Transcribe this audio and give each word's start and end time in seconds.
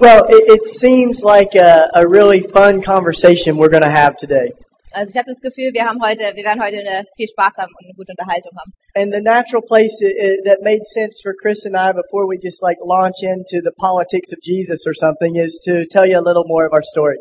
Well, 0.00 0.24
it, 0.30 0.46
it 0.46 0.64
seems 0.64 1.24
like 1.24 1.56
a, 1.56 1.90
a 1.94 2.06
really 2.06 2.40
fun 2.40 2.82
conversation 2.82 3.58
we're 3.58 3.68
going 3.68 3.82
to 3.82 3.90
have 3.90 4.16
today. 4.16 4.54
Also 4.94 5.10
ich 5.10 5.18
habe 5.18 5.28
das 5.28 5.40
Gefühl, 5.40 5.74
wir 5.74 5.84
haben 5.84 6.00
heute, 6.00 6.22
wir 6.34 6.44
werden 6.46 6.62
heute 6.62 6.78
eine, 6.78 7.04
viel 7.16 7.26
Spaß 7.28 7.58
haben 7.58 7.74
und 7.74 7.84
eine 7.84 7.94
gute 7.98 8.14
Unterhaltung 8.14 8.54
haben. 8.56 8.72
And 8.94 9.12
the 9.12 9.20
natural 9.20 9.60
place 9.60 9.98
that 10.46 10.62
made 10.62 10.86
sense 10.86 11.20
for 11.20 11.34
Chris 11.34 11.66
and 11.66 11.76
I 11.76 11.92
before 11.92 12.30
we 12.30 12.38
just 12.38 12.62
like 12.62 12.78
launch 12.80 13.26
into 13.26 13.60
the 13.60 13.74
politics 13.76 14.32
of 14.32 14.38
Jesus 14.40 14.86
or 14.86 14.94
something 14.94 15.36
is 15.36 15.60
to 15.66 15.84
tell 15.84 16.06
you 16.06 16.16
a 16.16 16.24
little 16.24 16.46
more 16.46 16.64
of 16.64 16.72
our 16.72 16.82
story. 16.82 17.18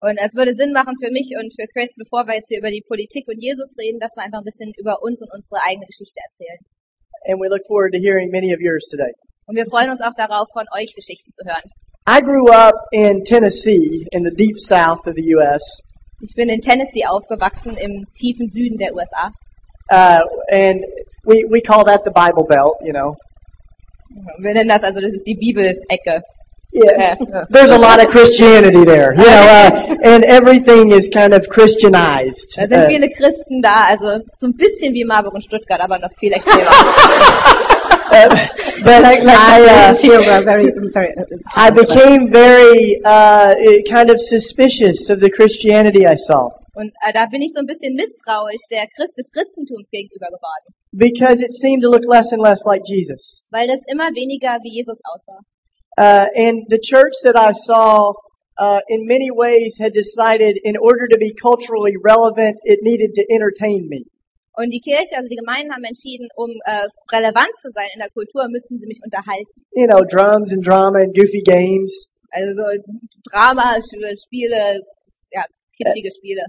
Und 0.00 0.16
es 0.16 0.34
würde 0.34 0.56
Sinn 0.56 0.72
machen 0.72 0.96
für 1.00 1.12
mich 1.12 1.32
und 1.36 1.52
für 1.52 1.68
Chris, 1.72 1.94
bevor 1.96 2.26
wir 2.26 2.36
jetzt 2.40 2.48
hier 2.48 2.58
über 2.58 2.72
die 2.72 2.84
Politik 2.88 3.28
und 3.28 3.40
Jesus 3.40 3.76
reden, 3.78 4.00
dass 4.00 4.16
wir 4.16 4.24
einfach 4.24 4.40
ein 4.40 4.48
bisschen 4.48 4.72
über 4.76 5.00
uns 5.00 5.20
und 5.20 5.28
unsere 5.32 5.60
eigene 5.60 5.86
Geschichte 5.86 6.20
erzählen. 6.24 6.60
And 7.28 7.40
we 7.40 7.48
look 7.48 7.64
forward 7.68 7.92
to 7.92 8.00
hearing 8.00 8.32
many 8.32 8.52
of 8.52 8.60
yours 8.60 8.88
today. 8.88 9.12
Und 9.46 9.56
wir 9.56 9.64
freuen 9.64 9.88
uns 9.92 10.00
auch 10.00 10.16
darauf, 10.16 10.48
von 10.52 10.64
euch 10.72 10.92
Geschichten 10.96 11.32
zu 11.32 11.44
hören. 11.44 11.68
I 12.06 12.20
grew 12.20 12.52
up 12.52 12.74
in 12.92 13.24
Tennessee 13.24 14.06
in 14.12 14.24
the 14.24 14.30
deep 14.30 14.58
south 14.58 15.06
of 15.06 15.14
the 15.14 15.24
U.S. 15.36 15.62
Ich 16.20 16.34
bin 16.34 16.50
in 16.50 16.60
Tennessee 16.60 17.06
aufgewachsen, 17.06 17.78
im 17.78 18.04
tiefen 18.14 18.48
Süden 18.48 18.76
der 18.76 18.94
USA. 18.94 19.32
Uh, 19.90 20.20
and 20.50 20.84
we, 21.24 21.44
we 21.48 21.62
call 21.62 21.84
that 21.84 22.04
the 22.04 22.10
Bible 22.10 22.44
Belt, 22.44 22.76
you 22.82 22.92
know. 22.92 23.16
Wir 24.38 24.52
nennen 24.52 24.68
das 24.68 24.82
also, 24.82 25.00
das 25.00 25.14
ist 25.14 25.26
die 25.26 25.34
Bibelecke. 25.34 26.22
Yeah. 26.74 27.14
There's 27.50 27.70
a 27.70 27.78
lot 27.78 28.04
of 28.04 28.10
Christianity 28.10 28.84
there, 28.84 29.14
you 29.14 29.24
know, 29.24 29.46
uh, 29.46 29.96
and 30.02 30.24
everything 30.24 30.92
is 30.92 31.08
kind 31.08 31.32
of 31.32 31.48
Christianized. 31.48 32.56
Da 32.58 32.66
sind 32.66 32.84
Uh, 32.84 32.88
viele 32.88 33.08
Christen 33.08 33.62
da, 33.62 33.84
also 33.88 34.18
so 34.38 34.48
ein 34.48 34.56
bisschen 34.56 34.92
wie 34.92 35.04
Marburg 35.04 35.34
und 35.34 35.42
Stuttgart, 35.42 35.80
aber 35.80 35.98
noch 35.98 36.12
viel 36.18 36.32
extremer. 36.32 36.70
but 38.84 39.04
I, 39.04 39.90
uh, 39.90 39.94
here 39.96 40.18
were 40.18 40.42
very, 40.44 40.70
very, 40.92 41.10
I 41.56 41.70
became 41.70 42.30
very 42.30 43.00
uh, 43.04 43.54
kind 43.88 44.10
of 44.10 44.20
suspicious 44.20 45.10
of 45.10 45.20
the 45.20 45.30
Christianity 45.30 46.06
I 46.06 46.16
saw 46.16 46.50
Und 46.74 46.90
äh, 47.06 47.12
da 47.12 47.26
bin 47.26 47.40
ich 47.40 47.52
so 47.52 47.60
ein 47.60 47.66
bisschen 47.66 47.94
misstrauisch 47.94 48.66
der 48.70 48.86
Christ 48.96 49.16
des 49.16 49.30
Christentums 49.30 49.88
gegenüber 49.90 50.26
geworden, 50.26 50.74
because 50.92 51.40
it 51.40 51.52
seemed 51.52 51.82
to 51.82 51.88
look 51.88 52.04
less 52.04 52.32
and 52.32 52.42
less 52.42 52.64
like 52.66 52.82
Jesus. 52.84 53.44
weil 53.50 53.68
das 53.68 53.80
immer 53.86 54.10
weniger 54.10 54.58
wie 54.62 54.74
Jesus 54.74 55.00
aussah. 55.06 55.38
Uh, 55.96 56.26
and 56.34 56.66
the 56.70 56.80
church 56.82 57.14
that 57.22 57.36
I 57.36 57.52
saw, 57.52 58.14
uh, 58.58 58.80
in 58.88 59.06
many 59.06 59.30
ways, 59.30 59.78
had 59.78 59.92
decided 59.92 60.58
in 60.64 60.74
order 60.76 61.06
to 61.06 61.16
be 61.16 61.32
culturally 61.32 61.94
relevant, 62.02 62.58
it 62.64 62.80
needed 62.82 63.14
to 63.14 63.24
entertain 63.30 63.86
me. 63.88 64.02
Und 64.56 64.70
die 64.70 64.80
Kirche, 64.80 65.16
also 65.18 65.26
die 65.28 65.36
Gemeinden 65.36 65.72
haben 65.74 65.82
entschieden, 65.82 66.28
um 66.36 66.50
äh, 66.64 66.86
relevant 67.10 67.50
zu 67.60 67.70
sein 67.74 67.90
in 67.94 67.98
der 67.98 68.10
Kultur, 68.10 68.46
müssten 68.48 68.78
sie 68.78 68.86
mich 68.86 69.00
unterhalten. 69.02 69.50
You 69.74 69.86
know, 69.86 70.04
drums 70.06 70.52
and 70.52 70.64
drama 70.64 71.02
and 71.02 71.14
goofy 71.14 71.42
games. 71.42 72.14
Also 72.30 72.54
so 72.54 72.66
Drama, 73.30 73.78
Spiele, 73.82 74.80
ja, 75.30 75.42
kitschige 75.76 76.10
Spiele. 76.10 76.44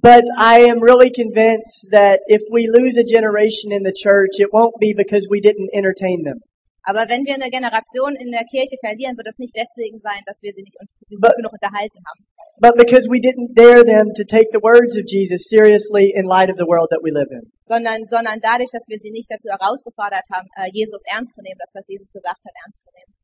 But 0.00 0.24
I 0.38 0.70
am 0.70 0.80
really 0.82 1.10
convinced 1.10 1.90
that 1.90 2.20
if 2.26 2.42
we 2.50 2.66
lose 2.70 2.96
a 2.96 3.04
generation 3.04 3.72
in 3.72 3.82
the 3.82 3.92
church, 3.92 4.38
it 4.38 4.50
won't 4.52 4.78
be 4.80 4.94
because 4.94 5.26
we 5.30 5.40
didn't 5.40 5.70
entertain 5.74 6.22
them. 6.22 6.40
Aber 6.84 7.08
wenn 7.08 7.24
wir 7.24 7.34
eine 7.34 7.48
Generation 7.48 8.14
in 8.14 8.30
der 8.30 8.44
Kirche 8.44 8.76
verlieren, 8.78 9.16
wird 9.16 9.26
das 9.26 9.38
nicht 9.38 9.56
deswegen 9.56 9.98
sein, 10.00 10.20
dass 10.26 10.42
wir 10.42 10.52
sie 10.52 10.62
nicht 10.62 10.76
genug 11.08 11.52
unterhalten 11.52 11.98
haben, 12.04 12.20
but 12.60 12.76
because 12.76 13.08
we 13.08 13.20
didn't 13.20 13.54
dare 13.54 13.82
them 13.84 14.12
to 14.14 14.24
take 14.24 14.50
the 14.52 14.60
words 14.62 14.96
of 14.96 15.06
Jesus 15.06 15.48
seriously 15.48 16.12
in 16.14 16.24
light 16.26 16.50
of 16.50 16.56
the 16.56 16.66
world 16.66 16.88
that 16.90 17.02
we 17.02 17.10
live 17.10 17.30
in. 17.30 17.50
sondern, 17.64 18.04
sondern 18.08 18.38
dadurch, 18.40 18.70
dass 18.70 18.86
wir 18.88 18.98
sie 19.00 19.10
nicht 19.10 19.30
dazu 19.30 19.48
herausgefordert 19.48 20.24
haben, 20.30 20.48
äh, 20.56 20.68
Jesus 20.72 21.02
ernst 21.10 21.34
zu 21.34 21.42
nehmen, 21.42 21.58
das, 21.58 21.72
was 21.74 21.88
Jesus 21.88 22.12
gesagt 22.12 22.38
hat, 22.44 22.54
ernst 22.64 22.82
zu 22.84 22.90
nehmen. 22.92 23.14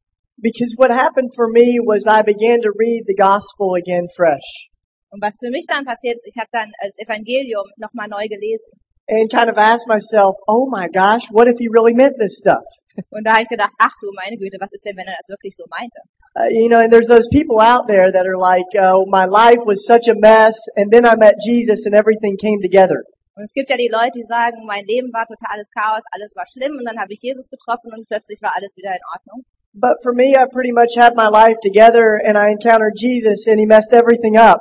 Because 0.40 0.74
what 0.78 0.90
happened 0.90 1.34
for 1.34 1.52
me 1.52 1.76
was 1.84 2.08
I 2.08 2.22
began 2.22 2.62
to 2.62 2.72
read 2.72 3.04
the 3.06 3.14
gospel 3.14 3.76
again 3.76 4.08
fresh 4.08 4.70
Und 5.10 5.20
was 5.20 5.36
für 5.38 5.50
mich 5.50 5.66
dann 5.68 5.84
passiert 5.84 6.16
ist, 6.16 6.24
ich 6.24 6.38
habe 6.40 6.48
dann 6.52 6.70
das 6.80 6.96
Evangelium 6.96 7.66
nochmal 7.76 8.08
neu 8.08 8.26
gelesen. 8.26 8.79
And 9.10 9.28
kind 9.28 9.50
of 9.50 9.58
asked 9.58 9.88
myself, 9.88 10.36
oh 10.46 10.70
my 10.70 10.86
gosh, 10.86 11.26
what 11.30 11.48
if 11.48 11.58
he 11.58 11.68
really 11.68 11.92
meant 11.92 12.14
this 12.18 12.38
stuff? 12.38 12.62
Und 13.10 13.24
da 13.26 13.34
habe 13.34 13.42
ich 13.42 13.48
gedacht, 13.48 13.74
ach 13.78 13.94
du 14.00 14.08
meine 14.14 14.36
Güte, 14.36 14.58
was 14.60 14.70
ist 14.72 14.84
denn, 14.84 14.96
wenn 14.96 15.06
er 15.06 15.18
das 15.18 15.28
wirklich 15.28 15.56
so 15.56 15.64
meinte? 15.68 15.98
Uh, 16.38 16.46
you 16.50 16.68
know, 16.68 16.78
and 16.78 16.92
there's 16.92 17.08
those 17.08 17.28
people 17.28 17.58
out 17.58 17.88
there 17.88 18.12
that 18.12 18.24
are 18.24 18.38
like, 18.38 18.70
oh, 18.78 19.04
my 19.10 19.26
life 19.26 19.58
was 19.66 19.84
such 19.84 20.06
a 20.06 20.14
mess 20.14 20.54
and 20.76 20.92
then 20.92 21.04
I 21.04 21.16
met 21.16 21.34
Jesus 21.42 21.86
and 21.86 21.94
everything 21.94 22.38
came 22.38 22.62
together. 22.62 23.02
Und 23.34 23.44
es 23.44 23.52
gibt 23.52 23.70
ja 23.70 23.76
die 23.76 23.90
Leute, 23.90 24.14
die 24.14 24.24
sagen, 24.24 24.62
mein 24.66 24.84
Leben 24.84 25.12
war 25.12 25.26
totales 25.26 25.70
Chaos, 25.74 26.02
alles 26.12 26.34
war 26.36 26.46
schlimm 26.46 26.78
und 26.78 26.84
dann 26.84 26.98
habe 27.00 27.12
ich 27.12 27.20
Jesus 27.22 27.48
getroffen 27.50 27.90
und 27.96 28.06
plötzlich 28.06 28.38
war 28.42 28.52
alles 28.54 28.76
wieder 28.76 28.94
in 28.94 29.02
Ordnung. 29.10 29.44
But 29.72 30.02
for 30.02 30.12
me, 30.14 30.34
I 30.34 30.46
pretty 30.50 30.72
much 30.72 30.94
had 30.96 31.14
my 31.16 31.26
life 31.26 31.58
together 31.62 32.18
and 32.22 32.36
I 32.36 32.50
encountered 32.50 32.94
Jesus 32.94 33.46
and 33.46 33.58
he 33.58 33.66
messed 33.66 33.92
everything 33.92 34.36
up. 34.36 34.60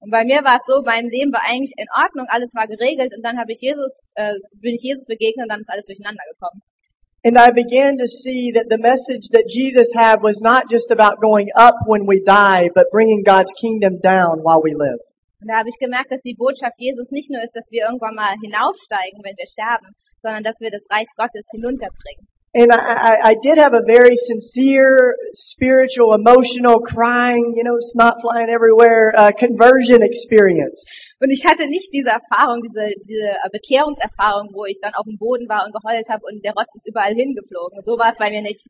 Und 0.00 0.10
bei 0.10 0.24
mir 0.24 0.44
war 0.44 0.60
es 0.60 0.66
so, 0.66 0.82
mein 0.84 1.08
Leben 1.08 1.32
war 1.32 1.42
eigentlich 1.42 1.72
in 1.76 1.88
Ordnung, 1.96 2.26
alles 2.28 2.52
war 2.54 2.68
geregelt 2.68 3.12
und 3.16 3.22
dann 3.24 3.38
habe 3.38 3.52
ich 3.52 3.60
Jesus, 3.60 4.00
äh, 4.14 4.36
bin 4.60 4.74
ich 4.74 4.82
Jesus 4.82 5.06
begegnet 5.06 5.44
und 5.44 5.50
dann 5.50 5.60
ist 5.60 5.70
alles 5.70 5.84
durcheinander 5.84 6.22
gekommen. 6.30 6.60
And 7.24 7.34
I 7.36 7.50
began 7.50 7.98
to 7.98 8.06
see 8.06 8.52
that 8.54 8.70
the 8.70 8.78
message 8.78 9.32
that 9.34 9.50
Jesus 9.50 9.90
had 9.96 10.22
was 10.22 10.38
not 10.40 10.70
just 10.70 10.92
about 10.92 11.18
going 11.18 11.50
up 11.56 11.74
when 11.88 12.06
we 12.06 12.22
die, 12.22 12.70
but 12.74 12.86
bringing 12.92 13.24
God's 13.24 13.52
kingdom 13.58 13.98
down 13.98 14.44
while 14.44 14.62
we 14.62 14.76
live. 14.76 15.00
Und 15.40 15.48
da 15.48 15.58
habe 15.58 15.68
ich 15.68 15.78
gemerkt, 15.78 16.12
dass 16.12 16.22
die 16.22 16.36
Botschaft 16.38 16.78
Jesus 16.78 17.10
nicht 17.10 17.30
nur 17.30 17.42
ist, 17.42 17.56
dass 17.56 17.70
wir 17.70 17.84
irgendwann 17.86 18.14
mal 18.14 18.34
hinaufsteigen, 18.40 19.20
wenn 19.24 19.36
wir 19.36 19.48
sterben, 19.48 19.96
sondern 20.18 20.44
dass 20.44 20.60
wir 20.60 20.70
das 20.70 20.86
Reich 20.88 21.08
Gottes 21.16 21.48
hinunterbringen. 21.50 22.28
And 22.56 22.72
I, 22.72 23.32
I, 23.32 23.34
did 23.36 23.58
have 23.58 23.74
a 23.74 23.84
very 23.84 24.16
sincere, 24.16 25.12
spiritual, 25.34 26.14
emotional, 26.14 26.80
crying, 26.80 27.52
you 27.54 27.62
know, 27.62 27.76
snot 27.78 28.16
flying 28.22 28.48
everywhere, 28.48 29.12
uh, 29.12 29.30
conversion 29.36 30.00
experience. 30.00 30.88
Und 31.20 31.28
ich 31.28 31.44
hatte 31.44 31.68
nicht 31.68 31.92
diese 31.92 32.08
Erfahrung, 32.08 32.62
diese, 32.64 32.96
diese 33.04 33.36
Bekehrungserfahrung, 33.52 34.48
wo 34.56 34.64
ich 34.64 34.80
dann 34.80 34.94
auf 34.96 35.04
dem 35.04 35.18
Boden 35.18 35.44
war 35.52 35.68
und 35.68 35.76
geheult 35.76 36.08
habe 36.08 36.24
und 36.24 36.42
der 36.42 36.56
Rotz 36.56 36.72
ist 36.72 36.88
überall 36.88 37.12
hingeflogen. 37.12 37.76
So 37.84 38.00
war 38.00 38.12
es 38.12 38.18
bei 38.18 38.30
mir 38.32 38.40
nicht. 38.40 38.64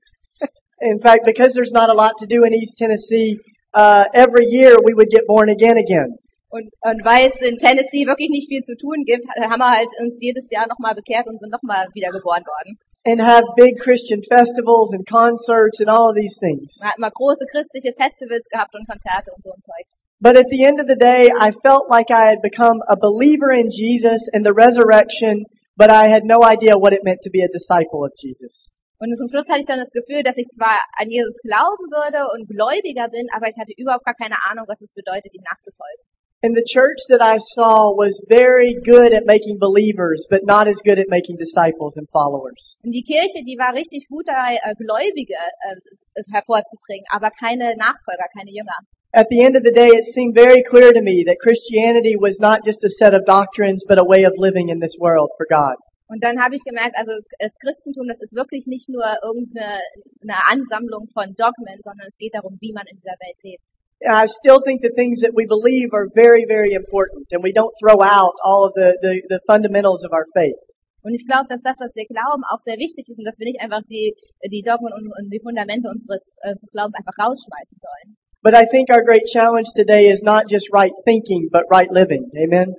In 0.81 0.99
fact, 0.99 1.23
because 1.23 1.55
there's 1.55 1.73
not 1.73 1.89
a 1.89 1.95
lot 1.95 2.19
to 2.19 2.27
do 2.27 2.43
in 2.43 2.53
East 2.53 2.77
Tennessee, 2.77 3.39
uh, 3.73 4.03
every 4.15 4.51
year 4.51 4.83
we 4.83 4.95
would 4.99 5.11
get 5.11 5.29
born 5.29 5.49
again 5.49 5.79
again. 5.79 6.19
Und, 6.51 6.67
und 6.83 7.05
weil 7.07 7.31
es 7.31 7.39
in 7.39 7.55
Tennessee 7.59 8.03
wirklich 8.07 8.31
nicht 8.31 8.49
viel 8.49 8.63
zu 8.63 8.75
tun 8.75 9.05
gibt, 9.07 9.27
haben 9.31 9.63
wir 9.63 9.71
halt 9.71 9.91
uns 10.03 10.19
jedes 10.19 10.51
Jahr 10.51 10.67
nochmal 10.67 10.95
bekehrt 10.95 11.27
und 11.27 11.39
sind 11.39 11.51
nochmal 11.51 11.87
wiedergeboren 11.95 12.43
worden. 12.43 12.79
And 13.07 13.21
have 13.21 13.45
big 13.57 13.79
Christian 13.79 14.21
festivals 14.29 14.93
and 14.93 15.07
concerts 15.07 15.79
and 15.79 15.89
all 15.89 16.11
of 16.11 16.17
these 16.17 16.37
things. 16.43 16.83
Große 16.83 17.47
christliche 17.53 17.93
Festivals 17.95 18.47
gehabt 18.51 18.75
und 18.75 18.85
Konzerte 18.89 19.31
und 19.31 19.45
so 19.45 19.51
ein 19.51 19.63
Zeugs. 19.63 20.03
But 20.19 20.37
at 20.37 20.49
the 20.51 20.65
end 20.65 20.81
of 20.81 20.89
the 20.89 20.97
day, 20.97 21.31
I 21.31 21.53
felt 21.53 21.89
like 21.89 22.11
I 22.11 22.27
had 22.27 22.43
become 22.43 22.83
a 22.89 22.97
believer 22.97 23.53
in 23.53 23.71
Jesus 23.71 24.29
and 24.33 24.45
the 24.45 24.53
resurrection, 24.53 25.45
but 25.77 25.89
I 25.89 26.09
had 26.09 26.25
no 26.25 26.43
idea 26.43 26.75
what 26.75 26.93
it 26.93 27.05
meant 27.05 27.21
to 27.23 27.31
be 27.31 27.43
a 27.45 27.49
disciple 27.53 28.03
of 28.03 28.13
Jesus. 28.17 28.73
Und 28.99 29.15
zum 29.15 29.29
Schluss 29.29 29.47
hatte 29.49 29.61
ich 29.61 29.67
dann 29.67 29.79
das 29.79 29.93
Gefühl, 29.93 30.23
dass 30.25 30.37
ich 30.39 30.49
zwar 30.49 30.81
an 30.97 31.09
Jesus 31.11 31.37
glauben 31.45 31.87
würde 31.93 32.33
und 32.33 32.49
gläubiger 32.49 33.13
bin, 33.13 33.29
aber 33.31 33.47
ich 33.47 33.59
hatte 33.61 33.77
überhaupt 33.77 34.07
gar 34.09 34.17
keine 34.17 34.41
Ahnung, 34.49 34.65
was 34.67 34.81
es 34.81 34.95
bedeutet, 34.95 35.35
ihm 35.37 35.45
nachzufolgen. 35.45 36.03
And 36.43 36.55
the 36.55 36.67
church 36.69 37.01
that 37.09 37.23
I 37.25 37.39
saw 37.39 37.97
was 37.97 38.21
very 38.29 38.77
good 38.85 39.13
at 39.13 39.25
making 39.25 39.57
believers, 39.59 40.27
but 40.29 40.45
not 40.45 40.69
as 40.69 40.83
good 40.85 40.99
at 40.99 41.09
making 41.09 41.37
disciples 41.41 41.97
and 41.97 42.07
followers. 42.13 42.77
Und 42.85 42.93
die 42.93 43.03
Kirche, 43.03 43.41
die 43.43 43.57
war 43.57 43.73
richtig 43.73 44.07
gut 44.09 44.29
dabei, 44.29 44.61
äh, 44.61 44.75
Gläubige 44.77 45.35
äh, 45.35 46.23
hervorzubringen, 46.33 47.07
aber 47.11 47.31
keine 47.31 47.75
Nachfolger, 47.77 48.29
keine 48.37 48.53
Jünger. 48.53 48.77
At 49.17 49.29
the 49.31 49.41
end 49.41 49.57
of 49.57 49.65
the 49.65 49.73
day, 49.73 49.89
it 49.89 50.05
seemed 50.05 50.37
very 50.37 50.63
clear 50.63 50.93
to 50.93 51.01
me 51.01 51.25
that 51.25 51.39
Christianity 51.41 52.17
was 52.21 52.39
not 52.39 52.67
just 52.67 52.85
a 52.85 52.91
set 52.91 53.15
of 53.15 53.25
doctrines, 53.25 53.87
but 53.89 53.99
a 53.99 54.05
way 54.05 54.25
of 54.27 54.37
living 54.37 54.69
in 54.69 54.79
this 54.79 54.99
world 55.01 55.31
for 55.39 55.47
God. 55.49 55.77
Und 56.09 56.23
dann 56.23 56.39
habe 56.39 56.55
ich 56.55 56.63
gemerkt, 56.63 56.95
also 56.95 57.11
das 57.41 57.57
Christentum, 57.59 58.07
das 58.07 58.21
ist 58.21 58.37
wirklich 58.37 58.67
nicht 58.67 58.89
nur 58.89 59.03
irgendeine 59.25 59.81
eine 60.23 60.39
Ansammlung 60.53 61.09
von 61.11 61.35
Dogmen, 61.35 61.81
sondern 61.83 62.07
es 62.07 62.17
geht 62.19 62.35
darum, 62.35 62.57
wie 62.61 62.73
man 62.73 62.87
in 62.87 63.01
dieser 63.01 63.17
Welt 63.19 63.41
lebt. 63.43 63.65
I 64.05 64.27
still 64.27 64.61
think 64.61 64.83
the 64.83 64.93
things 64.93 65.25
that 65.25 65.33
we 65.33 65.47
believe 65.49 65.97
are 65.97 66.09
very, 66.13 66.45
very 66.45 66.73
important, 66.77 67.33
and 67.33 67.43
we 67.43 67.53
don't 67.53 67.73
throw 67.81 68.03
out 68.05 68.37
all 68.45 68.69
of 68.69 68.73
the, 68.77 68.93
the, 69.01 69.23
the 69.29 69.41
fundamentals 69.49 70.05
of 70.05 70.13
our 70.13 70.27
faith. 70.37 70.61
Und 71.07 71.15
ich 71.15 71.25
glaube, 71.25 71.47
dass 71.49 71.63
das, 71.63 71.79
was 71.79 71.95
wir 71.95 72.05
glauben, 72.11 72.43
auch 72.51 72.59
sehr 72.67 72.77
wichtig 72.83 73.07
ist 73.07 73.17
und 73.17 73.25
dass 73.25 73.39
wir 73.39 73.47
nicht 73.47 73.63
einfach 73.63 73.81
die, 73.89 74.13
die 74.51 74.61
Dogmen 74.61 74.91
und, 74.93 75.07
und 75.07 75.31
die 75.31 75.39
Fundamente 75.39 75.89
unseres, 75.89 76.35
äh, 76.43 76.51
unseres 76.51 76.69
Glaubens 76.75 76.99
einfach 76.99 77.15
rausschmeißen 77.15 77.79
sollen. 77.79 78.19
But 78.43 78.55
I 78.59 78.67
think 78.67 78.91
our 78.91 79.03
great 79.03 79.25
challenge 79.31 79.71
today 79.75 80.11
is 80.11 80.23
not 80.23 80.51
just 80.51 80.69
right 80.75 80.93
thinking, 81.07 81.49
but 81.51 81.65
right 81.71 81.91
living. 81.91 82.27
Amen. 82.35 82.75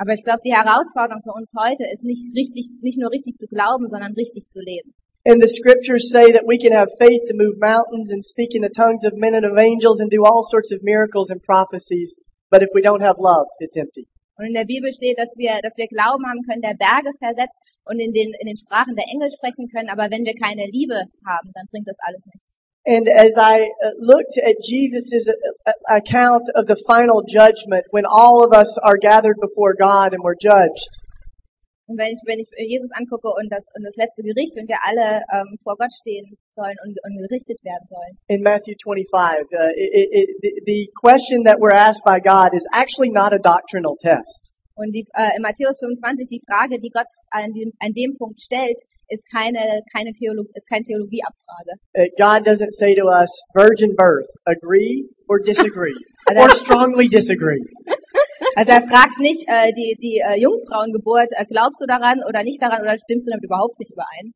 Aber 0.00 0.16
ich 0.16 0.24
glaube, 0.24 0.40
die 0.40 0.56
Herausforderung 0.56 1.20
für 1.20 1.36
uns 1.36 1.52
heute 1.52 1.84
ist 1.92 2.02
nicht 2.02 2.32
richtig, 2.32 2.72
nicht 2.80 2.98
nur 2.98 3.12
richtig 3.12 3.36
zu 3.36 3.46
glauben, 3.46 3.86
sondern 3.86 4.16
richtig 4.16 4.48
zu 4.48 4.58
leben. 4.64 4.96
And 5.24 5.40
the 5.40 5.48
scriptures 5.48 6.10
say 6.10 6.32
that 6.32 6.46
we 6.46 6.56
can 6.56 6.72
have 6.72 6.88
faith 6.98 7.28
to 7.28 7.36
move 7.36 7.60
mountains 7.60 8.10
and 8.10 8.24
speak 8.24 8.56
in 8.56 8.62
the 8.62 8.72
tongues 8.72 9.04
of 9.04 9.12
men 9.16 9.34
and 9.34 9.44
of 9.44 9.58
angels 9.58 10.00
and 10.00 10.08
do 10.10 10.24
all 10.24 10.42
sorts 10.42 10.72
of 10.72 10.80
miracles 10.82 11.28
and 11.28 11.42
prophecies. 11.42 12.16
But 12.50 12.62
if 12.62 12.70
we 12.72 12.80
don't 12.80 13.02
have 13.02 13.16
love, 13.18 13.46
it's 13.60 13.76
empty. 13.76 14.08
Und 14.40 14.46
in 14.46 14.54
der 14.54 14.64
Bibel 14.64 14.90
steht, 14.90 15.18
dass 15.18 15.36
wir, 15.36 15.60
dass 15.60 15.76
wir 15.76 15.86
Glauben 15.92 16.24
haben 16.24 16.40
können, 16.48 16.64
der 16.64 16.72
Berge 16.72 17.12
versetzt 17.20 17.60
und 17.84 18.00
in 18.00 18.12
den, 18.16 18.32
in 18.40 18.46
den 18.48 18.56
Sprachen 18.56 18.96
der 18.96 19.04
Engel 19.12 19.28
sprechen 19.28 19.68
können. 19.68 19.90
Aber 19.92 20.08
wenn 20.08 20.24
wir 20.24 20.32
keine 20.32 20.64
Liebe 20.72 20.96
haben, 21.28 21.52
dann 21.52 21.68
bringt 21.68 21.86
das 21.86 22.00
alles 22.00 22.24
nichts. 22.24 22.56
And 22.86 23.06
as 23.06 23.36
I 23.36 23.68
uh, 23.84 23.92
looked 24.00 24.40
at 24.40 24.56
Jesus' 24.64 25.28
uh, 25.28 25.72
account 25.90 26.48
of 26.56 26.64
the 26.66 26.80
final 26.88 27.20
judgment, 27.28 27.84
when 27.90 28.04
all 28.08 28.42
of 28.42 28.54
us 28.54 28.78
are 28.78 28.96
gathered 28.96 29.36
before 29.38 29.74
God 29.76 30.14
and 30.14 30.24
we're 30.24 30.40
judged, 30.40 30.88
Und 31.90 31.98
wenn 31.98 32.14
ich, 32.14 32.22
wenn 32.22 32.38
ich 32.38 32.46
Jesus 32.54 32.94
angucke 32.94 33.34
und 33.34 33.50
das, 33.50 33.66
und 33.74 33.82
das 33.82 33.98
letzte 33.98 34.22
Gericht 34.22 34.54
und 34.54 34.70
wir 34.70 34.78
alle 34.86 35.26
ähm, 35.34 35.58
vor 35.66 35.74
Gott 35.74 35.90
stehen 35.90 36.38
sollen 36.54 36.78
und, 36.86 36.94
und 37.02 37.18
gerichtet 37.18 37.58
werden 37.66 37.82
sollen. 37.90 38.14
in 38.30 38.46
Matthew 38.46 38.78
25, 38.78 39.10
uh, 39.50 39.74
it, 39.74 40.06
it, 40.14 40.28
the, 40.38 40.52
the 40.70 40.80
question 40.94 41.42
that 41.42 41.58
we're 41.58 41.74
asked 41.74 42.06
by 42.06 42.22
God 42.22 42.54
is 42.54 42.62
actually 42.78 43.10
not 43.10 43.34
a 43.34 43.42
doctrinal 43.42 43.98
test. 43.98 44.54
Und 44.78 44.94
die, 44.94 45.04
äh, 45.18 45.34
in 45.34 45.42
Matthäus 45.42 45.82
25 45.82 46.30
die 46.30 46.40
Frage, 46.46 46.78
die 46.78 46.94
Gott 46.94 47.10
an 47.34 47.50
dem, 47.52 47.74
an 47.82 47.92
dem 47.92 48.16
Punkt 48.16 48.40
stellt, 48.40 48.78
ist 49.10 49.26
keine, 49.26 49.82
keine 49.92 50.12
Theolo 50.14 50.46
ist 50.54 50.70
keine 50.70 50.86
Theologieabfrage. 50.86 51.74
Uh, 51.98 52.06
God 52.16 52.46
doesn't 52.46 52.70
say 52.70 52.94
to 52.94 53.10
us, 53.10 53.28
virgin 53.52 53.98
birth, 53.98 54.30
agree 54.46 55.10
or 55.28 55.40
disagree, 55.42 55.98
or 56.38 56.48
strongly 56.50 57.08
disagree. 57.08 57.66
Also 58.56 58.70
er 58.72 58.82
fragt 58.82 59.18
nicht 59.18 59.46
äh, 59.46 59.72
die, 59.72 59.96
die 60.00 60.18
äh, 60.18 60.40
Jungfrauengeburt, 60.40 61.30
äh, 61.38 61.46
glaubst 61.46 61.80
du 61.80 61.86
daran 61.86 62.18
oder 62.26 62.42
nicht 62.42 62.60
daran 62.60 62.82
oder 62.82 62.96
stimmst 62.98 63.26
du 63.26 63.30
damit 63.30 63.44
überhaupt 63.44 63.78
nicht 63.78 63.92
überein? 63.92 64.34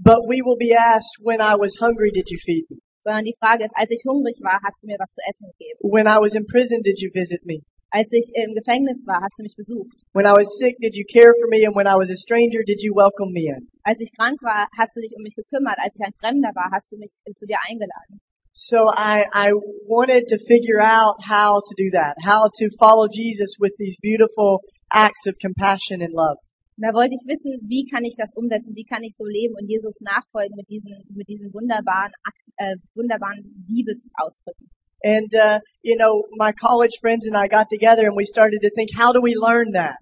But 0.00 0.24
we 0.24 0.40
will 0.40 0.56
be 0.56 0.72
asked, 0.72 1.20
when 1.20 1.44
I 1.44 1.60
was 1.60 1.76
hungry, 1.76 2.08
did 2.08 2.30
you 2.32 2.40
feed 2.40 2.64
me? 2.70 2.80
Sondern 3.04 3.24
die 3.24 3.36
Frage 3.36 3.64
ist, 3.64 3.76
als 3.76 3.92
ich 3.92 4.00
hungrig 4.08 4.40
war, 4.40 4.60
hast 4.64 4.80
du 4.82 4.88
mir 4.88 4.96
was 4.96 5.12
zu 5.12 5.20
essen 5.28 5.52
gegeben? 5.52 5.76
When 5.84 6.08
I 6.08 6.16
was 6.20 6.32
in 6.32 6.44
prison, 6.48 6.80
did 6.80 7.00
you 7.00 7.12
visit 7.12 7.44
me? 7.44 7.60
Als 7.92 8.08
ich 8.12 8.30
im 8.38 8.54
Gefängnis 8.54 9.04
war, 9.04 9.20
hast 9.20 9.36
du 9.36 9.42
mich 9.42 9.56
besucht? 9.56 9.92
When 10.14 10.24
I 10.24 10.32
was 10.32 10.56
sick, 10.56 10.78
did 10.80 10.94
you 10.94 11.04
care 11.04 11.34
for 11.36 11.48
me? 11.50 11.66
And 11.66 11.74
when 11.74 11.90
I 11.90 11.98
was 11.98 12.08
a 12.08 12.16
stranger, 12.16 12.62
did 12.64 12.80
you 12.80 12.94
welcome 12.94 13.34
me 13.34 13.50
in? 13.50 13.68
Als 13.82 14.00
ich 14.00 14.14
krank 14.16 14.40
war, 14.40 14.68
hast 14.78 14.94
du 14.96 15.00
dich 15.04 15.12
um 15.16 15.22
mich 15.26 15.34
gekümmert. 15.34 15.76
Als 15.76 15.98
ich 15.98 16.06
ein 16.06 16.16
Fremder 16.16 16.54
war, 16.54 16.70
hast 16.72 16.92
du 16.92 16.96
mich 16.96 17.20
äh, 17.26 17.34
zu 17.34 17.44
dir 17.44 17.58
eingeladen. 17.66 18.22
So 18.52 18.90
I, 18.90 19.26
I 19.32 19.52
wanted 19.86 20.26
to 20.28 20.38
figure 20.38 20.80
out 20.80 21.16
how 21.22 21.62
to 21.64 21.74
do 21.76 21.90
that, 21.92 22.16
how 22.22 22.50
to 22.58 22.70
follow 22.78 23.06
Jesus 23.06 23.56
with 23.60 23.74
these 23.78 23.98
beautiful 24.00 24.62
acts 24.92 25.26
of 25.26 25.36
compassion 25.40 26.02
and 26.02 26.12
love. 26.12 26.38
Da 26.76 26.94
wollte 26.94 27.12
ich 27.12 27.28
wissen, 27.28 27.60
wie 27.68 27.84
kann 27.84 28.04
ich 28.04 28.16
das 28.16 28.32
umsetzen? 28.34 28.74
Wie 28.74 28.84
kann 28.84 29.02
ich 29.02 29.14
so 29.14 29.24
leben 29.24 29.54
und 29.54 29.68
Jesus 29.68 30.00
nachfolgen 30.00 30.56
mit 30.56 30.68
diesen, 30.70 31.04
mit 31.14 31.28
diesen 31.28 31.52
wunderbaren, 31.52 32.12
äh, 32.56 32.76
wunderbaren 32.94 33.64
Liebesausdrücken? 33.68 34.70
And, 35.04 35.32
uh, 35.34 35.60
you 35.82 35.96
know, 35.96 36.24
my 36.36 36.52
college 36.52 36.98
friends 37.00 37.26
and 37.26 37.36
I 37.36 37.48
got 37.48 37.68
together 37.70 38.06
and 38.06 38.16
we 38.16 38.24
started 38.24 38.60
to 38.62 38.70
think, 38.74 38.90
how 38.96 39.12
do 39.12 39.20
we 39.20 39.34
learn 39.36 39.72
that? 39.72 39.96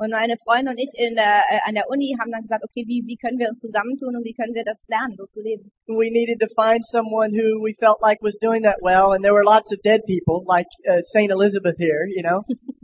Und 0.00 0.16
meine 0.16 0.32
Freunde 0.40 0.72
und 0.72 0.80
ich 0.80 0.96
in 0.96 1.14
der, 1.14 1.44
äh, 1.52 1.60
an 1.68 1.76
der 1.76 1.84
Uni 1.92 2.16
haben 2.18 2.32
dann 2.32 2.40
gesagt, 2.40 2.64
okay, 2.64 2.88
wie, 2.88 3.04
wie 3.04 3.20
können 3.20 3.36
wir 3.36 3.48
uns 3.52 3.60
zusammentun 3.60 4.16
und 4.16 4.24
wie 4.24 4.32
können 4.32 4.56
wir 4.56 4.64
das 4.64 4.88
lernen, 4.88 5.12
so 5.20 5.26
zu 5.28 5.44
leben? 5.44 5.68
We 5.92 6.08
needed 6.08 6.40
to 6.40 6.48
find 6.56 6.80
someone 6.80 7.36
who 7.36 7.60
we 7.60 7.76
felt 7.76 8.00
like 8.00 8.16
was 8.24 8.40
doing 8.40 8.64
that 8.64 8.80
well, 8.80 9.12
and 9.12 9.20
there 9.20 9.36
were 9.36 9.44
lots 9.44 9.76
of 9.76 9.78
dead 9.84 10.00
people, 10.08 10.40
like 10.48 10.64
uh, 10.88 11.04
Saint 11.12 11.30
Elizabeth 11.30 11.76
here, 11.76 12.08
you 12.08 12.24
know. 12.24 12.40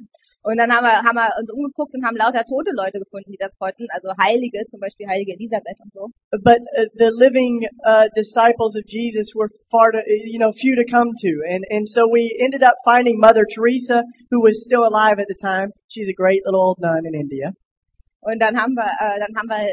Und 0.47 0.59
dann 0.63 0.71
haben 0.71 0.87
wir, 0.87 1.03
haben 1.03 1.19
wir 1.19 1.27
uns 1.43 1.51
umgeguckt 1.51 1.91
und 1.99 2.07
haben 2.07 2.15
lauter 2.15 2.47
tote 2.47 2.71
Leute 2.71 3.03
gefunden, 3.03 3.35
die 3.35 3.43
das 3.43 3.59
konnten, 3.59 3.91
also 3.91 4.15
Heilige, 4.15 4.63
zum 4.71 4.79
Beispiel 4.79 5.11
Heilige 5.11 5.35
Elisabeth 5.35 5.75
und 5.83 5.91
so. 5.91 6.07
But 6.31 6.63
uh, 6.63 6.87
the 6.95 7.11
living 7.19 7.67
uh, 7.83 8.07
disciples 8.15 8.79
of 8.79 8.87
Jesus 8.87 9.35
were 9.35 9.51
far 9.75 9.91
to, 9.91 10.07
you 10.07 10.39
know, 10.39 10.55
few 10.55 10.79
to 10.79 10.87
come 10.87 11.19
to, 11.19 11.33
and 11.51 11.67
and 11.75 11.91
so 11.91 12.07
we 12.07 12.31
ended 12.39 12.63
up 12.63 12.79
finding 12.87 13.19
Mother 13.19 13.43
Teresa, 13.43 14.07
who 14.31 14.39
was 14.39 14.63
still 14.63 14.87
alive 14.87 15.19
at 15.19 15.27
the 15.27 15.35
time. 15.35 15.75
She's 15.91 16.07
a 16.07 16.15
great 16.15 16.47
little 16.47 16.63
old 16.63 16.79
nun 16.79 17.03
in 17.03 17.19
India. 17.19 17.51
Und 18.23 18.39
dann 18.39 18.55
haben 18.55 18.79
wir, 18.79 18.87
äh, 18.87 19.19
dann 19.19 19.35
haben 19.35 19.51
wir, 19.51 19.67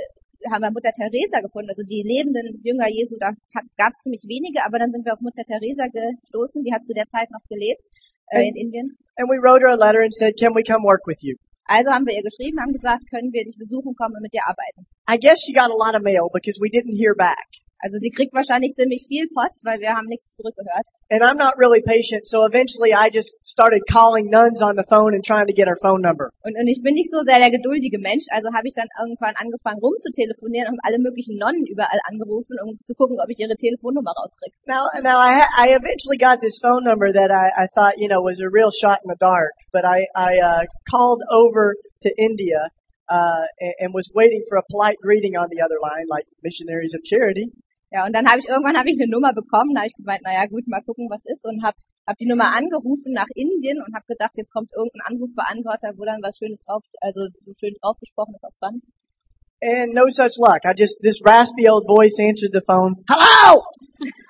haben 0.50 0.62
wir 0.66 0.74
Mutter 0.74 0.90
Teresa 0.90 1.38
gefunden, 1.46 1.70
also 1.70 1.86
die 1.86 2.02
lebenden 2.02 2.58
Jünger 2.66 2.90
Jesu, 2.90 3.14
da 3.22 3.30
gab 3.78 3.94
es 3.94 4.02
ziemlich 4.02 4.25
wenige, 4.25 4.66
aber 4.66 4.81
dann 4.81 4.90
sind 4.90 5.06
wir 5.06 5.14
auf 5.14 5.22
Mutter 5.22 5.46
Teresa 5.46 5.86
gestoßen, 5.86 6.66
die 6.66 6.74
hat 6.74 6.81
zu 6.81 6.98
der 6.98 7.06
Zeit 7.06 7.30
noch 7.30 7.46
gelebt 7.46 7.86
äh, 8.31 8.48
in 8.48 8.56
Indien. 8.56 8.98
And 9.18 9.30
we 9.30 9.38
wrote 9.38 9.62
her 9.62 9.70
a 9.70 9.78
letter 9.78 10.02
and 10.02 10.14
said, 10.14 10.34
"Can 10.40 10.56
we 10.56 10.64
come 10.64 10.84
work 10.84 11.06
with 11.06 11.22
you?" 11.22 11.36
Also 11.66 11.92
haben 11.92 12.06
wir 12.06 12.14
ihr 12.14 12.24
geschrieben, 12.24 12.60
haben 12.60 12.74
gesagt, 12.74 13.10
können 13.10 13.31
wir 13.31 13.46
dich 13.46 13.58
besuchen 13.58 13.96
kommen 13.96 14.16
und 14.16 14.22
mit 14.22 14.34
dir 14.34 14.44
arbeiten. 14.46 14.86
I 15.08 15.18
guess 15.18 15.40
she 15.42 15.54
got 15.54 15.72
a 15.72 15.78
lot 15.78 15.96
of 15.96 16.04
mail 16.04 16.30
because 16.31 16.60
we 16.60 16.70
didn't 16.70 16.96
hear 16.96 17.16
back. 17.16 17.48
Also 17.83 18.00
die 18.00 18.15
kriegt 18.15 18.31
wahrscheinlich 18.31 18.71
ziemlich 18.80 19.03
viel 19.12 19.27
Post, 19.35 19.59
weil 19.68 19.83
wir 19.83 19.91
haben 19.91 20.07
nichts 20.07 20.39
zurückgehört. 20.39 20.88
And 21.12 21.19
I'm 21.19 21.35
not 21.35 21.59
really 21.59 21.83
patient, 21.83 22.24
so 22.24 22.47
eventually 22.47 22.95
I 22.95 23.12
just 23.12 23.35
started 23.44 23.83
calling 23.91 24.31
nuns 24.31 24.63
on 24.63 24.80
the 24.80 24.88
phone 24.88 25.12
and 25.12 25.19
trying 25.19 25.51
to 25.51 25.53
get 25.53 25.68
her 25.68 25.75
phone 25.83 26.00
number. 26.00 26.31
Und, 26.47 26.56
und 26.56 26.68
ich 26.71 26.80
bin 26.80 26.95
nicht 26.95 27.12
so 27.12 27.19
sehr 27.27 27.44
der 27.44 27.51
geduldige 27.51 28.00
Mensch, 28.00 28.24
also 28.31 28.56
habe 28.56 28.71
ich 28.71 28.74
dann 28.74 28.88
irgendwann 28.95 29.35
angefangen 29.35 29.83
rumzutelefonieren 29.83 30.71
und 30.71 30.80
alle 30.80 30.95
möglichen 30.97 31.35
Nonnen 31.35 31.68
überall 31.68 32.00
angerufen, 32.07 32.56
um 32.63 32.80
zu 32.88 32.95
gucken, 32.95 33.19
ob 33.19 33.27
ich 33.27 33.44
ihre 33.44 33.59
Telefonnummer 33.59 34.15
rauskriege. 34.15 34.56
Now, 34.63 34.88
now 35.03 35.19
I, 35.19 35.44
I 35.59 35.75
eventually 35.75 36.15
got 36.15 36.39
this 36.39 36.63
phone 36.63 36.88
number 36.88 37.12
that 37.12 37.36
I, 37.36 37.51
I 37.51 37.68
thought, 37.75 38.00
you 38.00 38.07
know, 38.07 38.24
was 38.24 38.39
a 38.39 38.47
real 38.47 38.71
shot 38.71 39.03
in 39.03 39.12
the 39.12 39.19
dark, 39.19 39.51
but 39.75 39.83
I, 39.83 40.07
I, 40.15 40.39
uh, 40.39 40.63
called 40.88 41.19
over 41.29 41.75
to 42.01 42.09
India, 42.15 42.71
uh, 43.09 43.45
and, 43.59 43.74
and 43.79 43.89
was 43.94 44.09
waiting 44.15 44.44
for 44.47 44.57
a 44.57 44.63
polite 44.71 44.97
greeting 45.01 45.36
on 45.36 45.47
the 45.51 45.62
other 45.62 45.75
line, 45.81 46.06
like 46.09 46.25
missionaries 46.44 46.94
of 46.94 47.03
charity. 47.03 47.51
Ja, 47.94 48.10
und 48.10 48.13
dann 48.18 48.25
habe 48.25 48.42
ich 48.42 48.50
irgendwann 48.50 48.75
habe 48.75 48.90
ich 48.90 48.98
eine 48.98 49.06
Nummer 49.06 49.38
bekommen, 49.38 49.78
da 49.78 49.86
habe 49.86 49.88
ich 49.88 49.94
gemeint, 49.94 50.25
naja 50.25 50.50
gut, 50.50 50.66
mal 50.66 50.81
gucken, 50.81 51.06
was 51.13 51.22
ist 51.30 51.45
und 51.45 51.62
habe 51.62 51.78
hab 52.10 52.18
die 52.18 52.25
Nummer 52.25 52.50
angerufen 52.50 53.13
nach 53.13 53.30
Indien 53.38 53.78
und 53.86 53.94
habe 53.94 54.10
gedacht, 54.10 54.34
jetzt 54.34 54.50
kommt 54.50 54.74
irgendein 54.74 55.13
Anrufbeantworter, 55.13 55.94
wo 55.94 56.04
dann 56.04 56.18
was 56.25 56.34
Schönes 56.42 56.66
drauf, 56.66 56.81
also 57.06 57.30
so 57.45 57.54
schön 57.54 57.78
drauf 57.80 57.95
gesprochen 58.01 58.34
ist 58.34 58.44
aufs 58.44 58.57
Band. 58.57 58.81
And 59.62 59.94
no 59.94 60.10
such 60.10 60.36
luck. 60.42 60.66
I 60.66 60.74
just, 60.75 61.00
this 61.06 61.22
raspy 61.24 61.69
old 61.69 61.86
voice 61.88 62.19
answered 62.19 62.51
the 62.51 62.66
phone. 62.66 62.98
Hello! 63.07 63.62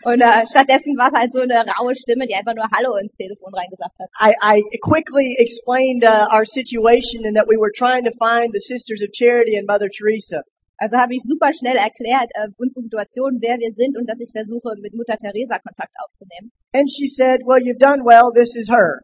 Und 0.03 0.21
äh, 0.21 0.45
stattdessen 0.45 0.93
war 0.99 1.09
es 1.09 1.17
halt 1.17 1.31
so 1.33 1.39
eine 1.39 1.65
raue 1.79 1.95
Stimme, 1.95 2.27
die 2.27 2.35
einfach 2.35 2.53
nur 2.53 2.67
Hallo 2.69 2.99
ins 3.01 3.15
Telefon 3.15 3.49
reingesagt 3.55 3.97
hat. 3.97 4.11
I, 4.19 4.35
I 4.43 4.77
quickly 4.83 5.33
explained 5.39 6.03
uh, 6.03 6.27
our 6.29 6.45
situation 6.45 7.25
and 7.25 7.33
that 7.39 7.47
we 7.47 7.57
were 7.57 7.71
trying 7.73 8.03
to 8.03 8.13
find 8.19 8.53
the 8.53 8.59
Sisters 8.59 9.01
of 9.01 9.09
Charity 9.15 9.55
and 9.55 9.65
Mother 9.65 9.89
Teresa. 9.89 10.43
Also 10.77 10.97
habe 10.97 11.13
ich 11.13 11.21
super 11.23 11.53
schnell 11.53 11.77
erklärt, 11.77 12.29
äh, 12.33 12.49
unsere 12.57 12.81
Situation, 12.81 13.37
wer 13.39 13.57
wir 13.57 13.71
sind 13.71 13.97
und 13.97 14.09
dass 14.09 14.19
ich 14.19 14.31
versuche, 14.33 14.73
mit 14.81 14.93
Mutter 14.93 15.15
Teresa 15.17 15.59
Kontakt 15.59 15.93
aufzunehmen. 16.03 16.51
And 16.73 16.89
she 16.89 17.07
said, 17.07 17.41
well, 17.45 17.61
you've 17.61 17.79
done 17.79 18.03
well. 18.03 18.33
This 18.33 18.55
is 18.55 18.69
her. 18.69 18.99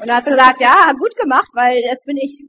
Und 0.00 0.08
da 0.08 0.16
hat 0.16 0.24
sie 0.24 0.30
gesagt, 0.30 0.60
ja, 0.60 0.92
gut 0.96 1.14
gemacht, 1.16 1.50
weil 1.54 1.82
das 1.82 2.02
bin 2.04 2.16
ich. 2.16 2.42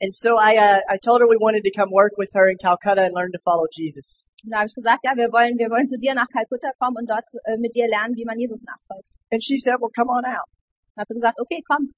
And 0.00 0.14
so 0.14 0.38
I, 0.40 0.56
uh, 0.56 0.80
I 0.88 0.96
told 0.96 1.20
her 1.20 1.28
we 1.28 1.36
wanted 1.36 1.60
to 1.64 1.72
come 1.74 1.92
work 1.92 2.16
with 2.16 2.32
her 2.32 2.48
in 2.48 2.56
Calcutta 2.56 3.04
and 3.04 3.12
learn 3.12 3.32
to 3.32 3.40
follow 3.44 3.66
Jesus. 3.68 4.24
Und 4.44 4.52
da 4.52 4.64
habe 4.64 4.68
ich 4.68 4.74
gesagt, 4.74 5.04
ja, 5.04 5.12
wir 5.12 5.28
wollen, 5.28 5.58
wir 5.58 5.68
wollen 5.68 5.86
zu 5.86 5.98
dir 5.98 6.14
nach 6.14 6.28
Kalkutta 6.32 6.72
kommen 6.80 6.96
und 6.96 7.10
dort 7.10 7.28
äh, 7.44 7.58
mit 7.58 7.74
dir 7.74 7.84
lernen, 7.88 8.16
wie 8.16 8.24
man 8.24 8.38
Jesus 8.38 8.62
nachfolgt. 8.64 9.04
And 9.28 9.42
she 9.44 9.58
said, 9.58 9.76
well, 9.80 9.92
come 9.92 10.08
on 10.08 10.24
out. 10.24 10.48
Hat 10.96 11.08
sie 11.08 11.14
gesagt, 11.14 11.36
okay, 11.38 11.60
komm. 11.68 11.92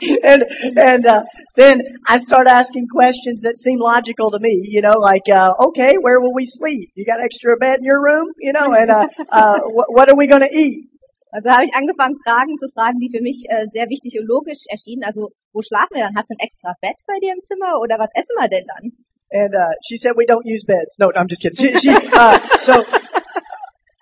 and 0.24 0.44
and 0.76 1.06
uh, 1.06 1.22
then 1.56 1.80
I 2.08 2.18
start 2.18 2.46
asking 2.46 2.88
questions 2.88 3.42
that 3.42 3.58
seem 3.58 3.78
logical 3.78 4.30
to 4.30 4.38
me. 4.38 4.60
You 4.62 4.82
know, 4.82 4.98
like, 4.98 5.28
uh, 5.28 5.54
okay, 5.68 5.96
where 6.00 6.20
will 6.20 6.34
we 6.34 6.46
sleep? 6.46 6.90
You 6.94 7.04
got 7.04 7.20
extra 7.20 7.56
bed 7.56 7.78
in 7.78 7.84
your 7.84 8.02
room? 8.02 8.32
You 8.38 8.52
know, 8.52 8.72
and 8.72 8.90
uh, 8.90 9.08
uh, 9.32 9.58
wh- 9.60 9.90
what 9.90 10.08
are 10.08 10.16
we 10.16 10.26
going 10.26 10.42
to 10.42 10.52
eat? 10.52 10.86
Also 11.32 11.48
habe 11.50 11.62
ich 11.62 11.74
angefangen, 11.74 12.16
Fragen 12.26 12.58
zu 12.58 12.66
fragen, 12.74 12.98
die 12.98 13.08
für 13.08 13.22
mich 13.22 13.46
äh, 13.48 13.66
sehr 13.70 13.86
wichtig 13.88 14.18
und 14.18 14.26
logisch 14.26 14.66
erschienen. 14.68 15.04
Also, 15.04 15.30
wo 15.52 15.62
schlafen 15.62 15.94
wir 15.94 16.02
dann? 16.02 16.16
Hast 16.16 16.28
du 16.28 16.34
ein 16.34 16.42
extra 16.42 16.74
Bett 16.80 16.98
bei 17.06 17.18
dir 17.22 17.32
im 17.32 17.40
Zimmer 17.40 17.78
oder 17.78 17.98
was 17.98 18.10
essen 18.14 18.34
wir 18.34 18.48
denn 18.48 18.66
dann? 18.66 18.90
And 19.32 19.54
uh, 19.54 19.74
she 19.86 19.96
said, 19.96 20.16
we 20.16 20.26
don't 20.26 20.44
use 20.44 20.64
beds. 20.66 20.98
No, 20.98 21.12
I'm 21.14 21.28
just 21.28 21.40
kidding. 21.40 21.54
She, 21.54 21.78
she 21.78 21.94
uh, 21.94 22.36
so. 22.58 22.82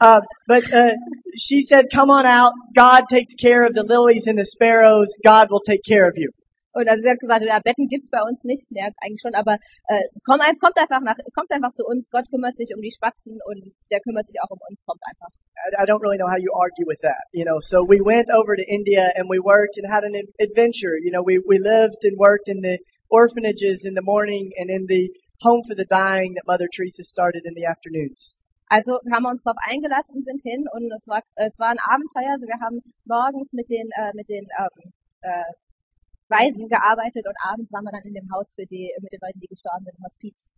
Uh, 0.01 0.21
but 0.47 0.63
uh, 0.73 0.95
she 1.37 1.63
said, 1.63 1.87
"Come 1.93 2.11
on 2.11 2.25
out. 2.25 2.53
God 2.75 3.05
takes 3.11 3.35
care 3.35 3.67
of 3.67 3.75
the 3.75 3.83
lilies 3.83 4.27
and 4.27 4.39
the 4.39 4.45
sparrows. 4.45 5.19
God 5.25 5.49
will 5.51 5.61
take 5.61 5.83
care 5.83 6.09
of 6.09 6.15
you." 6.17 6.31
Und 6.79 6.87
also 6.87 7.03
sie 7.03 7.11
hat 7.11 7.19
gesagt, 7.19 7.43
ja, 7.43 7.59
Betten 7.59 7.89
gibt's 7.89 8.09
bei 8.09 8.23
uns 8.23 8.45
nicht, 8.45 8.71
ja, 8.71 8.87
eigentlich 9.03 9.21
schon, 9.21 9.35
aber 9.35 9.59
äh, 9.89 10.05
komm, 10.23 10.39
kommt 10.61 10.79
einfach 10.79 11.01
nach, 11.03 11.19
kommt 11.35 11.51
einfach 11.51 11.73
zu 11.73 11.83
uns. 11.83 12.09
Gott 12.09 12.31
kümmert 12.31 12.57
sich 12.57 12.71
um 12.77 12.81
die 12.81 12.93
Spatzen 12.93 13.41
und 13.51 13.75
der 13.91 13.99
kümmert 13.99 14.27
sich 14.27 14.37
auch 14.39 14.51
um 14.51 14.61
uns. 14.69 14.79
Kommt 14.87 15.03
einfach. 15.03 15.27
I, 15.59 15.83
I 15.83 15.87
don't 15.91 16.01
really 16.01 16.19
know 16.19 16.31
how 16.31 16.39
you 16.39 16.55
argue 16.55 16.87
with 16.87 17.01
that, 17.03 17.27
you 17.33 17.45
know. 17.45 17.59
So 17.59 17.83
we 17.83 17.99
went 17.99 18.31
over 18.31 18.55
to 18.55 18.63
India 18.63 19.11
and 19.17 19.27
we 19.29 19.41
worked 19.43 19.75
and 19.75 19.91
had 19.91 20.05
an 20.05 20.15
adventure. 20.39 20.95
You 21.03 21.11
know, 21.11 21.25
we 21.25 21.43
we 21.43 21.59
lived 21.59 22.07
and 22.07 22.15
worked 22.17 22.47
in 22.47 22.63
the 22.63 22.79
orphanages 23.11 23.83
in 23.83 23.95
the 23.99 24.05
morning 24.05 24.53
and 24.55 24.71
in 24.71 24.87
the 24.87 25.11
home 25.43 25.63
for 25.67 25.75
the 25.75 25.87
dying 25.91 26.35
that 26.39 26.47
Mother 26.47 26.69
Teresa 26.71 27.03
started 27.03 27.43
in 27.43 27.55
the 27.59 27.67
afternoons. 27.67 28.38
Also 28.69 29.01
haben 29.11 29.25
wir 29.25 29.31
uns 29.31 29.43
darauf 29.43 29.59
eingelassen, 29.65 30.23
sind 30.23 30.41
hin 30.43 30.67
und 30.73 30.93
es 30.93 31.09
war 31.09 31.23
es 31.37 31.59
war 31.59 31.69
ein 31.69 31.81
Abenteuer. 31.81 32.33
Also 32.33 32.47
wir 32.47 32.61
haben 32.61 32.81
morgens 33.05 33.53
mit 33.53 33.69
den 33.71 33.89
äh, 33.97 34.13
mit 34.15 34.29
den 34.29 34.45
ähm, 34.61 34.93
äh, 35.23 35.51
Waisen 36.29 36.69
gearbeitet 36.69 37.25
und 37.25 37.37
abends 37.41 37.73
waren 37.73 37.85
wir 37.85 37.93
dann 37.93 38.05
in 38.05 38.15
dem 38.15 38.29
Haus 38.33 38.53
für 38.55 38.67
die 38.67 38.93
mit 39.01 39.13
den 39.13 39.21
Leuten, 39.25 39.41
die 39.41 39.49
gestorben 39.49 39.85
sind 39.85 39.97
im 39.97 40.05
Hospiz. 40.05 40.51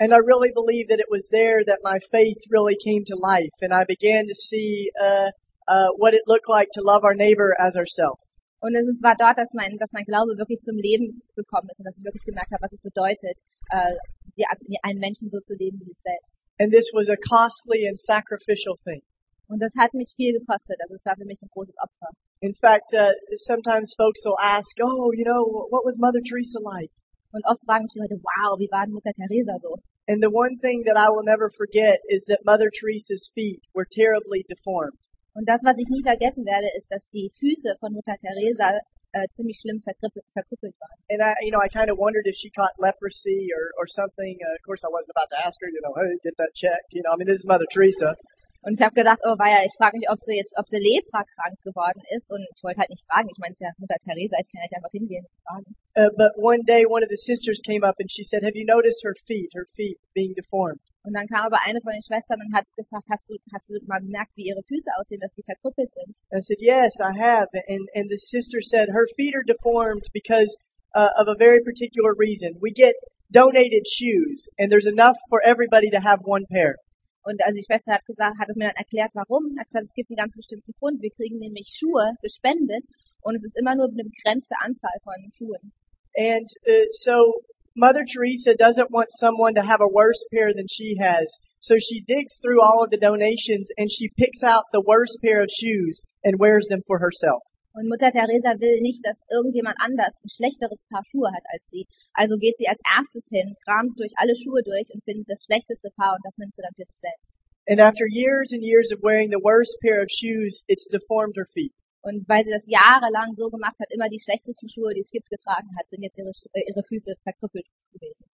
And 0.00 0.12
I 0.12 0.18
really 0.18 0.50
believe 0.50 0.88
that 0.88 0.98
it 0.98 1.10
was 1.10 1.28
there 1.28 1.62
that 1.64 1.80
my 1.84 2.00
faith 2.00 2.40
really 2.50 2.74
came 2.74 3.04
to 3.04 3.14
life, 3.14 3.54
and 3.60 3.72
I 3.72 3.84
began 3.84 4.26
to 4.26 4.34
see 4.34 4.90
uh, 4.98 5.30
uh, 5.68 5.92
what 5.96 6.14
it 6.14 6.22
looked 6.26 6.48
like 6.48 6.68
to 6.72 6.82
love 6.82 7.04
our 7.04 7.14
neighbor 7.14 7.54
as 7.60 7.76
ourselves. 7.76 8.24
Und 8.62 8.78
es 8.78 9.02
war 9.02 9.18
dort, 9.18 9.34
dass 9.34 9.50
mein, 9.58 9.74
dass 9.74 9.90
mein 9.90 10.06
Glaube 10.06 10.38
wirklich 10.38 10.62
zum 10.62 10.78
Leben 10.78 11.18
gekommen 11.34 11.66
ist 11.66 11.82
und 11.82 11.86
dass 11.90 11.98
ich 11.98 12.06
wirklich 12.06 12.22
gemerkt 12.22 12.54
habe, 12.54 12.62
was 12.62 12.70
es 12.70 12.80
bedeutet, 12.80 13.42
äh, 13.74 13.98
die, 14.38 14.46
einen 14.86 15.02
Menschen 15.02 15.26
so 15.28 15.42
zu 15.42 15.58
leben 15.58 15.82
wie 15.82 15.90
sich 15.90 15.98
selbst. 15.98 16.46
And 16.62 16.70
this 16.70 16.94
was 16.94 17.10
a 17.10 17.18
costly 17.18 17.90
and 17.90 17.98
sacrificial 17.98 18.78
thing. 18.78 19.02
Und 19.50 19.58
das 19.58 19.74
hat 19.74 19.92
mich 19.98 20.14
viel 20.14 20.38
gekostet. 20.38 20.78
Also 20.78 20.94
es 20.94 21.04
war 21.04 21.18
für 21.18 21.26
mich 21.26 21.42
ein 21.42 21.50
großes 21.50 21.74
Opfer. 21.82 22.14
In 22.38 22.54
fact, 22.54 22.94
uh, 22.94 23.10
sometimes 23.34 23.98
folks 23.98 24.22
will 24.24 24.38
ask, 24.38 24.78
oh, 24.78 25.10
you 25.10 25.26
know, 25.26 25.42
what 25.74 25.82
was 25.82 25.98
Mother 25.98 26.22
Teresa 26.22 26.62
like? 26.62 26.94
Und 27.34 27.42
oft 27.50 27.60
fragen 27.66 27.90
mich 27.90 27.92
die 27.92 28.00
Leute, 28.00 28.22
wow, 28.22 28.54
wie 28.62 28.70
war 28.70 28.86
denn 28.86 28.94
Mutter 28.94 29.10
Teresa 29.10 29.58
so? 29.58 29.74
And 30.06 30.22
the 30.22 30.30
one 30.30 30.54
thing 30.62 30.86
that 30.86 30.94
I 30.94 31.10
will 31.10 31.26
never 31.26 31.50
forget 31.50 31.98
is 32.06 32.30
that 32.30 32.46
Mother 32.46 32.70
Teresa's 32.70 33.26
feet 33.34 33.58
were 33.74 33.86
terribly 33.90 34.46
deformed. 34.46 35.02
Und 35.34 35.48
das, 35.48 35.60
was 35.64 35.78
ich 35.80 35.88
nie 35.88 36.02
vergessen 36.04 36.44
werde, 36.44 36.68
ist, 36.76 36.92
dass 36.92 37.08
die 37.08 37.32
Füße 37.32 37.76
von 37.80 37.92
Mutter 37.92 38.16
Teresa 38.20 38.78
äh, 39.12 39.28
ziemlich 39.30 39.58
schlimm 39.60 39.80
verkrüppelt, 39.80 40.74
waren. 40.80 40.98
And 41.12 41.20
I, 41.20 41.32
you 41.44 41.52
know, 41.52 41.60
I 41.60 41.68
kind 41.68 41.90
of 41.90 41.98
wondered 41.98 42.26
if 42.26 42.36
she 42.36 42.50
caught 42.50 42.72
leprosy 42.78 43.52
or, 43.52 43.72
or 43.76 43.86
something. 43.86 44.40
Uh, 44.40 44.56
of 44.56 44.62
course, 44.64 44.84
I 44.84 44.90
wasn't 44.92 45.12
about 45.16 45.28
to 45.32 45.38
ask 45.44 45.60
her, 45.60 45.68
you 45.68 45.80
know, 45.84 45.92
hey, 45.96 46.16
get 46.24 46.36
that 46.36 46.52
checked. 46.54 46.92
You 46.92 47.02
know, 47.04 47.12
I 47.12 47.16
mean, 47.16 47.28
this 47.28 47.40
is 47.40 47.46
Mother 47.46 47.68
Teresa. 47.68 48.16
Und 48.64 48.78
ich 48.78 48.82
habe 48.84 48.94
gedacht, 48.94 49.18
oh 49.26 49.34
weia, 49.38 49.64
ich 49.66 49.74
frage 49.74 49.98
mich, 49.98 50.08
ob 50.08 50.20
sie 50.20 50.38
jetzt, 50.38 50.54
ob 50.56 50.68
sie 50.68 50.78
leprakrank 50.78 51.58
geworden 51.64 52.00
ist. 52.14 52.30
Und 52.30 52.46
ich 52.54 52.62
wollte 52.62 52.78
halt 52.78 52.90
nicht 52.90 53.04
fragen. 53.10 53.28
Ich 53.28 53.38
meine, 53.38 53.52
es 53.52 53.58
ist 53.58 53.66
ja 53.66 53.72
Mutter 53.76 53.98
Teresa, 53.98 54.36
ich 54.38 54.48
kann 54.52 54.62
ja 54.62 54.66
nicht 54.70 54.76
einfach 54.76 54.94
hingehen 54.94 55.26
und 55.26 55.34
fragen. 55.42 55.70
Uh, 55.98 56.10
but 56.16 56.32
one 56.38 56.62
day, 56.62 56.86
one 56.86 57.02
of 57.02 57.10
the 57.10 57.18
sisters 57.18 57.60
came 57.60 57.82
up 57.82 57.96
and 57.98 58.08
she 58.08 58.22
said, 58.22 58.44
have 58.44 58.54
you 58.54 58.64
noticed 58.64 59.02
her 59.02 59.14
feet, 59.26 59.50
her 59.52 59.66
feet 59.66 59.98
being 60.14 60.32
deformed? 60.32 60.80
Und 61.04 61.14
dann 61.14 61.26
kam 61.26 61.46
aber 61.46 61.58
eine 61.66 61.80
von 61.82 61.92
den 61.92 62.02
Schwestern 62.02 62.38
und 62.38 62.54
hat 62.54 62.64
gefragt, 62.76 63.06
hast 63.10 63.28
du, 63.28 63.34
hast 63.52 63.68
du 63.68 63.74
mal 63.86 64.00
bemerkt, 64.00 64.30
wie 64.36 64.46
ihre 64.46 64.62
Füße 64.62 64.90
aussehen, 64.98 65.20
dass 65.20 65.32
die 65.34 65.42
verkrüppelt 65.42 65.92
sind? 65.92 66.22
I 66.30 66.38
said, 66.38 66.60
yes, 66.62 67.00
I 67.02 67.10
have. 67.18 67.50
And, 67.66 67.88
and 67.94 68.06
the 68.08 68.18
sister 68.18 68.62
said 68.62 68.86
her 68.88 69.06
feet 69.16 69.34
are 69.34 69.42
deformed 69.42 70.06
because 70.14 70.54
uh, 70.94 71.10
of 71.18 71.26
a 71.26 71.34
very 71.34 71.60
particular 71.60 72.14
reason. 72.14 72.54
We 72.62 72.70
get 72.70 72.94
donated 73.32 73.82
shoes 73.88 74.48
and 74.58 74.70
there's 74.70 74.86
enough 74.86 75.18
for 75.28 75.42
everybody 75.42 75.90
to 75.90 75.98
have 75.98 76.22
one 76.22 76.46
pair. 76.46 76.78
Und 77.24 77.42
also 77.42 77.54
die 77.54 77.64
Schwester 77.64 77.94
hat 77.94 78.04
gesagt, 78.06 78.38
hat 78.38 78.48
es 78.50 78.56
mir 78.56 78.66
dann 78.66 78.78
erklärt, 78.78 79.10
warum. 79.14 79.54
Hat 79.58 79.66
gesagt, 79.66 79.84
es 79.84 79.94
gibt 79.94 80.10
einen 80.10 80.22
ganz 80.22 80.34
bestimmten 80.34 80.72
Grund. 80.78 81.00
Wir 81.02 81.10
kriegen 81.10 81.38
nämlich 81.38 81.70
Schuhe 81.70 82.14
gespendet 82.20 82.86
und 83.22 83.36
es 83.36 83.44
ist 83.44 83.58
immer 83.58 83.74
nur 83.74 83.86
eine 83.86 84.02
begrenzte 84.02 84.54
Anzahl 84.58 84.98
von 85.02 85.14
Schuhen. 85.30 85.72
And 86.14 86.50
uh, 86.66 86.86
so 86.90 87.42
Mother 87.74 88.04
Teresa 88.04 88.54
doesn't 88.54 88.92
want 88.92 89.08
someone 89.16 89.54
to 89.54 89.62
have 89.64 89.80
a 89.80 89.88
worse 89.88 90.20
pair 90.28 90.52
than 90.52 90.68
she 90.68 90.96
has. 91.00 91.24
So 91.58 91.78
she 91.80 92.04
digs 92.04 92.36
through 92.36 92.60
all 92.60 92.84
of 92.84 92.90
the 92.90 93.00
donations 93.00 93.72
and 93.78 93.90
she 93.90 94.12
picks 94.18 94.42
out 94.44 94.68
the 94.72 94.84
worst 94.84 95.24
pair 95.24 95.40
of 95.40 95.48
shoes 95.48 96.04
and 96.22 96.38
wears 96.38 96.68
them 96.68 96.82
for 96.86 96.98
herself. 97.00 97.40
Und 97.72 97.88
Mutter 97.88 98.12
Teresa 98.12 98.60
will 98.60 98.76
nicht, 98.84 99.00
dass 99.00 99.24
irgendjemand 99.32 99.76
anders 99.80 100.20
ein 100.20 100.28
schlechteres 100.28 100.84
Paar 100.92 101.00
Schuhe 101.08 101.32
hat 101.32 101.44
als 101.48 101.64
sie. 101.72 101.86
Also 102.12 102.36
geht 102.36 102.58
sie 102.58 102.68
als 102.68 102.80
erstes 102.84 103.28
hin, 103.32 103.56
kramt 103.64 103.96
durch 103.96 104.12
alle 104.20 104.36
Schuhe 104.36 104.60
durch 104.62 104.92
und 104.92 105.02
findet 105.04 105.30
das 105.30 105.44
schlechteste 105.48 105.88
Paar 105.96 106.12
und 106.12 106.20
das 106.28 106.36
nimmt 106.36 106.54
sie 106.54 106.60
dann 106.60 106.76
für 106.76 106.84
sich 106.84 107.00
selbst. 107.00 107.40
And 107.66 107.80
after 107.80 108.04
years 108.04 108.52
and 108.52 108.60
years 108.62 108.92
of 108.92 109.00
wearing 109.00 109.30
the 109.30 109.40
worst 109.40 109.78
pair 109.80 110.02
of 110.02 110.10
shoes, 110.12 110.60
it's 110.68 110.84
deformed 110.92 111.36
her 111.40 111.48
feet. 111.48 111.72
Und 112.02 112.28
weil 112.28 112.42
sie 112.44 112.50
das 112.50 112.66
jahrelang 112.66 113.32
so 113.32 113.48
gemacht 113.48 113.78
hat, 113.78 113.86
immer 113.94 114.08
die 114.08 114.18
schlechtesten 114.18 114.68
Schuhe, 114.68 114.92
die 114.92 115.00
es 115.00 115.10
gibt, 115.10 115.30
getragen 115.30 115.70
hat, 115.78 115.88
sind 115.88 116.02
jetzt 116.02 116.18
ihre, 116.18 116.34
äh, 116.52 116.66
ihre 116.66 116.82
Füße 116.82 117.14
verkrüppelt 117.22 117.66
gewesen. 117.92 118.26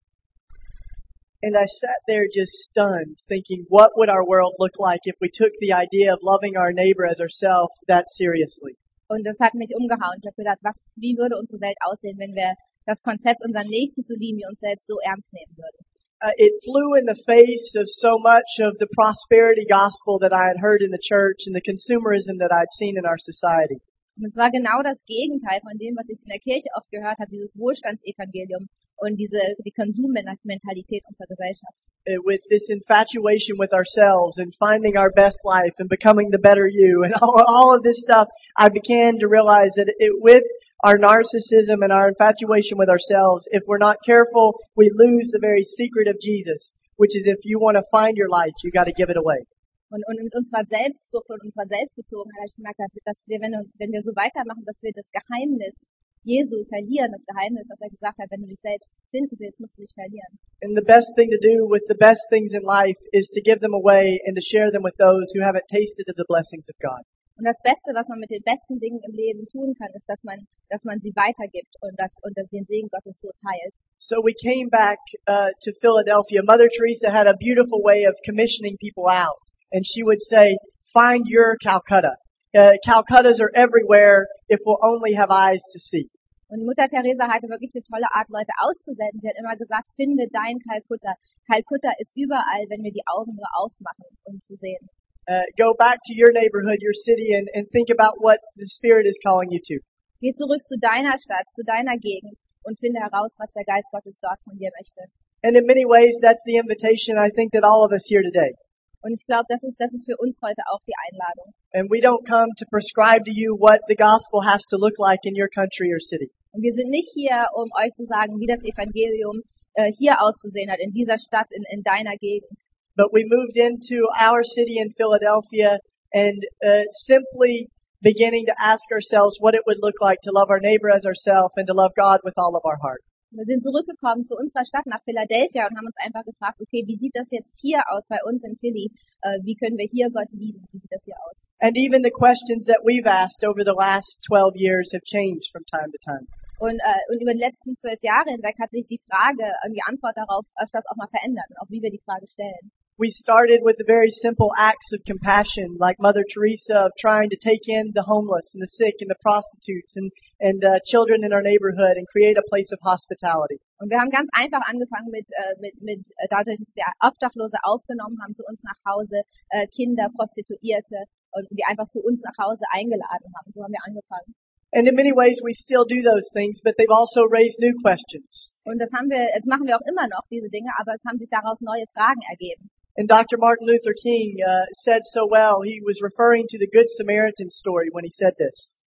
And 1.43 1.55
I 1.55 1.67
sat 1.67 2.01
there 2.09 2.27
just 2.27 2.55
stunned, 2.65 3.19
thinking, 3.29 3.67
what 3.69 3.93
would 3.97 4.09
our 4.09 4.25
world 4.25 4.55
look 4.59 4.79
like 4.79 5.01
if 5.05 5.17
we 5.21 5.29
took 5.29 5.53
the 5.61 5.73
idea 5.73 6.15
of 6.15 6.21
loving 6.23 6.57
our 6.57 6.73
neighbor 6.73 7.05
as 7.05 7.21
ourselves 7.21 7.75
that 7.87 8.09
seriously? 8.09 8.79
Und 9.09 9.25
das 9.25 9.39
hat 9.39 9.55
mich 9.55 9.71
umgehauen. 9.77 10.19
Ich 10.19 10.27
habe 10.27 10.37
gedacht, 10.37 10.59
was, 10.63 10.93
wie 10.97 11.17
würde 11.17 11.37
unsere 11.37 11.61
Welt 11.61 11.77
aussehen, 11.85 12.19
wenn 12.19 12.35
wir 12.35 12.55
das 12.87 13.03
Konzept, 13.03 13.45
unseren 13.45 13.69
Nächsten 13.69 14.03
zu 14.03 14.15
lieben, 14.15 14.39
wie 14.39 14.49
uns 14.49 14.61
selbst 14.61 14.87
so 14.87 14.99
ernst 15.03 15.33
nehmen 15.33 15.55
würden? 15.57 15.87
Uh, 16.27 16.35
it 16.39 16.59
flew 16.67 16.99
in 16.99 17.07
the 17.07 17.15
face 17.15 17.79
of 17.79 17.87
so 17.87 18.19
much 18.19 18.59
of 18.59 18.75
the 18.83 18.91
prosperity 18.99 19.63
gospel 19.63 20.19
that 20.19 20.35
I 20.35 20.51
had 20.51 20.59
heard 20.59 20.83
in 20.83 20.91
the 20.91 20.99
church 20.99 21.47
and 21.47 21.55
the 21.55 21.63
consumerism 21.63 22.43
that 22.43 22.51
I'd 22.51 22.75
seen 22.75 22.99
in 22.99 23.07
our 23.07 23.15
society. 23.17 23.79
Und 24.19 24.27
es 24.27 24.35
war 24.35 24.51
genau 24.51 24.83
das 24.83 25.05
Gegenteil 25.07 25.61
von 25.63 25.79
dem, 25.79 25.95
was 25.95 26.11
ich 26.11 26.19
in 26.27 26.33
der 26.35 26.43
Kirche 26.43 26.67
oft 26.75 26.91
gehört 26.91 27.21
habe, 27.21 27.31
dieses 27.31 27.55
Wohlstandsevangelium 27.55 28.67
und 28.99 29.17
diese, 29.17 29.39
die 29.65 29.73
Konsummentalität 29.73 31.05
unserer 31.09 31.27
Gesellschaft. 31.29 31.77
Uh, 32.09 32.23
with 32.25 32.41
this 32.49 32.71
infatuation 32.71 33.59
with 33.59 33.73
ourselves 33.73 34.39
and 34.39 34.55
finding 34.55 34.97
our 34.97 35.11
best 35.11 35.45
life 35.45 35.75
and 35.79 35.89
becoming 35.89 36.31
the 36.31 36.39
better 36.39 36.69
you 36.71 37.03
and 37.03 37.13
all, 37.21 37.43
all 37.47 37.75
of 37.75 37.83
this 37.83 38.01
stuff, 38.01 38.29
I 38.57 38.69
began 38.69 39.19
to 39.19 39.27
realize 39.29 39.75
that 39.77 39.93
it, 39.99 40.13
with 40.23 40.45
our 40.85 40.99
narcissism 40.99 41.83
and 41.83 41.93
our 41.93 42.09
infatuation 42.09 42.79
with 42.79 42.89
ourselves, 42.89 43.49
if 43.51 43.63
we're 43.67 43.83
not 43.83 43.99
careful, 44.05 44.55
we 44.77 44.91
lose 44.95 45.31
the 45.33 45.41
very 45.41 45.65
secret 45.65 46.07
of 46.07 46.21
Jesus, 46.21 46.75
which 46.97 47.17
is 47.17 47.27
if 47.27 47.43
you 47.45 47.59
want 47.59 47.77
to 47.77 47.85
find 47.91 48.17
your 48.17 48.29
light, 48.29 48.55
you 48.63 48.71
got 48.71 48.85
to 48.85 48.93
give 48.93 49.11
it 49.11 49.17
away. 49.17 49.43
Und, 49.89 50.03
und 50.09 50.19
mit 50.23 50.35
unserer 50.35 50.65
Selbstsucht 50.67 51.31
und 51.31 51.43
unserer 51.43 51.67
Selbstbezogenheit 51.67 52.39
habe 52.39 52.51
ich 52.51 52.57
gemerkt, 52.57 52.81
dass 53.05 53.23
wir, 53.27 53.39
wenn, 53.39 53.55
wenn 53.79 53.93
wir 53.93 54.03
so 54.03 54.11
weitermachen, 54.19 54.65
dass 54.67 54.83
wir 54.83 54.91
das 54.93 55.11
Geheimnis 55.15 55.87
Jesu 56.27 56.67
verlieren, 56.67 57.15
das 57.15 57.23
Geheimnis, 57.23 57.71
dass 57.71 57.79
er 57.79 57.89
gesagt 57.89 58.19
hat, 58.19 58.27
wenn 58.35 58.43
du 58.43 58.51
dich 58.51 58.59
selbst 58.59 58.99
finden 59.15 59.39
willst, 59.39 59.63
musst 59.63 59.79
du 59.79 59.87
dich 59.87 59.95
verlieren. 59.95 60.35
And 60.67 60.75
the 60.75 60.83
best 60.83 61.15
thing 61.15 61.31
to 61.31 61.39
do 61.39 61.71
with 61.71 61.87
the 61.87 61.95
best 61.95 62.27
things 62.35 62.51
in 62.51 62.67
life 62.67 62.99
is 63.15 63.31
to 63.31 63.41
give 63.41 63.63
them 63.63 63.73
away 63.73 64.19
and 64.27 64.35
to 64.35 64.43
share 64.43 64.75
them 64.75 64.83
with 64.83 64.99
those 64.99 65.31
who 65.31 65.41
haven't 65.47 65.71
tasted 65.71 66.11
of 66.11 66.19
the 66.19 66.27
blessings 66.27 66.67
of 66.67 66.75
God. 66.83 67.07
Und 67.39 67.45
das 67.45 67.61
Beste, 67.63 67.93
was 67.95 68.09
man 68.09 68.19
mit 68.19 68.31
den 68.31 68.43
besten 68.43 68.81
Dingen 68.81 68.99
im 69.07 69.15
Leben 69.15 69.47
tun 69.53 69.77
kann, 69.79 69.93
ist, 69.95 70.09
dass 70.09 70.25
man, 70.25 70.41
dass 70.71 70.83
man 70.83 70.99
sie 70.99 71.13
weitergibt 71.15 71.71
und 71.85 71.95
das, 71.95 72.11
und 72.25 72.33
das, 72.35 72.49
den 72.49 72.65
Segen 72.65 72.89
Gottes 72.89 73.21
so 73.21 73.29
teilt. 73.39 73.75
So 73.99 74.25
we 74.25 74.35
came 74.35 74.69
back 74.69 74.99
uh, 75.29 75.53
to 75.63 75.71
Philadelphia. 75.79 76.43
Mother 76.43 76.67
Teresa 76.67 77.13
had 77.13 77.29
a 77.29 77.37
beautiful 77.39 77.85
way 77.85 78.09
of 78.09 78.17
commissioning 78.25 78.77
people 78.81 79.07
out, 79.07 79.39
and 79.71 79.87
she 79.87 80.03
would 80.03 80.23
say, 80.23 80.57
"Find 80.91 81.29
your 81.29 81.55
Calcutta." 81.61 82.17
Uh, 82.57 82.73
Calcuttas 82.81 83.37
are 83.39 83.53
everywhere 83.55 84.29
if 84.49 84.61
we'll 84.65 84.81
only 84.81 85.13
have 85.13 85.29
eyes 85.31 85.61
to 85.75 85.79
see. 85.79 86.09
Und 86.49 86.65
Mutter 86.65 86.89
Teresa 86.89 87.29
hatte 87.29 87.53
wirklich 87.53 87.69
eine 87.75 87.85
tolle 87.85 88.09
Art, 88.17 88.31
Leute 88.31 88.55
auszusenden. 88.65 89.21
Sie 89.21 89.29
hat 89.29 89.37
immer 89.37 89.57
gesagt, 89.57 89.93
finde 89.95 90.25
dein 90.33 90.57
Kalkutta. 90.65 91.13
Kalkutta 91.45 91.93
ist 91.99 92.17
überall, 92.17 92.65
wenn 92.71 92.81
wir 92.81 92.93
die 92.93 93.05
Augen 93.05 93.37
nur 93.37 93.51
aufmachen, 93.61 94.09
um 94.25 94.41
zu 94.41 94.57
sehen. 94.57 94.89
Uh, 95.29 95.45
go 95.59 95.75
back 95.75 95.99
to 96.07 96.15
your 96.15 96.33
neighborhood, 96.33 96.81
your 96.81 96.95
city, 96.95 97.35
and, 97.35 97.51
and 97.53 97.69
think 97.75 97.91
about 97.91 98.17
what 98.23 98.39
the 98.57 98.65
Spirit 98.65 99.05
is 99.05 99.19
calling 99.21 99.51
you 99.51 99.61
to. 99.61 99.83
Geh 100.23 100.33
zurück 100.33 100.65
zu 100.65 100.79
deiner 100.81 101.19
Stadt, 101.19 101.45
zu 101.53 101.61
deiner 101.61 101.99
Gegend 101.99 102.39
und 102.63 102.79
finde 102.79 103.01
heraus, 103.03 103.35
was 103.37 103.53
der 103.53 103.65
Geist 103.65 103.91
Gottes 103.93 104.17
dort 104.23 104.41
von 104.49 104.57
dir 104.57 104.71
möchte. 104.79 105.03
And 105.43 105.59
in 105.59 105.67
many 105.67 105.85
ways, 105.85 106.23
that's 106.23 106.47
the 106.47 106.57
invitation 106.57 107.19
I 107.19 107.29
think 107.29 107.53
that 107.53 107.65
all 107.65 107.85
of 107.85 107.93
us 107.93 108.07
here 108.09 108.23
today. 108.23 108.55
Und 109.03 109.13
ich 109.13 109.25
glaube, 109.27 109.45
das 109.49 109.63
ist, 109.63 109.77
das 109.79 109.93
ist 109.93 110.07
für 110.07 110.17
uns 110.19 110.41
heute 110.43 110.63
auch 110.73 110.81
die 110.87 110.97
Einladung. 110.97 111.53
And 111.73 111.91
we 111.91 112.01
don't 112.01 112.25
come 112.27 112.51
to 112.57 112.65
prescribe 112.71 113.25
to 113.25 113.35
you 113.35 113.55
what 113.59 113.81
the 113.89 113.97
gospel 113.97 114.43
has 114.43 114.65
to 114.73 114.77
look 114.77 114.99
like 114.99 115.21
in 115.25 115.35
your 115.37 115.49
country 115.49 115.93
or 115.93 116.01
city. 116.01 116.33
Und 116.53 116.63
wir 116.63 116.73
sind 116.73 116.89
nicht 116.89 117.13
hier, 117.13 117.47
um 117.53 117.69
euch 117.77 117.93
zu 117.93 118.05
sagen, 118.05 118.41
wie 118.41 118.49
das 118.49 118.65
Evangelium 118.65 119.45
äh, 119.75 119.93
hier 119.93 120.17
auszusehen 120.21 120.71
hat, 120.71 120.81
in 120.81 120.91
dieser 120.91 121.19
Stadt, 121.19 121.53
in, 121.53 121.65
in 121.69 121.83
deiner 121.83 122.17
Gegend. 122.17 122.57
But 122.97 123.13
we 123.13 123.29
moved 123.29 123.61
into 123.61 124.09
our 124.17 124.43
city 124.43 124.81
in 124.81 124.89
Philadelphia 124.97 125.77
and 126.17 126.41
uh, 126.65 126.89
simply 126.89 127.69
beginning 128.01 128.47
to 128.47 128.55
ask 128.57 128.89
ourselves 128.91 129.37
what 129.39 129.55
it 129.55 129.63
would 129.67 129.79
look 129.83 130.01
like 130.01 130.21
to 130.23 130.33
love 130.33 130.49
our 130.49 130.61
neighbor 130.61 130.89
as 130.89 131.05
ourselves 131.05 131.53
and 131.57 131.67
to 131.67 131.75
love 131.75 131.93
God 131.95 132.21
with 132.25 132.35
all 132.39 132.57
of 132.57 132.65
our 132.65 132.79
heart. 132.81 133.03
Wir 133.31 133.45
sind 133.45 133.63
zurückgekommen 133.63 134.25
zu 134.25 134.39
unserer 134.39 134.65
Stadt 134.65 134.87
nach 134.87 135.03
Philadelphia 135.03 135.67
und 135.67 135.75
haben 135.77 135.91
uns 135.91 135.99
einfach 135.99 136.23
gefragt, 136.23 136.63
okay, 136.63 136.87
wie 136.87 136.95
sieht 136.95 137.15
das 137.15 137.27
jetzt 137.35 137.59
hier 137.61 137.83
aus 137.91 138.07
bei 138.07 138.23
uns 138.23 138.45
in 138.47 138.55
Philly? 138.57 138.87
Äh, 139.23 139.43
wie 139.43 139.59
können 139.59 139.77
wir 139.77 139.89
hier 139.91 140.11
Gott 140.15 140.31
lieben? 140.31 140.63
Wie 140.71 140.79
sieht 140.79 140.93
das 140.93 141.03
hier 141.03 141.19
aus? 141.27 141.37
And 141.59 141.75
even 141.75 142.07
the 142.07 142.15
questions 142.15 142.71
that 142.71 142.87
we've 142.87 143.07
asked 143.07 143.43
over 143.43 143.67
the 143.67 143.75
last 143.75 144.23
12 144.31 144.55
years 144.55 144.95
have 144.95 145.03
changed 145.03 145.51
from 145.51 145.67
time 145.67 145.91
to 145.91 145.99
time. 145.99 146.27
Und, 146.59 146.79
äh, 146.79 147.03
und 147.13 147.21
über 147.21 147.35
die 147.35 147.43
letzten 147.43 147.77
zwölf 147.77 148.01
Jahre 148.01 148.31
hinweg 148.31 148.57
hat 148.63 148.71
sich 148.71 148.87
die 148.87 149.01
Frage 149.05 149.45
und 149.67 149.75
die 149.75 149.85
Antwort 149.85 150.17
darauf 150.17 150.47
öfters 150.57 150.87
auch 150.89 150.97
mal 150.97 151.11
verändert 151.11 151.51
und 151.51 151.59
auch 151.61 151.69
wie 151.69 151.83
wir 151.83 151.91
die 151.91 152.01
Frage 152.01 152.27
stellen. 152.31 152.73
We 152.97 153.13
started 153.13 153.61
with 153.61 153.77
the 153.77 153.85
very 153.85 154.09
simple 154.09 154.57
acts 154.57 154.97
of 154.97 155.05
compassion, 155.05 155.77
like 155.77 156.01
Mother 156.01 156.25
Teresa, 156.25 156.89
of 156.89 156.97
trying 156.97 157.29
to 157.29 157.37
take 157.37 157.69
in 157.69 157.93
the 157.93 158.09
homeless 158.09 158.57
and 158.57 158.65
the 158.65 158.73
sick 158.73 159.05
and 159.05 159.13
the 159.13 159.21
prostitutes 159.21 160.01
and, 160.01 160.09
and 160.41 160.65
uh, 160.65 160.81
children 160.81 161.21
in 161.21 161.29
our 161.29 161.45
neighborhood 161.45 162.01
and 162.01 162.09
create 162.09 162.41
a 162.41 162.49
place 162.49 162.73
of 162.73 162.81
hospitality. 162.81 163.61
Und 163.77 163.93
wir 163.93 164.01
haben 164.01 164.09
ganz 164.09 164.33
einfach 164.33 164.65
angefangen 164.65 165.13
mit, 165.13 165.29
äh, 165.29 165.61
mit, 165.61 165.77
mit 165.85 166.09
äh, 166.17 166.25
dadurch, 166.33 166.57
dass 166.57 166.73
wir 166.73 166.89
Obdachlose 167.05 167.61
aufgenommen 167.69 168.17
haben 168.25 168.33
zu 168.33 168.41
uns 168.49 168.65
nach 168.65 168.81
Hause, 168.89 169.29
äh, 169.53 169.69
Kinder, 169.69 170.09
Prostituierte 170.17 171.05
und 171.37 171.45
die 171.53 171.69
einfach 171.69 171.93
zu 171.93 172.01
uns 172.01 172.25
nach 172.25 172.49
Hause 172.49 172.65
eingeladen 172.73 173.29
haben. 173.37 173.53
So 173.53 173.61
haben 173.61 173.77
wir 173.77 173.85
angefangen. 173.85 174.33
And 174.73 174.89
in 174.89 174.97
many 174.97 175.13
ways, 175.13 175.45
we 175.45 175.53
still 175.53 175.85
do 175.85 176.01
those 176.01 176.33
things, 176.33 176.65
but 176.65 176.81
they've 176.81 176.89
also 176.89 177.29
raised 177.29 177.61
new 177.61 177.77
questions. 177.85 178.57
Und 178.65 178.81
das 178.81 178.89
haben 178.97 179.13
wir, 179.13 179.21
das 179.37 179.45
machen 179.45 179.69
wir 179.69 179.77
auch 179.77 179.85
immer 179.85 180.09
noch, 180.09 180.25
diese 180.33 180.49
Dinge, 180.49 180.73
aber 180.81 180.97
es 180.97 181.05
haben 181.05 181.21
sich 181.21 181.29
daraus 181.29 181.61
neue 181.61 181.85
Fragen 181.93 182.25
ergeben. 182.33 182.73
And 182.97 183.07
Dr. 183.07 183.37
Martin 183.37 183.69
Luther 183.69 183.93
King 183.93 184.41
uh, 184.41 184.65
said 184.73 185.05
so 185.05 185.29
well, 185.29 185.61
he 185.61 185.85
was 185.85 186.01
referring 186.01 186.49
to 186.49 186.57
the 186.57 186.65
Good 186.67 186.89
Samaritan 186.89 187.51
story 187.51 187.89
when 187.93 188.05
he 188.05 188.11
said 188.11 188.33
this. 188.41 188.81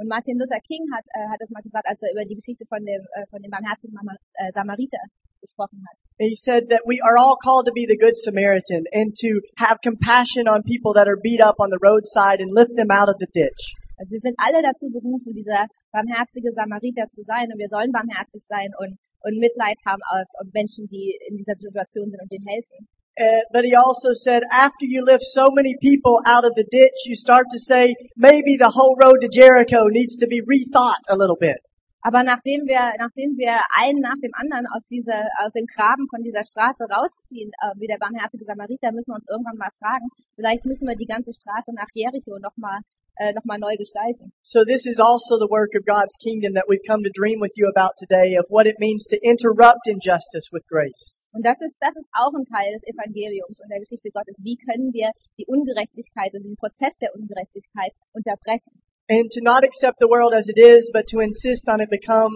Und 0.00 0.08
Martin 0.08 0.40
Luther 0.40 0.64
King 0.64 0.88
hat, 0.96 1.04
äh, 1.12 1.28
hat 1.28 1.36
es 1.44 1.52
mal 1.52 1.60
gesagt, 1.60 1.84
als 1.84 2.00
er 2.00 2.08
über 2.16 2.24
die 2.24 2.40
Geschichte 2.40 2.64
von 2.64 2.80
dem, 2.80 3.04
äh, 3.12 3.28
von 3.28 3.42
dem 3.44 3.52
barmherzigen 3.52 3.92
Mama, 3.92 4.16
äh, 4.32 4.48
Samariter 4.56 4.96
gesprochen 5.44 5.84
hat. 5.84 5.96
He 6.16 6.32
said 6.32 6.72
that 6.72 6.88
we 6.88 7.04
are 7.04 7.20
all 7.20 7.36
called 7.36 7.68
to 7.68 7.72
be 7.76 7.84
the 7.84 8.00
good 8.00 8.16
Samaritan 8.16 8.88
and 8.96 9.12
to 9.20 9.44
have 9.60 9.76
compassion 9.84 10.48
on 10.48 10.64
people 10.64 10.96
that 10.96 11.04
are 11.04 11.20
beat 11.20 11.44
up 11.44 11.60
on 11.60 11.68
the 11.68 11.80
roadside 11.84 12.40
and 12.40 12.48
lift 12.48 12.72
them 12.80 12.88
out 12.88 13.12
of 13.12 13.20
the 13.20 13.28
ditch. 13.28 13.76
Also 14.00 14.16
wir 14.16 14.24
sind 14.24 14.40
alle 14.40 14.64
dazu 14.64 14.88
berufen, 14.88 15.36
dieser 15.36 15.68
barmherzige 15.92 16.48
Samariter 16.56 17.04
zu 17.12 17.20
sein 17.20 17.52
und 17.52 17.60
wir 17.60 17.68
sollen 17.68 17.92
barmherzig 17.92 18.40
sein 18.40 18.72
und, 18.80 18.96
und 19.20 19.36
Mitleid 19.36 19.76
haben 19.84 20.00
auf, 20.08 20.28
auf 20.40 20.48
Menschen, 20.56 20.88
die 20.88 21.12
in 21.28 21.36
dieser 21.36 21.52
Situation 21.60 22.08
sind 22.08 22.24
und 22.24 22.32
denen 22.32 22.48
helfen. 22.48 22.88
Uh, 23.18 23.42
but 23.52 23.64
he 23.64 23.74
also 23.74 24.12
said, 24.12 24.42
after 24.52 24.86
you 24.86 25.04
lift 25.04 25.24
so 25.24 25.50
many 25.50 25.76
people 25.82 26.20
out 26.26 26.44
of 26.44 26.52
the 26.54 26.66
ditch, 26.70 27.06
you 27.06 27.16
start 27.16 27.46
to 27.50 27.58
say, 27.58 27.94
maybe 28.16 28.56
the 28.56 28.70
whole 28.70 28.96
road 28.96 29.20
to 29.20 29.28
Jericho 29.28 29.88
needs 29.88 30.16
to 30.16 30.26
be 30.26 30.40
rethought 30.40 31.02
a 31.10 31.16
little 31.16 31.36
bit. 31.38 31.58
Aber 32.02 32.22
nachdem 32.22 32.64
wir, 32.64 32.96
nachdem 32.96 33.36
wir 33.36 33.60
einen 33.76 34.00
nach 34.00 34.16
dem 34.22 34.32
anderen 34.32 34.64
aus 34.72 34.86
dieser, 34.86 35.28
aus 35.44 35.52
dem 35.52 35.66
Graben 35.66 36.08
von 36.08 36.22
dieser 36.22 36.44
Straße 36.44 36.88
rausziehen, 36.88 37.52
äh, 37.60 37.76
wie 37.76 37.86
der 37.86 38.00
barmherzige 38.00 38.46
Samariter, 38.46 38.90
müssen 38.92 39.12
wir 39.12 39.20
uns 39.20 39.28
irgendwann 39.28 39.60
mal 39.60 39.72
fragen, 39.76 40.08
vielleicht 40.34 40.64
müssen 40.64 40.88
wir 40.88 40.96
die 40.96 41.04
ganze 41.04 41.34
Straße 41.34 41.76
nach 41.76 41.92
Jericho 41.92 42.38
nochmal, 42.40 42.80
äh, 43.16 43.32
noch 43.32 43.44
mal 43.44 43.58
neu 43.58 43.74
gestalten. 43.76 44.32
So 44.42 44.64
this 44.64 44.86
is 44.86 45.00
also 45.00 45.38
the 45.38 45.50
work 45.50 45.74
of 45.74 45.84
God's 45.86 46.16
kingdom 46.18 46.54
that 46.54 46.68
we've 46.68 46.84
come 46.86 47.02
to 47.02 47.10
dream 47.10 47.40
with 47.40 47.54
you 47.56 47.66
about 47.68 47.96
today 47.98 48.36
of 48.38 48.46
what 48.50 48.66
it 48.66 48.78
means 48.78 49.06
to 49.10 49.16
interrupt 49.22 49.86
injustice 49.86 50.52
with 50.52 50.66
grace. 50.68 51.20
Und 51.32 51.46
das 51.46 51.58
ist, 51.60 51.76
das 51.80 51.94
ist 51.96 52.08
auch 52.12 52.34
ein 52.34 52.44
Teil 52.44 52.70
des 52.74 52.82
Evangeliums 52.86 53.58
und 53.62 53.68
der 53.70 53.80
Geschichte 53.80 54.10
Gottes. 54.10 54.38
Wie 54.42 54.58
können 54.58 54.92
wir 54.92 55.10
die 55.38 55.46
Ungerechtigkeit, 55.46 56.34
also 56.34 56.42
den 56.42 56.56
Prozess 56.56 56.98
der 56.98 57.14
Ungerechtigkeit 57.14 57.92
unterbrechen? 58.12 58.82
And 59.10 59.26
to 59.34 59.42
not 59.42 59.64
accept 59.66 59.98
the 59.98 60.06
world 60.06 60.34
as 60.34 60.46
it 60.46 60.58
is, 60.58 60.90
but 60.94 61.06
to 61.10 61.18
insist 61.18 61.68
on 61.68 61.80
it 61.80 61.90
become, 61.90 62.30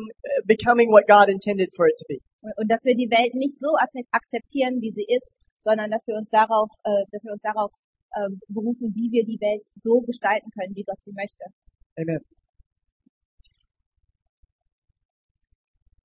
becoming 0.47 0.91
what 0.91 1.07
God 1.07 1.29
intended 1.31 1.71
for 1.75 1.87
it 1.87 1.95
to 1.99 2.05
be. 2.09 2.19
Und, 2.43 2.51
und 2.59 2.67
dass 2.67 2.83
wir 2.83 2.95
die 2.99 3.11
Welt 3.11 3.35
nicht 3.35 3.59
so 3.59 3.79
akzep- 3.79 4.11
akzeptieren, 4.11 4.83
wie 4.83 4.91
sie 4.91 5.07
ist, 5.07 5.35
sondern 5.63 5.91
dass 5.91 6.07
wir 6.07 6.15
uns 6.15 6.29
darauf, 6.31 6.69
äh, 6.83 7.07
dass 7.11 7.23
wir 7.25 7.33
uns 7.33 7.43
darauf 7.43 7.71
äh, 8.15 8.31
berufen, 8.49 8.95
wie 8.95 9.11
wir 9.11 9.25
die 9.25 9.41
Welt 9.41 9.65
so 9.83 10.01
gestalten 10.01 10.51
können, 10.51 10.75
wie 10.75 10.85
Gott 10.85 11.03
sie 11.03 11.13
möchte. 11.13 11.45
Amen. 11.99 12.21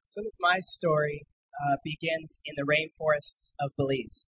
Some 0.03 0.25
of 0.25 0.33
my 0.39 0.59
story 0.59 1.25
uh, 1.61 1.77
begins 1.83 2.41
in 2.45 2.55
the 2.57 2.65
rainforests 2.65 3.53
of 3.59 3.75
Belize. 3.77 4.25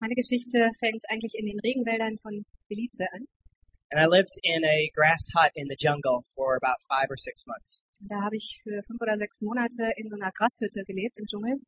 Meine 0.00 0.14
Geschichte 0.14 0.70
fängt 0.78 1.04
eigentlich 1.08 1.34
in 1.34 1.46
den 1.46 1.60
Regenwäldern 1.60 2.18
von 2.18 2.44
Belize 2.68 3.06
an. 3.12 3.26
And 3.92 4.00
I 4.00 4.06
lived 4.06 4.36
in 4.42 4.64
a 4.64 4.90
grass 4.94 5.30
hut 5.32 5.52
in 5.54 5.68
the 5.68 5.76
jungle 5.78 6.22
for 6.34 6.56
about 6.56 6.82
five 6.90 7.08
or 7.08 7.16
six 7.16 7.46
months. 7.46 7.82
Da 8.00 8.20
habe 8.22 8.36
ich 8.36 8.60
für 8.62 8.82
fünf 8.82 9.00
oder 9.00 9.16
sechs 9.16 9.40
Monate 9.42 9.92
in 9.96 10.08
so 10.08 10.16
einer 10.16 10.32
Grashütte 10.32 10.82
gelebt 10.86 11.18
im 11.18 11.26
Dschungel. 11.26 11.60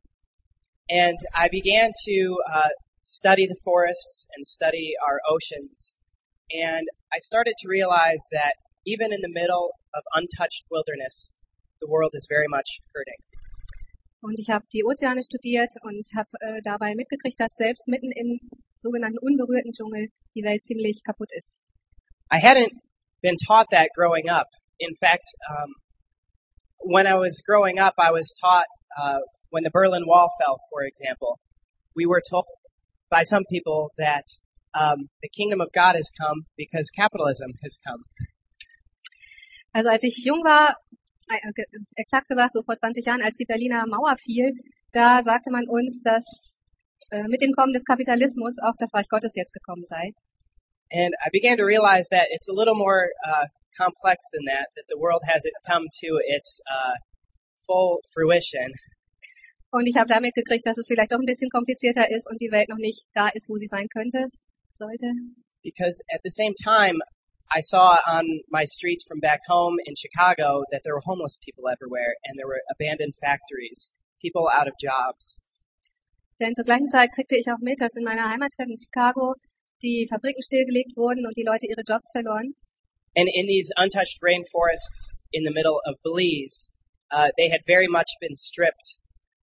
And 0.90 1.18
I 1.32 1.48
began 1.48 1.92
to 2.06 2.34
uh, 2.50 2.70
study 3.08 3.46
the 3.46 3.58
forests 3.64 4.26
and 4.36 4.46
study 4.46 4.92
our 5.00 5.18
oceans. 5.24 5.96
And 6.52 6.84
I 7.12 7.18
started 7.18 7.54
to 7.58 7.68
realize 7.68 8.20
that 8.32 8.54
even 8.84 9.12
in 9.12 9.20
the 9.20 9.32
middle 9.32 9.72
of 9.96 10.02
untouched 10.14 10.64
wilderness, 10.70 11.32
the 11.80 11.88
world 11.88 12.12
is 12.12 12.26
very 12.28 12.48
much 12.48 12.80
hurting. 12.94 13.20
Und 14.20 14.38
ich 14.38 14.50
habe 14.50 14.66
die 14.72 14.82
Ozeane 14.84 15.22
studiert 15.22 15.72
und 15.82 16.04
habe 16.16 16.28
äh, 16.40 16.60
dabei 16.62 16.94
mitgekriegt, 16.96 17.38
dass 17.38 17.54
selbst 17.54 17.86
mitten 17.86 18.10
im 18.10 18.40
sogenannten 18.80 19.18
unberührten 19.18 19.72
Dschungel 19.72 20.08
die 20.34 20.42
Welt 20.42 20.64
ziemlich 20.64 21.02
kaputt 21.04 21.30
ist. 21.32 21.60
I 22.30 22.38
hadn't 22.38 22.72
been 23.22 23.36
taught 23.46 23.68
that 23.70 23.90
growing 23.94 24.28
up. 24.28 24.48
In 24.78 24.94
fact, 24.94 25.24
um, 25.48 25.74
when 26.80 27.06
I 27.06 27.14
was 27.14 27.42
growing 27.46 27.78
up, 27.78 27.94
I 27.98 28.10
was 28.10 28.34
taught 28.40 28.66
uh, 29.00 29.20
when 29.50 29.62
the 29.62 29.70
Berlin 29.70 30.04
Wall 30.04 30.28
fell, 30.40 30.58
for 30.70 30.82
example, 30.84 31.38
we 31.94 32.04
were 32.04 32.20
told 32.20 32.44
by 33.10 33.22
some 33.22 33.44
people 33.50 33.90
that 33.96 34.24
um, 34.74 35.08
the 35.22 35.28
kingdom 35.28 35.60
of 35.60 35.68
God 35.72 35.94
has 35.94 36.10
come 36.10 36.46
because 36.56 36.90
capitalism 36.90 37.50
has 37.62 37.78
come. 37.86 38.02
Also 39.72 39.90
als 39.90 40.02
ich 40.04 40.24
jung 40.24 40.42
war, 40.44 40.74
äh, 41.28 41.52
ge- 41.54 41.66
exakt 41.96 42.28
gesagt 42.28 42.54
so 42.54 42.62
vor 42.62 42.76
20 42.76 43.04
Jahren, 43.04 43.22
als 43.22 43.36
die 43.36 43.44
Berliner 43.44 43.86
Mauer 43.86 44.16
fiel, 44.16 44.52
da 44.92 45.22
sagte 45.22 45.50
man 45.50 45.68
uns, 45.68 46.00
dass 46.02 46.58
äh, 47.10 47.24
mit 47.28 47.40
dem 47.42 47.52
Kommen 47.52 47.72
des 47.72 47.84
Kapitalismus 47.84 48.56
auch 48.62 48.74
das 48.78 48.92
Reich 48.94 49.08
Gottes 49.08 49.34
jetzt 49.34 49.52
gekommen 49.52 49.84
sei. 49.84 50.12
And 50.90 51.12
I 51.24 51.28
began 51.30 51.58
to 51.58 51.64
realize 51.64 52.08
that 52.10 52.28
it's 52.30 52.48
a 52.48 52.54
little 52.54 52.74
more 52.74 53.10
uh, 53.26 53.46
complex 53.76 54.24
than 54.32 54.44
that, 54.46 54.68
that 54.76 54.86
the 54.88 54.96
world 54.98 55.22
hasn't 55.26 55.52
come 55.66 55.84
to 56.00 56.18
its 56.24 56.60
uh, 56.64 56.96
full 57.66 58.00
fruition, 58.14 58.72
Und 59.70 59.86
ich 59.86 59.96
habe 59.96 60.08
damit 60.08 60.34
gekriegt, 60.34 60.64
dass 60.66 60.78
es 60.78 60.86
vielleicht 60.86 61.12
doch 61.12 61.20
ein 61.20 61.26
bisschen 61.26 61.50
komplizierter 61.50 62.10
ist 62.10 62.26
und 62.30 62.40
die 62.40 62.50
Welt 62.50 62.68
noch 62.68 62.78
nicht 62.78 63.04
da 63.12 63.28
ist, 63.28 63.48
wo 63.48 63.56
sie 63.56 63.66
sein 63.66 63.86
könnte, 63.88 64.28
sollte. 64.72 65.12
because 65.62 66.02
at 66.12 66.20
the 66.24 66.30
same 66.30 66.54
time, 66.62 67.00
I 67.54 67.60
saw 67.60 67.98
on 68.06 68.24
my 68.50 68.64
streets 68.64 69.04
from 69.08 69.20
back 69.20 69.40
home 69.48 69.76
in 69.84 69.94
Chicago 69.96 70.64
that 70.70 70.82
there 70.84 70.94
were 70.94 71.04
homeless 71.04 71.38
people 71.44 71.68
everywhere 71.68 72.14
and 72.24 72.38
there 72.38 72.46
were 72.46 72.62
abandoned 72.70 73.14
factories, 73.16 73.90
people 74.20 74.48
out 74.52 74.68
of 74.68 74.74
jobs. 74.80 75.40
Denn 76.40 76.54
zur 76.54 76.64
gleichen 76.64 76.88
Zeit 76.88 77.10
kriegte 77.12 77.36
ich 77.36 77.50
auch 77.50 77.58
mit, 77.60 77.80
dass 77.80 77.96
in 77.96 78.04
meiner 78.04 78.28
Heimatstadt 78.30 78.68
in 78.68 78.78
Chicago 78.78 79.34
die 79.82 80.06
Fabriken 80.08 80.42
stillgelegt 80.42 80.96
wurden 80.96 81.26
und 81.26 81.36
die 81.36 81.42
Leute 81.42 81.66
ihre 81.66 81.82
Jobs 81.82 82.12
verloren. 82.12 82.54
And 83.16 83.28
in 83.34 83.46
these 83.46 83.72
untouched 83.76 84.22
rainforests 84.22 85.16
in 85.32 85.44
the 85.44 85.50
middle 85.50 85.80
of 85.84 85.96
Belize, 86.04 86.68
uh, 87.10 87.30
they 87.36 87.48
had 87.48 87.62
very 87.66 87.88
much 87.88 88.10
been 88.20 88.36
stripped 88.36 89.00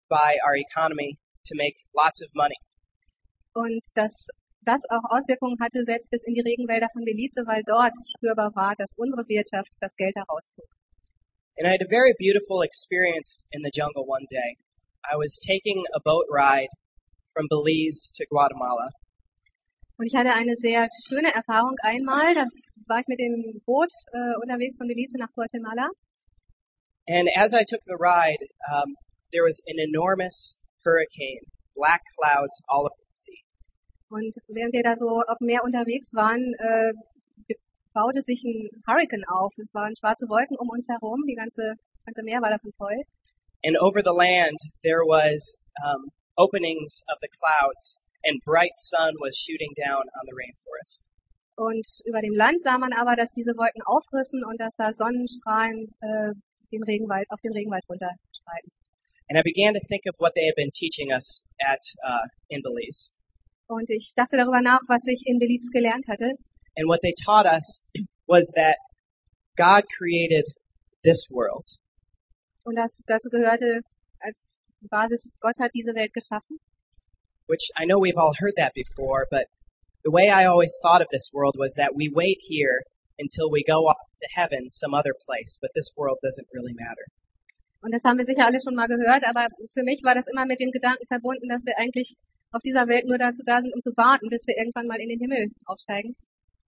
by 0.10 0.38
our 0.46 0.56
economy 0.56 1.18
to 1.46 1.54
make 1.56 1.76
lots 1.94 2.22
of 2.22 2.30
money. 2.36 2.58
Und 3.54 3.82
dass 3.96 4.28
das 4.66 4.82
auch 4.90 5.06
Auswirkungen 5.10 5.58
hatte, 5.62 5.84
selbst 5.84 6.10
bis 6.10 6.24
in 6.26 6.34
die 6.34 6.42
Regenwälder 6.42 6.88
von 6.92 7.06
Belize, 7.06 7.42
weil 7.46 7.62
dort 7.66 7.94
spürbar 8.18 8.52
war, 8.56 8.76
dass 8.76 8.92
unsere 8.98 9.24
Wirtschaft 9.28 9.72
das 9.80 9.96
Geld 9.96 10.16
herauszog. 10.16 10.66
And 11.58 11.68
I 11.68 11.72
had 11.72 11.82
a 11.82 11.88
very 11.88 12.14
beautiful 12.20 12.64
experience 12.64 13.46
in 13.52 13.62
the 13.64 13.72
jungle 13.72 14.04
one 14.06 14.26
day. 14.30 14.58
I 15.06 15.16
was 15.16 15.40
taking 15.40 15.86
a 15.94 16.02
boat 16.04 16.26
ride 16.30 16.68
from 17.32 17.48
Belize 17.48 18.12
to 18.16 18.26
Guatemala. 18.28 18.90
Und 19.98 20.08
ich 20.08 20.16
hatte 20.16 20.34
eine 20.34 20.56
sehr 20.56 20.88
schöne 21.08 21.34
Erfahrung 21.34 21.76
einmal. 21.84 22.34
Da 22.34 22.44
war 22.88 23.00
ich 23.00 23.08
mit 23.08 23.20
dem 23.20 23.62
Boot 23.66 23.92
äh, 24.12 24.36
unterwegs 24.42 24.78
von 24.78 24.88
Belize 24.88 25.18
nach 25.18 25.32
Guatemala. 25.32 25.88
And 27.08 27.30
as 27.38 27.54
I 27.54 27.64
took 27.64 27.82
the 27.86 27.96
ride, 27.96 28.44
um, 28.74 28.96
there 29.36 29.44
was 29.44 29.60
an 29.68 29.76
enormous 29.78 30.56
hurricane, 30.86 31.44
black 31.76 32.02
clouds 32.16 32.56
all 32.72 32.88
over 32.88 33.04
the 33.12 33.20
sea. 33.20 33.42
Und 34.08 34.34
während 34.48 34.72
wir 34.72 34.84
da 34.84 34.96
so 34.96 35.20
auf 35.28 35.40
dem 35.40 35.48
Meer 35.48 35.64
unterwegs 35.64 36.14
waren, 36.14 36.40
äh, 36.60 36.94
baute 37.92 38.22
sich 38.22 38.44
ein 38.46 38.70
Hurricane 38.88 39.26
auf. 39.28 39.52
Es 39.58 39.74
waren 39.74 39.96
schwarze 39.96 40.26
Wolken 40.30 40.56
um 40.58 40.70
uns 40.70 40.88
herum. 40.88 41.20
Die 41.28 41.36
ganze, 41.36 41.76
das 41.96 42.06
ganze 42.06 42.24
Meer 42.24 42.40
war 42.42 42.52
davon 42.52 42.72
voll. 42.78 43.04
And 43.64 43.76
over 43.82 44.02
the 44.04 44.14
land, 44.14 44.60
there 44.84 45.04
was 45.04 45.56
um, 45.84 46.12
openings 46.38 47.04
of 47.10 47.18
the 47.22 47.30
clouds, 47.40 47.98
and 48.24 48.40
bright 48.46 48.78
sun 48.78 49.16
was 49.20 49.36
shooting 49.36 49.74
down 49.76 50.04
on 50.04 50.24
the 50.30 50.36
rainforest. 50.36 51.02
Und 51.58 51.88
über 52.06 52.22
dem 52.22 52.36
Land 52.36 52.62
sah 52.62 52.78
man 52.78 52.92
aber, 52.94 53.16
dass 53.16 53.32
diese 53.32 53.56
Wolken 53.56 53.82
aufrissen 53.86 54.44
und 54.44 54.60
dass 54.60 54.76
da 54.76 54.92
Sonnenstrahlen 54.92 55.88
äh, 56.02 56.34
den 56.72 56.84
Regenwald, 56.84 57.26
auf 57.32 57.40
den 57.42 57.54
Regenwald 57.54 57.84
runterstreiten. 57.90 58.72
And 59.30 59.38
I 59.40 59.42
began 59.44 59.74
to 59.74 59.80
think 59.90 60.04
of 60.08 60.16
what 60.20 60.34
they 60.36 60.46
had 60.46 60.56
been 60.56 60.70
teaching 60.74 61.12
us 61.12 61.44
at 61.60 61.82
uh, 62.06 62.28
in 62.50 62.62
Belize. 62.62 63.10
Und 63.68 63.90
ich 63.90 64.14
dachte 64.16 64.38
darüber 64.38 64.62
nach, 64.62 64.82
was 64.88 65.08
ich 65.08 65.24
in 65.26 65.40
Belize 65.40 65.70
gelernt 65.74 66.08
hatte. 66.08 66.32
And 66.78 66.88
what 66.88 67.00
they 67.02 67.14
taught 67.26 67.46
us 67.48 67.84
was 68.28 68.52
that 68.56 68.78
God 69.58 69.84
created 69.98 70.46
this 71.04 71.28
world, 71.32 71.66
Und 72.66 72.76
das 72.76 73.04
dazu 73.08 73.30
gehörte 73.30 73.82
als 74.20 74.58
Basis, 74.90 75.32
Gott 75.40 75.58
hat 75.60 75.72
diese 75.74 75.96
Welt 75.96 76.14
geschaffen. 76.14 76.58
which 77.48 77.70
I 77.78 77.86
know 77.86 78.00
we've 78.00 78.18
all 78.18 78.34
heard 78.40 78.54
that 78.58 78.74
before, 78.74 79.28
but 79.30 79.46
the 80.04 80.12
way 80.12 80.30
I 80.30 80.46
always 80.46 80.76
thought 80.82 81.02
of 81.02 81.08
this 81.12 81.30
world 81.32 81.56
was 81.58 81.76
that 81.76 81.96
we 81.96 82.10
wait 82.14 82.38
here 82.42 82.82
until 83.20 83.50
we 83.52 83.64
go 83.64 83.86
off 83.88 83.98
to 84.22 84.28
heaven 84.36 84.70
some 84.72 84.94
other 84.96 85.14
place, 85.28 85.58
but 85.62 85.70
this 85.76 85.92
world 85.96 86.18
doesn't 86.24 86.48
really 86.54 86.74
matter. 86.74 87.06
Und 87.86 87.94
das 87.94 88.02
haben 88.02 88.18
wir 88.18 88.26
sicher 88.26 88.50
alle 88.50 88.58
schon 88.58 88.74
mal 88.74 88.90
gehört, 88.90 89.22
aber 89.30 89.46
für 89.70 89.86
mich 89.86 90.02
war 90.02 90.18
das 90.18 90.26
immer 90.26 90.50
mit 90.50 90.58
dem 90.58 90.74
Gedanken 90.74 91.06
verbunden, 91.06 91.46
dass 91.48 91.70
wir 91.70 91.78
eigentlich 91.78 92.18
auf 92.50 92.66
dieser 92.66 92.90
Welt 92.90 93.06
nur 93.06 93.22
dazu 93.22 93.46
da 93.46 93.62
sind, 93.62 93.78
um 93.78 93.82
zu 93.86 93.94
warten, 93.94 94.26
bis 94.26 94.42
wir 94.50 94.58
irgendwann 94.58 94.90
mal 94.90 94.98
in 94.98 95.10
den 95.14 95.22
Himmel 95.22 95.54
aufsteigen. 95.70 96.18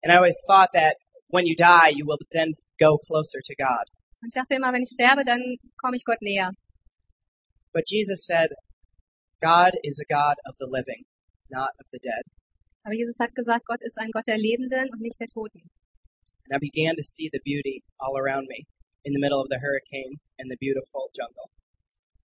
And 0.06 0.14
I 0.14 0.18
always 0.22 0.38
thought 0.46 0.70
that 0.78 0.94
when 1.34 1.50
you 1.50 1.58
die, 1.58 1.90
you 1.98 2.06
will 2.06 2.22
then 2.30 2.54
go 2.78 3.02
closer 3.02 3.42
to 3.42 3.54
God. 3.58 3.90
Und 4.22 4.30
ich 4.30 4.38
dachte 4.38 4.54
immer, 4.54 4.70
wenn 4.74 4.86
ich 4.86 4.94
sterbe, 4.94 5.26
dann 5.26 5.42
komme 5.82 5.98
ich 5.98 6.06
Gott 6.06 6.22
näher. 6.22 6.54
But 7.74 7.90
Jesus 7.90 8.22
said, 8.22 8.54
God 9.42 9.74
is 9.82 9.98
a 9.98 10.06
God 10.06 10.38
of 10.46 10.54
the 10.62 10.70
living, 10.70 11.02
not 11.50 11.74
of 11.82 11.90
the 11.90 11.98
dead. 11.98 12.30
Aber 12.86 12.94
Jesus 12.94 13.18
hat 13.18 13.34
gesagt, 13.34 13.66
Gott 13.66 13.82
ist 13.82 13.98
ein 13.98 14.12
Gott 14.14 14.28
der 14.28 14.38
Lebenden 14.38 14.94
und 14.94 15.02
nicht 15.02 15.20
der 15.20 15.34
Toten. 15.34 15.66
And 16.46 16.54
I 16.54 16.60
began 16.62 16.96
to 16.96 17.02
see 17.02 17.28
the 17.34 17.42
beauty 17.42 17.82
all 17.98 18.14
around 18.22 18.46
me. 18.48 18.70
In 19.08 19.14
the 19.16 19.22
middle 19.24 19.40
of 19.40 19.48
the 19.48 19.60
hurricane 19.64 20.20
in 20.38 20.48
the 20.52 20.60
beautiful 20.60 21.08
jungle. 21.16 21.48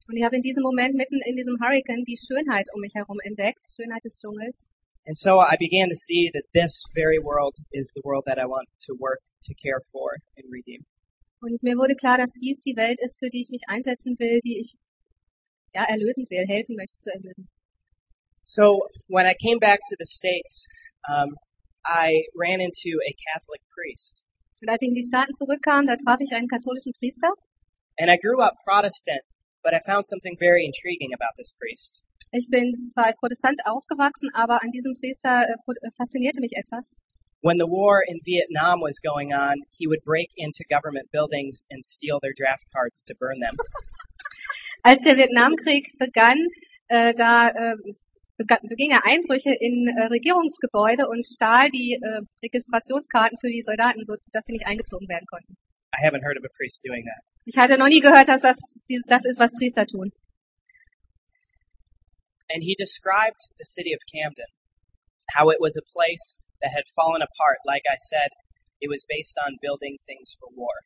Und 0.09 0.17
ich 0.19 0.25
habe 0.25 0.35
in 0.35 0.43
diesem 0.43 0.65
Moment 0.65 0.97
mitten 0.97 1.21
in 1.25 1.37
diesem 1.37 1.57
Hurricane 1.63 2.03
die 2.05 2.19
Schönheit 2.19 2.67
um 2.75 2.81
mich 2.81 2.95
herum 2.95 3.19
entdeckt, 3.23 3.63
Schönheit 3.71 4.03
des 4.05 4.19
Dschungels. 4.19 4.69
And 5.07 5.17
so 5.17 5.41
I 5.41 5.57
began 5.59 5.89
to 5.89 5.97
see 5.97 6.31
that 6.35 6.45
this 6.53 6.83
very 6.95 7.19
world 7.19 7.55
is 7.73 7.93
the 7.95 8.03
world 8.05 8.25
that 8.27 8.39
I 8.39 8.47
want 8.47 8.69
to 8.87 8.95
work 8.99 9.21
to 9.47 9.55
care 9.55 9.81
for 9.81 10.19
and 10.37 10.47
redeem. 10.51 10.85
Und 11.41 11.63
mir 11.63 11.77
wurde 11.77 11.95
klar, 11.95 12.19
dass 12.19 12.33
dies 12.35 12.59
die 12.61 12.77
Welt 12.77 12.99
ist, 13.01 13.19
für 13.19 13.31
die 13.31 13.43
ich 13.43 13.51
mich 13.51 13.63
einsetzen 13.67 14.19
will, 14.19 14.41
die 14.45 14.61
ich 14.61 14.77
ja, 15.75 15.85
erlösen 15.85 16.27
will, 16.31 16.47
helfen 16.47 16.77
möchte 16.77 16.99
zu 17.01 17.11
erlösen. 17.11 17.49
So 18.45 18.83
when 19.09 19.27
I 19.27 19.35
came 19.35 19.59
back 19.59 19.81
to 19.89 19.97
the 19.99 20.07
States, 20.07 20.67
um, 21.09 21.31
I 21.85 22.27
ran 22.35 22.61
into 22.61 22.99
a 23.07 23.15
Catholic 23.31 23.63
priest. 23.71 24.25
Und 24.63 24.69
als 24.71 24.81
ich 24.81 24.89
in 24.89 24.95
die 24.95 25.03
Staaten 25.03 25.35
zurückkam, 25.35 25.87
da 25.91 25.97
traf 25.97 26.21
ich 26.21 26.31
einen 26.33 26.47
katholischen 26.47 26.93
Priester. 26.95 27.35
And 27.99 28.09
I 28.09 28.17
grew 28.17 28.39
up 28.39 28.55
Protestant, 28.65 29.21
but 29.65 29.75
I 29.75 29.81
found 29.85 30.07
something 30.07 30.39
very 30.39 30.65
intriguing 30.65 31.13
about 31.13 31.35
this 31.37 31.53
priest. 31.59 32.07
Ich 32.31 32.49
bin 32.49 32.89
zwar 32.89 33.07
als 33.07 33.19
Protestant 33.19 33.59
aufgewachsen, 33.67 34.31
aber 34.33 34.63
an 34.63 34.71
diesem 34.71 34.95
Priester 34.95 35.43
äh, 35.51 35.53
äh, 35.53 35.91
faszinierte 35.99 36.41
mich 36.41 36.53
etwas. 36.55 36.95
When 37.43 37.59
the 37.59 37.67
war 37.67 38.07
in 38.07 38.21
Vietnam 38.25 38.81
was 38.81 39.03
going 39.03 39.35
on, 39.35 39.67
he 39.75 39.89
would 39.89 40.05
break 40.05 40.31
into 40.37 40.63
government 40.71 41.11
buildings 41.11 41.67
and 41.69 41.85
steal 41.85 42.21
their 42.23 42.33
draft 42.33 42.65
cards 42.73 43.03
to 43.03 43.15
burn 43.19 43.41
them. 43.43 43.57
Als 44.85 45.03
der 45.03 45.17
Vietnamkrieg 45.17 45.91
begann, 45.99 46.39
äh, 46.87 47.13
da 47.15 47.49
äh, 47.49 47.75
beging 48.37 48.91
er 48.91 49.05
Einbrüche 49.05 49.53
in 49.53 49.89
äh, 49.89 50.07
Regierungsgebäude 50.07 51.09
und 51.09 51.25
stahl 51.25 51.71
die 51.71 51.99
äh, 52.01 52.21
Registrationskarten 52.43 53.39
für 53.39 53.49
die 53.49 53.63
Soldaten, 53.63 54.05
so 54.05 54.17
dass 54.33 54.45
sie 54.45 54.53
nicht 54.53 54.67
eingezogen 54.67 55.09
werden 55.09 55.27
konnten. 55.27 55.57
I 55.95 56.01
haven't 56.01 56.25
heard 56.25 56.39
of 56.39 56.45
a 56.45 56.53
priest 56.57 56.81
doing 56.85 57.05
that. 57.05 57.21
Ich 57.45 57.57
hatte 57.57 57.77
noch 57.77 57.89
nie 57.89 58.01
gehört, 58.01 58.29
dass 58.29 58.41
das 58.41 58.57
das 59.07 59.25
ist, 59.25 59.39
was 59.39 59.53
Priester 59.53 59.87
tun. 59.87 60.11
And 62.53 62.63
he 62.63 62.75
described 62.75 63.41
the 63.59 63.65
city 63.65 63.95
of 63.95 64.01
Camden, 64.09 64.49
how 65.37 65.51
it 65.51 65.61
was 65.61 65.77
a 65.77 65.85
place 65.93 66.37
that 66.61 66.73
had 66.73 66.85
fallen 66.95 67.23
apart. 67.23 67.59
Like 67.65 67.85
I 67.89 67.97
said, 67.97 68.31
it 68.81 68.89
was 68.89 69.05
based 69.09 69.37
on 69.45 69.57
building 69.61 69.97
things 70.07 70.35
for 70.39 70.49
war. 70.57 70.77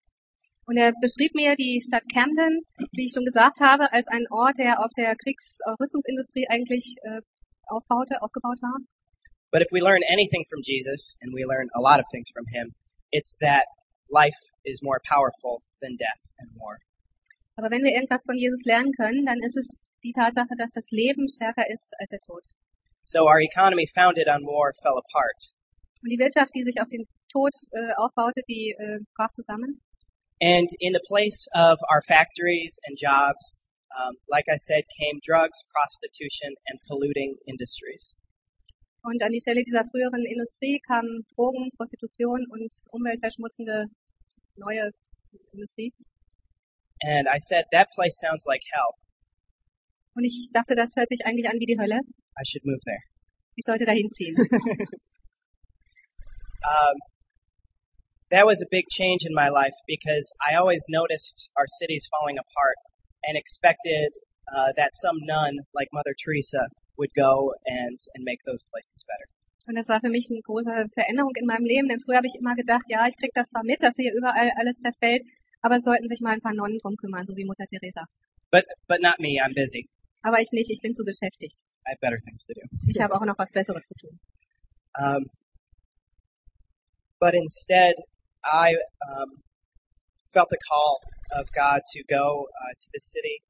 Und 0.67 0.77
er 0.77 0.93
beschrieb 1.01 1.35
mir 1.35 1.55
die 1.55 1.81
Stadt 1.81 2.03
Camden, 2.13 2.67
wie 2.91 3.07
ich 3.07 3.13
schon 3.15 3.25
gesagt 3.25 3.61
habe, 3.61 3.93
als 3.93 4.09
einen 4.09 4.27
Ort, 4.31 4.59
der 4.59 4.83
auf 4.83 4.91
der 4.97 5.15
Kriegsrüstungsindustrie 5.15 6.49
eigentlich 6.49 6.97
äh, 7.03 7.23
aufbaute, 7.66 8.22
aufgebaut 8.22 8.61
war. 8.62 8.79
But 9.52 9.62
if 9.62 9.68
we 9.72 9.81
learn 9.81 10.02
anything 10.09 10.44
from 10.50 10.61
Jesus, 10.62 11.16
and 11.22 11.33
we 11.33 11.44
learn 11.44 11.68
a 11.74 11.81
lot 11.81 12.00
of 12.00 12.07
things 12.12 12.29
from 12.35 12.44
him, 12.52 12.74
it's 13.12 13.37
that 13.40 13.64
life 14.11 14.38
is 14.64 14.83
more 14.83 15.00
powerful 15.05 15.62
than 15.81 15.96
death 15.96 16.33
and 16.38 16.50
war. 16.55 16.79
Aber 17.57 17.70
wenn 17.70 17.83
wir 17.83 17.94
irgendwas 17.94 18.24
von 18.26 18.37
Jesus 18.37 18.64
lernen 18.64 18.92
können, 18.92 19.24
dann 19.24 19.38
ist 19.40 19.57
es 19.57 19.68
die 20.05 20.12
Tatsache, 20.12 20.55
dass 20.59 20.70
das 20.70 20.90
Leben 20.90 21.26
stärker 21.29 21.64
ist 21.70 21.94
als 21.98 22.11
der 22.11 22.20
Tod. 22.20 22.44
So 23.05 23.24
our 23.24 23.40
economy 23.40 23.87
founded 23.87 24.29
on 24.29 24.44
war 24.44 24.72
fell 24.83 24.98
apart. 24.98 25.55
Und 26.02 26.11
die 26.11 26.18
Wirtschaft, 26.18 26.55
die 26.55 26.64
sich 26.64 26.81
auf 26.81 26.88
den 26.88 27.07
Tod 27.33 27.52
äh, 27.72 27.94
aufbaute, 27.96 28.42
die 28.48 28.74
äh, 28.76 28.98
brach 29.16 29.31
zusammen. 29.33 29.81
And 30.42 30.68
in 30.81 30.92
the 30.92 31.00
place 31.09 31.48
of 31.55 31.81
our 31.88 32.02
factories 32.02 32.79
and 32.87 33.00
jobs, 33.00 33.59
um, 33.97 34.15
like 34.29 34.45
I 34.53 34.57
said, 34.57 34.85
came 34.93 35.19
drugs, 35.25 35.65
prostitution, 35.73 36.53
and 36.69 36.77
polluting 36.87 37.37
industries. 37.49 38.17
Und 39.03 39.23
an 39.23 39.33
die 39.33 39.41
Stelle 39.41 39.63
dieser 39.63 39.85
früheren 39.85 40.25
Industrie 40.27 40.81
kamen 40.87 41.25
Drogen, 41.35 41.71
Prostitution 41.77 42.45
und 42.51 42.73
umweltverschmutzende 42.91 43.87
neue 44.57 44.91
Industrie. 45.53 45.93
And 47.03 47.29
I 47.29 47.39
said, 47.39 47.67
that 47.73 47.89
place 47.95 48.19
sounds 48.19 48.45
like 48.47 48.63
hell. 48.73 48.93
Und 50.15 50.25
ich 50.25 50.49
dachte, 50.53 50.75
das 50.75 50.97
hört 50.97 51.09
sich 51.09 51.25
eigentlich 51.25 51.47
an 51.49 51.61
wie 51.61 51.67
die 51.67 51.79
Hölle. 51.79 52.01
I 52.01 52.45
should 52.45 52.65
move 52.65 52.81
there. 52.85 53.03
Ich 53.55 53.65
sollte 53.65 53.85
dahin 53.85 54.11
ziehen. 54.11 54.37
Um, 56.67 56.99
that 58.31 58.45
was 58.45 58.61
a 58.61 58.67
big 58.69 58.87
change 58.91 59.23
in 59.25 59.33
my 59.33 59.49
life 59.49 59.75
because 59.87 60.33
I 60.43 60.57
always 60.57 60.83
noticed 60.89 61.49
our 61.57 61.67
cities 61.79 62.09
falling 62.11 62.39
apart 62.39 62.75
and 63.27 63.37
expected 63.37 64.11
uh, 64.55 64.73
that 64.77 64.95
some 64.95 65.19
nun 65.23 65.59
like 65.75 65.89
Mother 65.93 66.15
Teresa 66.15 66.67
would 66.97 67.12
go 67.15 67.53
and, 67.67 67.99
and 68.15 68.25
make 68.25 68.41
those 68.47 68.62
places 68.73 69.05
better. 69.05 69.29
Und 69.67 69.75
das 69.75 69.89
war 69.89 70.01
für 70.01 70.11
mich 70.11 70.29
eine 70.31 70.41
große 70.41 70.71
Veränderung 70.95 71.35
in 71.35 71.47
meinem 71.47 71.67
Leben, 71.67 71.89
denn 71.89 71.99
früher 72.01 72.19
habe 72.19 72.29
ich 72.29 72.39
immer 72.39 72.55
gedacht, 72.55 72.87
ja, 72.87 73.07
ich 73.09 73.17
krieg 73.19 73.33
das 73.35 73.49
zwar 73.49 73.65
mit, 73.65 73.83
dass 73.83 73.97
hier 73.97 74.15
überall 74.15 74.49
alles 74.57 74.79
zerfällt, 74.79 75.27
aber 75.61 75.77
es 75.77 75.83
sollten 75.83 76.07
sich 76.07 76.21
mal 76.21 76.35
ein 76.35 76.41
paar 76.41 76.55
Nonnen 76.55 76.79
drum 76.79 76.95
kümmern, 76.95 77.27
so 77.27 77.35
wie 77.35 77.45
Mutter 77.45 77.67
Teresa. 77.67 78.07
But, 78.53 78.65
but 78.87 79.03
not 79.03 79.19
me, 79.19 79.43
I'm 79.43 79.55
busy. 79.55 79.89
Aber 80.23 80.41
ich 80.41 80.51
nicht, 80.53 80.71
ich 80.71 80.81
bin 80.81 80.95
zu 80.95 81.03
beschäftigt. 81.03 81.59
I 81.85 81.91
have 81.91 81.99
better 82.01 82.19
things 82.19 82.45
to 82.47 82.55
do. 82.55 82.62
Ich 82.87 83.01
habe 83.01 83.15
auch 83.15 83.27
noch 83.27 83.39
was 83.39 83.51
Besseres 83.51 83.87
zu 83.87 83.95
tun. 83.95 84.19
Um, 84.99 85.27
but 87.19 87.35
instead, 87.35 87.95
I 88.45 88.77
um, 89.03 89.43
felt 90.31 90.49
the 90.51 90.59
call 90.69 91.01
of 91.33 91.51
God 91.53 91.81
to 91.95 92.03
go 92.09 92.47
uh, 92.49 92.73
to 92.79 92.89
the 92.93 93.01
city 93.01 93.43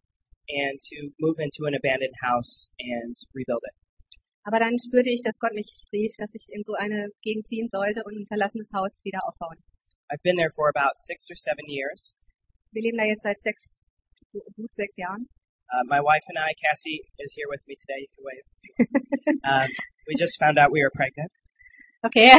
and 0.48 0.78
to 0.80 1.10
move 1.20 1.36
into 1.38 1.66
an 1.66 1.74
abandoned 1.74 2.14
house 2.22 2.68
and 2.78 3.16
rebuild 3.34 3.62
it. 3.64 3.74
Aber 4.46 4.60
dann 4.60 4.78
spürte 4.78 5.10
ich, 5.10 5.22
dass 5.22 5.40
Gott 5.40 5.54
mich 5.54 5.66
rief, 5.92 6.14
dass 6.18 6.34
ich 6.34 6.46
in 6.52 6.62
so 6.62 6.74
eine 6.74 7.08
Gegend 7.20 7.48
ziehen 7.48 7.68
sollte 7.68 8.04
und 8.04 8.14
ein 8.14 8.26
verlassenes 8.26 8.70
Haus 8.72 9.02
wieder 9.04 9.18
aufbauen. 9.26 9.58
I've 10.08 10.22
been 10.22 10.36
there 10.36 10.50
for 10.54 10.68
about 10.68 10.98
six 10.98 11.28
or 11.30 11.36
seven 11.36 11.66
years. 11.66 12.14
Wir 12.70 12.82
leben 12.82 12.98
da 12.98 13.04
jetzt 13.04 13.22
seit 13.22 13.42
sechs, 13.42 13.74
gut 14.32 14.72
sechs 14.72 14.96
Jahren. 14.96 15.28
Uh, 15.72 15.82
my 15.86 15.98
wife 15.98 16.22
and 16.28 16.38
I, 16.38 16.54
Cassie, 16.54 17.02
is 17.18 17.34
here 17.34 17.48
with 17.50 17.66
me 17.66 17.74
today. 17.74 18.06
You 18.06 18.08
can 18.14 18.22
wave. 18.22 19.40
um, 19.66 19.68
we 20.06 20.14
just 20.14 20.38
found 20.38 20.58
out 20.58 20.70
we 20.70 20.80
were 20.80 20.94
pregnant. 20.94 21.32
Okay, 22.06 22.30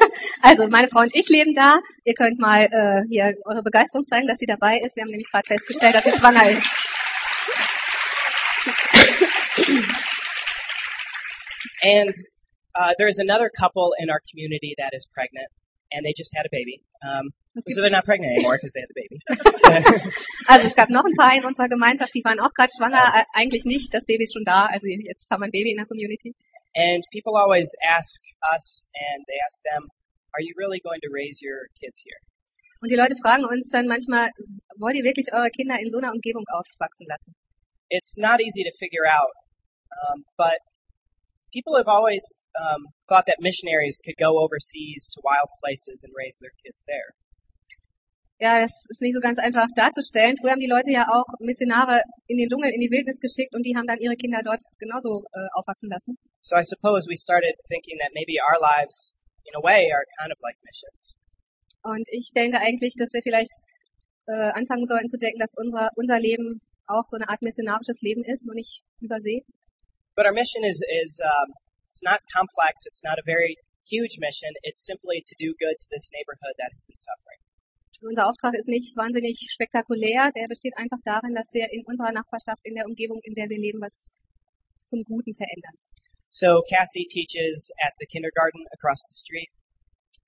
also 0.42 0.68
meine 0.68 0.88
Frau 0.88 1.00
und 1.00 1.14
ich 1.14 1.30
leben 1.30 1.54
da. 1.54 1.80
Ihr 2.04 2.12
könnt 2.14 2.38
mal 2.38 2.68
äh, 2.70 3.04
hier 3.08 3.34
eure 3.46 3.62
Begeisterung 3.62 4.04
zeigen, 4.04 4.28
dass 4.28 4.36
sie 4.38 4.46
dabei 4.46 4.78
ist. 4.84 4.96
Wir 4.96 5.04
haben 5.04 5.10
nämlich 5.10 5.30
gerade 5.30 5.46
festgestellt, 5.46 5.94
dass 5.94 6.04
sie 6.04 6.12
schwanger 6.12 6.50
ist. 6.50 6.62
And 11.82 12.14
uh, 12.74 12.92
there's 12.98 13.18
another 13.18 13.48
couple 13.48 13.94
in 13.98 14.10
our 14.10 14.20
community 14.30 14.74
that 14.78 14.92
is 14.92 15.06
pregnant, 15.06 15.48
and 15.92 16.04
they 16.04 16.12
just 16.16 16.36
had 16.36 16.44
a 16.44 16.50
baby. 16.50 16.82
Um, 17.04 17.32
so 17.68 17.80
they're 17.80 17.90
not 17.90 18.04
pregnant 18.04 18.32
anymore 18.32 18.56
because 18.56 18.72
they 18.72 18.80
had 18.80 18.88
the 18.88 19.00
baby. 19.00 19.20
Also 20.46 20.66
es 20.66 20.74
gab 20.74 20.90
noch 20.90 21.04
ein 21.04 21.14
paar 21.16 21.34
in 21.36 21.44
unserer 21.44 21.68
Gemeinschaft, 21.68 22.12
die 22.14 22.24
waren 22.24 22.40
auch 22.40 22.52
gerade 22.52 22.72
schwanger. 22.76 23.12
Äh, 23.14 23.24
eigentlich 23.32 23.64
nicht, 23.64 23.94
das 23.94 24.04
Baby 24.04 24.24
ist 24.24 24.34
schon 24.34 24.44
da. 24.44 24.66
Also 24.66 24.86
jetzt 24.86 25.30
haben 25.30 25.40
wir 25.40 25.46
ein 25.46 25.50
Baby 25.50 25.70
in 25.70 25.78
der 25.78 25.86
Community. 25.86 26.34
And 26.74 27.02
people 27.12 27.36
always 27.36 27.74
ask 27.86 28.20
us, 28.52 28.86
and 28.94 29.24
they 29.26 29.38
ask 29.46 29.62
them, 29.62 29.88
"Are 30.34 30.42
you 30.42 30.54
really 30.56 30.80
going 30.80 31.00
to 31.02 31.10
raise 31.10 31.40
your 31.42 31.68
kids 31.80 32.02
here?" 32.04 32.20
Und 32.84 32.90
die 32.90 32.96
Leute 32.96 33.16
fragen 33.16 33.46
uns 33.46 33.70
dann 33.70 33.86
manchmal, 33.86 34.28
wollt 34.76 34.94
ihr 34.94 35.04
wirklich 35.04 35.32
eure 35.32 35.48
Kinder 35.48 35.80
in 35.80 35.90
so 35.90 35.98
einer 35.98 36.12
Umgebung 36.12 36.44
aufwachsen 36.52 37.06
lassen? 37.08 37.32
It's 37.88 38.16
not 38.18 38.42
easy 38.42 38.62
to 38.62 38.72
figure 38.78 39.06
out, 39.08 39.32
um, 40.04 40.24
but 40.36 40.58
people 41.50 41.76
have 41.76 41.88
always 41.88 42.20
um, 42.60 42.84
thought 43.08 43.24
that 43.26 43.40
missionaries 43.40 44.00
could 44.04 44.18
go 44.18 44.38
overseas 44.38 45.08
to 45.14 45.22
wild 45.24 45.48
places 45.62 46.04
and 46.04 46.12
raise 46.12 46.36
their 46.40 46.52
kids 46.62 46.84
there. 46.86 47.14
Ja, 48.40 48.58
das 48.58 48.86
ist 48.88 49.00
nicht 49.00 49.14
so 49.14 49.20
ganz 49.20 49.38
einfach 49.38 49.66
darzustellen. 49.76 50.36
Früher 50.36 50.50
haben 50.50 50.60
die 50.60 50.70
Leute 50.70 50.90
ja 50.90 51.06
auch 51.06 51.24
Missionare 51.38 52.02
in 52.26 52.36
den 52.36 52.48
Dschungel, 52.48 52.70
in 52.74 52.80
die 52.80 52.90
Wildnis 52.90 53.20
geschickt 53.20 53.54
und 53.54 53.62
die 53.62 53.76
haben 53.76 53.86
dann 53.86 54.00
ihre 54.00 54.16
Kinder 54.16 54.42
dort 54.42 54.62
genauso 54.78 55.22
äh, 55.32 55.46
aufwachsen 55.54 55.88
lassen. 55.88 56.18
So 56.40 56.56
I 56.56 56.64
suppose 56.64 57.08
we 57.08 57.16
started 57.16 57.54
thinking 57.70 57.98
that 58.02 58.10
maybe 58.12 58.34
our 58.42 58.58
lives, 58.58 59.14
in 59.46 59.54
a 59.54 59.62
way, 59.62 59.86
are 59.92 60.02
kind 60.18 60.32
of 60.34 60.38
like 60.42 60.58
missions. 60.66 61.14
Und 61.84 62.08
ich 62.10 62.32
denke 62.34 62.58
eigentlich, 62.58 62.96
dass 62.98 63.12
wir 63.12 63.22
vielleicht 63.22 63.54
äh, 64.26 64.50
anfangen 64.56 64.86
sollten 64.86 65.08
zu 65.08 65.18
denken, 65.18 65.38
dass 65.38 65.54
unser, 65.54 65.90
unser 65.94 66.18
Leben 66.18 66.60
auch 66.86 67.04
so 67.06 67.16
eine 67.16 67.28
Art 67.28 67.42
missionarisches 67.42 68.02
Leben 68.02 68.24
ist, 68.24 68.44
nur 68.44 68.54
nicht 68.54 68.82
übersee. 69.00 69.44
But 70.16 70.26
our 70.26 70.32
mission 70.32 70.64
is 70.64 70.82
is 70.82 71.20
um, 71.20 71.54
it's 71.90 72.02
not 72.02 72.18
complex. 72.34 72.86
It's 72.86 73.02
not 73.02 73.18
a 73.18 73.24
very 73.24 73.56
huge 73.86 74.18
mission. 74.18 74.50
It's 74.62 74.84
simply 74.84 75.22
to 75.22 75.34
do 75.38 75.54
good 75.54 75.76
to 75.78 75.86
this 75.90 76.10
neighborhood 76.10 76.54
that 76.58 76.72
has 76.72 76.84
been 76.84 76.98
suffering. 76.98 77.43
Unser 78.02 78.26
Auftrag 78.28 78.54
ist 78.54 78.68
nicht 78.68 78.96
wahnsinnig 78.96 79.38
spektakulär, 79.50 80.30
der 80.34 80.46
besteht 80.48 80.76
einfach 80.76 80.98
darin, 81.04 81.34
dass 81.34 81.52
wir 81.52 81.70
in 81.70 81.84
unserer 81.86 82.12
Nachbarschaft, 82.12 82.64
in 82.64 82.74
der 82.74 82.86
Umgebung, 82.86 83.20
in 83.22 83.34
der 83.34 83.48
wir 83.48 83.58
leben, 83.58 83.80
was 83.80 84.10
zum 84.86 85.00
Guten 85.00 85.34
verändern. 85.34 85.76
So 86.30 86.62
Cassie 86.68 87.06
teaches 87.06 87.70
at 87.86 87.94
the 88.00 88.06
kindergarten 88.06 88.66
across 88.74 89.06
the 89.06 89.14
street. 89.14 89.50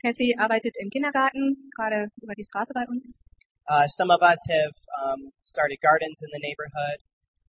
Cassie 0.01 0.37
arbeitet 0.39 0.77
im 0.79 0.91
Kindergarten, 0.91 1.71
gerade 1.75 2.09
über 2.23 2.35
die 2.35 2.45
Straße 2.45 2.73
bei 2.73 2.87
uns. 2.87 3.21
Uh, 3.69 3.87
some 3.89 4.15
of 4.15 4.23
us 4.23 4.39
have 4.49 4.75
um, 5.03 5.33
started 5.43 5.81
gardens 5.81 6.23
in 6.23 6.31
the 6.31 6.39
neighborhood. 6.39 7.03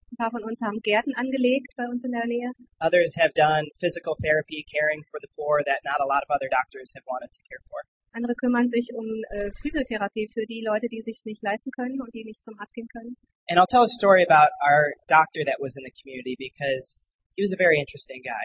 Ein 0.10 0.18
paar 0.18 0.32
von 0.32 0.44
uns 0.44 0.62
haben 0.62 0.80
Gärten 0.82 1.14
angelegt 1.14 1.76
bei 1.76 1.86
uns 1.86 2.04
in 2.04 2.12
der 2.12 2.26
Nähe. 2.26 2.50
Others 2.80 3.18
have 3.20 3.34
done 3.36 3.70
physical 3.78 4.16
therapy, 4.18 4.66
caring 4.66 5.04
for 5.04 5.20
the 5.22 5.30
poor 5.36 5.62
that 5.64 5.84
not 5.86 6.00
a 6.02 6.08
lot 6.08 6.24
of 6.24 6.30
other 6.34 6.50
doctors 6.50 6.90
have 6.96 7.06
wanted 7.06 7.30
to 7.30 7.42
care 7.46 7.62
for. 7.70 7.84
Andere 8.12 8.36
kümmern 8.36 8.68
sich 8.68 8.90
um 8.94 9.06
äh, 9.06 9.52
Physiotherapie 9.62 10.30
für 10.34 10.46
die 10.46 10.64
Leute, 10.66 10.88
die 10.88 11.02
sich 11.02 11.22
nicht 11.26 11.44
leisten 11.44 11.72
können 11.72 12.02
und 12.02 12.14
die 12.14 12.24
nicht 12.24 12.44
zum 12.44 12.58
Arzt 12.60 12.74
gehen 12.74 12.88
können. 12.88 13.16
And 13.50 13.60
I'll 13.60 13.70
tell 13.70 13.84
a 13.84 13.88
story 13.88 14.24
about 14.24 14.52
our 14.64 14.92
doctor 15.08 15.46
that 15.46 15.58
was 15.60 15.78
in 15.78 15.84
the 15.86 15.94
community 16.02 16.36
because 16.38 16.96
he 17.36 17.44
was 17.44 17.54
a 17.54 17.58
very 17.58 17.80
interesting 17.80 18.22
guy. 18.22 18.44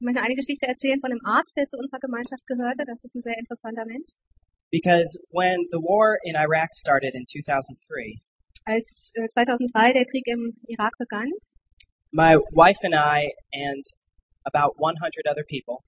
Ich 0.00 0.04
möchte 0.04 0.22
eine 0.22 0.34
Geschichte 0.34 0.66
erzählen 0.66 0.98
von 1.00 1.12
einem 1.12 1.20
Arzt, 1.24 1.56
der 1.56 1.66
zu 1.66 1.76
unserer 1.76 2.00
Gemeinschaft 2.00 2.46
gehörte. 2.46 2.84
Das 2.86 3.04
ist 3.04 3.14
ein 3.14 3.22
sehr 3.22 3.36
interessanter 3.36 3.84
Mensch. 3.84 4.16
Because 4.70 5.18
when 5.30 5.66
the 5.70 5.78
war 5.78 6.16
in 6.24 6.34
Iraq 6.36 6.70
started 6.74 7.14
in 7.14 7.26
2003, 7.26 8.16
Als 8.64 9.10
äh, 9.14 9.28
2003 9.28 9.92
der 9.92 10.04
Krieg 10.06 10.26
im 10.26 10.54
Irak 10.68 10.96
begann, 10.98 11.28
my 12.12 12.36
wife 12.52 12.80
and 12.82 12.94
I 12.94 13.30
and 13.52 13.84
about 14.44 14.74
100 14.78 15.26
other 15.28 15.44
people, 15.44 15.82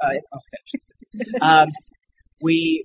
uh, 0.00 0.06
I'll 0.32 0.42
finish. 0.52 1.40
um, 1.40 1.68
we 2.42 2.84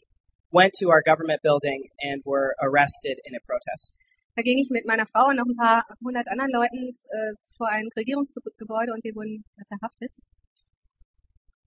went 0.52 0.74
to 0.80 0.90
our 0.90 1.02
government 1.02 1.42
building 1.44 1.88
and 2.02 2.22
were 2.26 2.56
arrested 2.62 3.20
in 3.26 3.36
a 3.36 3.40
protest. 3.46 3.98
da 4.38 4.44
ging 4.44 4.62
ich 4.62 4.70
mit 4.70 4.86
meiner 4.86 5.08
Frau 5.10 5.34
und 5.34 5.38
noch 5.42 5.50
ein 5.50 5.58
paar 5.58 5.82
hundert 6.06 6.30
anderen 6.30 6.54
Leuten 6.54 6.94
äh, 6.94 7.34
vor 7.58 7.70
ein 7.74 7.90
Regierungsgebäude 7.98 8.94
und 8.94 9.04
wir 9.04 9.18
wurden 9.18 9.44
verhaftet. 9.66 10.14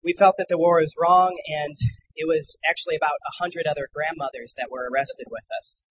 We 0.07 0.15
felt 0.15 0.39
that 0.39 0.47
the 0.49 0.57
war 0.57 0.79
was 0.79 0.95
wrong, 0.97 1.35
and 1.67 1.75
it 2.15 2.27
was 2.31 2.57
actually 2.65 2.97
about 2.97 3.19
100 3.43 3.67
other 3.67 3.91
grandmothers 3.91 4.55
that 4.55 4.71
were 4.71 4.87
arrested 4.87 5.27
with 5.29 5.45
us. 5.59 5.83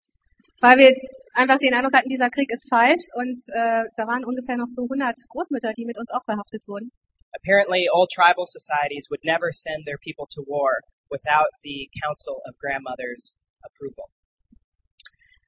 Weil 0.64 0.78
wir 0.80 0.92
einfach 1.36 1.60
den 1.60 1.76
Eindruck 1.76 1.94
hatten, 1.94 2.10
dieser 2.10 2.32
Krieg 2.32 2.50
ist 2.50 2.72
falsch 2.72 3.04
und 3.14 3.38
äh, 3.52 3.84
da 4.00 4.08
waren 4.08 4.24
ungefähr 4.24 4.56
noch 4.56 4.72
so 4.72 4.88
100 4.88 5.14
Großmütter, 5.30 5.76
die 5.76 5.86
mit 5.86 6.00
uns 6.00 6.10
auch 6.16 6.24
verhaftet 6.24 6.64
wurden. 6.66 6.92
Apparently, 7.36 7.88
old 7.92 8.10
tribal 8.10 8.46
societies 8.46 9.08
would 9.10 9.22
never 9.24 9.52
send 9.52 9.86
their 9.86 9.98
people 9.98 10.28
to 10.36 10.44
war 10.48 10.82
without 11.12 11.50
the 11.64 11.90
council 12.04 12.42
of 12.48 12.58
grandmothers' 12.58 13.36
approval. 13.66 14.10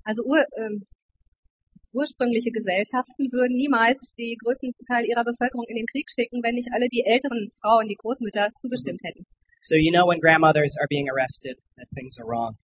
Also 0.04 0.24
ur, 0.24 0.46
ähm, 0.58 0.86
ursprüngliche 1.94 2.52
Gesellschaften 2.52 3.32
würden 3.32 3.56
niemals 3.56 4.14
die 4.18 4.38
größten 4.44 4.74
Teil 4.88 5.06
ihrer 5.06 5.24
Bevölkerung 5.24 5.66
in 5.68 5.76
den 5.76 5.86
Krieg 5.86 6.10
schicken, 6.10 6.42
wenn 6.44 6.56
nicht 6.56 6.70
alle 6.74 6.88
die 6.90 7.04
älteren 7.06 7.52
Frauen, 7.62 7.88
die 7.88 7.98
Großmütter, 8.00 8.50
zugestimmt 8.58 9.02
hätten. 9.04 9.26
So 9.62 9.76
you 9.76 9.92
know 9.92 10.08
when 10.08 10.20
grandmothers 10.20 10.76
are 10.78 10.88
being 10.90 11.08
arrested 11.10 11.58
that 11.78 11.88
things 11.94 12.18
are 12.18 12.26
wrong. 12.26 12.58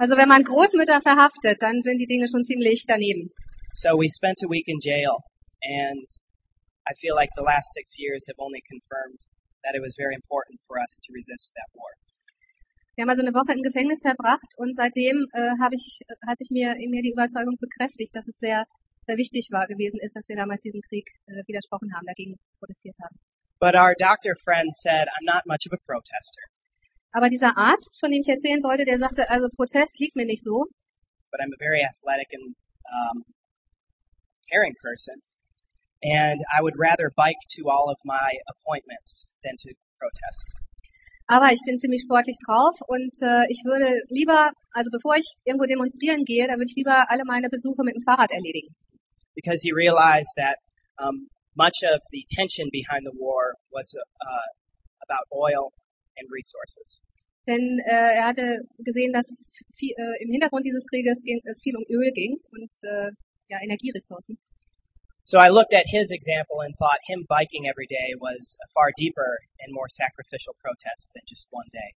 Also 0.00 0.16
wenn 0.16 0.28
man 0.28 0.44
Großmütter 0.44 1.02
verhaftet, 1.02 1.60
dann 1.60 1.82
sind 1.82 1.98
die 1.98 2.06
Dinge 2.06 2.26
schon 2.28 2.44
ziemlich 2.44 2.84
daneben. 2.86 3.30
So 3.74 3.90
we 3.98 4.08
spent 4.08 4.38
a 4.42 4.48
week 4.48 4.66
in 4.66 4.78
jail, 4.80 5.12
and 5.60 6.08
I 6.88 6.94
feel 6.96 7.14
like 7.14 7.30
the 7.36 7.44
last 7.44 7.68
six 7.76 7.98
years 8.00 8.24
have 8.28 8.40
only 8.40 8.62
confirmed 8.64 9.20
that 9.64 9.76
it 9.76 9.82
was 9.84 9.94
very 9.96 10.14
important 10.16 10.58
for 10.66 10.80
us 10.80 10.96
to 11.04 11.12
resist 11.12 11.52
that 11.54 11.68
war. 11.76 11.92
Wir 12.96 13.02
haben 13.02 13.10
also 13.14 13.22
eine 13.22 13.34
Woche 13.36 13.54
im 13.54 13.62
Gefängnis 13.62 14.02
verbracht 14.02 14.50
und 14.56 14.74
seitdem 14.74 15.28
äh, 15.30 15.54
habe 15.62 15.76
ich, 15.76 16.02
hat 16.26 16.38
sich 16.38 16.50
mir 16.50 16.74
in 16.74 16.90
mir 16.90 17.02
die 17.02 17.14
Überzeugung 17.14 17.54
bekräftigt, 17.60 18.10
dass 18.16 18.26
es 18.26 18.38
sehr, 18.42 18.64
sehr 19.06 19.16
wichtig 19.16 19.50
war 19.52 19.68
gewesen 19.68 20.00
ist, 20.02 20.16
dass 20.16 20.26
wir 20.26 20.34
damals 20.34 20.62
diesem 20.62 20.80
Krieg 20.82 21.06
äh, 21.30 21.46
widersprochen 21.46 21.94
haben, 21.94 22.06
dagegen 22.06 22.34
protestiert 22.58 22.96
haben. 22.98 23.14
But 23.60 23.74
our 23.74 23.94
doctor 23.94 24.34
friend 24.42 24.74
said, 24.74 25.06
I'm 25.14 25.26
not 25.26 25.46
much 25.46 25.66
of 25.66 25.72
a 25.72 25.80
protester, 25.86 26.42
Aber 27.12 27.28
dieser 27.28 27.56
Arzt, 27.56 27.98
von 28.00 28.10
dem 28.10 28.20
ich 28.20 28.28
erzählen 28.28 28.62
wollte, 28.62 28.84
der 28.84 28.98
sagte, 28.98 29.28
also 29.30 29.48
Protest 29.54 29.98
liegt 29.98 30.16
mir 30.16 30.26
nicht 30.26 30.42
so, 30.42 30.66
but 31.30 31.40
I'm 31.40 31.52
a 31.52 31.58
very 31.58 31.82
athletic 31.82 32.28
and 32.34 32.54
um, 32.88 33.24
caring 34.50 34.74
person, 34.82 35.22
and 36.02 36.40
I 36.56 36.62
would 36.62 36.76
rather 36.78 37.10
bike 37.16 37.40
to 37.58 37.68
all 37.68 37.90
of 37.90 37.98
my 38.04 38.30
appointments 38.52 39.28
than 39.42 39.56
to 39.56 39.74
protest. 39.98 40.46
aber 41.26 41.52
ich 41.52 41.60
bin 41.66 41.78
ziemlich 41.78 42.02
sportlich 42.02 42.36
drauf 42.46 42.74
und 42.86 43.12
äh, 43.20 43.44
ich 43.50 43.60
würde 43.64 44.00
lieber, 44.08 44.50
also 44.72 44.90
bevor 44.90 45.16
ich 45.16 45.26
irgendwo 45.44 45.66
demonstrieren 45.66 46.24
gehe, 46.24 46.46
da 46.46 46.54
würde 46.54 46.70
ich 46.70 46.76
lieber 46.76 47.10
alle 47.10 47.24
meine 47.26 47.48
Besuche 47.50 47.84
mit 47.84 47.94
dem 47.94 48.02
Fahrrad 48.02 48.32
erledigen. 48.32 48.74
because 49.38 49.62
he 49.62 49.72
realized 49.72 50.32
that 50.36 50.56
um, 50.98 51.28
much 51.54 51.78
of 51.86 52.00
the 52.10 52.26
tension 52.28 52.66
behind 52.72 53.06
the 53.06 53.14
war 53.14 53.54
was 53.70 53.94
uh, 53.94 54.48
about 55.06 55.24
oil 55.30 55.70
and 56.18 56.26
resources. 56.34 56.98
Denn 57.46 57.78
äh, 57.86 58.18
er 58.18 58.26
hatte 58.26 58.60
gesehen, 58.78 59.12
dass 59.12 59.46
viel, 59.72 59.94
äh, 59.96 60.22
im 60.22 60.30
Hintergrund 60.32 60.66
dieses 60.66 60.84
Krieges 60.86 61.22
ging, 61.22 61.40
es 61.44 61.62
viel 61.62 61.76
um 61.76 61.84
Öl 61.88 62.10
ging 62.12 62.36
und 62.50 62.72
äh, 62.82 63.10
ja, 63.48 63.62
Energieressourcen. 63.62 64.36
So 65.28 65.36
I 65.36 65.52
looked 65.52 65.74
at 65.76 65.84
his 65.84 66.08
example 66.08 66.64
and 66.64 66.72
thought 66.80 67.04
him 67.04 67.28
biking 67.28 67.68
every 67.68 67.84
day 67.84 68.16
was 68.16 68.56
a 68.64 68.68
far 68.72 68.96
deeper 68.96 69.36
and 69.60 69.76
more 69.76 69.90
sacrificial 69.92 70.56
protest 70.56 71.12
than 71.12 71.20
just 71.28 71.46
one 71.52 71.68
day. 71.68 71.92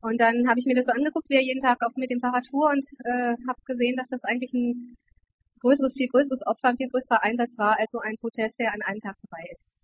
Und 0.00 0.16
dann 0.16 0.48
habe 0.48 0.56
ich 0.58 0.64
mir 0.64 0.74
das 0.74 0.86
so 0.86 0.92
angeguckt, 0.96 1.28
wie 1.28 1.36
er 1.36 1.44
jeden 1.44 1.60
Tag 1.60 1.76
auf, 1.84 1.92
mit 1.96 2.08
dem 2.08 2.18
Fahrrad 2.18 2.48
fuhr 2.48 2.72
und 2.72 2.80
äh, 3.04 3.36
habe 3.44 3.60
gesehen, 3.66 3.94
dass 4.00 4.08
das 4.08 4.24
eigentlich 4.24 4.54
ein 4.54 4.96
größeres, 5.60 5.92
viel 5.92 6.08
größeres 6.08 6.40
Opfer, 6.46 6.72
ein 6.72 6.78
viel 6.80 6.88
größerer 6.88 7.22
Einsatz 7.22 7.58
war 7.58 7.76
als 7.78 7.92
so 7.92 8.00
ein 8.00 8.16
Protest, 8.16 8.58
der 8.58 8.72
an 8.72 8.80
einem 8.88 9.00
Tag 9.04 9.20
vorbei 9.20 9.44
ist. 9.52 9.76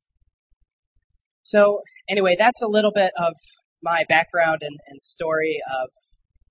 So 1.43 1.85
anyway, 2.09 2.37
that's 2.41 2.63
a 2.63 2.67
little 2.73 2.91
bit 2.91 3.13
of 3.21 3.37
my 3.85 4.09
background 4.09 4.65
and, 4.65 4.81
and 4.89 4.97
story 5.03 5.61
of 5.69 5.93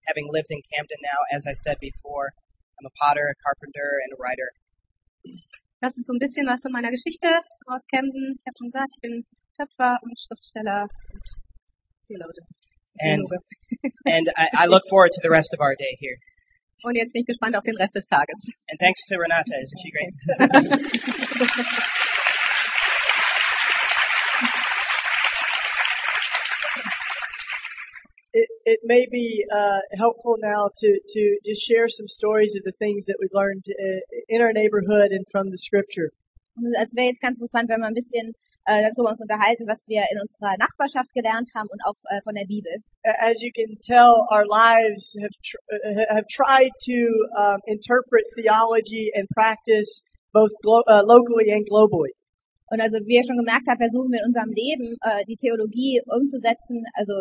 having 0.05 0.29
lived 0.29 0.53
in 0.53 0.61
Camden 0.69 1.01
now. 1.01 1.17
As 1.33 1.49
I 1.49 1.57
said 1.57 1.81
before, 1.81 2.29
I'm 2.77 2.85
a 2.85 2.93
potter, 3.01 3.25
a 3.25 3.33
carpenter, 3.41 3.89
and 4.05 4.13
a 4.13 4.21
writer. 4.21 4.53
Das 5.81 5.97
ist 5.97 6.07
so 6.07 6.13
ein 6.13 6.19
bisschen 6.19 6.47
was 6.47 6.61
von 6.61 6.71
meiner 6.71 6.89
Geschichte 6.89 7.27
aus 7.67 7.81
Camden. 7.91 8.35
Ich 8.37 8.45
habe 8.45 8.55
schon 8.57 8.71
gesagt, 8.71 8.91
ich 8.95 9.01
bin 9.01 9.25
Töpfer 9.57 9.99
und 10.01 10.13
Schriftsteller 10.19 10.87
und 11.11 11.23
Theologe. 12.07 12.41
And, 13.01 13.27
and 14.05 14.29
I, 14.37 14.65
I 14.65 14.67
look 14.67 14.83
forward 14.89 15.11
to 15.11 15.21
the 15.21 15.29
rest 15.29 15.53
of 15.53 15.59
our 15.59 15.75
day 15.75 15.95
here. 15.99 16.17
Und 16.83 16.95
jetzt 16.95 17.13
bin 17.13 17.21
ich 17.21 17.27
gespannt 17.27 17.55
auf 17.55 17.63
den 17.63 17.75
Rest 17.77 17.95
des 17.95 18.05
Tages. 18.05 18.37
And 18.69 18.79
thanks 18.79 19.05
to 19.07 19.17
Renata, 19.17 19.55
isn't 19.55 19.79
she 19.81 19.91
great? 19.91 20.13
It, 28.65 28.79
may 28.83 29.05
be 29.11 29.45
uh, 29.53 29.79
helpful 29.97 30.37
now 30.41 30.69
to, 30.81 30.99
to 31.07 31.37
just 31.45 31.61
share 31.61 31.87
some 31.87 32.07
stories 32.07 32.55
of 32.57 32.63
the 32.63 32.73
things 32.73 33.05
that 33.05 33.17
we 33.21 33.27
learned 33.31 33.65
uh, 33.69 34.01
in 34.27 34.41
our 34.41 34.53
neighborhood 34.53 35.11
and 35.11 35.25
from 35.31 35.49
the 35.49 35.57
scripture. 35.57 36.09
Es 36.81 36.95
wäre 36.95 37.07
jetzt 37.07 37.21
ganz 37.21 37.37
interessant, 37.37 37.69
wenn 37.69 37.81
wir 37.81 37.87
ein 37.87 37.93
bisschen 37.93 38.33
äh, 38.65 38.81
darüber 38.81 39.11
uns 39.11 39.21
unterhalten, 39.21 39.67
was 39.67 39.85
wir 39.87 40.03
in 40.09 40.19
unserer 40.21 40.55
Nachbarschaft 40.57 41.13
gelernt 41.13 41.49
haben 41.53 41.69
und 41.69 41.81
auch 41.85 41.99
äh, 42.09 42.21
von 42.23 42.33
der 42.33 42.45
Bibel. 42.47 42.71
As 43.03 43.41
you 43.41 43.51
can 43.53 43.77
tell, 43.81 44.25
our 44.31 44.45
lives 44.47 45.15
have 45.21 45.35
tr- 45.43 45.61
uh, 45.69 46.15
have 46.15 46.25
tried 46.31 46.71
to 46.81 46.97
um, 47.37 47.59
interpret 47.67 48.25
theology 48.35 49.11
and 49.13 49.27
practice 49.29 50.01
both 50.33 50.51
uh, 50.65 51.03
locally 51.05 51.51
and 51.51 51.67
globally. 51.69 52.15
Und 52.71 52.81
also 52.81 52.97
wie 53.05 53.21
ihr 53.21 53.25
schon 53.25 53.37
gemerkt 53.37 53.69
habt, 53.69 53.77
versuchen 53.77 54.09
wir 54.09 54.25
in 54.25 54.33
unserem 54.33 54.49
Leben 54.49 54.97
äh, 55.05 55.21
die 55.29 55.37
Theologie 55.37 56.01
umzusetzen, 56.09 56.81
also 56.97 57.13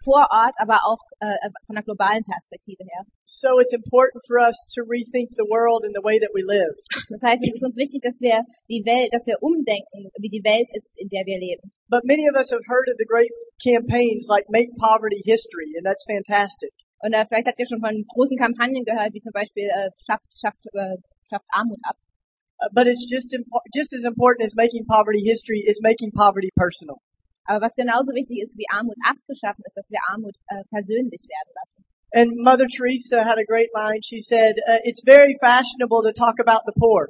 vor 0.00 0.24
Ort, 0.32 0.56
aber 0.56 0.80
auch 0.88 1.00
äh, 1.20 1.36
von 1.68 1.76
einer 1.76 1.84
globalen 1.84 2.24
Perspektive 2.24 2.80
her. 2.80 3.04
So 3.24 3.60
it's 3.60 3.76
important 3.76 4.24
for 4.24 4.40
us 4.40 4.56
to 4.72 4.80
rethink 4.88 5.36
the 5.36 5.44
world 5.52 5.84
and 5.84 5.92
the 5.92 6.00
way 6.00 6.16
that 6.16 6.32
we 6.32 6.40
live. 6.40 6.72
Das 7.12 7.20
heißt, 7.20 7.44
es 7.44 7.60
ist 7.60 7.64
uns 7.64 7.76
wichtig, 7.76 8.00
dass 8.00 8.20
wir 8.24 8.40
die 8.72 8.80
Welt, 8.88 9.12
dass 9.12 9.28
wir 9.28 9.36
umdenken, 9.44 10.08
wie 10.16 10.32
die 10.32 10.44
Welt 10.44 10.68
ist, 10.72 10.96
in 10.96 11.12
der 11.12 11.28
wir 11.28 11.36
leben. 11.36 11.72
But 11.92 12.08
many 12.08 12.24
of 12.28 12.34
us 12.34 12.50
have 12.50 12.64
heard 12.64 12.88
of 12.88 12.96
the 12.96 13.06
great 13.06 13.30
campaigns 13.60 14.26
like 14.32 14.48
Make 14.48 14.72
Poverty 14.80 15.20
History, 15.22 15.76
and 15.76 15.84
that's 15.84 16.08
fantastic. 16.08 16.72
Und 17.04 17.12
äh, 17.12 17.24
vielleicht 17.28 17.46
habt 17.46 17.60
ihr 17.60 17.68
schon 17.68 17.84
von 17.84 17.92
großen 18.08 18.36
Kampagnen 18.40 18.82
gehört, 18.84 19.12
wie 19.12 19.20
zum 19.20 19.32
Beispiel 19.32 19.68
äh, 19.68 19.92
schafft, 20.00 20.26
schafft, 20.32 20.64
äh, 20.72 20.96
schafft 21.28 21.44
Armut 21.52 21.78
ab. 21.84 21.96
Uh, 22.58 22.68
but 22.72 22.86
it's 22.86 23.04
just 23.04 23.34
impo- 23.36 23.60
just 23.74 23.92
as 23.92 24.04
important 24.04 24.44
as 24.46 24.54
making 24.56 24.84
poverty 24.88 25.20
history 25.20 25.60
is 25.66 25.80
making 25.82 26.10
poverty 26.12 26.50
personal. 26.56 26.96
Aber 27.44 27.60
was 27.66 27.74
genauso 27.76 28.10
wichtig 28.16 28.40
ist, 28.42 28.56
wie 28.56 28.66
Armut 28.72 28.96
abzuschaffen, 29.04 29.62
ist, 29.68 29.76
dass 29.76 29.90
wir 29.90 30.00
Armut 30.08 30.34
äh, 30.48 30.64
persönlich 30.70 31.22
werden 31.28 31.52
lassen. 31.54 31.84
And 32.14 32.28
Mother 32.42 32.66
Teresa 32.66 33.24
had 33.28 33.36
a 33.38 33.44
great 33.44 33.68
line. 33.74 34.00
She 34.02 34.20
said, 34.20 34.56
uh, 34.66 34.78
"It's 34.84 35.02
very 35.04 35.34
fashionable 35.40 36.02
to 36.08 36.12
talk 36.12 36.40
about 36.40 36.62
the 36.64 36.72
poor, 36.80 37.08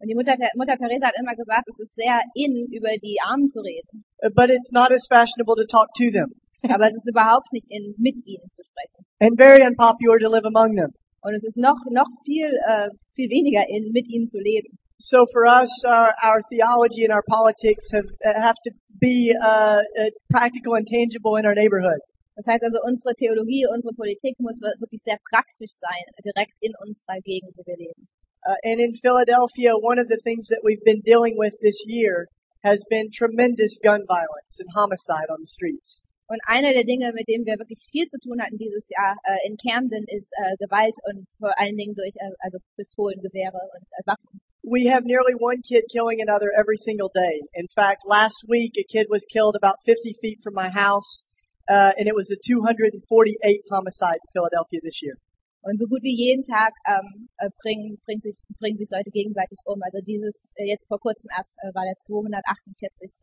Und 0.00 0.08
die 0.10 0.14
Mutter, 0.14 0.36
Mutter 0.54 0.76
Teresa 0.76 1.06
hat 1.08 1.14
immer 1.18 1.34
gesagt, 1.34 1.66
es 1.70 1.78
ist 1.80 1.94
sehr 1.94 2.20
in, 2.34 2.68
über 2.70 2.92
die 3.00 3.16
Armen 3.24 3.48
zu 3.48 3.60
reden. 3.60 4.04
uh, 4.22 4.28
but 4.36 4.50
it's 4.50 4.70
not 4.72 4.92
as 4.92 5.06
fashionable 5.08 5.56
to 5.56 5.64
talk 5.64 5.88
to 5.96 6.10
them, 6.12 6.28
Aber 6.68 6.86
es 6.86 6.94
ist 6.94 7.08
überhaupt 7.08 7.50
nicht 7.52 7.66
in, 7.70 7.94
mit 7.96 8.20
ihnen 8.26 8.50
zu 8.50 8.62
sprechen. 8.62 9.06
and 9.20 9.38
very 9.40 9.64
unpopular 9.64 10.18
to 10.20 10.28
live 10.28 10.44
among 10.44 10.76
them." 10.76 10.92
Und 11.24 11.32
es 11.34 11.42
ist 11.42 11.56
noch, 11.56 11.80
noch 11.90 12.10
viel, 12.24 12.52
äh, 12.68 12.92
viel 13.16 13.30
weniger 13.32 13.64
in, 13.66 13.90
mit 13.96 14.04
ihnen 14.12 14.28
zu 14.28 14.38
leben. 14.38 14.76
So 15.00 15.24
for 15.32 15.48
us, 15.48 15.72
our, 15.84 16.12
our 16.22 16.40
theology 16.52 17.02
and 17.04 17.12
our 17.12 17.24
politics 17.26 17.90
have 17.92 18.06
uh, 18.22 18.40
have 18.40 18.60
to 18.64 18.70
be 19.00 19.32
uh, 19.34 19.80
uh, 19.80 20.10
practical 20.30 20.76
and 20.76 20.86
tangible 20.86 21.36
in 21.40 21.44
our 21.48 21.54
neighborhood. 21.56 21.98
Das 22.36 22.46
heißt 22.46 22.62
also, 22.62 22.78
unsere 22.84 23.14
Theologie, 23.14 23.64
unsere 23.72 23.94
Politik 23.94 24.36
muss 24.38 24.60
wir- 24.60 24.76
wirklich 24.80 25.02
sehr 25.02 25.18
praktisch 25.30 25.72
sein, 25.72 26.04
direkt 26.22 26.54
in 26.60 26.72
unserer 26.84 27.18
Gegend, 27.24 27.56
wo 27.56 27.64
wir 27.64 27.76
leben. 27.76 28.06
Uh, 28.44 28.54
and 28.62 28.78
in 28.78 28.92
Philadelphia, 28.92 29.72
one 29.74 29.98
of 29.98 30.06
the 30.08 30.20
things 30.22 30.48
that 30.52 30.60
we've 30.62 30.84
been 30.84 31.00
dealing 31.00 31.34
with 31.38 31.56
this 31.62 31.80
year 31.88 32.28
has 32.62 32.84
been 32.90 33.08
tremendous 33.08 33.80
gun 33.80 34.04
violence 34.06 34.60
and 34.60 34.68
homicide 34.76 35.30
on 35.32 35.40
the 35.40 35.48
streets. 35.48 36.03
Und 36.26 36.40
eine 36.48 36.72
der 36.72 36.84
Dinge, 36.84 37.12
mit 37.12 37.28
denen 37.28 37.44
wir 37.44 37.60
wirklich 37.60 37.84
viel 37.92 38.06
zu 38.06 38.18
tun 38.18 38.40
hatten 38.40 38.56
dieses 38.56 38.88
Jahr 38.88 39.16
äh, 39.24 39.36
in 39.44 39.60
Camden, 39.60 40.04
ist 40.08 40.32
äh, 40.32 40.56
Gewalt 40.56 40.96
und 41.04 41.28
vor 41.36 41.52
allen 41.60 41.76
Dingen 41.76 41.94
durch 41.94 42.16
äh, 42.16 42.32
also 42.40 42.58
Pistolen, 42.76 43.20
Gewehre 43.20 43.60
und 43.76 43.84
äh, 43.92 44.02
Waffen. 44.08 44.40
We 44.64 44.88
have 44.88 45.04
nearly 45.04 45.36
one 45.36 45.60
kid 45.60 45.84
killing 45.92 46.24
another 46.24 46.48
every 46.56 46.80
single 46.80 47.12
day. 47.12 47.44
In 47.52 47.68
fact, 47.68 48.08
last 48.08 48.48
week 48.48 48.72
a 48.80 48.84
kid 48.88 49.12
was 49.12 49.28
killed 49.28 49.52
about 49.60 49.84
50 49.84 50.16
feet 50.16 50.40
from 50.40 50.56
my 50.56 50.72
house, 50.72 51.20
uh, 51.68 51.92
and 52.00 52.08
it 52.08 52.16
was 52.16 52.32
the 52.32 52.40
248th 52.40 53.68
homicide 53.68 54.16
in 54.24 54.28
Philadelphia 54.32 54.80
this 54.80 55.04
year. 55.04 55.20
Und 55.60 55.76
so 55.76 55.84
gut 55.84 56.00
wie 56.00 56.16
jeden 56.16 56.44
Tag 56.44 56.72
ähm, 56.88 57.28
äh, 57.36 57.48
bringen, 57.60 58.00
bringen, 58.04 58.20
sich, 58.20 58.40
bringen 58.58 58.76
sich 58.76 58.88
Leute 58.88 59.10
gegenseitig 59.10 59.60
um. 59.64 59.80
Also 59.84 60.00
dieses, 60.00 60.48
äh, 60.56 60.64
jetzt 60.64 60.88
vor 60.88 61.00
kurzem 61.00 61.28
erst 61.36 61.56
äh, 61.60 61.72
war 61.74 61.84
der 61.84 61.96
248. 62.00 63.20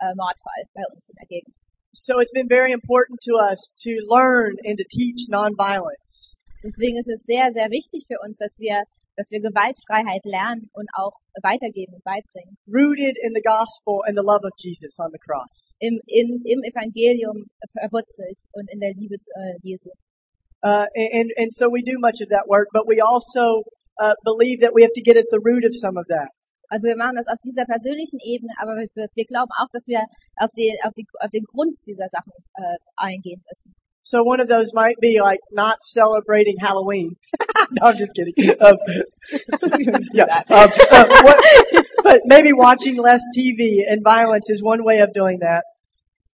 Äh, 0.00 0.14
Mordfall 0.14 0.62
bei 0.74 0.84
uns 0.94 1.08
in 1.08 1.16
der 1.16 1.26
Gegend. 1.26 1.56
So 1.92 2.20
it's 2.20 2.32
been 2.32 2.48
very 2.48 2.72
important 2.72 3.18
to 3.22 3.32
us 3.50 3.74
to 3.84 3.90
learn 4.06 4.56
and 4.64 4.76
to 4.76 4.84
teach 4.90 5.26
nonviolence. 5.30 6.36
Deswegen 6.62 6.98
ist 6.98 7.08
es 7.08 7.24
sehr, 7.24 7.50
sehr 7.52 7.70
wichtig 7.70 8.04
für 8.06 8.18
uns, 8.24 8.36
dass 8.36 8.58
wir, 8.58 8.82
dass 9.16 9.30
wir 9.30 9.40
Gewaltfreiheit 9.40 10.24
lernen 10.24 10.68
und 10.74 10.88
auch 10.94 11.16
weitergeben 11.42 11.94
und 11.94 12.04
beibringen. 12.04 12.58
rooted 12.66 13.16
in 13.22 13.32
the 13.34 13.42
gospel 13.42 14.02
and 14.06 14.16
the 14.18 14.24
love 14.24 14.44
of 14.44 14.52
Jesus 14.58 14.98
on 15.00 15.10
the 15.12 15.18
cross. 15.18 15.74
Im, 15.80 15.98
in, 16.06 16.42
im 16.44 16.60
Evangelium 16.62 17.46
verwurzelt 17.72 18.38
und 18.52 18.68
in 18.70 18.80
der 18.80 18.92
Liebe 18.94 19.16
äh, 19.16 19.56
Jesu. 19.62 19.90
Uh, 20.62 20.86
and, 20.94 21.30
and 21.38 21.52
so 21.52 21.70
we 21.70 21.82
do 21.82 21.98
much 21.98 22.20
of 22.20 22.28
that 22.30 22.48
work, 22.48 22.68
but 22.72 22.86
we 22.86 23.00
also 23.00 23.62
uh, 24.00 24.14
believe 24.24 24.60
that 24.60 24.74
we 24.74 24.82
have 24.82 24.92
to 24.92 25.02
get 25.02 25.16
at 25.16 25.26
the 25.30 25.40
root 25.40 25.64
of 25.64 25.72
some 25.74 25.96
of 25.96 26.06
that. 26.08 26.30
Also 26.68 26.86
wir 26.86 26.96
machen 26.96 27.16
das 27.16 27.26
auf 27.26 27.40
dieser 27.44 27.64
persönlichen 27.64 28.20
Ebene, 28.20 28.52
aber 28.60 28.76
wir, 28.76 28.88
wir 28.94 29.24
glauben 29.24 29.50
auch, 29.56 29.68
dass 29.72 29.86
wir 29.86 30.04
auf, 30.36 30.50
die, 30.56 30.76
auf, 30.84 30.92
die, 30.94 31.06
auf 31.20 31.30
den 31.30 31.44
Grund 31.44 31.78
dieser 31.86 32.08
Sachen 32.12 32.32
äh, 32.54 32.76
eingehen 32.96 33.42
müssen. 33.48 33.74
So 34.00 34.22
one 34.22 34.40
of 34.40 34.48
those 34.48 34.72
might 34.72 34.96
be 35.00 35.20
like 35.20 35.40
not 35.52 35.82
celebrating 35.82 36.56
Halloween. 36.60 37.16
no, 37.72 37.88
I'm 37.88 37.96
just 37.96 38.14
kidding. 38.14 38.32
Um, 38.60 38.76
yeah, 40.14 40.42
um, 40.48 40.70
uh, 40.90 41.04
what, 41.22 41.84
but 42.02 42.20
maybe 42.24 42.54
watching 42.54 42.96
less 42.96 43.20
TV 43.36 43.84
and 43.86 44.02
violence 44.02 44.48
is 44.48 44.62
one 44.62 44.82
way 44.82 45.00
of 45.00 45.12
doing 45.12 45.40
that. 45.40 45.64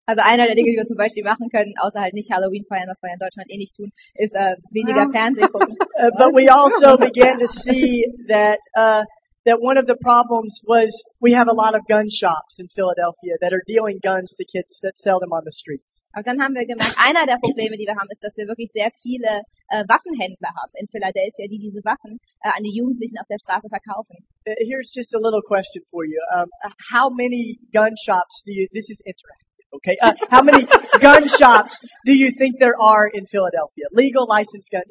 Also 0.07 0.23
einer 0.23 0.47
der 0.47 0.55
Dinge, 0.55 0.70
die 0.70 0.77
wir 0.77 0.87
zum 0.87 0.97
Beispiel 0.97 1.25
machen 1.25 1.49
können, 1.49 1.73
außer 1.81 2.01
halt 2.01 2.12
nicht 2.12 2.31
Halloween 2.31 2.64
feiern, 2.68 2.88
was 2.88 3.03
wir 3.03 3.11
in 3.11 3.18
Deutschland 3.18 3.51
eh 3.51 3.57
nicht 3.57 3.75
tun, 3.75 3.90
ist 4.14 4.35
äh, 4.35 4.57
weniger 4.70 5.11
Fernsehen 5.11 5.49
gucken. 5.51 5.77
Uh, 5.97 6.11
but 6.18 6.35
we 6.35 6.51
also 6.51 6.99
began 6.99 7.38
to 7.38 7.47
see 7.47 8.05
that 8.27 8.59
uh, 8.77 9.05
that 9.44 9.61
one 9.61 9.76
of 9.76 9.87
the 9.87 9.96
problems 10.00 10.61
was 10.64 10.90
we 11.20 11.33
have 11.33 11.48
a 11.48 11.54
lot 11.54 11.74
of 11.74 11.87
gun 11.87 12.09
shops 12.09 12.59
in 12.59 12.68
Philadelphia 12.68 13.37
that 13.40 13.52
are 13.52 13.62
dealing 13.66 14.00
guns 14.02 14.35
to 14.37 14.44
kids 14.44 14.80
that 14.80 14.96
sell 14.96 15.20
them 15.20 15.33
on 15.33 15.44
the 15.44 15.52
streets. 15.52 16.04
Aber 16.12 16.24
dann 16.24 16.40
haben 16.40 16.54
wir 16.54 16.66
gemerkt, 16.66 16.96
einer 16.98 17.26
der 17.26 17.38
Probleme, 17.38 17.76
die 17.76 17.87
wir 17.87 17.96
haben, 17.96 18.09
ist, 18.11 18.22
dass 18.24 18.37
wir 18.37 18.48
wirklich 18.48 18.70
sehr 18.72 18.90
viele 19.02 19.44
äh, 19.68 19.85
Waffenhändler 19.88 20.48
haben 20.48 20.72
in 20.80 20.88
Philadelphia, 20.88 21.46
die 21.48 21.59
diese 21.59 21.85
Waffen 21.85 22.20
äh, 22.40 22.52
an 22.57 22.62
die 22.62 22.72
Jugendlichen 22.72 23.18
auf 23.20 23.28
der 23.28 23.38
Straße 23.38 23.68
verkaufen. 23.68 24.24
Uh, 24.46 24.52
Here's 24.64 24.92
just 24.92 25.14
a 25.14 25.20
little 25.20 25.42
question 25.42 25.83
for 25.88 26.04
you. 26.04 26.20
Um, 26.37 26.48
how 26.92 27.09
many 27.09 27.59
gun 27.72 27.92
shops 27.96 28.42
do 28.44 28.52
you? 28.52 28.68
This 28.72 28.88
is 28.88 29.00
interactive. 29.04 29.43
Okay. 29.74 29.96
Uh, 30.00 30.14
how 30.30 30.42
many 30.42 30.64
gun 31.00 31.26
shops 31.26 31.80
do 32.06 32.14
you 32.14 32.30
think 32.30 32.58
there 32.60 32.78
are 32.78 33.10
in 33.10 33.26
Philadelphia? 33.26 33.87
Legal 33.90 34.26
licensed 34.30 34.70
gun 34.70 34.87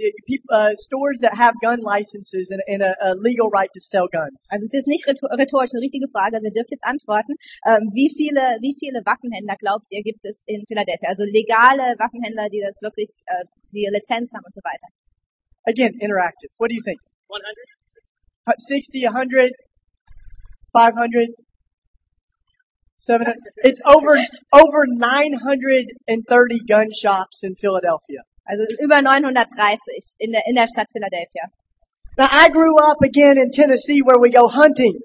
uh, 0.51 0.75
stores 0.75 1.19
that 1.23 1.35
have 1.35 1.55
gun 1.63 1.79
licenses 1.79 2.51
and, 2.51 2.61
and 2.67 2.83
a, 2.83 2.91
a 2.99 3.15
legal 3.15 3.47
right 3.49 3.71
to 3.73 3.79
sell 3.79 4.07
guns. 4.11 4.49
Also 4.51 4.65
es 4.67 4.73
ist 4.73 4.87
nicht 4.87 5.07
rhetor- 5.07 5.31
rhetorisch 5.39 5.71
eine 5.73 5.81
richtige 5.81 6.07
Frage, 6.11 6.35
also 6.35 6.47
ihr 6.47 6.53
dürft 6.53 6.71
jetzt 6.71 6.83
antworten. 6.83 7.33
Ähm, 7.63 7.87
wie 7.95 8.11
viele, 8.11 8.59
wie 8.59 8.75
viele 8.77 8.99
Waffenhändler 9.07 9.55
glaubt 9.55 9.87
ihr 9.89 10.03
gibt 10.03 10.25
es 10.25 10.43
in 10.45 10.65
Philadelphia? 10.67 11.07
Also 11.07 11.23
legale 11.23 11.95
Waffenhändler, 11.95 12.49
die 12.51 12.59
das 12.59 12.75
wirklich, 12.83 13.23
äh, 13.27 13.45
die 13.71 13.87
Lizenz 13.87 14.35
haben 14.35 14.43
und 14.43 14.53
so 14.53 14.61
weiter. 14.67 14.91
Again, 15.65 15.95
interactive. 15.99 16.51
What 16.59 16.69
do 16.69 16.75
you 16.75 16.83
think? 16.83 16.99
100? 17.31 17.55
Uh, 18.45 18.51
60, 18.57 19.07
100, 19.07 19.55
500, 20.75 21.31
700. 23.03 23.35
It's 23.57 23.81
over, 23.85 24.15
over 24.53 24.87
930 24.87 26.59
gun 26.67 26.87
shops 26.91 27.43
in 27.43 27.55
Philadelphia. 27.55 28.23
Also 28.47 28.63
über 28.81 29.01
930 29.01 30.15
in 30.19 30.31
der, 30.31 30.41
in 30.47 30.55
der 30.55 30.67
Stadt 30.67 30.87
Philadelphia. 30.91 31.51
Now 32.17 32.27
I 32.31 32.49
grew 32.49 32.77
up 32.79 33.01
again 33.01 33.37
in 33.37 33.51
Tennessee 33.51 34.01
where 34.01 34.19
we 34.19 34.29
go 34.29 34.47
hunting. 34.47 34.99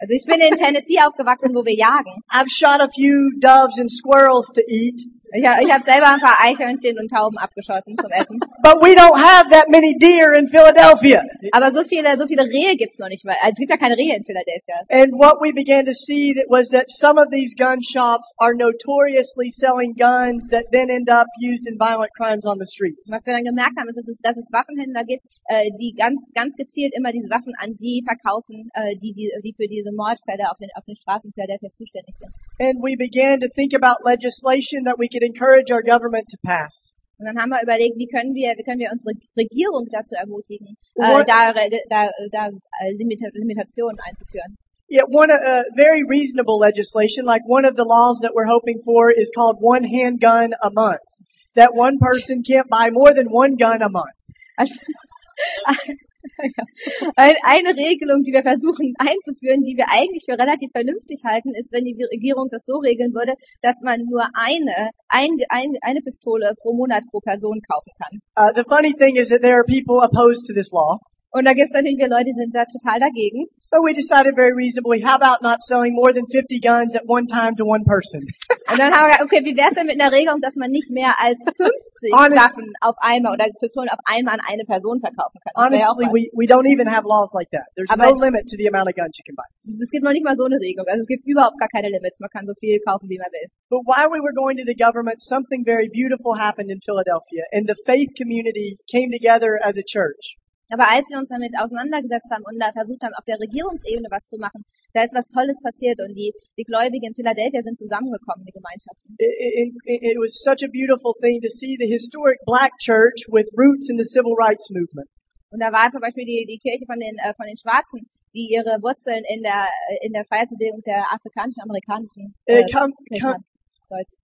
Also 0.00 0.14
ich 0.14 0.24
bin 0.26 0.40
in 0.40 0.56
Tennessee 0.56 0.98
aufgewachsen, 0.98 1.54
wo 1.54 1.62
wir 1.64 1.76
jagen. 1.76 2.22
I've 2.32 2.50
shot 2.50 2.80
a 2.80 2.88
few 2.88 3.38
doves 3.38 3.78
and 3.78 3.90
squirrels 3.90 4.50
to 4.54 4.62
eat, 4.68 5.02
Ich, 5.34 5.44
hab- 5.44 5.60
ich 5.60 5.70
habe 5.70 5.82
selber 5.82 6.06
ein 6.14 6.20
paar 6.20 6.38
Eichhörnchen 6.40 6.98
und 6.98 7.10
Tauben 7.10 7.36
abgeschossen 7.38 7.96
zum 7.98 8.10
Essen. 8.10 8.38
but 8.62 8.78
we 8.78 8.94
don't 8.94 9.18
have 9.18 9.50
that 9.50 9.68
many 9.68 9.96
deer 9.98 10.34
in 10.38 10.46
Philadelphia. 10.46 11.22
Aber 11.52 11.70
so 11.70 11.82
viele, 11.82 12.16
so 12.16 12.26
viele 12.26 12.44
Rehe 12.44 12.76
gibt's 12.76 12.98
noch 12.98 13.08
nicht 13.08 13.24
mal. 13.24 13.34
Also 13.42 13.54
es 13.54 13.58
gibt 13.58 13.70
ja 13.70 13.76
keine 13.76 13.96
Rehe 13.96 14.14
in 14.14 14.22
Philadelphia. 14.22 14.86
And 14.88 15.12
what 15.18 15.42
we 15.42 15.52
began 15.52 15.84
to 15.84 15.92
see 15.92 16.32
that 16.34 16.46
was 16.48 16.70
that 16.70 16.86
some 16.90 17.18
of 17.18 17.26
these 17.30 17.54
gun 17.58 17.82
shops 17.82 18.30
are 18.38 18.54
notoriously 18.54 19.50
selling 19.50 19.94
guns 19.98 20.48
that 20.50 20.70
then 20.70 20.88
end 20.90 21.10
up 21.10 21.26
used 21.42 21.66
in 21.66 21.74
violent 21.78 22.14
crimes 22.14 22.46
on 22.46 22.58
the 22.58 22.66
streets. 22.66 23.10
Was 23.10 23.26
wir 23.26 23.34
dann 23.34 23.44
gemerkt 23.44 23.74
haben, 23.78 23.88
ist, 23.88 23.98
dass 23.98 24.06
es, 24.06 24.18
dass 24.22 24.36
es 24.36 24.46
Waffenhändler 24.54 25.02
gibt, 25.04 25.26
äh, 25.50 25.70
die 25.80 25.92
ganz, 25.98 26.22
ganz 26.34 26.54
gezielt 26.54 26.94
immer 26.94 27.10
diese 27.10 27.28
Waffen 27.30 27.52
an 27.58 27.74
die 27.76 28.02
verkaufen, 28.06 28.70
äh, 28.74 28.94
die, 29.02 29.12
die, 29.12 29.26
die 29.42 29.54
für 29.58 29.66
diese 29.66 29.90
Mordfälle 29.90 30.46
auf 30.50 30.58
den, 30.58 30.70
auf 30.78 30.84
den 30.86 30.94
Straßen 30.94 31.32
Philadelphias 31.34 31.74
zuständig 31.74 32.14
sind. 32.14 32.30
And 32.62 32.78
we 32.80 32.94
began 32.96 33.40
to 33.40 33.48
think 33.52 33.74
about 33.74 34.00
legislation 34.06 34.86
that 34.86 34.96
we 34.98 35.08
could 35.16 35.24
encourage 35.24 35.72
our 35.72 35.82
government 35.82 36.28
to 36.28 36.36
pass. 36.44 36.92
Und 37.18 37.24
dann 37.24 37.38
haben 37.40 37.48
wir 37.48 37.62
überlegt, 37.62 37.96
wie 37.96 38.06
können 38.06 38.34
wir, 38.34 38.52
wie 38.58 38.62
können 38.62 38.78
wir 38.78 38.92
unsere 38.92 39.16
Regierung 39.36 39.88
dazu 39.90 40.14
ermutigen, 40.14 40.76
äh, 40.96 41.24
da, 41.24 41.54
da, 41.88 42.10
da 42.30 42.48
äh, 42.48 42.92
Limita 42.92 43.26
Limitationen 43.32 43.96
einzuführen. 44.04 44.58
Yet 44.88 45.08
one 45.08 45.32
uh, 45.32 45.64
very 45.74 46.04
reasonable 46.04 46.58
legislation, 46.58 47.24
like 47.24 47.42
one 47.46 47.64
of 47.64 47.74
the 47.74 47.84
laws 47.84 48.20
that 48.20 48.34
we're 48.34 48.46
hoping 48.46 48.82
for, 48.84 49.10
is 49.10 49.32
called 49.34 49.56
one 49.60 49.82
handgun 49.82 50.52
a 50.62 50.70
month. 50.70 51.08
That 51.56 51.74
one 51.74 51.98
person 51.98 52.42
can't 52.44 52.68
buy 52.68 52.90
more 52.92 53.12
than 53.12 53.26
one 53.28 53.56
gun 53.56 53.80
a 53.82 53.88
month. 53.88 54.14
Ein- 57.16 57.40
Eine 57.42 57.70
Regelung, 57.76 58.22
die 58.22 58.32
wir 58.32 58.42
versuchen 58.42 58.92
einzuführen, 58.98 59.62
die 59.62 59.76
wir 59.76 59.86
eigentlich 59.88 60.24
für 60.28 60.38
relativ 60.38 60.70
vernünftig 60.72 61.22
halten, 61.24 61.54
ist, 61.54 61.72
wenn 61.72 61.84
die 61.84 61.96
Regierung 62.12 62.48
das 62.50 62.64
so 62.64 62.78
regeln 62.78 63.12
würde, 63.14 63.34
dass 63.62 63.76
man 63.82 64.04
nur 64.04 64.24
eine, 64.34 64.90
ein, 65.08 65.30
ein, 65.48 65.76
eine 65.82 66.00
Pistole 66.00 66.54
pro 66.60 66.74
Monat 66.74 67.04
pro 67.10 67.20
Person 67.20 67.60
kaufen 67.64 67.92
kann. 68.00 68.20
Uh, 68.36 68.52
the 68.54 68.64
funny 68.68 68.92
thing 68.92 69.16
is 69.16 69.28
that 69.28 69.40
there 69.42 69.56
are 69.56 69.64
people 69.64 70.00
opposed 70.02 70.46
to 70.46 70.52
this 70.54 70.72
law. 70.72 70.98
Und 71.36 71.44
da 71.44 71.52
gibt 71.52 71.68
es 71.68 71.76
natürlich 71.76 72.00
wieder 72.00 72.08
Leute, 72.08 72.32
die 72.32 72.38
sind 72.40 72.48
da 72.56 72.64
total 72.64 72.96
dagegen. 72.96 73.44
So 73.60 73.76
we 73.84 73.92
decided 73.92 74.32
very 74.32 74.56
reasonably, 74.56 75.04
how 75.04 75.20
about 75.20 75.44
not 75.44 75.60
selling 75.60 75.92
more 75.92 76.08
than 76.08 76.24
50 76.24 76.64
guns 76.64 76.96
at 76.96 77.04
one 77.04 77.28
time 77.28 77.52
to 77.60 77.68
one 77.68 77.84
person? 77.84 78.24
Und 78.72 78.80
dann 78.80 78.88
haben 78.88 79.04
wir 79.04 79.20
gesagt, 79.20 79.28
okay, 79.28 79.44
wie 79.44 79.52
wäre 79.52 79.68
es 79.68 79.76
denn 79.76 79.84
mit 79.84 80.00
einer 80.00 80.08
Regelung, 80.08 80.40
dass 80.40 80.56
man 80.56 80.72
nicht 80.72 80.88
mehr 80.96 81.12
als 81.20 81.36
50 81.44 82.16
Honest- 82.16 82.40
Waffen 82.40 82.72
auf 82.80 82.96
einmal 83.04 83.36
oder 83.36 83.44
Pistolen 83.60 83.92
auf 83.92 84.00
einmal 84.08 84.40
an 84.40 84.42
eine 84.48 84.64
Person 84.64 84.96
verkaufen 84.96 85.36
kann? 85.44 85.52
Honestly, 85.60 86.08
we, 86.08 86.32
we 86.32 86.48
don't 86.48 86.64
even 86.64 86.88
have 86.88 87.04
laws 87.04 87.36
like 87.36 87.52
that. 87.52 87.68
There's 87.76 87.92
Aber- 87.92 88.08
no 88.08 88.16
limit 88.16 88.48
to 88.48 88.56
the 88.56 88.72
amount 88.72 88.88
of 88.88 88.96
guns 88.96 89.12
you 89.20 89.24
can 89.28 89.36
buy. 89.36 89.44
Es 89.76 89.92
gibt 89.92 90.08
noch 90.08 90.16
nicht 90.16 90.24
mal 90.24 90.40
so 90.40 90.48
eine 90.48 90.56
Regelung. 90.56 90.88
Also 90.88 91.04
es 91.04 91.10
gibt 91.12 91.28
überhaupt 91.28 91.60
gar 91.60 91.68
keine 91.68 91.92
Limits. 91.92 92.16
Man 92.16 92.32
kann 92.32 92.48
so 92.48 92.56
viel 92.56 92.80
kaufen, 92.80 93.12
wie 93.12 93.20
man 93.20 93.28
will. 93.28 93.44
But 93.68 93.84
while 93.84 94.08
we 94.08 94.24
were 94.24 94.32
going 94.32 94.56
to 94.56 94.64
the 94.64 94.78
government, 94.78 95.20
something 95.20 95.68
very 95.68 95.92
beautiful 95.92 96.40
happened 96.40 96.72
in 96.72 96.80
Philadelphia 96.80 97.44
and 97.52 97.68
the 97.68 97.76
faith 97.84 98.16
community 98.16 98.80
came 98.88 99.12
together 99.12 99.60
as 99.60 99.76
a 99.76 99.84
church. 99.84 100.40
Aber 100.70 100.90
als 100.90 101.06
wir 101.10 101.18
uns 101.18 101.30
damit 101.30 101.54
auseinandergesetzt 101.54 102.26
haben 102.30 102.42
und 102.42 102.58
da 102.58 102.74
versucht 102.74 103.02
haben, 103.02 103.14
auf 103.14 103.24
der 103.24 103.38
Regierungsebene 103.38 104.10
was 104.10 104.26
zu 104.26 104.36
machen, 104.38 104.66
da 104.92 105.06
ist 105.06 105.14
was 105.14 105.30
Tolles 105.30 105.58
passiert 105.62 106.00
und 106.02 106.14
die, 106.14 106.34
die 106.58 106.66
Gläubigen 106.66 107.10
in 107.10 107.14
Philadelphia 107.14 107.62
sind 107.62 107.78
zusammengekommen, 107.78 108.42
die 108.42 108.56
Gemeinschaften. 108.56 109.14
It, 109.18 109.70
it, 109.86 110.02
it 110.02 110.18
was 110.18 110.34
such 110.42 110.66
a 110.66 110.70
beautiful 110.70 111.14
thing 111.22 111.38
to 111.40 111.50
see 111.50 111.78
the 111.78 111.86
historic 111.86 112.42
black 112.42 112.74
church 112.82 113.30
with 113.30 113.46
roots 113.54 113.86
in 113.90 113.96
the 113.96 114.06
civil 114.06 114.34
rights 114.34 114.66
movement. 114.74 115.06
Und 115.54 115.62
da 115.62 115.70
war 115.70 115.88
zum 115.90 116.00
Beispiel 116.02 116.26
die, 116.26 116.44
die 116.50 116.58
Kirche 116.58 116.84
von 116.86 116.98
den, 116.98 117.14
äh, 117.22 117.32
von 117.38 117.46
den 117.46 117.56
Schwarzen, 117.56 118.10
die 118.34 118.50
ihre 118.50 118.82
Wurzeln 118.82 119.22
in 119.30 119.42
der, 119.46 119.70
äh, 119.88 120.06
in 120.06 120.12
der 120.12 120.24
Freiheitsbewegung 120.26 120.82
der 120.82 121.06
afrikanischen, 121.14 121.62
amerikanischen 121.62 122.34
Äh, 122.44 122.60
äh, 122.60 122.66
come, 122.66 122.92
come. 123.22 123.40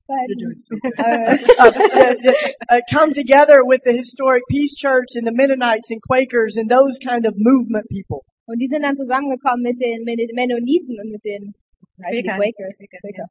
You're 0.09 0.37
doing 0.37 0.59
uh, 0.99 1.37
uh, 1.59 2.33
uh, 2.69 2.81
come 2.91 3.13
together 3.13 3.65
with 3.65 3.81
the 3.85 3.93
historic 3.93 4.43
Peace 4.51 4.75
Church 4.75 5.15
and 5.15 5.27
the 5.27 5.33
Mennonites 5.33 5.91
and 5.91 6.01
Quakers 6.03 6.57
and 6.57 6.71
those 6.71 6.99
kind 6.99 7.25
of 7.25 7.35
movement 7.37 7.87
people. 7.91 8.25
Und 8.47 8.59
die 8.59 8.67
sind 8.67 8.83
dann 8.83 8.97
zusammengekommen 8.97 9.63
mit 9.63 9.81
den, 9.81 10.05
Mennoniten 10.05 10.99
und 11.01 11.11
mit 11.13 11.25
den. 11.25 11.55
Quakers. 11.99 12.37
Quaker, 12.37 12.99
Quaker. 13.01 13.27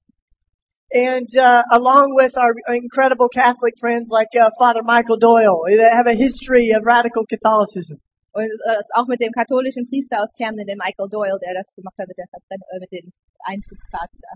And 0.94 1.28
uh, 1.38 1.64
along 1.72 2.16
with 2.16 2.36
our 2.38 2.54
incredible 2.74 3.30
Catholic 3.30 3.76
friends 3.80 4.10
like 4.12 4.28
uh, 4.36 4.50
Father 4.60 4.84
Michael 4.84 5.18
Doyle, 5.18 5.64
that 5.78 5.92
have 5.94 6.08
a 6.08 6.16
history 6.16 6.72
of 6.72 6.86
radical 6.86 7.26
Catholicism. 7.26 8.00
Und 8.34 8.48
äh, 8.48 8.80
auch 8.96 9.08
mit 9.08 9.20
dem 9.20 9.32
katholischen 9.32 9.88
Priester 9.88 10.24
aus 10.24 10.32
Camden, 10.38 10.66
dem 10.66 10.78
Michael 10.78 11.10
Doyle, 11.10 11.38
der 11.44 11.54
das 11.54 11.74
gemacht 11.76 11.96
hat 12.00 12.08
mit, 12.08 12.18
der 12.18 12.28
Verbrenn 12.32 12.62
äh, 12.72 12.80
mit 12.80 12.92
den 12.92 13.12
Einzugskarten 13.44 14.20
da. 14.22 14.32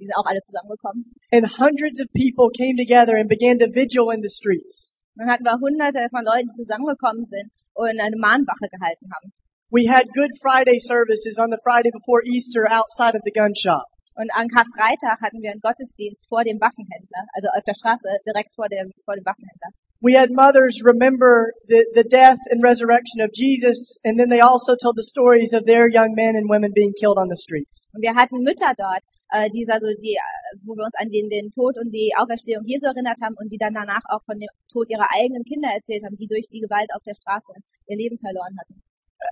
Die 0.00 0.08
sind 0.08 0.16
auch 0.16 0.24
alle 0.24 0.40
zusammengekommen. 0.40 1.12
And 1.30 1.44
hundreds 1.60 2.00
of 2.00 2.08
people 2.16 2.48
came 2.48 2.80
together 2.80 3.20
and 3.20 3.28
began 3.28 3.60
to 3.60 3.68
vigil 3.68 4.08
in 4.08 4.24
the 4.24 4.32
streets. 4.32 4.96
Dann 5.14 5.28
hatten 5.28 5.44
wir 5.44 5.60
hunderte 5.60 6.08
von 6.08 6.24
Leuten, 6.24 6.48
die 6.48 6.56
zusammengekommen 6.56 7.28
sind 7.28 7.52
und 7.76 8.00
eine 8.00 8.16
Mahnwache 8.16 8.72
gehalten 8.72 9.12
haben. 9.12 9.32
We 9.68 9.86
had 9.86 10.08
Good 10.16 10.32
Friday 10.40 10.80
services 10.80 11.38
on 11.38 11.52
the 11.52 11.60
Friday 11.62 11.92
before 11.92 12.24
Easter 12.24 12.64
outside 12.66 13.14
of 13.14 13.22
the 13.22 13.30
gun 13.30 13.54
shop. 13.54 13.84
Und 14.16 14.32
an 14.34 14.48
Karfreitag 14.48 15.20
hatten 15.20 15.40
wir 15.40 15.52
einen 15.52 15.60
Gottesdienst 15.60 16.26
vor 16.28 16.42
dem 16.42 16.58
Waffenhändler, 16.60 17.22
also 17.36 17.48
auf 17.54 17.62
der 17.64 17.74
Straße 17.74 18.08
direkt 18.26 18.52
vor 18.54 18.68
dem, 18.68 18.90
vor 19.04 19.14
dem 19.14 19.24
Waffenhändler. 19.24 19.70
We 20.02 20.16
had 20.16 20.30
mothers 20.32 20.82
remember 20.82 21.52
the, 21.68 21.84
the 21.92 22.04
death 22.04 22.40
and 22.50 22.64
resurrection 22.64 23.20
of 23.20 23.30
Jesus, 23.32 24.00
and 24.02 24.18
then 24.18 24.30
they 24.30 24.40
also 24.40 24.74
told 24.74 24.96
the 24.96 25.04
stories 25.04 25.52
of 25.52 25.64
their 25.64 25.88
young 25.92 26.14
men 26.16 26.36
and 26.36 26.48
women 26.48 26.72
being 26.72 26.92
killed 26.98 27.18
on 27.18 27.28
the 27.28 27.36
streets. 27.36 27.90
Und 27.92 28.00
wir 28.00 28.14
hatten 28.16 28.40
Mütter 28.42 28.72
dort, 28.76 29.04
äh, 29.30 29.48
die 29.50 29.66
also 29.68 29.86
die, 30.02 30.18
äh, 30.18 30.58
wo 30.66 30.74
wir 30.74 30.84
uns 30.84 30.96
an 30.98 31.08
den, 31.10 31.28
den 31.30 31.50
Tod 31.50 31.78
und 31.78 31.90
die 31.90 32.10
Auferstehung 32.18 32.66
Jesu 32.66 32.86
erinnert 32.86 33.18
haben 33.22 33.36
und 33.38 33.50
die 33.50 33.58
dann 33.58 33.74
danach 33.74 34.02
auch 34.10 34.22
von 34.26 34.38
dem 34.38 34.50
Tod 34.70 34.90
ihrer 34.90 35.06
eigenen 35.10 35.44
Kinder 35.44 35.70
erzählt 35.70 36.04
haben, 36.04 36.16
die 36.16 36.26
durch 36.26 36.48
die 36.50 36.60
Gewalt 36.60 36.90
auf 36.94 37.02
der 37.06 37.14
Straße 37.14 37.52
ihr 37.86 37.96
Leben 37.96 38.18
verloren 38.18 38.56
hatten. 38.58 38.82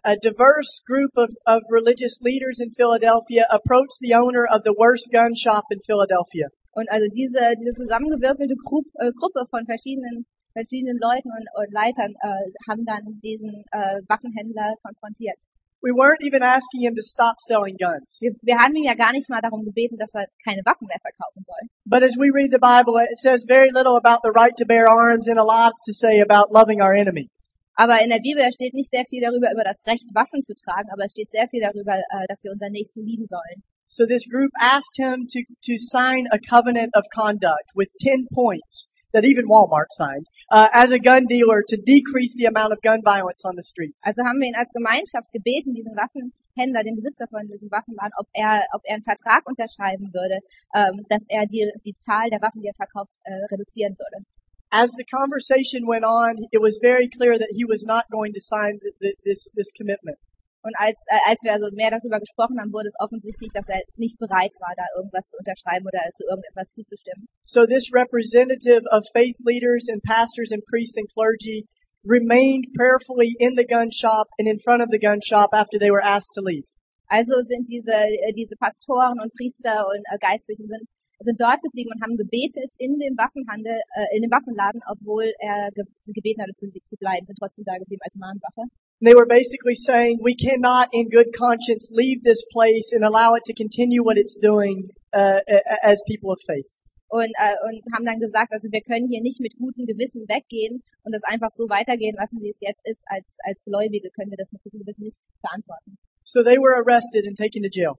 A 0.05 0.17
diverse 0.21 0.85
group 0.85 1.17
of, 1.17 1.33
of 1.49 1.65
religious 1.73 2.21
leaders 2.21 2.61
in 2.61 2.71
Philadelphia 2.71 3.49
approached 3.49 3.99
the 4.05 4.15
owner 4.15 4.45
of 4.53 4.61
the 4.63 4.77
worst 4.77 5.09
gun 5.11 5.35
shop 5.35 5.65
in 5.73 5.81
Philadelphia. 5.81 6.53
Und 6.77 6.87
also 6.93 7.09
diese, 7.11 7.41
diese 7.59 7.73
zusammengewürfelte 7.73 8.55
Gru 8.55 8.85
äh, 9.01 9.11
Gruppe 9.17 9.49
von 9.51 9.65
verschiedenen, 9.65 10.29
verschiedenen 10.53 10.99
Leuten 11.01 11.33
und, 11.33 11.47
und 11.57 11.71
Leitern 11.73 12.13
äh, 12.21 12.53
haben 12.69 12.85
dann 12.85 13.19
diesen 13.25 13.65
äh, 13.73 13.99
Waffenhändler 14.07 14.77
konfrontiert. 14.85 15.41
We 15.81 15.93
weren't 15.95 16.23
even 16.27 16.43
asking 16.43 16.83
him 16.83 16.95
to 16.97 17.03
stop 17.03 17.39
selling 17.39 17.77
guns. 17.79 18.19
Wir, 18.21 18.35
wir 18.43 18.59
haben 18.59 18.75
ihn 18.75 18.85
ja 18.85 18.95
gar 18.95 19.13
nicht 19.13 19.31
mal 19.31 19.41
darum 19.41 19.65
gebeten, 19.65 19.97
dass 19.97 20.11
er 20.13 20.27
keine 20.45 20.63
Waffen 20.67 20.87
mehr 20.89 20.99
verkaufen 20.99 21.45
soll. 21.47 21.69
But 21.87 22.03
as 22.03 22.19
we 22.19 22.31
read 22.35 22.51
the 22.51 22.59
Bible, 22.59 22.99
it 22.99 23.17
says 23.17 23.47
very 23.47 23.71
little 23.71 23.97
about 23.97 24.27
the 24.27 24.35
right 24.35 24.55
to 24.59 24.67
bear 24.67 24.91
arms 24.91 25.29
and 25.29 25.39
a 25.39 25.47
lot 25.47 25.73
to 25.87 25.93
say 25.93 26.21
about 26.21 26.51
loving 26.51 26.83
our 26.83 26.93
enemy. 26.93 27.31
Aber 27.79 28.03
in 28.03 28.11
der 28.11 28.19
Bibel 28.19 28.43
steht 28.51 28.75
nicht 28.75 28.91
sehr 28.91 29.07
viel 29.09 29.23
darüber, 29.23 29.53
über 29.55 29.63
das 29.63 29.87
Recht, 29.87 30.11
Waffen 30.13 30.43
zu 30.43 30.55
tragen, 30.59 30.91
aber 30.91 31.05
es 31.07 31.13
steht 31.13 31.31
sehr 31.31 31.47
viel 31.47 31.63
darüber, 31.63 31.95
äh, 31.95 32.27
dass 32.27 32.43
wir 32.43 32.51
unseren 32.51 32.73
Nächsten 32.73 33.07
lieben 33.07 33.27
sollen. 33.27 33.63
So 33.87 34.05
this 34.05 34.29
group 34.29 34.51
asked 34.59 34.99
him 34.99 35.27
to, 35.31 35.47
to 35.65 35.79
sign 35.79 36.27
a 36.35 36.39
covenant 36.43 36.91
of 36.99 37.07
conduct 37.15 37.73
with 37.75 37.89
10 38.03 38.27
points 38.35 38.91
that 39.13 39.25
even 39.25 39.47
Walmart 39.47 39.91
signed 39.91 40.27
uh, 40.51 40.69
as 40.73 40.93
a 40.93 40.99
gun 40.99 41.25
dealer 41.27 41.65
to 41.69 41.77
decrease 41.77 42.37
the 42.37 42.47
amount 42.47 42.73
of 42.73 42.81
gun 42.83 43.01
violence 43.05 43.45
on 43.45 43.57
the 43.57 43.63
streets. 43.63 44.05
Also 44.05 44.23
haben 44.23 44.39
wir 44.41 44.49
ihn 44.49 44.57
als 44.57 44.71
Gemeinschaft 44.73 45.33
gebeten, 45.33 45.75
diesen 45.75 45.97
Waffenhändler, 45.97 46.85
den 46.85 46.97
Besitzer 46.97 47.27
von 47.29 47.47
diesem 47.49 47.71
Waffenladen, 47.71 48.13
ob 48.19 48.27
er, 48.33 48.67
ob 48.75 48.83
er 48.85 48.97
einen 48.97 49.05
Vertrag 49.05 49.49
unterschreiben 49.49 50.13
würde, 50.13 50.41
ähm, 50.75 51.05
dass 51.09 51.25
er 51.29 51.47
die, 51.47 51.71
die 51.85 51.95
Zahl 51.95 52.29
der 52.31 52.41
Waffen, 52.41 52.61
die 52.61 52.69
er 52.69 52.77
verkauft, 52.77 53.13
äh, 53.25 53.33
reduzieren 53.51 53.97
würde. 53.97 54.25
As 54.71 54.93
the 54.93 55.05
conversation 55.05 55.89
went 55.89 56.05
on, 56.05 56.45
it 56.53 56.61
was 56.61 56.79
very 56.83 57.09
clear 57.09 57.39
that 57.39 57.49
he 57.57 57.65
was 57.65 57.87
not 57.87 58.05
going 58.11 58.35
to 58.35 58.41
sign 58.41 58.79
th 58.79 58.93
th 59.01 59.17
this, 59.25 59.51
this 59.57 59.73
commitment. 59.73 60.19
Und 60.63 60.75
als, 60.75 60.99
äh, 61.07 61.23
als 61.25 61.39
wir 61.47 61.55
also 61.55 61.71
mehr 61.75 61.91
darüber 61.91 62.19
gesprochen 62.19 62.59
haben, 62.59 62.73
wurde 62.75 62.91
es 62.91 62.99
offensichtlich, 62.99 63.51
dass 63.55 63.67
er 63.71 63.79
nicht 63.95 64.19
bereit 64.19 64.53
war, 64.59 64.75
da 64.75 64.85
irgendwas 64.99 65.31
zu 65.31 65.39
unterschreiben 65.39 65.87
oder 65.87 66.03
zu 66.19 66.27
irgendetwas 66.27 66.75
zuzustimmen. 66.75 67.31
So 67.43 67.63
this 67.65 67.95
representative 67.95 68.83
of 68.91 69.07
faith 69.15 69.39
leaders 69.47 69.87
and 69.87 70.03
pastors 70.03 70.51
and 70.51 70.65
priests 70.67 70.99
and 70.99 71.07
clergy 71.15 71.67
remained 72.03 72.67
prayerfully 72.75 73.35
in 73.39 73.55
the 73.55 73.67
gun 73.67 73.91
shop 73.91 74.27
and 74.39 74.49
in 74.51 74.59
front 74.59 74.83
of 74.83 74.91
the 74.91 74.99
gun 74.99 75.23
shop 75.23 75.55
after 75.55 75.79
they 75.79 75.91
were 75.91 76.03
asked 76.03 76.35
to 76.35 76.43
leave. 76.43 76.67
Also 77.09 77.41
sind 77.41 77.65
diese, 77.71 77.95
äh, 77.95 78.33
diese 78.37 78.55
Pastoren 78.61 79.17
und 79.23 79.33
Priester 79.33 79.87
und 79.89 80.03
äh, 80.13 80.19
Geistlichen 80.21 80.69
sind, 80.69 80.85
sind 81.21 81.41
dort 81.41 81.63
geblieben 81.63 81.89
und 81.95 82.03
haben 82.05 82.17
gebetet 82.21 82.69
in 82.77 82.99
dem 83.01 83.17
Waffenhandel, 83.17 83.81
äh, 83.97 84.11
in 84.13 84.23
dem 84.23 84.31
Waffenladen, 84.31 84.83
obwohl 84.93 85.25
er 85.41 85.73
gebeten 86.05 86.43
hatte, 86.43 86.55
zu, 86.55 86.69
zu 86.85 86.97
bleiben, 87.01 87.25
sind 87.25 87.39
trotzdem 87.41 87.65
da 87.65 87.79
geblieben 87.81 88.05
als 88.05 88.15
Mahnwache. 88.21 88.69
And 89.01 89.07
they 89.07 89.15
were 89.15 89.31
basically 89.31 89.79
saying, 89.79 90.19
we 90.21 90.35
cannot 90.35 90.89
in 90.93 91.09
good 91.09 91.31
conscience 91.31 91.91
leave 91.95 92.25
this 92.25 92.43
place 92.51 92.91
and 92.93 93.05
allow 93.05 93.35
it 93.35 93.45
to 93.47 93.55
continue 93.55 94.03
what 94.03 94.19
it's 94.19 94.37
doing 94.37 94.91
uh, 95.15 95.39
as 95.85 96.03
people 96.11 96.33
of 96.33 96.41
faith. 96.43 96.67
Und, 97.09 97.33
äh, 97.41 97.57
und 97.65 97.81
haben 97.95 98.05
dann 98.05 98.21
gesagt, 98.21 98.53
also 98.53 98.69
wir 98.69 98.83
können 98.83 99.09
hier 99.09 99.23
nicht 99.23 99.41
mit 99.41 99.57
gutem 99.57 99.87
Gewissen 99.87 100.29
weggehen 100.29 100.83
und 101.05 101.13
das 101.15 101.23
einfach 101.25 101.49
so 101.53 101.65
weitergehen 101.71 102.17
lassen, 102.19 102.37
wie 102.43 102.51
es 102.51 102.61
jetzt 102.61 102.85
ist. 102.85 103.01
Als, 103.07 103.39
als 103.49 103.65
Gläubige 103.65 104.11
können 104.11 104.31
wir 104.31 104.37
das 104.37 104.53
mit 104.53 104.63
gutem 104.63 104.81
Gewissen 104.81 105.05
nicht 105.05 105.23
verantworten. 105.41 105.97
So 106.25 106.43
they 106.43 106.59
were 106.59 106.77
arrested 106.77 107.25
and 107.25 107.39
taken 107.39 107.63
to 107.63 107.71
jail. 107.73 107.97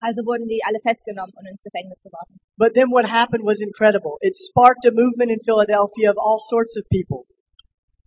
Also 0.00 0.26
wurden 0.26 0.48
die 0.48 0.58
alle 0.66 0.80
festgenommen 0.80 1.34
und 1.38 1.46
ins 1.46 1.62
Gefängnis 1.62 2.02
geworfen. 2.02 2.40
But 2.56 2.74
then 2.74 2.90
what 2.90 3.06
happened 3.06 3.44
was 3.44 3.60
incredible. 3.60 4.18
It 4.22 4.34
sparked 4.34 4.82
a 4.88 4.90
movement 4.90 5.30
in 5.30 5.38
Philadelphia 5.44 6.10
of 6.10 6.18
all 6.18 6.40
sorts 6.40 6.74
of 6.74 6.82
people 6.90 7.30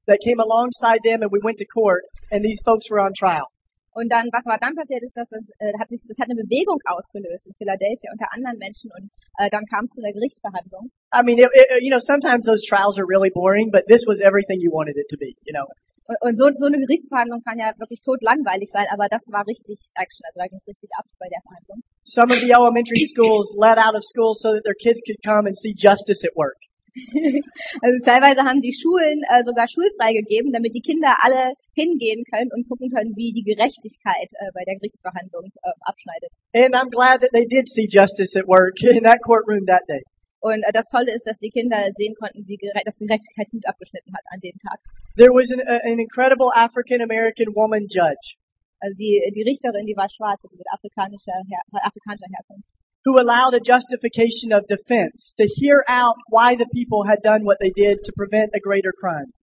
that 0.08 0.20
came 0.24 0.39
alongside 0.39 0.99
them 1.04 1.22
and 1.22 1.32
we 1.32 1.39
went 1.43 1.58
to 1.58 1.66
court 1.66 2.04
and 2.32 2.43
these 2.43 2.62
folks 2.66 2.89
were 2.89 2.99
on 2.99 3.14
trial. 3.14 3.47
Und 3.91 4.08
dann, 4.08 4.32
was 4.32 4.45
war 4.47 4.58
dann 4.58 4.72
passiert, 4.74 5.04
ist, 5.04 5.16
dass 5.18 5.28
es, 5.36 5.52
äh, 5.60 5.76
hat 5.76 5.89
sich, 5.89 5.99
das 6.08 6.16
hat 6.16 6.32
eine 6.32 6.39
Bewegung 6.39 6.80
ausgelöst 6.88 7.47
in 7.47 7.54
Philadelphia 7.60 8.08
unter 8.16 8.32
anderen 8.32 8.58
Menschen 8.58 8.89
und 8.95 9.12
äh, 9.36 9.52
dann 9.52 9.68
kam 9.68 9.84
es 9.84 9.91
zu 9.91 9.99
einer 9.99 10.16
Gerichtsverhandlung. 10.16 10.88
I 11.12 11.24
mean, 11.28 11.38
it, 11.38 11.52
it, 11.52 11.84
you 11.84 11.91
know, 11.91 11.99
sometimes 11.99 12.47
those 12.47 12.64
trials 12.64 12.95
are 12.95 13.04
really 13.04 13.30
boring, 13.30 13.68
but 13.70 13.84
this 13.91 14.08
was 14.08 14.24
everything 14.24 14.64
you 14.64 14.72
wanted 14.72 14.95
it 14.95 15.12
to 15.12 15.20
be, 15.20 15.36
you 15.43 15.52
know. 15.52 15.68
Und, 16.08 16.16
und 16.24 16.36
so, 16.39 16.47
so 16.56 16.72
eine 16.72 16.80
Gerichtsverhandlung 16.80 17.43
kann 17.43 17.60
ja 17.60 17.76
wirklich 17.84 17.99
totlangweilig 17.99 18.72
sein, 18.72 18.88
aber 18.95 19.12
das 19.12 19.28
war 19.28 19.43
richtig 19.43 19.91
Action, 19.99 20.24
also 20.24 20.39
da 20.39 20.47
ging 20.47 20.60
es 20.64 20.68
richtig 20.72 20.89
ab 20.95 21.04
bei 21.20 21.28
der 21.28 21.43
Verhandlung. 21.43 21.84
Some 22.08 22.32
of 22.32 22.39
the 22.39 22.52
elementary 22.56 23.04
schools 23.04 23.52
let 23.60 23.76
out 23.76 23.95
of 23.95 24.08
school 24.08 24.32
so 24.32 24.56
that 24.56 24.64
their 24.64 24.76
kids 24.80 25.04
could 25.04 25.20
come 25.20 25.43
and 25.52 25.56
see 25.56 25.76
justice 25.76 26.24
at 26.24 26.32
work. 26.39 26.58
Also 27.82 27.98
teilweise 28.04 28.44
haben 28.44 28.60
die 28.60 28.76
Schulen 28.76 29.24
äh, 29.32 29.44
sogar 29.44 29.68
schulfrei 29.68 30.14
gegeben, 30.14 30.52
damit 30.52 30.76
die 30.76 30.84
Kinder 30.84 31.16
alle 31.24 31.56
hingehen 31.74 32.24
können 32.28 32.52
und 32.52 32.68
gucken 32.68 32.92
können, 32.92 33.16
wie 33.16 33.32
die 33.32 33.44
Gerechtigkeit 33.44 34.30
äh, 34.39 34.52
bei 34.54 34.64
der 34.68 34.76
Gerichtsverhandlung 34.76 35.52
äh, 35.64 35.72
abschneidet. 35.88 36.32
And 36.54 36.76
I'm 36.76 36.92
glad 36.92 37.22
that 37.22 37.32
they 37.32 37.48
did 37.48 37.70
see 37.70 37.88
justice 37.88 38.36
at 38.36 38.48
work 38.48 38.76
in 38.96 39.04
that 39.04 39.24
courtroom 39.24 39.66
that 39.68 39.88
day. 39.88 40.04
Und 40.42 40.64
äh, 40.68 40.74
das 40.74 40.88
Tolle 40.88 41.14
ist, 41.14 41.24
dass 41.24 41.38
die 41.38 41.50
Kinder 41.50 41.80
sehen 41.96 42.16
konnten, 42.20 42.44
wie 42.48 42.58
gere 42.58 42.76
dass 42.84 42.98
Gerechtigkeit 42.98 43.48
gut 43.52 43.66
abgeschnitten 43.66 44.12
hat 44.12 44.26
an 44.34 44.39
dem 44.42 44.58
Tag. 44.60 44.80
There 45.16 45.32
was 45.32 45.52
an, 45.54 45.62
an 45.62 46.00
incredible 46.00 46.52
African 46.52 47.02
American 47.02 47.54
woman 47.56 47.88
judge 47.88 48.36
Also 48.82 48.98
die, 48.98 49.22
die 49.32 49.46
Richterin, 49.46 49.86
die 49.86 49.96
war 49.96 50.10
schwarz, 50.10 50.42
also 50.44 50.58
mit 50.58 50.66
afrikanischer, 50.74 51.38
Her 51.48 51.62
afrikanischer 51.86 52.28
Herkunft. 52.34 52.80
Who 53.06 53.20
allowed 53.20 53.54
a 53.54 53.60
justification 53.60 54.52
of 54.52 54.68
defense 54.68 55.34
to 55.38 55.49
hear 55.56 55.84
out 55.88 56.16
why 56.30 56.56
the 56.56 56.70
people 56.74 57.06
had 57.06 57.20
done 57.24 57.43
what 57.43 57.58
they 57.60 57.72
did 57.72 57.99
to 58.04 58.14
prevent 58.16 58.52
a 58.54 58.60
greater 58.60 58.93
crime. 58.99 59.34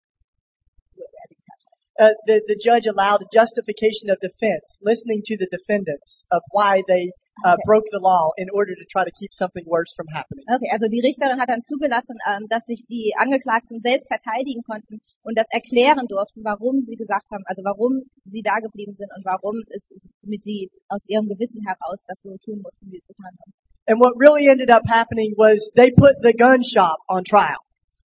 Uh, 2.00 2.14
the, 2.26 2.42
the 2.46 2.60
judge 2.62 2.86
allowed 2.86 3.22
a 3.22 3.26
justification 3.32 4.08
of 4.08 4.18
defense, 4.20 4.80
listening 4.84 5.20
to 5.24 5.36
the 5.36 5.48
defendants 5.50 6.24
of 6.30 6.42
why 6.52 6.80
they 6.86 7.10
uh, 7.44 7.54
Okay. 7.54 7.62
broke 7.66 7.86
the 7.90 8.00
law 8.02 8.30
in 8.36 8.48
order 8.50 8.74
to 8.74 8.84
try 8.90 9.04
to 9.04 9.12
keep 9.12 9.32
something 9.32 9.64
worse 9.66 9.92
from 9.94 10.06
happening. 10.12 10.44
Okay, 10.48 10.70
also 10.70 10.86
die 10.88 11.00
Richterin 11.00 11.40
hat 11.40 11.48
dann 11.48 11.62
zugelassen, 11.62 12.16
ähm, 12.26 12.46
dass 12.48 12.64
sich 12.66 12.86
die 12.86 13.14
Angeklagten 13.16 13.80
selbst 13.80 14.08
verteidigen 14.08 14.62
konnten 14.62 15.00
und 15.22 15.38
das 15.38 15.46
erklären 15.50 16.06
durften, 16.08 16.42
warum 16.44 16.82
sie 16.82 16.96
gesagt 16.96 17.30
haben, 17.30 17.44
also 17.46 17.62
warum 17.64 18.02
sie 18.24 18.42
da 18.42 18.58
geblieben 18.58 18.94
sind 18.94 19.10
und 19.16 19.24
warum 19.24 19.62
es 19.70 19.88
mit 20.22 20.42
sie 20.42 20.70
aus 20.88 21.02
ihrem 21.08 21.26
Gewissen 21.28 21.62
heraus 21.66 22.04
das 22.06 22.22
so 22.22 22.36
tun 22.44 22.60
mussten, 22.62 22.86
wie 22.86 22.98
sie 22.98 23.02
es 23.02 23.06
getan 23.06 23.32
haben. 23.38 23.52
And 23.88 24.00
what 24.00 24.12
really 24.20 24.48
ended 24.48 24.70
up 24.70 24.84
happening 24.86 25.32
was 25.36 25.72
they 25.74 25.90
put 25.90 26.20
the 26.20 26.34
gun 26.36 26.62
shop 26.62 27.00
on 27.08 27.24
trial. 27.24 27.56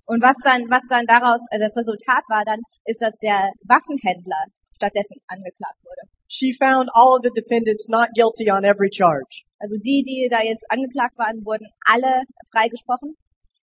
Und 0.07 0.21
was 0.23 0.37
dann, 0.45 0.69
was 0.69 0.83
dann 0.89 1.07
daraus, 1.07 1.41
also 1.51 1.63
das 1.63 1.77
Resultat 1.77 2.23
war 2.29 2.45
dann, 2.45 2.61
ist, 2.85 3.01
dass 3.01 3.17
der 3.19 3.51
Waffenhändler 3.65 4.45
stattdessen 4.83 5.23
angeklagt 5.31 5.79
wurde. 5.87 6.03
She 6.27 6.51
found 6.51 6.91
all 6.99 7.15
of 7.15 7.23
the 7.23 7.31
defendants 7.31 7.87
not 7.89 8.11
guilty 8.19 8.51
on 8.51 8.65
every 8.67 8.91
charge. 8.91 9.47
Also 9.63 9.79
die, 9.79 10.03
die 10.03 10.27
da 10.27 10.43
jetzt 10.43 10.67
angeklagt 10.69 11.17
waren, 11.19 11.45
wurden 11.47 11.71
alle 11.87 12.27
freigesprochen. 12.51 13.15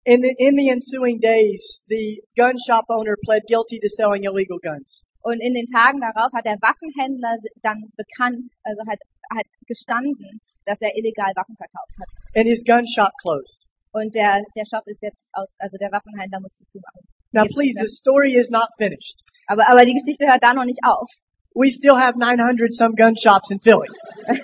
In 0.05 0.23
the, 0.23 0.31
in 0.39 0.55
the 0.55 0.71
ensuing 0.71 1.19
days, 1.19 1.83
the 1.89 2.23
gun 2.37 2.55
shop 2.55 2.85
owner 2.87 3.19
pled 3.27 3.43
guilty 3.51 3.79
to 3.83 3.89
selling 3.89 4.23
illegal 4.23 4.57
guns. 4.63 5.03
Und 5.21 5.43
in 5.43 5.53
den 5.53 5.67
Tagen 5.67 5.99
darauf 5.99 6.31
hat 6.31 6.45
der 6.45 6.55
Waffenhändler 6.63 7.35
dann 7.61 7.83
bekannt, 7.99 8.47
also 8.63 8.79
hat, 8.87 8.99
hat 9.35 9.45
gestanden, 9.67 10.39
dass 10.63 10.79
er 10.79 10.95
illegal 10.95 11.35
Waffen 11.35 11.57
verkauft 11.59 11.91
hat. 11.99 12.07
And 12.37 12.47
his 12.47 12.63
gun 12.63 12.87
shop 12.87 13.11
closed. 13.21 13.67
Und 13.91 14.13
der, 14.13 14.45
der 14.55 14.65
Shop 14.69 14.85
ist 14.85 15.01
jetzt 15.01 15.29
aus, 15.33 15.55
also 15.57 15.75
der 15.77 15.91
Waffenhändler 15.91 16.39
musste 16.39 16.65
zumachen. 16.67 17.01
Now 17.31 17.43
Gibt's 17.43 17.55
please, 17.55 17.75
the 17.81 17.87
story 17.89 18.33
is 18.33 18.49
not 18.49 18.69
finished. 18.77 19.21
Aber, 19.49 19.65
aber 19.65 19.81
die 19.83 19.97
Geschichte 19.97 20.29
hört 20.29 20.43
da 20.45 20.53
noch 20.53 20.65
nicht 20.65 20.79
auf. 20.85 21.09
We 21.57 21.73
still 21.73 21.97
have 21.97 22.13
900 22.17 22.69
some 22.71 22.93
gun 22.93 23.17
shops 23.17 23.49
in 23.49 23.59
Philly. 23.59 23.89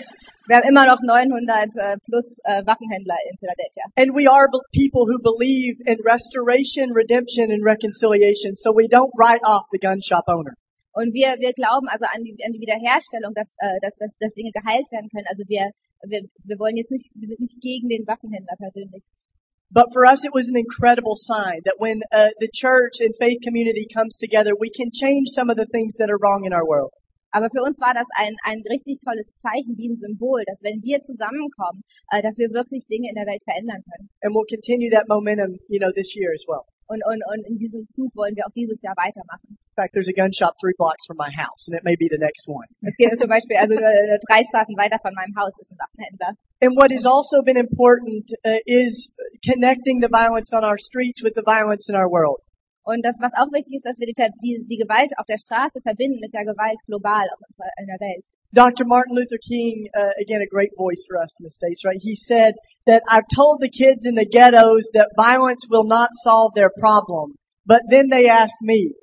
Wir 0.48 0.58
haben 0.58 0.70
immer 0.70 0.86
noch 0.86 1.02
900 1.02 1.74
äh, 1.74 1.98
plus 2.06 2.38
äh, 2.46 2.62
Waffenhändler 2.70 3.18
in 3.30 3.34
Philadelphia. 3.42 3.86
And 3.98 4.14
we 4.14 4.30
are 4.30 4.46
people 4.70 5.10
who 5.10 5.18
believe 5.18 5.82
in 5.90 5.98
restoration, 6.06 6.94
redemption, 6.94 7.50
and 7.50 7.66
reconciliation. 7.66 8.54
So 8.54 8.70
we 8.70 8.86
don't 8.86 9.10
write 9.18 9.42
off 9.42 9.66
the 9.74 9.82
gun 9.82 10.02
shop 10.06 10.26
owner. 10.30 10.54
Und 10.94 11.18
wir, 11.18 11.42
wir 11.42 11.54
glauben 11.58 11.90
also 11.90 12.06
an 12.06 12.22
die, 12.22 12.38
an 12.46 12.54
die 12.54 12.62
Wiederherstellung, 12.62 13.34
dass, 13.34 13.50
äh, 13.58 13.74
dass, 13.82 13.98
dass, 13.98 14.14
dass 14.22 14.34
Dinge 14.38 14.54
geheilt 14.54 14.86
werden 14.94 15.10
können. 15.10 15.26
Also 15.26 15.42
wir, 15.50 15.74
Wir, 16.08 16.22
wir 16.44 16.60
wollen 16.60 16.78
jetzt 16.78 16.92
nicht, 16.92 17.10
wir 17.16 17.28
sind 17.28 17.40
nicht 17.40 17.60
gegen 17.62 17.90
den 17.90 18.06
Waffenhändler 18.06 18.56
persönlich. 18.58 19.04
But 19.76 19.92
for 19.92 20.06
us, 20.06 20.24
it 20.24 20.32
was 20.32 20.48
an 20.48 20.56
incredible 20.56 21.20
sign 21.20 21.60
that 21.68 21.76
when 21.84 22.00
uh, 22.16 22.32
the 22.40 22.48
church 22.48 23.04
and 23.04 23.12
faith 23.20 23.44
community 23.44 23.86
comes 23.92 24.16
together, 24.18 24.56
we 24.56 24.72
can 24.72 24.88
change 24.88 25.28
some 25.36 25.50
of 25.50 25.58
the 25.58 25.68
things 25.68 26.00
that 26.00 26.10
are 26.10 26.18
wrong 26.18 26.48
in 26.48 26.54
our 26.54 26.66
world. 26.66 26.96
Aber 27.36 27.50
für 27.52 27.62
uns 27.62 27.78
war 27.82 27.94
das 27.94 28.08
ein, 28.16 28.38
ein 28.48 28.64
richtig 28.72 29.04
tolles 29.04 29.28
Zeichen, 29.36 29.76
wie 29.76 29.92
ein 29.92 29.98
Symbol, 29.98 30.40
dass 30.48 30.64
wenn 30.64 30.80
wir 30.82 31.02
zusammenkommen, 31.04 31.84
äh, 32.10 32.22
dass 32.24 32.38
wir 32.38 32.48
wirklich 32.56 32.88
Dinge 32.88 33.10
in 33.10 33.16
der 33.16 33.28
Welt 33.28 33.44
verändern 33.44 33.84
können. 33.84 34.08
And 34.24 34.34
we'll 34.34 34.48
continue 34.48 34.90
that 34.96 35.10
momentum, 35.10 35.60
you 35.68 35.80
know, 35.84 35.92
this 35.92 36.16
year 36.16 36.32
as 36.32 36.46
well. 36.48 36.64
Und, 36.88 37.02
und, 37.06 37.22
und 37.34 37.42
in 37.50 37.58
diesem 37.58 37.88
Zug 37.88 38.16
wollen 38.16 38.36
wir 38.36 38.46
auch 38.46 38.54
dieses 38.54 38.82
Jahr 38.82 38.94
weitermachen. 38.96 39.58
In 39.76 39.84
fact, 39.84 39.92
there's 39.94 40.08
a 40.08 40.16
gun 40.16 40.32
shop 40.32 40.56
three 40.62 40.74
blocks 40.78 41.04
from 41.06 41.18
my 41.18 41.28
house, 41.36 41.68
and 41.68 41.76
it 41.76 41.84
may 41.84 41.98
be 41.98 42.08
the 42.08 42.22
next 42.22 42.48
one. 42.48 42.64
Es 42.82 42.96
geht 42.96 43.18
zum 43.18 43.28
Beispiel, 43.28 43.58
also 43.58 43.76
äh, 43.76 44.20
drei 44.24 44.40
Straßen 44.46 44.78
weiter 44.78 45.02
von 45.02 45.12
meinem 45.14 45.36
Haus 45.36 45.52
ist 45.60 45.74
ein 45.74 45.80
Waffenhändler. 45.82 46.38
And 46.64 46.78
what 46.78 46.94
has 46.94 47.06
also 47.06 47.44
been 47.44 47.58
important 47.58 48.32
uh, 48.46 48.62
is 48.66 49.12
connecting 49.44 50.00
the 50.00 50.08
violence 50.08 50.54
on 50.56 50.64
our 50.64 50.78
streets 50.78 51.22
with 51.22 51.34
the 51.36 51.44
violence 51.44 51.90
in 51.90 51.96
our 51.98 52.08
world. 52.08 52.40
Und 52.86 53.02
das, 53.04 53.18
was 53.20 53.34
auch 53.34 53.52
wichtig 53.52 53.82
ist, 53.82 53.86
dass 53.86 53.98
wir 53.98 54.06
die, 54.06 54.16
die, 54.46 54.62
die 54.70 54.78
Gewalt 54.78 55.12
auf 55.18 55.26
der 55.26 55.42
Straße 55.42 55.82
verbinden 55.82 56.22
mit 56.22 56.32
der 56.34 56.46
Gewalt 56.46 56.78
global 56.86 57.26
auf 57.34 57.42
unserer, 57.42 57.74
in 57.82 57.88
der 57.90 57.98
Welt. 57.98 58.24
Dr. 58.56 58.86
Martin 58.88 59.16
Luther 59.16 59.38
King, 59.38 59.90
uh, 59.94 60.16
again, 60.22 60.40
a 60.42 60.48
great 60.48 60.72
voice 60.78 61.04
for 61.06 61.20
us 61.20 61.36
in 61.38 61.44
the 61.44 61.50
States, 61.50 61.84
right? 61.84 62.00
He 62.00 62.16
said 62.16 62.54
that 62.88 63.04
I've 63.12 63.28
told 63.36 63.60
the 63.60 63.70
kids 63.70 64.06
in 64.08 64.16
the 64.16 64.26
ghettos 64.26 64.92
that 64.94 65.12
violence 65.20 65.68
will 65.70 65.84
not 65.84 66.16
solve 66.24 66.54
their 66.56 66.72
problem. 66.80 67.36
But 67.66 67.82
then 67.90 68.08
they 68.08 68.30
ask 68.30 68.56
me, 68.62 68.94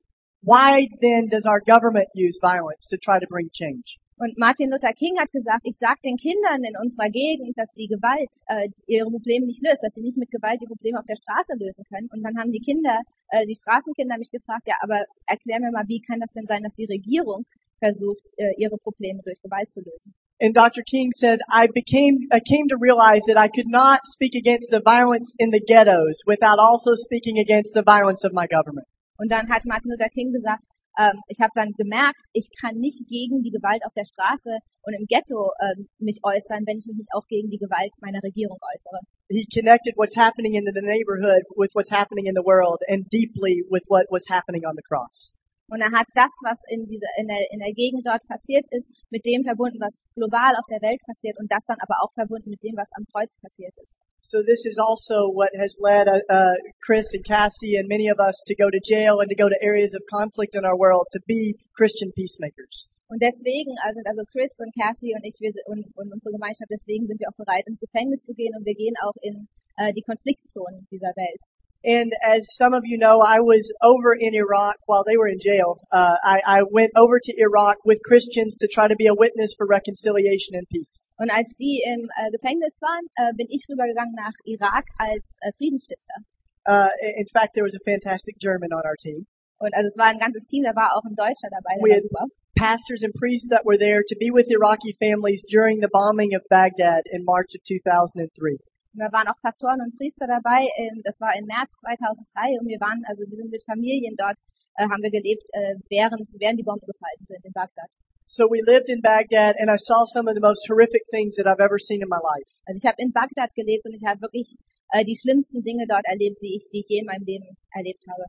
why 0.41 0.89
then 1.03 1.29
does 1.29 1.45
our 1.45 1.61
government 1.61 2.09
use 2.15 2.41
violence 2.41 2.89
to 2.89 2.97
try 2.97 3.21
to 3.21 3.27
bring 3.29 3.51
change? 3.53 4.01
Und 4.17 4.39
Martin 4.39 4.71
Luther 4.71 4.95
King 4.95 5.19
hat 5.19 5.33
gesagt, 5.33 5.67
ich 5.67 5.77
sage 5.77 6.01
den 6.05 6.17
Kindern 6.17 6.63
in 6.65 6.79
unserer 6.81 7.11
Gegend, 7.11 7.59
dass 7.59 7.69
die 7.77 7.89
Gewalt 7.89 8.31
äh, 8.47 8.71
ihre 8.87 9.11
Probleme 9.11 9.45
nicht 9.45 9.61
löst, 9.61 9.83
dass 9.83 9.95
sie 9.95 10.01
nicht 10.01 10.17
mit 10.17 10.31
Gewalt 10.31 10.63
die 10.63 10.71
Probleme 10.71 10.97
auf 10.99 11.05
der 11.05 11.19
Straße 11.19 11.53
lösen 11.59 11.85
können. 11.91 12.09
Und 12.09 12.23
dann 12.23 12.39
haben 12.39 12.53
die 12.53 12.63
Kinder, 12.63 13.03
äh, 13.29 13.45
die 13.45 13.57
Straßenkinder 13.57 14.17
mich 14.17 14.31
gefragt, 14.31 14.65
ja, 14.65 14.77
aber 14.81 15.05
erklär 15.27 15.61
mir 15.61 15.73
mal, 15.73 15.85
wie 15.89 16.01
kann 16.01 16.21
das 16.21 16.33
denn 16.33 16.47
sein, 16.47 16.63
dass 16.63 16.73
die 16.73 16.87
Regierung 16.87 17.45
versucht, 17.83 18.31
äh, 18.39 18.55
ihre 18.57 18.79
Probleme 18.79 19.21
durch 19.27 19.43
Gewalt 19.43 19.71
zu 19.73 19.81
lösen? 19.81 20.15
And 20.41 20.55
Dr. 20.57 20.83
King 20.83 21.11
said, 21.13 21.41
I 21.51 21.67
became, 21.67 22.27
I 22.31 22.39
came 22.39 22.67
to 22.71 22.79
realize 22.79 23.27
that 23.27 23.39
I 23.39 23.49
could 23.51 23.71
not 23.71 24.07
speak 24.07 24.35
against 24.35 24.71
the 24.71 24.83
violence 24.83 25.35
in 25.39 25.51
the 25.51 25.61
ghettos 25.61 26.23
without 26.27 26.59
also 26.59 26.95
speaking 26.95 27.39
against 27.39 27.75
the 27.75 27.83
violence 27.83 28.25
of 28.25 28.33
my 28.33 28.47
government. 28.47 28.87
Und 29.19 29.31
dann 29.31 29.49
hat 29.49 29.65
Martin 29.65 29.91
Luther 29.91 30.11
King 30.11 30.33
gesagt, 30.33 30.65
ähm, 30.99 31.23
ich 31.29 31.41
habe 31.41 31.53
dann 31.55 31.73
gemerkt, 31.79 32.21
ich 32.33 32.51
kann 32.61 32.77
nicht 32.77 33.07
gegen 33.09 33.43
die 33.43 33.51
Gewalt 33.51 33.83
auf 33.87 33.93
der 33.95 34.05
Straße 34.05 34.59
und 34.83 34.93
im 34.95 35.07
Ghetto 35.07 35.51
ähm, 35.63 35.89
mich 35.99 36.21
äußern, 36.23 36.67
wenn 36.67 36.77
ich 36.77 36.87
mich 36.87 36.97
nicht 36.97 37.13
auch 37.15 37.27
gegen 37.29 37.49
die 37.49 37.59
Gewalt 37.59 37.93
meiner 38.01 38.23
Regierung 38.23 38.59
äußere. 38.61 39.01
He 39.31 39.47
connected 39.49 39.97
what's 39.97 40.17
happening 40.17 40.55
in 40.55 40.65
the 40.67 40.83
neighborhood 40.83 41.47
with 41.57 41.71
what's 41.75 41.91
happening 41.91 42.27
in 42.27 42.35
the 42.35 42.45
world 42.45 42.83
and 42.89 43.09
deeply 43.11 43.65
with 43.71 43.83
what 43.89 44.05
was 44.11 44.29
happening 44.29 44.67
on 44.67 44.77
the 44.77 44.83
cross. 44.83 45.39
Und 45.73 45.81
er 45.81 45.89
hat 45.89 46.05
das, 46.13 46.29
was 46.45 46.61
in 46.69 46.85
dieser 46.85 47.09
in 47.17 47.25
der, 47.33 47.41
in 47.49 47.65
der 47.65 47.73
Gegend 47.73 48.05
dort 48.05 48.21
passiert 48.29 48.69
ist, 48.77 48.93
mit 49.09 49.25
dem 49.25 49.41
verbunden, 49.41 49.81
was 49.81 50.05
global 50.13 50.53
auf 50.61 50.69
der 50.69 50.85
Welt 50.85 51.01
passiert 51.09 51.41
und 51.41 51.49
das 51.49 51.65
dann 51.65 51.81
aber 51.81 51.97
auch 52.05 52.13
verbunden 52.13 52.53
mit 52.53 52.61
dem, 52.61 52.77
was 52.77 52.93
am 52.93 53.09
Kreuz 53.09 53.41
passiert 53.41 53.73
ist. 53.81 53.97
So 54.21 54.45
this 54.45 54.69
is 54.69 54.77
also 54.77 55.33
what 55.33 55.49
has 55.57 55.81
led 55.81 56.13
uh, 56.13 56.21
uh, 56.29 56.55
Chris 56.85 57.17
and 57.17 57.25
Cassie 57.25 57.81
and 57.81 57.89
many 57.89 58.13
of 58.13 58.21
us 58.21 58.45
to 58.45 58.55
go 58.55 58.69
to 58.69 58.79
jail 58.85 59.25
and 59.25 59.33
to 59.33 59.35
go 59.35 59.49
to 59.49 59.57
areas 59.65 59.97
of 59.97 60.05
conflict 60.13 60.53
in 60.61 60.69
our 60.69 60.77
world 60.77 61.09
to 61.17 61.21
be 61.25 61.57
Christian 61.73 62.13
peacemakers. 62.13 62.93
Und 63.09 63.25
deswegen 63.25 63.73
also 63.81 63.97
sind 63.97 64.09
also 64.13 64.29
Chris 64.29 64.53
und 64.61 64.77
Cassie 64.77 65.17
und 65.17 65.25
ich 65.25 65.41
wir 65.41 65.57
und, 65.73 65.89
und 65.97 66.13
unsere 66.13 66.37
Gemeinschaft, 66.37 66.69
deswegen 66.69 67.09
sind 67.09 67.17
wir 67.17 67.33
auch 67.33 67.39
bereit, 67.41 67.65
ins 67.65 67.81
Gefängnis 67.81 68.21
zu 68.29 68.37
gehen 68.37 68.53
und 68.53 68.69
wir 68.69 68.77
gehen 68.77 68.95
auch 69.01 69.17
in 69.25 69.49
äh, 69.81 69.93
die 69.97 70.05
Konfliktzonen 70.05 70.85
dieser 70.93 71.17
Welt. 71.17 71.41
And 71.85 72.13
as 72.23 72.55
some 72.57 72.75
of 72.75 72.83
you 72.85 72.97
know, 72.97 73.21
I 73.21 73.41
was 73.41 73.73
over 73.83 74.15
in 74.15 74.35
Iraq 74.35 74.77
while 74.87 75.03
they 75.05 75.17
were 75.17 75.29
in 75.29 75.39
jail. 75.41 75.81
Uh, 75.91 76.15
I, 76.23 76.41
I 76.47 76.63
went 76.71 76.93
over 76.97 77.19
to 77.19 77.33
Iraq 77.37 77.79
with 77.85 78.01
Christians 78.05 78.57
to 78.57 78.69
try 78.69 78.87
to 78.87 78.97
be 78.97 79.07
a 79.07 79.15
witness 79.15 79.55
for 79.57 79.67
reconciliation 79.67 80.55
and 80.55 80.69
peace. 80.69 81.09
Und 81.19 81.31
als 81.31 81.57
die 81.57 81.83
im 81.85 82.09
äh, 82.17 82.31
Gefängnis 82.31 82.79
waren, 82.81 83.07
äh, 83.17 83.35
bin 83.37 83.49
ich 83.51 83.67
rübergegangen 83.69 84.15
nach 84.15 84.35
Irak 84.45 84.87
als 84.99 85.37
äh, 85.41 85.53
Friedensstifter. 85.59 86.23
Uh, 86.65 86.89
in 87.19 87.27
fact, 87.27 87.55
there 87.55 87.65
was 87.65 87.75
a 87.75 87.83
fantastic 87.85 88.39
German 88.39 88.73
on 88.73 88.83
our 88.87 88.97
team. 88.97 89.27
Und 89.59 89.75
also 89.75 89.89
es 89.89 89.99
war 89.99 90.07
ein 90.07 90.19
ganzes 90.19 90.45
Team, 90.47 90.63
da 90.65 90.75
war 90.75 90.95
auch 90.95 91.05
ein 91.05 91.15
Deutscher 91.15 91.51
dabei, 91.51 91.79
der 91.79 91.83
We 91.83 91.91
war 91.91 92.01
super. 92.01 92.27
pastors 92.57 93.03
and 93.03 93.15
priests 93.15 93.49
that 93.51 93.65
were 93.65 93.79
there 93.79 94.03
to 94.07 94.17
be 94.19 94.31
with 94.31 94.51
Iraqi 94.51 94.93
families 94.93 95.45
during 95.49 95.81
the 95.81 95.91
bombing 95.93 96.35
of 96.35 96.43
Baghdad 96.51 97.03
in 97.11 97.25
March 97.25 97.55
of 97.55 97.63
2003. 97.65 98.59
Und 98.93 99.01
da 99.01 99.09
waren 99.09 99.29
auch 99.29 99.41
Pastoren 99.41 99.81
und 99.81 99.97
Priester 99.97 100.29
dabei. 100.29 100.69
Ähm, 100.77 101.01
das 101.05 101.17
war 101.21 101.33
im 101.33 101.49
März 101.49 101.73
2003 101.81 102.61
und 102.61 102.69
wir 102.69 102.77
waren, 102.77 103.01
also 103.09 103.25
wir 103.25 103.37
sind 103.37 103.49
mit 103.49 103.65
Familien 103.65 104.13
dort, 104.21 104.37
äh, 104.77 104.85
haben 104.85 105.01
wir 105.01 105.11
gelebt, 105.11 105.49
äh, 105.57 105.81
während, 105.89 106.29
während 106.37 106.61
die 106.61 106.67
Bomben 106.69 106.85
gefallen 106.85 107.25
sind 107.25 107.41
in 107.41 107.53
Bagdad. 107.53 107.89
So 108.29 108.49
we 108.49 108.61
lived 108.65 108.89
in 108.89 109.01
Baghdad 109.01 109.57
and 109.59 109.69
I 109.69 109.77
saw 109.77 110.05
some 110.07 110.29
of 110.29 110.35
the 110.37 110.45
most 110.45 110.65
horrific 110.69 111.05
things 111.11 111.37
that 111.37 111.49
I've 111.49 111.61
ever 111.61 111.81
seen 111.81 112.01
in 112.01 112.09
my 112.09 112.21
life. 112.21 112.49
Also 112.69 112.79
ich 112.81 112.87
habe 112.87 113.01
in 113.01 113.13
Bagdad 113.13 113.53
gelebt 113.57 113.85
und 113.85 113.97
ich 113.97 114.05
habe 114.05 114.21
wirklich 114.21 114.57
äh, 114.93 115.05
die 115.05 115.17
schlimmsten 115.17 115.65
Dinge 115.65 115.89
dort 115.89 116.05
erlebt, 116.05 116.41
die 116.41 116.57
ich, 116.57 116.69
die 116.73 116.81
ich 116.81 116.89
je 116.89 117.01
in 117.01 117.07
meinem 117.09 117.25
Leben 117.25 117.49
erlebt 117.73 118.05
habe. 118.09 118.29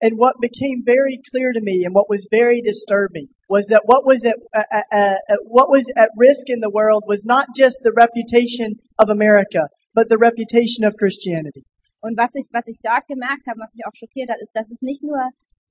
And 0.00 0.18
what 0.18 0.38
became 0.40 0.82
very 0.84 1.18
clear 1.30 1.52
to 1.52 1.62
me 1.62 1.86
and 1.86 1.94
what 1.94 2.10
was 2.10 2.26
very 2.30 2.60
disturbing 2.60 3.28
was 3.48 3.66
that 3.70 3.82
what 3.86 4.04
was 4.04 4.24
at, 4.26 4.36
uh, 4.52 4.66
uh, 4.70 5.18
uh, 5.28 5.36
what 5.46 5.70
was 5.70 5.86
at 5.96 6.10
risk 6.18 6.50
in 6.50 6.60
the 6.60 6.70
world 6.70 7.04
was 7.06 7.24
not 7.24 7.46
just 7.56 7.80
the 7.82 7.92
reputation 7.94 8.80
of 8.98 9.08
America, 9.08 9.70
but 9.94 10.10
the 10.10 10.18
reputation 10.18 10.84
of 10.84 10.98
Christianity. 10.98 11.62
Und 12.04 12.18
was 12.18 12.34
ich, 12.36 12.52
was 12.52 12.68
ich 12.68 12.84
dort 12.84 13.06
gemerkt 13.08 13.48
habe, 13.48 13.56
was 13.64 13.72
mich 13.72 13.86
auch 13.88 13.96
schockiert 13.96 14.28
hat, 14.28 14.36
ist, 14.42 14.52
dass 14.52 14.68
es 14.68 14.82
nicht 14.82 15.00
nur, 15.00 15.16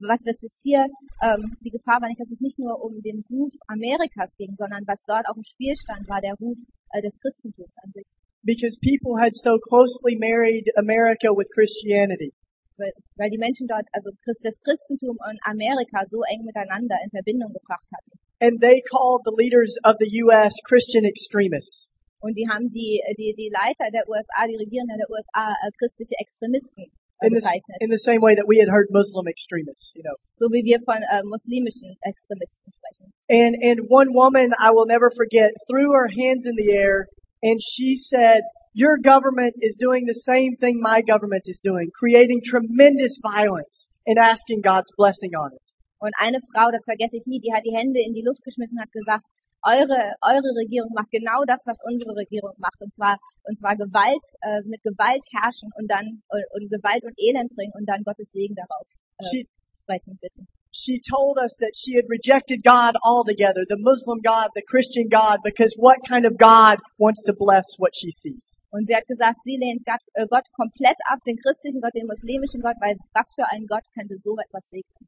was 0.02 0.26
jetzt 0.26 0.64
hier, 0.64 0.90
ähm, 1.22 1.54
die 1.62 1.70
Gefahr 1.70 2.02
war 2.02 2.10
nicht, 2.10 2.20
dass 2.20 2.32
es 2.32 2.42
nicht 2.42 2.58
nur 2.58 2.82
um 2.82 2.98
den 3.06 3.22
Ruf 3.30 3.54
Amerikas 3.70 4.34
ging, 4.42 4.56
sondern 4.58 4.82
was 4.90 5.06
dort 5.06 5.30
auf 5.30 5.38
dem 5.38 5.46
Spiel 5.46 5.78
stand, 5.78 6.10
war 6.10 6.26
der 6.26 6.34
Ruf 6.42 6.58
äh, 6.90 7.06
des 7.06 7.20
Christentums 7.22 7.78
an 7.86 7.92
sich. 7.94 8.18
Because 8.42 8.82
people 8.82 9.14
had 9.22 9.38
so 9.38 9.62
closely 9.62 10.18
married 10.18 10.66
America 10.76 11.30
with 11.30 11.48
Christianity. 11.54 12.34
Weil, 12.82 12.92
weil 13.16 13.30
die 13.30 13.38
Menschen 13.38 13.68
dort, 13.70 13.86
also 13.94 14.10
das 14.26 14.58
Christentum 14.66 15.16
und 15.22 15.38
Amerika 15.46 16.02
so 16.10 16.26
eng 16.26 16.42
miteinander 16.44 16.98
in 17.06 17.12
Verbindung 17.14 17.54
gebracht 17.54 17.86
hatten. 17.94 18.18
And 18.42 18.60
they 18.60 18.82
called 18.82 19.22
the 19.24 19.36
leaders 19.38 19.78
of 19.86 19.96
the 20.02 20.10
U.S. 20.26 20.58
Christian 20.66 21.06
extremists. 21.06 21.93
Und 22.24 22.38
die 22.40 22.48
haben 22.48 22.72
die, 22.72 23.04
die, 23.20 23.36
die 23.36 23.52
Leiter 23.52 23.92
der 23.92 24.08
USA, 24.08 24.48
die 24.48 24.56
Regierenden 24.56 24.96
der 24.96 25.10
USA, 25.12 25.52
äh, 25.60 25.68
christliche 25.76 26.16
Extremisten 26.24 26.88
äh, 27.20 27.28
In 27.28 27.34
bezeichnet. 27.36 27.76
in 27.84 27.92
the 27.92 28.00
same 28.00 28.22
way 28.24 28.34
that 28.34 28.48
we 28.48 28.64
had 28.64 28.72
heard 28.72 28.88
Muslim 28.96 29.28
extremists, 29.28 29.92
you 29.94 30.04
know. 30.08 30.16
So 30.40 30.48
wie 30.48 30.64
wir 30.64 30.80
von 30.88 31.04
äh, 31.04 31.20
muslimischen 31.28 32.00
Extremisten 32.08 32.72
sprechen. 32.72 33.12
And, 33.28 33.60
and 33.60 33.92
one 33.92 34.16
woman 34.16 34.56
I 34.56 34.72
will 34.72 34.88
never 34.88 35.12
forget 35.12 35.52
threw 35.68 35.92
her 35.92 36.08
hands 36.08 36.48
in 36.48 36.56
the 36.56 36.72
air 36.72 37.12
and 37.44 37.60
she 37.60 38.00
said, 38.00 38.48
your 38.72 38.96
government 39.04 39.54
is 39.60 39.76
doing 39.76 40.08
the 40.08 40.16
same 40.16 40.56
thing 40.64 40.80
my 40.80 41.04
government 41.04 41.44
is 41.52 41.60
doing, 41.60 41.92
creating 41.92 42.40
tremendous 42.40 43.20
violence 43.20 43.92
and 44.08 44.16
asking 44.18 44.62
God's 44.64 44.96
blessing 44.96 45.36
on 45.36 45.52
it. 45.52 45.60
Und 46.00 46.12
eine 46.20 46.40
Frau, 46.52 46.72
das 46.72 46.84
vergesse 46.84 47.16
ich 47.16 47.28
nie, 47.28 47.40
die 47.40 47.52
hat 47.54 47.64
die 47.64 47.76
Hände 47.76 48.00
in 48.00 48.14
die 48.14 48.24
Luft 48.24 48.44
geschmissen 48.44 48.80
und 48.80 48.84
hat 48.84 48.92
gesagt, 48.92 49.24
eure, 49.64 50.16
eure 50.22 50.52
Regierung 50.60 50.92
macht 50.94 51.12
genau 51.12 51.44
das, 51.48 51.64
was 51.66 51.80
unsere 51.84 52.16
Regierung 52.16 52.54
macht. 52.58 52.82
Und 52.82 52.94
zwar, 52.94 53.18
und 53.44 53.58
zwar 53.58 53.76
Gewalt, 53.76 54.26
äh, 54.42 54.62
mit 54.68 54.84
Gewalt 54.84 55.24
herrschen 55.32 55.72
und 55.76 55.90
dann, 55.90 56.22
und, 56.30 56.44
und 56.54 56.70
Gewalt 56.70 57.04
und 57.04 57.16
Elend 57.18 57.56
bringen 57.56 57.74
und 57.74 57.86
dann 57.88 58.04
Gottes 58.04 58.32
Segen 58.32 58.56
darauf 58.56 58.88
äh, 59.20 59.26
She, 59.26 59.48
sprechen 59.80 60.20
bitten. 60.22 60.48
she 60.74 61.00
told 61.00 61.38
us 61.38 61.56
that 61.62 61.74
she 61.78 61.94
had 61.94 62.06
rejected 62.10 62.64
God 62.64 62.96
altogether, 63.06 63.64
the 63.70 63.78
Muslim 63.78 64.20
God, 64.26 64.50
the 64.56 64.64
Christian 64.66 65.08
God, 65.08 65.38
because 65.44 65.76
what 65.78 66.02
kind 66.04 66.26
of 66.26 66.34
God 66.38 66.80
wants 66.98 67.22
to 67.30 67.34
bless 67.38 67.78
what 67.78 67.94
she 67.96 68.10
sees? 68.10 68.62
Und 68.72 68.86
sie 68.88 68.96
hat 68.96 69.06
gesagt, 69.08 69.44
sie 69.44 69.58
lehnt 69.58 69.86
Gott, 69.86 70.02
äh, 70.14 70.26
Gott 70.28 70.50
komplett 70.54 70.98
ab, 71.10 71.20
den 71.26 71.38
christlichen 71.38 71.80
Gott, 71.80 71.94
den 71.94 72.08
muslimischen 72.08 72.62
Gott, 72.62 72.76
weil 72.82 72.98
was 73.14 73.32
für 73.36 73.46
ein 73.50 73.66
Gott 73.68 73.86
könnte 73.94 74.18
so 74.18 74.36
etwas 74.38 74.68
segnen? 74.70 75.08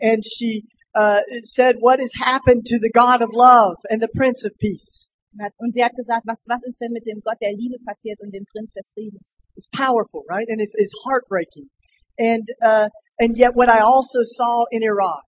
And 0.00 0.24
she 0.24 0.64
uh, 0.96 1.20
said, 1.42 1.76
what 1.80 2.00
has 2.00 2.12
happened 2.18 2.64
to 2.66 2.78
the 2.78 2.90
God 2.90 3.20
of 3.22 3.28
love 3.32 3.76
and 3.90 4.00
the 4.00 4.08
Prince 4.14 4.44
of 4.44 4.52
Peace? 4.58 5.10
Und, 5.58 5.74
sie 5.74 5.84
hat 5.84 5.92
gesagt, 5.94 6.24
was, 6.26 6.42
was 6.46 6.62
ist 6.64 6.80
denn 6.80 6.92
mit 6.92 7.04
dem 7.04 7.20
Gott 7.20 7.36
der 7.42 7.52
Liebe 7.52 7.76
passiert 7.84 8.18
und 8.20 8.32
dem 8.32 8.46
Prinz 8.50 8.72
des 8.72 8.90
Friedens? 8.94 9.36
It's 9.54 9.68
powerful, 9.68 10.24
right? 10.30 10.48
And 10.48 10.60
it's, 10.60 10.74
it's 10.78 10.94
heartbreaking. 11.04 11.68
And, 12.18 12.48
uh, 12.64 12.88
and 13.18 13.36
yet 13.36 13.52
what 13.54 13.68
I 13.68 13.80
also 13.80 14.20
saw 14.24 14.64
in 14.72 14.82
Iraq 14.82 15.24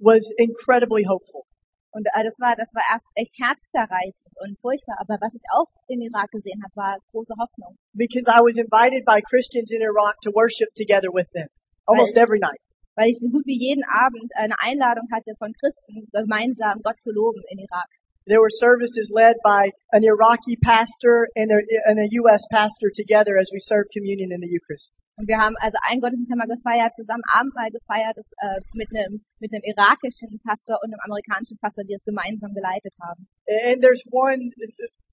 was 0.00 0.34
incredibly 0.36 1.04
hopeful. 1.04 1.46
Und 1.94 2.08
äh, 2.10 2.24
das 2.24 2.40
war, 2.40 2.56
das 2.56 2.72
war 2.74 2.82
erst 2.90 3.06
echt 3.14 3.36
herzzerreißend 3.38 4.32
und 4.40 4.58
furchtbar. 4.60 4.96
Aber 4.98 5.20
was 5.20 5.34
ich 5.34 5.44
auch 5.52 5.70
in 5.86 6.00
Irak 6.00 6.32
gesehen 6.32 6.58
habe, 6.64 6.74
war 6.74 6.96
große 7.12 7.34
Hoffnung. 7.38 7.76
Because 7.92 8.26
I 8.26 8.40
was 8.40 8.56
invited 8.56 9.04
by 9.04 9.20
Christians 9.20 9.70
in 9.70 9.82
Iraq 9.82 10.18
to 10.24 10.32
worship 10.34 10.74
together 10.74 11.12
with 11.12 11.28
them 11.36 11.46
almost 11.86 12.16
every 12.16 12.40
night. 12.40 12.58
Weil 12.94 13.08
ich 13.08 13.18
so 13.18 13.28
gut 13.28 13.46
wie 13.46 13.58
jeden 13.58 13.84
Abend 13.88 14.30
eine 14.34 14.54
Einladung 14.60 15.08
hatte 15.12 15.32
von 15.38 15.52
Christen, 15.52 16.08
gemeinsam 16.12 16.80
Gott 16.82 17.00
zu 17.00 17.10
loben 17.10 17.42
in 17.48 17.58
Irak. 17.58 17.88
There 18.26 18.38
were 18.38 18.54
services 18.54 19.10
led 19.10 19.34
by 19.42 19.72
an 19.90 20.04
Iraqi 20.04 20.54
pastor 20.62 21.26
and 21.34 21.50
a, 21.50 21.58
and 21.90 21.98
a 21.98 22.06
U.S. 22.22 22.46
pastor 22.52 22.90
together 22.94 23.34
as 23.36 23.50
we 23.50 23.58
served 23.58 23.90
communion 23.90 24.30
in 24.30 24.40
the 24.40 24.46
Eucharist. 24.46 24.94
Und 25.18 25.28
wir 25.28 25.36
haben 25.36 25.56
also 25.60 25.76
einen 25.82 26.00
Gottesdienst 26.00 26.32
haben 26.32 26.40
wir 26.40 26.54
gefeiert, 26.56 26.94
zusammen 26.94 27.22
Abendmahl 27.28 27.68
gefeiert, 27.70 28.16
das, 28.16 28.32
äh, 28.40 28.60
mit 28.72 28.88
einem 28.94 29.20
mit 29.40 29.52
einem 29.52 29.62
irakischen 29.66 30.40
Pastor 30.40 30.78
und 30.82 30.94
einem 30.94 31.02
amerikanischen 31.04 31.58
Pastor, 31.58 31.84
die 31.84 31.94
es 31.94 32.04
gemeinsam 32.04 32.54
geleitet 32.54 32.94
haben. 33.02 33.28
And 33.46 33.82
there's 33.82 34.06
one 34.10 34.54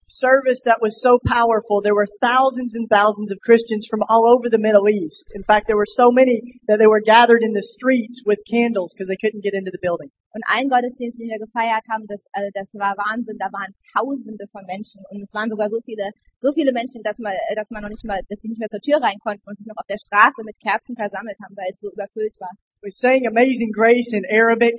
service 0.09 0.61
that 0.65 0.81
was 0.81 1.01
so 1.01 1.19
powerful. 1.25 1.81
There 1.81 1.95
were 1.95 2.09
thousands 2.21 2.75
and 2.75 2.89
thousands 2.89 3.31
of 3.31 3.39
Christians 3.39 3.87
from 3.89 4.01
all 4.09 4.27
over 4.27 4.49
the 4.49 4.59
Middle 4.59 4.89
East. 4.89 5.31
In 5.33 5.43
fact, 5.43 5.67
there 5.67 5.77
were 5.77 5.89
so 5.89 6.11
many 6.11 6.41
that 6.67 6.77
they 6.77 6.87
were 6.87 7.01
gathered 7.01 7.41
in 7.41 7.53
the 7.53 7.63
streets 7.63 8.23
with 8.25 8.39
candles 8.49 8.93
because 8.93 9.07
they 9.07 9.17
couldn't 9.17 9.43
get 9.43 9.53
into 9.53 9.71
the 9.71 9.81
building. 9.81 10.09
Und 10.31 10.43
ein 10.45 10.69
Gottesdienst, 10.69 11.17
den 11.17 11.29
wir 11.29 11.41
gefeiert 11.41 11.85
haben, 11.89 12.05
das, 12.05 12.21
äh, 12.33 12.51
das 12.53 12.69
war 12.77 12.93
Wahnsinn. 12.97 13.37
Da 13.39 13.49
waren 13.49 13.73
Tausende 13.97 14.45
von 14.51 14.61
Menschen 14.65 15.01
und 15.09 15.21
es 15.21 15.33
waren 15.33 15.49
sogar 15.49 15.69
so 15.69 15.81
viele, 15.81 16.13
so 16.37 16.53
viele 16.53 16.71
Menschen, 16.71 17.01
dass 17.01 17.17
man, 17.17 17.33
äh, 17.33 17.55
dass 17.55 17.69
man 17.71 17.81
noch 17.81 17.89
nicht 17.89 18.05
mal, 18.05 18.21
dass 18.29 18.39
sie 18.39 18.49
nicht 18.49 18.59
mehr 18.59 18.69
zur 18.69 18.81
Tür 18.81 19.01
rein 19.01 19.17
konnten 19.21 19.41
und 19.49 19.57
sich 19.57 19.65
noch 19.65 19.77
auf 19.77 19.89
der 19.89 19.97
Straße 19.97 20.45
mit 20.45 20.59
Kerzen 20.61 20.95
versammelt 20.95 21.37
haben, 21.41 21.57
weil 21.57 21.73
es 21.73 21.81
so 21.81 21.89
überfüllt 21.89 22.37
war. 22.39 22.53
We 22.81 22.91
sang 22.91 23.25
Amazing 23.25 23.73
Grace 23.73 24.13
in 24.13 24.23
Arabic. 24.29 24.77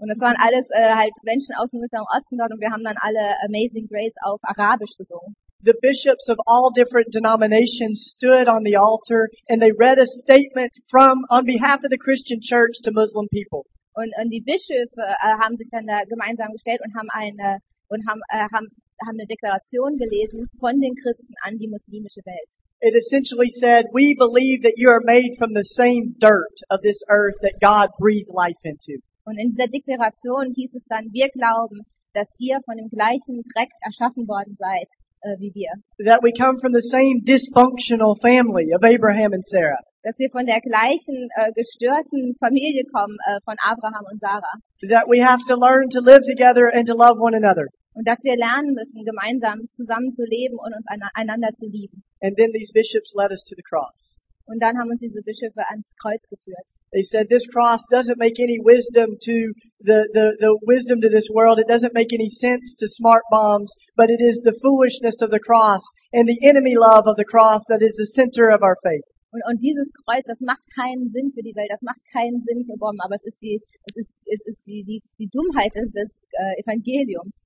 Und 0.00 0.08
es 0.08 0.18
waren 0.20 0.36
alles 0.40 0.64
äh, 0.72 0.96
halt 0.96 1.12
Menschen 1.22 1.52
aus 1.60 1.68
dem 1.70 1.84
Mittleren 1.84 2.08
Osten 2.08 2.40
dort 2.40 2.48
und 2.48 2.60
wir 2.60 2.72
haben 2.72 2.82
dann 2.82 2.96
alle 3.04 3.36
Amazing 3.44 3.84
Grace 3.84 4.16
auf 4.24 4.40
Arabisch 4.42 4.96
gesungen. 4.96 5.36
The 5.60 5.76
bishops 5.84 6.32
of 6.32 6.40
all 6.48 6.72
different 6.72 7.12
denominations 7.12 8.16
stood 8.16 8.48
on 8.48 8.64
the 8.64 8.80
altar 8.80 9.28
and 9.52 9.60
they 9.60 9.76
read 9.76 10.00
a 10.00 10.08
statement 10.08 10.72
from, 10.88 11.20
on 11.28 11.44
behalf 11.44 11.84
of 11.84 11.92
the 11.92 12.00
Christian 12.00 12.40
church 12.40 12.80
to 12.80 12.90
Muslim 12.96 13.28
people. 13.28 13.68
Und, 13.92 14.08
und 14.16 14.32
die 14.32 14.40
Bischöfe 14.40 15.04
äh, 15.04 15.36
haben 15.36 15.60
sich 15.60 15.68
dann 15.68 15.84
da 15.84 16.00
gemeinsam 16.08 16.48
gestellt 16.56 16.80
und 16.80 16.96
haben 16.96 17.12
eine 17.12 17.60
und 17.92 18.00
haben, 18.08 18.24
äh, 18.32 18.48
haben, 18.48 18.72
haben 19.04 19.18
eine 19.20 19.28
Deklaration 19.28 20.00
gelesen 20.00 20.48
von 20.58 20.80
den 20.80 20.96
Christen 20.96 21.34
an 21.44 21.58
die 21.58 21.68
muslimische 21.68 22.24
Welt. 22.24 22.48
It 22.80 22.96
essentially 22.96 23.50
said, 23.50 23.92
we 23.92 24.16
believe 24.16 24.62
that 24.62 24.80
you 24.80 24.88
are 24.88 25.04
made 25.04 25.36
from 25.36 25.52
the 25.52 25.64
same 25.64 26.16
dirt 26.16 26.64
of 26.70 26.80
this 26.80 27.04
earth 27.12 27.36
that 27.42 27.60
God 27.60 27.92
breathed 28.00 28.32
life 28.32 28.56
into. 28.64 29.04
Und 29.30 29.38
in 29.38 29.48
dieser 29.48 29.70
Deklaration 29.70 30.50
hieß 30.50 30.74
es 30.74 30.90
dann, 30.90 31.06
wir 31.14 31.30
glauben, 31.30 31.86
dass 32.14 32.34
ihr 32.42 32.58
von 32.66 32.74
dem 32.76 32.90
gleichen 32.90 33.46
Dreck 33.54 33.70
erschaffen 33.86 34.26
worden 34.26 34.58
seid 34.58 34.90
äh, 35.22 35.38
wie 35.38 35.54
wir. 35.54 35.70
That 36.02 36.22
we 36.22 36.32
come 36.32 36.58
from 36.58 36.74
the 36.74 36.82
same 36.82 37.22
dysfunctional 37.22 38.18
family 38.18 38.74
of 38.74 38.82
Abraham 38.82 39.32
and 39.32 39.44
Sarah. 39.44 39.78
Dass 40.02 40.18
wir 40.18 40.30
von 40.34 40.46
der 40.46 40.60
gleichen 40.60 41.28
äh, 41.36 41.52
gestörten 41.52 42.34
Familie 42.40 42.82
kommen 42.90 43.16
äh, 43.28 43.38
von 43.44 43.54
Abraham 43.62 44.04
und 44.10 44.18
Sarah. 44.18 44.58
That 44.88 45.06
we 45.06 45.22
have 45.22 45.38
to 45.46 45.54
learn 45.54 45.86
to 45.94 46.00
live 46.00 46.26
together 46.26 46.72
and 46.72 46.88
to 46.88 46.94
love 46.96 47.20
one 47.20 47.36
another. 47.36 47.68
Und 47.94 48.08
dass 48.08 48.18
wir 48.24 48.34
lernen 48.34 48.74
müssen, 48.74 49.04
gemeinsam 49.04 49.68
zusammen 49.68 50.10
zu 50.10 50.24
leben 50.24 50.56
und 50.56 50.72
uns 50.74 50.86
einander 51.14 51.52
zu 51.54 51.66
lieben. 51.66 52.02
And 52.22 52.36
then 52.36 52.50
these 52.52 52.72
bishops 52.72 53.14
led 53.14 53.30
us 53.30 53.44
to 53.44 53.54
the 53.54 53.62
cross. 53.62 54.20
Und 54.50 54.58
dann 54.58 54.74
haben 54.76 54.90
uns 54.90 54.98
diese 54.98 55.22
Bischöfe 55.22 55.62
ans 55.70 55.94
Kreuz 56.02 56.26
geführt. 56.26 56.66
They 56.90 57.06
said 57.06 57.30
this 57.30 57.46
cross 57.46 57.86
doesn't 57.86 58.18
make 58.18 58.42
any 58.42 58.58
wisdom 58.58 59.14
to 59.22 59.54
the, 59.78 60.02
the, 60.10 60.34
the 60.42 60.58
wisdom 60.66 60.98
to 61.00 61.08
this 61.08 61.30
world. 61.30 61.62
It 61.62 61.70
doesn't 61.70 61.94
make 61.94 62.10
any 62.10 62.26
sense 62.26 62.74
to 62.82 62.90
smart 62.90 63.22
bombs, 63.30 63.70
but 63.94 64.10
it 64.10 64.18
is 64.18 64.42
the 64.42 64.50
foolishness 64.58 65.22
of 65.22 65.30
the 65.30 65.38
cross 65.38 65.86
and 66.12 66.26
the 66.26 66.38
enemy 66.42 66.74
love 66.74 67.06
of 67.06 67.14
the 67.14 67.24
cross 67.24 67.62
that 67.70 67.78
is 67.78 67.94
the 67.94 68.10
center 68.10 68.50
of 68.50 68.66
our 68.66 68.74
faith. 68.82 69.06
Und, 69.30 69.42
und 69.46 69.62
dieses 69.62 69.86
Kreuz, 70.02 70.26
das 70.26 70.40
macht 70.40 70.66
keinen 70.74 71.06
Sinn 71.14 71.30
für 71.30 71.42
die 71.46 71.54
Welt, 71.54 71.70
das 71.70 71.82
macht 71.82 72.02
keinen 72.10 72.42
Sinn 72.42 72.66
für 72.66 72.74
Bomben, 72.74 72.98
aber 72.98 73.14
es 73.14 73.22
ist 73.22 73.38
die, 73.38 73.62
es 73.86 73.94
ist, 73.94 74.10
es 74.26 74.42
ist 74.42 74.66
die, 74.66 74.82
die, 74.82 74.98
die 75.22 75.30
Dummheit 75.30 75.70
des, 75.78 75.94
des 75.94 76.18
äh, 76.34 76.58
Evangeliums. 76.58 77.38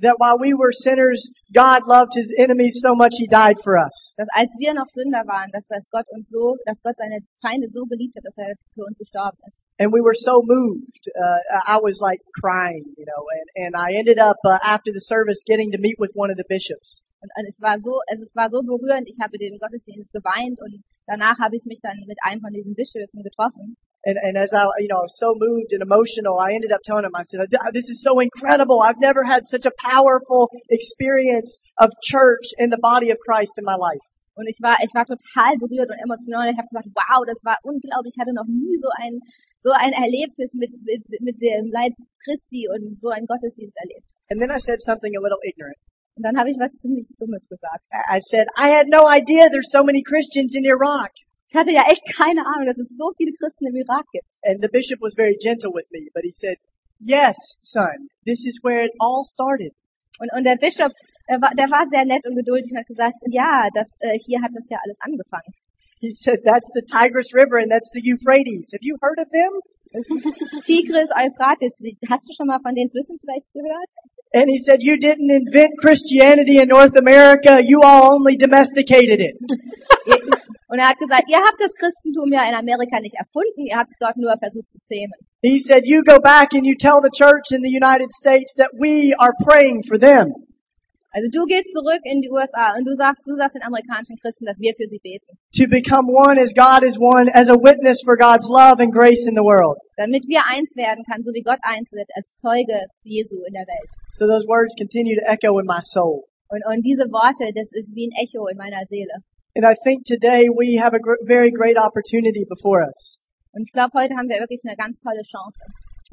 That 0.00 0.14
while 0.18 0.38
we 0.38 0.54
were 0.54 0.70
sinners, 0.72 1.30
God 1.52 1.82
loved 1.86 2.12
his 2.14 2.34
enemies 2.38 2.78
so 2.80 2.94
much 2.94 3.14
he 3.18 3.26
died 3.26 3.58
for 3.62 3.76
us. 3.76 4.14
Dass 4.16 4.28
als 4.34 4.54
wir 4.58 4.74
noch 4.74 4.86
Sünder 4.86 5.26
waren, 5.26 5.50
dass, 5.50 5.66
Gott 5.90 6.06
uns 6.10 6.28
so, 6.28 6.56
dass 6.66 6.80
Gott 6.82 6.94
seine 6.96 7.18
Feinde 7.42 7.66
so 7.68 7.84
geliebt 7.84 8.14
hat, 8.16 8.24
dass 8.24 8.38
er 8.38 8.54
für 8.74 8.84
uns 8.84 8.96
gestorben 8.98 9.38
ist. 9.46 9.58
And 9.80 9.92
we 9.92 10.00
were 10.00 10.14
so 10.14 10.42
moved. 10.42 11.08
Uh, 11.14 11.38
I 11.66 11.78
was 11.80 12.00
like 12.00 12.20
crying, 12.34 12.82
you 12.96 13.06
know, 13.06 13.22
and, 13.30 13.66
and 13.66 13.76
I 13.76 13.94
ended 13.94 14.18
up 14.18 14.38
uh, 14.44 14.58
after 14.64 14.90
the 14.92 15.00
service 15.00 15.44
getting 15.46 15.70
to 15.70 15.78
meet 15.78 15.96
with 15.98 16.10
one 16.14 16.30
of 16.30 16.36
the 16.36 16.44
bishops. 16.48 17.02
Und, 17.20 17.30
und 17.34 17.46
es 17.48 17.60
war 17.60 17.78
so, 17.78 18.00
es, 18.06 18.20
es 18.20 18.34
war 18.36 18.48
so 18.48 18.62
berührend. 18.62 19.08
Ich 19.08 19.18
habe 19.20 19.38
den 19.38 19.58
Gottesdienst 19.58 20.12
geweint 20.12 20.58
und 20.62 20.82
danach 21.06 21.38
habe 21.38 21.56
ich 21.56 21.64
mich 21.66 21.80
dann 21.82 21.98
mit 22.06 22.18
einem 22.22 22.40
von 22.40 22.52
diesen 22.52 22.74
Bischöfen 22.74 23.22
getroffen. 23.22 23.76
And, 24.06 24.16
and 24.22 24.38
as 24.38 24.54
I, 24.54 24.62
you 24.78 24.86
know, 24.86 25.02
I 25.02 25.10
was 25.10 25.18
so 25.18 25.34
moved 25.34 25.74
and 25.74 25.82
emotional, 25.82 26.38
I 26.38 26.54
ended 26.54 26.70
up 26.70 26.80
telling 26.86 27.04
him, 27.04 27.16
I 27.18 27.26
said, 27.26 27.50
this 27.74 27.90
is 27.90 28.00
so 28.00 28.20
incredible. 28.20 28.78
I've 28.78 29.02
never 29.02 29.26
had 29.26 29.44
such 29.44 29.66
a 29.66 29.74
powerful 29.74 30.48
experience 30.70 31.58
of 31.82 31.90
church 32.00 32.54
in 32.58 32.70
the 32.70 32.78
body 32.78 33.10
of 33.10 33.18
Christ 33.18 33.58
in 33.58 33.64
my 33.66 33.74
life. 33.74 34.06
Und 34.38 34.46
ich 34.46 34.62
war, 34.62 34.78
ich 34.78 34.94
war 34.94 35.02
total 35.02 35.58
berührt 35.58 35.90
und 35.90 35.98
emotional. 35.98 36.46
Ich 36.46 36.56
habe 36.56 36.70
gesagt, 36.70 36.86
wow, 36.94 37.26
das 37.26 37.42
war 37.42 37.58
unglaublich. 37.66 38.14
Ich 38.14 38.20
hatte 38.22 38.30
noch 38.32 38.46
nie 38.46 38.78
so 38.78 38.86
ein, 38.94 39.18
so 39.58 39.74
ein 39.74 39.90
Erlebnis 39.90 40.54
mit, 40.54 40.70
mit, 40.86 41.02
mit 41.18 41.42
dem 41.42 41.66
Leib 41.74 41.98
Christi 42.22 42.70
und 42.70 43.02
so 43.02 43.10
einen 43.10 43.26
Gottesdienst 43.26 43.74
erlebt. 43.82 44.06
And 44.30 44.38
then 44.38 44.54
I 44.54 44.62
said 44.62 44.78
something 44.78 45.10
a 45.16 45.20
little 45.20 45.42
ignorant. 45.42 45.74
Und 46.18 46.26
dann 46.26 46.36
habe 46.36 46.50
ich 46.50 46.58
was 46.58 46.74
ziemlich 46.82 47.14
Dummes 47.14 47.46
gesagt. 47.46 47.86
I 48.10 48.18
said, 48.18 48.50
I 48.58 48.74
had 48.74 48.90
no 48.90 49.06
idea 49.06 49.46
there's 49.54 49.70
so 49.70 49.86
many 49.86 50.02
Christians 50.02 50.50
in 50.58 50.66
Iraq. 50.66 51.14
Ich 51.46 51.54
hatte 51.54 51.70
ja 51.70 51.86
echt 51.86 52.02
keine 52.10 52.42
Ahnung, 52.42 52.66
dass 52.66 52.76
es 52.76 52.90
so 52.98 53.14
viele 53.16 53.30
Christen 53.38 53.70
im 53.70 53.76
Irak 53.76 54.04
gibt. 54.10 54.26
And 54.42 54.58
the 54.58 54.68
bishop 54.68 54.98
was 55.00 55.14
very 55.14 55.38
gentle 55.38 55.70
with 55.70 55.86
me, 55.94 56.10
but 56.12 56.26
he 56.26 56.34
said, 56.34 56.58
yes, 56.98 57.38
son, 57.62 58.10
this 58.26 58.44
is 58.44 58.58
where 58.66 58.82
it 58.84 58.90
all 58.98 59.22
started. 59.22 59.70
Und, 60.18 60.28
und 60.34 60.42
der 60.42 60.58
Bischof, 60.58 60.90
der 61.30 61.38
war, 61.40 61.54
der 61.54 61.70
war 61.70 61.86
sehr 61.88 62.04
nett 62.04 62.26
und 62.26 62.34
geduldig 62.34 62.74
und 62.74 62.82
hat 62.82 62.90
gesagt, 62.90 63.14
ja, 63.30 63.70
das, 63.72 63.94
äh, 64.02 64.18
hier 64.18 64.42
hat 64.42 64.50
das 64.52 64.68
ja 64.68 64.78
alles 64.82 64.98
angefangen. 64.98 65.54
He 66.02 66.10
said, 66.10 66.42
that's 66.42 66.70
the 66.74 66.82
Tigris 66.82 67.30
River 67.30 67.62
and 67.62 67.70
that's 67.70 67.94
the 67.94 68.02
Euphrates. 68.02 68.74
Have 68.74 68.82
you 68.82 68.98
heard 69.00 69.22
of 69.22 69.30
them? 69.30 69.54
Das 69.92 70.06
ist 70.10 70.66
Tigris, 70.66 71.08
Euphrates. 71.14 71.80
Hast 72.08 72.28
du 72.28 72.32
schon 72.36 72.46
mal 72.46 72.60
von 72.60 72.74
den 72.74 72.90
Flüssen 72.90 73.18
vielleicht 73.20 73.50
gehört? 73.52 73.92
And 74.34 74.50
he 74.50 74.58
said, 74.58 74.82
you 74.82 74.96
didn't 74.96 75.30
invent 75.30 75.72
Christianity 75.80 76.58
in 76.60 76.68
North 76.68 76.96
America, 76.96 77.60
you 77.64 77.80
all 77.82 78.16
only 78.16 78.36
domesticated 78.36 79.20
it. 79.20 79.36
Und 80.68 80.78
er 80.78 80.88
hat 80.90 80.98
gesagt, 80.98 81.24
ihr 81.28 81.38
habt 81.38 81.58
das 81.58 81.72
Christentum 81.72 82.30
ja 82.30 82.46
in 82.46 82.54
Amerika 82.54 83.00
nicht 83.00 83.14
erfunden, 83.16 83.64
ihr 83.64 83.76
habt 83.76 83.88
es 83.88 83.96
dort 83.98 84.18
nur 84.18 84.36
versucht 84.38 84.70
zu 84.70 84.78
zähmen. 84.82 85.14
He 85.40 85.58
said, 85.58 85.86
you 85.86 86.02
go 86.04 86.20
back 86.20 86.52
and 86.52 86.66
you 86.66 86.74
tell 86.76 87.00
the 87.00 87.08
church 87.08 87.52
in 87.52 87.62
the 87.62 87.72
United 87.72 88.12
States 88.12 88.52
that 88.56 88.68
we 88.76 89.14
are 89.16 89.32
praying 89.46 89.82
for 89.88 89.98
them. 89.98 90.34
Also 91.18 91.26
du 91.34 91.42
gehst 91.50 91.74
zurück 91.74 91.98
in 92.06 92.22
die 92.22 92.30
USA 92.30 92.78
und 92.78 92.86
du 92.86 92.94
sagst, 92.94 93.26
du 93.26 93.34
sagst 93.34 93.58
den 93.58 93.66
amerikanischen 93.66 94.14
Christen, 94.22 94.46
dass 94.46 94.54
wir 94.62 94.70
für 94.78 94.86
sie 94.86 95.02
beten. 95.02 95.34
To 95.58 95.66
become 95.66 96.06
one 96.14 96.38
as 96.38 96.54
God 96.54 96.86
is 96.86 96.94
one, 96.94 97.26
as 97.34 97.50
a 97.50 97.58
witness 97.58 97.98
for 98.06 98.14
God's 98.14 98.46
love 98.46 98.78
and 98.78 98.94
grace 98.94 99.26
in 99.26 99.34
the 99.34 99.42
world. 99.42 99.74
Damit 99.98 100.30
wir 100.30 100.46
eins 100.46 100.76
werden 100.78 101.02
kann, 101.10 101.26
so 101.26 101.34
wie 101.34 101.42
Gott 101.42 101.58
eins 101.66 101.90
wird, 101.90 102.06
als 102.14 102.36
Zeuge 102.38 102.86
Jesu 103.02 103.42
in 103.42 103.52
der 103.58 103.66
Welt. 103.66 103.90
So 104.14 104.30
those 104.30 104.46
words 104.46 104.78
continue 104.78 105.18
to 105.18 105.24
echo 105.26 105.58
in 105.58 105.66
my 105.66 105.82
soul. 105.82 106.22
Und, 106.54 106.62
und 106.70 106.86
diese 106.86 107.10
Worte, 107.10 107.50
das 107.52 107.66
ist 107.74 107.90
wie 107.98 108.06
ein 108.06 108.14
Echo 108.22 108.46
in 108.46 108.56
meiner 108.56 108.86
Seele. 108.86 109.18
And 109.58 109.66
I 109.66 109.74
think 109.82 110.04
today 110.06 110.46
we 110.48 110.78
have 110.78 110.94
a 110.94 111.00
gr- 111.02 111.18
very 111.26 111.50
great 111.50 111.76
opportunity 111.76 112.46
before 112.46 112.86
us. 112.86 113.18
Und 113.50 113.66
ich 113.66 113.72
glaube, 113.72 113.90
heute 113.98 114.14
haben 114.14 114.28
wir 114.30 114.38
wirklich 114.38 114.62
eine 114.64 114.76
ganz 114.76 115.00
tolle 115.00 115.22
Chance. 115.26 115.58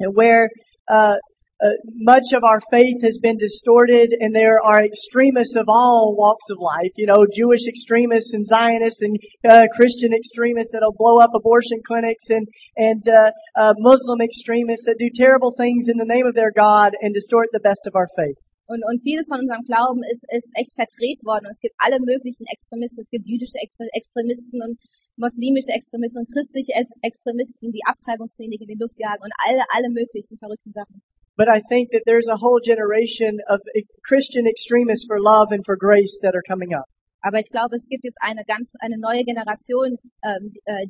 and 0.00 0.16
where 0.16 0.48
uh, 0.90 1.16
uh, 1.62 1.76
much 1.94 2.32
of 2.32 2.42
our 2.44 2.60
faith 2.70 3.02
has 3.02 3.18
been 3.22 3.36
distorted, 3.36 4.12
and 4.20 4.34
there 4.34 4.58
are 4.62 4.82
extremists 4.82 5.56
of 5.56 5.66
all 5.68 6.14
walks 6.16 6.50
of 6.50 6.58
life. 6.58 6.92
You 6.96 7.06
know, 7.06 7.26
Jewish 7.26 7.66
extremists 7.66 8.34
and 8.34 8.44
Zionists 8.46 9.02
and 9.02 9.16
uh, 9.48 9.66
Christian 9.74 10.12
extremists 10.12 10.72
that'll 10.72 10.96
blow 10.96 11.18
up 11.18 11.30
abortion 11.34 11.80
clinics, 11.86 12.30
and 12.30 12.46
and 12.76 13.02
uh, 13.08 13.30
uh, 13.56 13.74
Muslim 13.78 14.20
extremists 14.20 14.86
that 14.86 14.98
do 14.98 15.08
terrible 15.12 15.52
things 15.56 15.88
in 15.88 15.96
the 15.96 16.06
name 16.06 16.26
of 16.26 16.34
their 16.34 16.52
God 16.52 16.92
and 17.00 17.14
distort 17.14 17.48
the 17.52 17.60
best 17.60 17.86
of 17.86 17.94
our 17.94 18.08
faith. 18.16 18.36
Und, 18.68 18.82
und 18.82 18.98
vieles 19.06 19.28
von 19.30 19.38
unserem 19.38 19.62
Glauben 19.62 20.02
ist, 20.10 20.26
ist 20.26 20.50
echt 20.58 20.74
verdreht 20.74 21.22
worden. 21.22 21.46
Und 21.46 21.54
es 21.54 21.62
gibt 21.62 21.78
alle 21.78 22.02
möglichen 22.02 22.50
Extremisten. 22.50 22.98
Es 22.98 23.10
gibt 23.14 23.22
jüdische 23.24 23.62
Extre- 23.62 23.86
Extremisten 23.94 24.58
und 24.58 24.74
muslimische 25.14 25.70
Extremisten 25.70 26.26
und 26.26 26.28
christliche 26.34 26.74
Ex- 26.74 26.90
Extremisten, 27.00 27.70
die 27.70 27.86
Abtreibungsklinik 27.86 28.60
in 28.62 28.66
die 28.74 28.80
Luft 28.82 28.98
jagen 28.98 29.22
und 29.22 29.30
alle, 29.38 29.62
alle 29.70 29.86
möglichen 29.94 30.36
verrückten 30.42 30.74
Sachen. 30.74 30.98
But 31.36 31.48
I 31.48 31.60
think 31.60 31.90
that 31.92 32.04
there's 32.06 32.28
a 32.28 32.38
whole 32.38 32.60
generation 32.64 33.38
of 33.48 33.60
e- 33.76 33.84
Christian 34.04 34.46
extremists 34.46 35.06
for 35.06 35.20
love 35.20 35.52
and 35.52 35.64
for 35.64 35.76
grace 35.76 36.18
that 36.22 36.34
are 36.34 36.42
coming 36.48 36.72
up. 36.72 36.88
Aber 37.26 37.40
ich 37.40 37.50
glaube, 37.50 37.74
es 37.74 37.88
gibt 37.88 38.04
jetzt 38.04 38.18
eine 38.20 38.44
ganz, 38.46 38.74
eine 38.78 38.98
neue 38.98 39.24
Generation, 39.24 39.98
ähm, 40.22 40.52
die, 40.54 40.62
äh, 40.64 40.86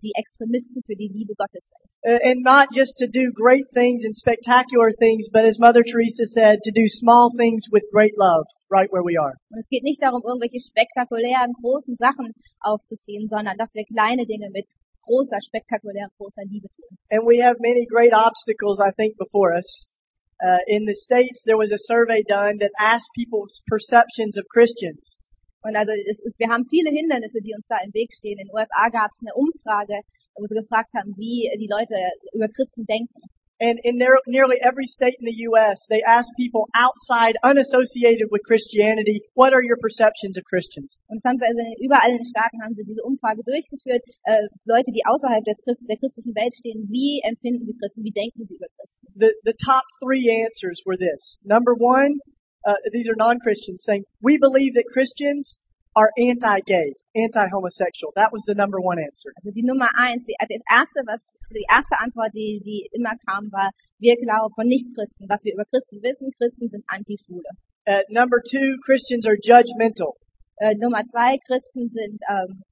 die, 0.00 0.12
Extremisten 0.14 0.80
für 0.86 0.94
die 0.94 1.10
Liebe 1.12 1.34
Gottes 1.34 1.66
sind. 1.66 1.82
And 2.22 2.44
not 2.44 2.70
just 2.70 2.98
to 2.98 3.06
do 3.06 3.32
great 3.34 3.66
things 3.74 4.04
and 4.04 4.14
spectacular 4.14 4.92
things, 4.92 5.28
but 5.32 5.42
as 5.42 5.58
Mother 5.58 5.82
Teresa 5.82 6.24
said, 6.24 6.62
to 6.62 6.70
do 6.70 6.86
small 6.86 7.30
things 7.36 7.66
with 7.72 7.82
great 7.90 8.14
love 8.16 8.46
right 8.70 8.90
where 8.92 9.02
we 9.02 9.18
are. 9.18 9.34
Und 9.50 9.58
es 9.58 9.68
geht 9.68 9.82
nicht 9.82 10.00
darum, 10.00 10.22
irgendwelche 10.22 10.60
spektakulären, 10.60 11.50
großen 11.60 11.96
Sachen 11.96 12.30
aufzuziehen, 12.60 13.26
sondern 13.26 13.56
dass 13.58 13.74
wir 13.74 13.84
kleine 13.84 14.24
Dinge 14.24 14.50
mit 14.52 14.70
großer, 15.12 15.38
spektakulärer, 15.44 16.08
großer 16.16 16.44
Liebe 16.48 16.68
tun. 16.72 16.96
And 17.12 17.28
we 17.28 17.44
have 17.44 17.60
many 17.60 17.84
great 17.84 18.14
obstacles, 18.16 18.80
I 18.80 18.90
think, 18.96 19.20
before 19.20 19.52
us. 19.52 19.92
Uh, 20.40 20.58
in 20.66 20.86
the 20.88 20.96
States, 20.96 21.44
there 21.44 21.60
was 21.60 21.70
a 21.70 21.78
survey 21.78 22.24
done 22.24 22.58
that 22.58 22.72
asked 22.80 23.12
people's 23.14 23.62
perceptions 23.68 24.34
of 24.40 24.44
Christians. 24.48 25.20
Und 25.62 25.76
also 25.76 25.92
es 25.92 26.18
ist, 26.18 26.34
wir 26.38 26.48
haben 26.48 26.66
viele 26.66 26.90
Hindernisse, 26.90 27.38
die 27.38 27.54
uns 27.54 27.68
da 27.68 27.78
im 27.84 27.94
Weg 27.94 28.10
stehen. 28.10 28.38
In 28.40 28.48
den 28.48 28.54
USA 28.54 28.90
gab 28.90 29.12
es 29.14 29.22
eine 29.22 29.34
Umfrage, 29.38 30.02
wo 30.34 30.42
sie 30.48 30.58
gefragt 30.58 30.90
haben, 30.98 31.14
wie 31.14 31.46
die 31.60 31.70
Leute 31.70 31.94
über 32.34 32.48
Christen 32.48 32.82
denken. 32.82 33.22
And 33.62 33.78
in 33.86 33.94
near, 33.94 34.18
nearly 34.26 34.58
every 34.58 34.90
state 34.90 35.14
in 35.22 35.26
the 35.30 35.38
U.S., 35.54 35.86
they 35.86 36.02
ask 36.02 36.26
people 36.34 36.66
outside, 36.74 37.38
unassociated 37.46 38.26
with 38.34 38.42
Christianity, 38.42 39.22
what 39.38 39.54
are 39.54 39.62
your 39.62 39.78
perceptions 39.78 40.34
of 40.34 40.42
Christians? 40.42 40.98
Und 41.06 41.22
haben 41.22 41.38
sie 41.38 41.46
also 41.46 41.62
in, 41.62 41.78
überall 41.78 42.10
in 42.10 42.18
den 42.18 42.26
Staaten 42.26 42.58
haben 42.58 42.74
sie 42.74 42.82
diese 42.82 43.06
Umfrage 43.06 43.46
durchgeführt. 43.46 44.02
Äh, 44.26 44.50
Leute, 44.66 44.90
die 44.90 45.06
außerhalb 45.06 45.46
des 45.46 45.62
Christ, 45.62 45.86
der 45.86 45.96
christlichen 45.96 46.34
Welt 46.34 46.50
stehen, 46.58 46.90
wie 46.90 47.22
empfinden 47.22 47.64
sie 47.64 47.78
Christen? 47.78 48.02
Wie 48.02 48.10
denken 48.10 48.42
sie 48.44 48.58
über 48.58 48.66
Christen? 48.74 49.06
The, 49.14 49.30
the 49.46 49.54
top 49.54 49.86
three 50.02 50.26
answers 50.26 50.82
were 50.82 50.98
this. 50.98 51.38
Number 51.46 51.78
one, 51.78 52.18
uh, 52.66 52.74
these 52.90 53.06
are 53.06 53.14
non-Christians 53.14 53.86
saying, 53.86 54.02
we 54.18 54.42
believe 54.42 54.74
that 54.74 54.90
Christians 54.90 55.54
are 55.94 56.10
anti-gay, 56.16 56.94
anti-homosexual. 57.14 58.12
That 58.16 58.32
was 58.32 58.44
the 58.44 58.54
number 58.54 58.80
one 58.80 58.98
answer. 58.98 59.30
Also 59.36 59.50
die 59.52 59.62
Nummer 59.62 59.88
eins, 59.96 60.24
die, 60.26 60.36
das 60.38 60.62
erste, 60.70 61.00
was 61.06 61.36
die 61.50 61.66
erste 61.68 61.98
Antwort, 62.00 62.32
die, 62.34 62.60
die 62.64 62.88
immer 62.92 63.14
kam, 63.28 63.50
war: 63.52 63.70
Wir 63.98 64.16
glauben 64.16 64.54
von 64.54 64.66
Nichtchristen, 64.66 65.28
was 65.28 65.44
wir 65.44 65.54
über 65.54 65.64
Christen 65.64 66.02
wissen. 66.02 66.32
Christen 66.38 66.68
sind 66.68 66.84
Anti-Schwule. 66.88 67.48
Uh, 67.86 68.02
number 68.10 68.38
two, 68.40 68.78
Christians 68.84 69.26
are 69.26 69.36
judgmental. 69.36 70.14
Äh, 70.58 70.76
Nummer 70.76 71.04
zwei, 71.04 71.36
Christen 71.46 71.88
sind 71.88 72.20
ähm, 72.30 72.62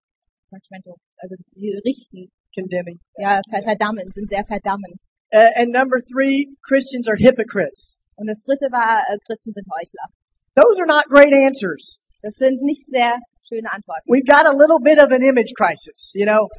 judgmental, 0.50 0.94
also 1.18 1.34
die 1.56 1.74
richten, 1.84 2.30
condemning. 2.54 3.00
ja, 3.16 3.40
ver 3.50 3.62
verdammen, 3.62 4.10
sind 4.12 4.30
sehr 4.30 4.44
verdammend. 4.44 5.00
Uh, 5.32 5.50
and 5.56 5.72
number 5.72 6.00
three, 6.00 6.46
Christians 6.62 7.08
are 7.08 7.16
hypocrites. 7.16 7.98
Und 8.16 8.26
das 8.28 8.40
dritte 8.40 8.66
war, 8.70 9.02
äh, 9.08 9.18
Christen 9.26 9.52
sind 9.52 9.66
Heuchler. 9.70 10.06
Those 10.54 10.80
are 10.80 10.86
not 10.86 11.06
great 11.08 11.32
answers. 11.32 11.99
Das 12.22 12.34
sind 12.34 12.62
nicht 12.62 12.84
sehr 12.86 13.18
schöne 13.48 13.70
Antworten. 13.72 14.06
We've 14.06 14.26
got 14.26 14.46
a 14.46 14.52
little 14.54 14.78
bit 14.78 14.98
of 14.98 15.10
an 15.10 15.22
image 15.22 15.52
crisis, 15.56 16.12
you 16.14 16.24
know. 16.26 16.48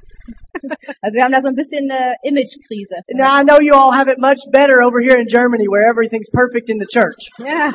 Also 1.01 1.16
wir 1.18 1.24
haben 1.24 1.32
da 1.32 1.41
so 1.41 1.47
ein 1.47 1.55
bisschen 1.55 1.89
eine 1.89 2.14
Imagekrise. 2.22 3.01
Now 3.16 3.39
I 3.39 3.41
know 3.41 3.57
you 3.57 3.74
all 3.74 3.89
have 3.97 4.12
it 4.12 4.20
much 4.20 4.38
better 4.51 4.84
over 4.86 5.01
here 5.01 5.18
in 5.18 5.26
Germany 5.26 5.66
where 5.66 5.89
everything's 5.89 6.30
perfect 6.30 6.70
in 6.70 6.78
the 6.78 6.86
church. 6.86 7.32
Ja. 7.41 7.74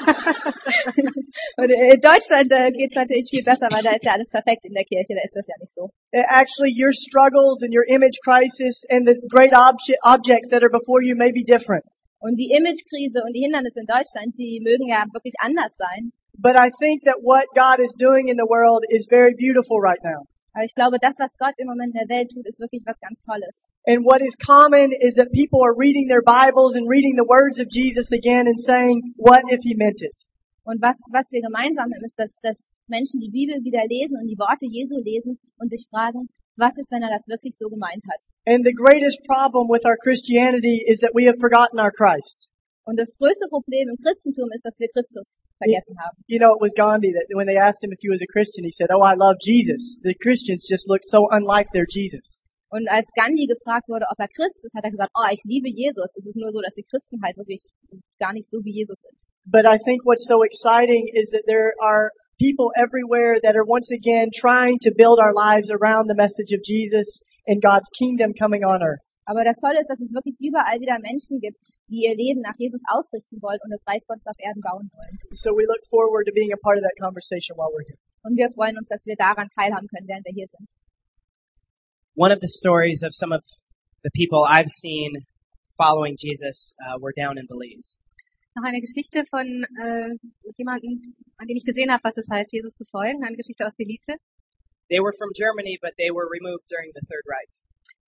Und 1.57 1.70
in 1.70 2.01
Deutschland 2.01 2.53
äh, 2.53 2.70
geht's 2.70 2.95
natürlich 2.95 3.26
viel 3.30 3.43
besser, 3.43 3.66
weil 3.72 3.82
da 3.82 3.91
ist 3.97 4.05
ja 4.05 4.12
alles 4.12 4.28
perfekt 4.28 4.66
in 4.66 4.74
der 4.74 4.84
Kirche, 4.84 5.14
da 5.18 5.22
ist 5.24 5.34
das 5.34 5.47
ja 5.49 5.57
nicht 5.59 5.74
so. 5.74 5.91
Uh, 6.14 6.22
Actually, 6.39 6.70
your 6.70 6.93
struggles 6.93 7.62
and 7.64 7.74
your 7.74 7.84
image 7.89 8.20
crisis 8.22 8.84
and 8.91 9.09
the 9.09 9.18
great 9.28 9.53
obje- 9.53 9.99
objects 10.05 10.51
that 10.51 10.62
are 10.62 10.70
before 10.70 11.03
you 11.03 11.16
may 11.16 11.32
be 11.32 11.43
different. 11.43 11.82
Und 12.18 12.37
die 12.37 12.51
Imagekrise 12.55 13.22
und 13.26 13.32
die 13.34 13.43
Hindernisse 13.43 13.80
in 13.80 13.87
Deutschland, 13.87 14.30
die 14.39 14.61
mögen 14.62 14.87
ja 14.89 15.05
wirklich 15.12 15.34
anders 15.39 15.74
sein. 15.76 16.12
But 16.39 16.57
I 16.57 16.70
think 16.80 17.05
that 17.05 17.20
what 17.22 17.47
God 17.57 17.80
is 17.80 17.97
doing 17.99 18.28
in 18.28 18.37
the 18.37 18.47
world 18.47 18.84
is 18.89 19.09
very 19.11 19.34
beautiful 19.34 19.80
right 19.80 20.01
now. 20.05 20.28
Aber 20.57 20.64
ich 20.64 20.74
glaube, 20.74 20.97
das, 20.99 21.16
was 21.18 21.37
Gott 21.37 21.53
im 21.59 21.68
Moment 21.68 21.93
in 21.93 22.01
der 22.01 22.09
Welt 22.09 22.32
tut, 22.32 22.47
ist 22.49 22.61
wirklich 22.61 22.82
was 22.87 22.97
ganz 23.01 23.20
Tolles. 23.20 23.68
And 23.84 24.05
what 24.05 24.20
is 24.24 24.37
common 24.41 24.93
is 24.93 25.16
that 25.16 25.28
people 25.32 25.61
are 25.61 25.76
reading 25.76 26.09
their 26.09 26.24
Bibles 26.24 26.76
and 26.76 26.89
reading 26.89 27.16
the 27.16 27.28
words 27.28 27.61
of 27.61 27.68
Jesus 27.68 28.09
again 28.12 28.49
and 28.49 28.57
saying, 28.57 29.12
what 29.16 29.45
if 29.53 29.61
he 29.64 29.76
meant 29.76 30.01
it? 30.01 30.16
Und 30.64 30.80
was, 30.80 30.97
was 31.12 31.28
wir 31.30 31.43
gemeinsam 31.43 31.93
haben, 31.93 32.05
ist, 32.05 32.18
dass, 32.18 32.41
dass 32.43 32.59
Menschen 32.89 33.20
die 33.20 33.30
Bibel 33.30 33.61
wieder 33.62 33.84
lesen 33.84 34.16
und 34.16 34.26
die 34.26 34.41
Worte 34.41 34.64
Jesu 34.64 34.97
lesen 34.97 35.39
und 35.61 35.68
sich 35.70 35.87
fragen, 35.93 36.26
was 36.57 36.76
ist, 36.80 36.91
wenn 36.91 37.05
er 37.05 37.12
das 37.12 37.28
wirklich 37.28 37.55
so 37.57 37.68
gemeint 37.68 38.03
hat? 38.09 38.24
And 38.49 38.64
the 38.64 38.72
greatest 38.72 39.20
problem 39.28 39.68
with 39.68 39.84
our 39.84 39.97
Christianity 40.01 40.80
is 40.89 41.01
that 41.01 41.12
we 41.12 41.28
have 41.28 41.37
forgotten 41.37 41.78
our 41.78 41.93
Christ. 41.93 42.49
Und 42.87 42.97
das 43.03 43.11
größte 43.18 43.51
Problem 43.51 43.91
im 43.91 43.99
Christentum 43.99 44.47
ist, 44.55 44.62
dass 44.62 44.78
wir 44.78 44.87
Christus 44.95 45.43
vergessen 45.59 45.99
haben. 45.99 46.16
You 46.30 46.39
know, 46.39 46.55
it 46.55 46.62
was 46.62 46.72
Gandhi 46.72 47.11
that 47.11 47.26
when 47.34 47.51
they 47.51 47.59
asked 47.59 47.82
him 47.82 47.91
if 47.91 47.99
he 47.99 48.09
was 48.09 48.22
a 48.22 48.30
Christian, 48.30 48.62
he 48.62 48.70
said, 48.70 48.95
Oh, 48.95 49.03
I 49.03 49.18
love 49.18 49.43
Jesus. 49.43 49.99
The 50.07 50.14
Christians 50.14 50.70
just 50.70 50.87
look 50.87 51.03
so 51.03 51.26
unlike 51.34 51.74
their 51.74 51.87
Jesus. 51.91 52.47
Und 52.70 52.87
als 52.91 53.11
Gandhi 53.14 53.47
gefragt 53.47 53.89
wurde, 53.89 54.07
ob 54.11 54.18
er 54.18 54.28
Christ 54.28 54.62
ist, 54.62 54.74
hat 54.74 54.84
er 54.84 54.91
gesagt, 54.91 55.11
oh, 55.14 55.26
ich 55.30 55.43
liebe 55.45 55.70
Jesus. 55.70 56.14
Es 56.14 56.26
ist 56.26 56.37
nur 56.37 56.51
so, 56.51 56.61
dass 56.61 56.74
die 56.74 56.82
Christen 56.82 57.22
halt 57.22 57.37
wirklich 57.37 57.62
gar 58.18 58.32
nicht 58.32 58.49
so 58.49 58.59
wie 58.62 58.74
Jesus 58.74 59.03
sind. 59.03 59.18
But 59.47 59.66
I 59.66 59.78
think 59.78 60.05
what's 60.05 60.26
so 60.26 60.43
exciting 60.43 61.07
is 61.14 61.30
that 61.30 61.47
there 61.47 61.74
are 61.78 62.11
people 62.39 62.70
everywhere 62.74 63.39
that 63.43 63.55
are 63.55 63.64
once 63.64 63.91
again 63.95 64.30
trying 64.34 64.78
to 64.82 64.91
build 64.91 65.18
our 65.18 65.32
lives 65.32 65.70
around 65.70 66.11
the 66.11 66.18
message 66.18 66.51
of 66.51 66.61
Jesus 66.66 67.22
and 67.47 67.62
God's 67.62 67.91
kingdom 67.95 68.34
coming 68.34 68.64
on 68.64 68.82
earth. 68.82 69.03
Aber 69.26 69.43
das 69.43 69.59
Tolle 69.59 69.80
ist, 69.80 69.89
dass 69.89 70.01
es 70.01 70.12
wirklich 70.12 70.37
überall 70.39 70.78
wieder 70.78 70.99
Menschen 70.99 71.39
gibt, 71.41 71.59
die 71.89 72.05
ihr 72.07 72.16
Leben 72.16 72.41
nach 72.43 72.59
Jesus 72.59 72.82
ausrichten 72.91 73.41
wollen 73.41 73.59
und 73.62 73.70
das 73.70 73.82
Reich 73.87 74.03
Gottes 74.07 74.26
auf 74.26 74.39
Erden 74.39 74.61
bauen 74.61 74.91
wollen. 74.93 75.14
So 75.30 75.51
we 75.55 75.64
look 75.66 75.82
forward 75.87 76.26
to 76.26 76.32
being 76.32 76.53
a 76.53 76.61
part 76.61 76.78
of 76.78 76.82
that 76.82 76.97
conversation 76.99 77.57
while 77.57 77.70
we're 77.70 77.87
here. 77.87 77.99
Und 78.26 78.37
wir 78.37 78.51
freuen 78.51 78.76
uns, 78.76 78.89
dass 78.89 79.07
wir 79.07 79.14
daran 79.14 79.49
teilhaben 79.55 79.87
können, 79.87 80.09
während 80.09 80.26
wir 80.26 80.34
hier 80.34 80.49
sind. 80.51 80.66
One 82.16 82.32
of 82.32 82.41
the 82.41 82.49
stories 82.49 83.03
of 83.05 83.14
some 83.14 83.30
of 83.30 83.45
the 84.03 84.11
people 84.11 84.43
I've 84.43 84.68
seen 84.68 85.26
following 85.76 86.16
Jesus 86.18 86.74
uh, 86.82 86.99
were 86.99 87.12
down 87.14 87.39
in 87.39 87.47
Belize. 87.47 87.99
Noch 88.57 88.64
eine 88.64 88.80
Geschichte 88.80 89.22
von 89.28 89.47
äh, 89.78 90.16
jemandem, 90.57 91.14
an 91.37 91.47
dem 91.47 91.57
ich 91.57 91.64
gesehen 91.64 91.93
habe, 91.93 92.03
was 92.03 92.16
es 92.16 92.26
heißt, 92.32 92.51
Jesus 92.51 92.74
zu 92.74 92.84
folgen. 92.89 93.22
Eine 93.22 93.37
Geschichte 93.37 93.66
aus 93.66 93.76
Belize. 93.76 94.16
They 94.89 94.99
were 94.99 95.12
from 95.12 95.30
Germany, 95.37 95.78
but 95.80 95.93
they 95.99 96.11
were 96.11 96.26
removed 96.30 96.64
during 96.70 96.91
the 96.95 97.05
Third 97.07 97.26
Reich. 97.28 97.66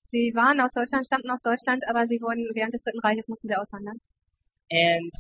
Sie 0.08 0.32
waren 0.34 0.58
aus 0.60 0.70
Deutschland, 0.72 1.04
stammten 1.04 1.30
aus 1.30 1.40
Deutschland, 1.44 1.84
aber 1.88 2.06
sie 2.06 2.16
wurden 2.20 2.48
während 2.54 2.72
des 2.72 2.80
Dritten 2.80 3.00
Reiches 3.00 3.28
mussten 3.28 3.46
sie 3.48 3.54
auswandern. 3.56 4.00
And 4.72 5.12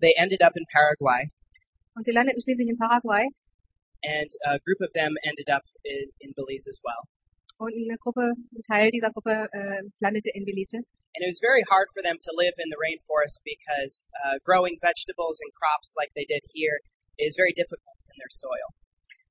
they 0.00 0.12
ended 0.18 0.42
up 0.42 0.52
in 0.56 0.64
Paraguay, 0.72 1.30
Und 1.94 2.04
sie 2.04 2.12
landeten 2.12 2.42
schließlich 2.42 2.68
in 2.68 2.76
Paraguay 2.76 3.26
and 4.02 4.30
a 4.44 4.58
group 4.66 4.80
of 4.82 4.92
them 4.92 5.14
ended 5.24 5.48
up 5.48 5.62
in, 5.84 6.10
in 6.20 6.32
Belize 6.36 6.68
as 6.68 6.78
well. 6.82 7.02
und 7.56 7.72
eine 7.72 7.96
Gruppe, 7.98 8.34
ein 8.34 8.62
Teil 8.66 8.90
dieser 8.90 9.10
Gruppe 9.14 9.46
äh, 9.52 9.82
landete 10.00 10.30
in 10.34 10.44
Belize. 10.44 10.82
And 11.14 11.22
it 11.22 11.30
was 11.30 11.38
very 11.38 11.62
hard 11.70 11.86
for 11.94 12.02
them 12.02 12.18
to 12.18 12.30
live 12.34 12.58
in 12.58 12.68
the 12.74 12.76
rainforest 12.82 13.38
because 13.46 14.06
uh, 14.26 14.42
growing 14.42 14.76
vegetables 14.82 15.38
and 15.38 15.54
crops 15.54 15.94
like 15.94 16.10
they 16.18 16.26
did 16.26 16.42
here 16.52 16.82
is 17.16 17.38
very 17.38 17.54
difficult 17.54 17.94
in 18.10 18.18
their 18.18 18.32
soil. 18.34 18.74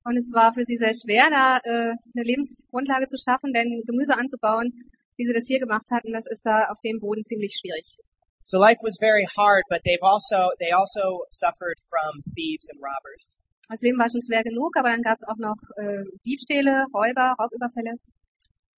Und 0.04 0.18
es 0.18 0.32
war 0.34 0.52
für 0.54 0.66
sie 0.66 0.76
sehr 0.76 0.94
schwer, 0.94 1.30
da 1.32 1.58
äh, 1.64 1.96
eine 1.96 2.24
Lebensgrundlage 2.24 3.08
zu 3.08 3.18
schaffen, 3.18 3.54
denn 3.54 3.84
Gemüse 3.88 4.16
anzubauen, 4.16 4.74
wie 5.16 5.26
sie 5.26 5.34
das 5.34 5.48
hier 5.48 5.60
gemacht 5.60 5.88
hatten, 5.92 6.12
das 6.12 6.28
ist 6.28 6.46
da 6.46 6.68
auf 6.68 6.80
dem 6.84 7.00
Boden 7.00 7.24
ziemlich 7.24 7.56
schwierig. 7.56 7.98
So 8.42 8.60
life 8.60 8.80
was 8.84 8.98
very 9.00 9.26
hard, 9.38 9.64
but 9.70 9.84
they've 9.86 10.04
also 10.04 10.52
they 10.60 10.72
also 10.76 11.24
suffered 11.30 11.80
from 11.80 12.20
thieves 12.36 12.68
and 12.68 12.82
robbers. 12.84 13.38
Das 13.70 13.80
Leben 13.80 13.98
war 13.98 14.10
schon 14.12 14.22
schwer 14.22 14.44
genug, 14.44 14.76
aber 14.76 14.90
dann 14.90 15.02
gab 15.02 15.16
es 15.16 15.24
auch 15.24 15.40
noch 15.40 15.56
äh, 15.80 16.04
Diebstähle, 16.26 16.86
Räuber, 16.92 17.36
Raubüberfälle. 17.40 17.96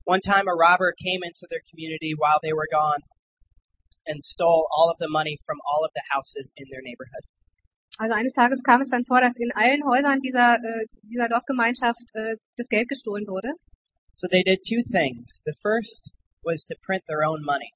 One 0.06 0.22
time, 0.22 0.46
a 0.46 0.54
robber 0.54 0.94
came 0.94 1.26
into 1.26 1.50
their 1.50 1.66
community 1.66 2.14
while 2.14 2.38
they 2.44 2.54
were 2.54 2.70
gone 2.70 3.02
and 4.06 4.22
stole 4.22 4.70
all 4.70 4.92
of 4.94 4.98
the 5.00 5.10
money 5.10 5.36
from 5.44 5.58
all 5.66 5.84
of 5.84 5.90
the 5.96 6.06
houses 6.14 6.54
in 6.56 6.70
their 6.70 6.86
neighborhood. 6.86 7.26
Also 7.98 8.14
eines 8.14 8.34
Tages 8.34 8.62
kam 8.62 8.82
es 8.82 8.90
dann 8.90 9.06
vor, 9.06 9.22
dass 9.22 9.38
in 9.38 9.52
allen 9.56 9.84
Häusern 9.86 10.20
dieser, 10.20 10.56
äh, 10.56 10.86
dieser 11.04 11.30
Dorfgemeinschaft 11.30 12.04
äh, 12.14 12.36
das 12.58 12.68
Geld 12.68 12.90
gestohlen 12.90 13.26
wurde. 13.28 13.54
So 14.12 14.28
they 14.28 14.44
did 14.44 14.64
two 14.64 14.82
things. 14.82 15.42
The 15.46 15.54
first 15.62 16.12
was 16.44 16.66
to 16.66 16.76
print 16.86 17.04
their 17.08 17.28
own 17.28 17.44
money. 17.44 17.72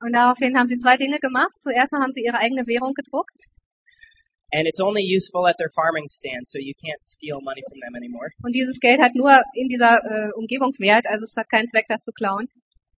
Und 0.00 0.12
daraufhin 0.12 0.56
haben 0.56 0.66
sie 0.66 0.78
zwei 0.78 0.96
Dinge 0.96 1.18
gemacht. 1.18 1.54
Zuerst 1.58 1.92
mal 1.92 2.00
haben 2.00 2.12
sie 2.12 2.22
ihre 2.22 2.38
eigene 2.38 2.66
Währung 2.66 2.94
gedruckt. 2.94 3.38
And 4.50 4.66
it's 4.66 4.80
only 4.80 5.02
useful 5.02 5.46
at 5.46 5.58
their 5.58 5.68
farming 5.68 6.08
stand, 6.08 6.48
so 6.48 6.58
you 6.58 6.72
can't 6.72 7.04
steal 7.04 7.38
money 7.42 7.60
from 7.68 7.80
them 7.80 7.94
anymore. 7.94 8.30
Und 8.42 8.54
dieses 8.54 8.80
Geld 8.80 8.98
hat 9.00 9.14
nur 9.14 9.42
in 9.52 9.68
dieser 9.68 10.00
äh, 10.00 10.32
Umgebung 10.32 10.72
Wert, 10.78 11.06
also 11.06 11.24
es 11.24 11.36
hat 11.36 11.50
keinen 11.50 11.68
Zweck, 11.68 11.84
das 11.88 12.00
zu 12.00 12.12
klauen. 12.12 12.48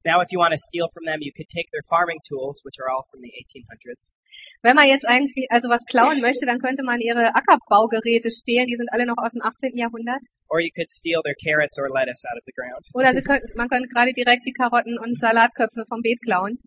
Now, 0.04 0.20
if 0.22 0.32
you 0.32 0.38
want 0.38 0.52
to 0.52 0.58
steal 0.58 0.88
from 0.94 1.04
them, 1.04 1.20
you 1.20 1.30
could 1.30 1.48
take 1.48 1.68
their 1.72 1.84
farming 1.84 2.20
tools, 2.26 2.62
which 2.64 2.80
are 2.80 2.88
all 2.88 3.04
from 3.10 3.20
the 3.20 3.32
1800s, 3.36 4.14
Wenn 4.62 4.74
man 4.76 4.88
jetzt 4.88 5.04
eigentlich 5.06 5.46
also 5.50 5.68
was 5.68 5.84
klauen 5.84 6.20
möchte, 6.26 6.46
dann 6.46 6.58
könnte 6.58 6.82
man 6.82 7.00
ihre 7.00 7.34
Ackerbaugeräte 7.34 8.30
stehlen, 8.30 8.66
die 8.66 8.76
sind 8.76 8.88
alle 8.92 9.04
noch 9.06 9.18
aus 9.18 9.32
dem 9.32 9.42
18. 9.42 9.76
Jahrhundert. 9.76 10.20
or 10.52 10.58
you 10.58 10.70
could 10.74 10.90
steal 10.90 11.22
their 11.22 11.36
carrots 11.38 11.78
or 11.78 11.88
lettuce 11.88 12.24
out 12.26 12.36
of 12.36 12.42
the 12.44 12.52
ground. 12.52 12.82
Oder 12.92 13.14
sie 13.14 13.22
können, 13.22 13.44
man 13.54 13.68
könnte 13.68 13.86
gerade 13.88 14.12
direkt 14.12 14.44
die 14.46 14.52
Karotten 14.52 14.98
und 14.98 15.20
Salatköpfe 15.20 15.84
vom 15.86 16.00
Beet 16.02 16.18
klauen. 16.24 16.58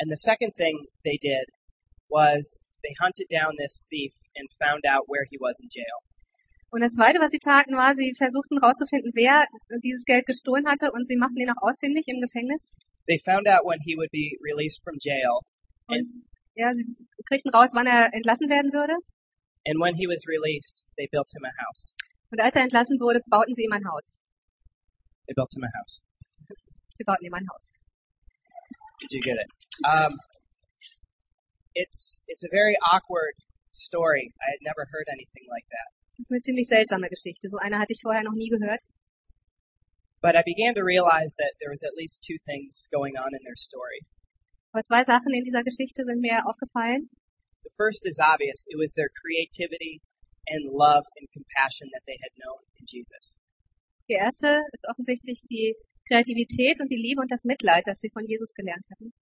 And 0.00 0.10
the 0.10 0.16
second 0.16 0.54
thing 0.56 0.74
they 1.04 1.16
did 1.16 1.46
was 2.08 2.58
they 2.82 2.94
hunted 3.00 3.28
down 3.30 3.54
this 3.56 3.84
thief 3.90 4.12
and 4.36 4.50
found 4.60 4.84
out 4.86 5.06
where 5.08 5.24
he 5.30 5.38
was 5.38 5.60
in 5.60 5.68
jail. 5.70 6.02
Und 6.76 6.82
das 6.84 6.92
Zweite, 6.92 7.16
was 7.24 7.30
sie 7.32 7.40
taten, 7.40 7.72
war, 7.72 7.94
sie 7.96 8.12
versuchten 8.12 8.60
herauszufinden, 8.60 9.08
wer 9.16 9.48
dieses 9.80 10.04
Geld 10.04 10.26
gestohlen 10.28 10.68
hatte 10.68 10.92
und 10.92 11.08
sie 11.08 11.16
machten 11.16 11.40
ihn 11.40 11.48
auch 11.48 11.64
ausfindig 11.64 12.04
im 12.04 12.20
Gefängnis. 12.20 12.76
They 13.08 13.16
found 13.16 13.48
out 13.48 13.64
when 13.64 13.80
he 13.80 13.96
would 13.96 14.12
be 14.12 14.36
released 14.44 14.84
from 14.84 15.00
jail, 15.00 15.40
Und 15.88 16.04
ja, 16.52 16.68
sie 16.76 16.84
kriegten 17.32 17.48
raus, 17.48 17.70
wann 17.72 17.86
er 17.88 18.12
entlassen 18.12 18.50
werden 18.52 18.74
würde. 18.76 18.92
and 19.64 19.80
when 19.80 19.94
he 19.96 20.04
was 20.06 20.28
released, 20.28 20.84
they 21.00 21.08
built 21.10 21.32
him 21.32 21.48
a 21.48 21.52
house. 21.64 21.94
Und 22.30 22.42
als 22.44 22.54
er 22.54 22.62
entlassen 22.68 23.00
wurde, 23.00 23.20
bauten 23.24 23.54
sie 23.54 23.64
ihm 23.64 23.72
ein 23.72 23.88
Haus. 23.88 24.18
They 25.24 25.32
built 25.32 25.48
him 25.56 25.64
a 25.64 25.72
house. 25.80 26.04
Sie 26.92 27.04
bauten 27.04 27.24
ihm 27.24 27.32
ein 27.32 27.46
Haus. 27.48 27.72
Did 29.00 29.12
you 29.16 29.22
get 29.24 29.40
it? 29.40 29.48
Um, 29.88 30.12
it's 31.74 32.20
it's 32.28 32.44
a 32.44 32.50
very 32.52 32.76
awkward 32.92 33.32
story. 33.72 34.28
I 34.44 34.48
had 34.52 34.60
never 34.60 34.84
heard 34.92 35.08
anything 35.08 35.48
like 35.48 35.64
that. 35.72 35.88
Das 36.16 36.26
ist 36.26 36.32
eine 36.32 36.40
ziemlich 36.40 36.68
seltsame 36.68 37.08
Geschichte. 37.08 37.48
So 37.48 37.58
eine 37.58 37.78
hatte 37.78 37.92
ich 37.92 38.00
vorher 38.00 38.22
noch 38.24 38.32
nie 38.32 38.48
gehört. 38.48 38.80
But 40.22 40.34
I 40.34 40.42
began 40.42 40.74
to 40.74 40.82
realize 40.82 41.36
that 41.36 41.52
there 41.60 41.70
was 41.70 41.84
at 41.84 41.94
least 41.94 42.24
two 42.24 42.38
things 42.40 42.88
going 42.90 43.16
on 43.16 43.34
in 43.36 43.42
their 43.44 43.56
story. 43.56 44.00
Aber 44.72 44.82
zwei 44.82 45.04
Sachen 45.04 45.32
in 45.32 45.44
dieser 45.44 45.62
Geschichte 45.62 46.04
sind 46.04 46.20
mir 46.20 46.40
aufgefallen. 46.48 47.08
The 47.64 47.74
first 47.76 48.06
is 48.06 48.18
obvious. 48.18 48.66
It 48.68 48.78
was 48.80 48.94
their 48.94 49.12
creativity 49.12 50.00
and 50.48 50.72
love 50.72 51.04
and 51.20 51.28
compassion 51.32 51.90
that 51.92 52.02
they 52.06 52.16
had 52.22 52.32
known 52.40 52.64
in 52.80 52.86
Jesus. 52.88 53.38
Die 54.08 54.14
erste 54.14 54.62
ist 54.72 54.86
offensichtlich 54.88 55.42
die 55.50 55.74
Kreativität 56.08 56.80
und 56.80 56.88
die 56.88 56.96
Liebe 56.96 57.20
und 57.20 57.30
das 57.30 57.44
Mitleid, 57.44 57.84
das 57.86 57.98
sie 57.98 58.10
von 58.10 58.24
Jesus 58.26 58.54
gelernt 58.54 58.86
hatten. 58.90 59.12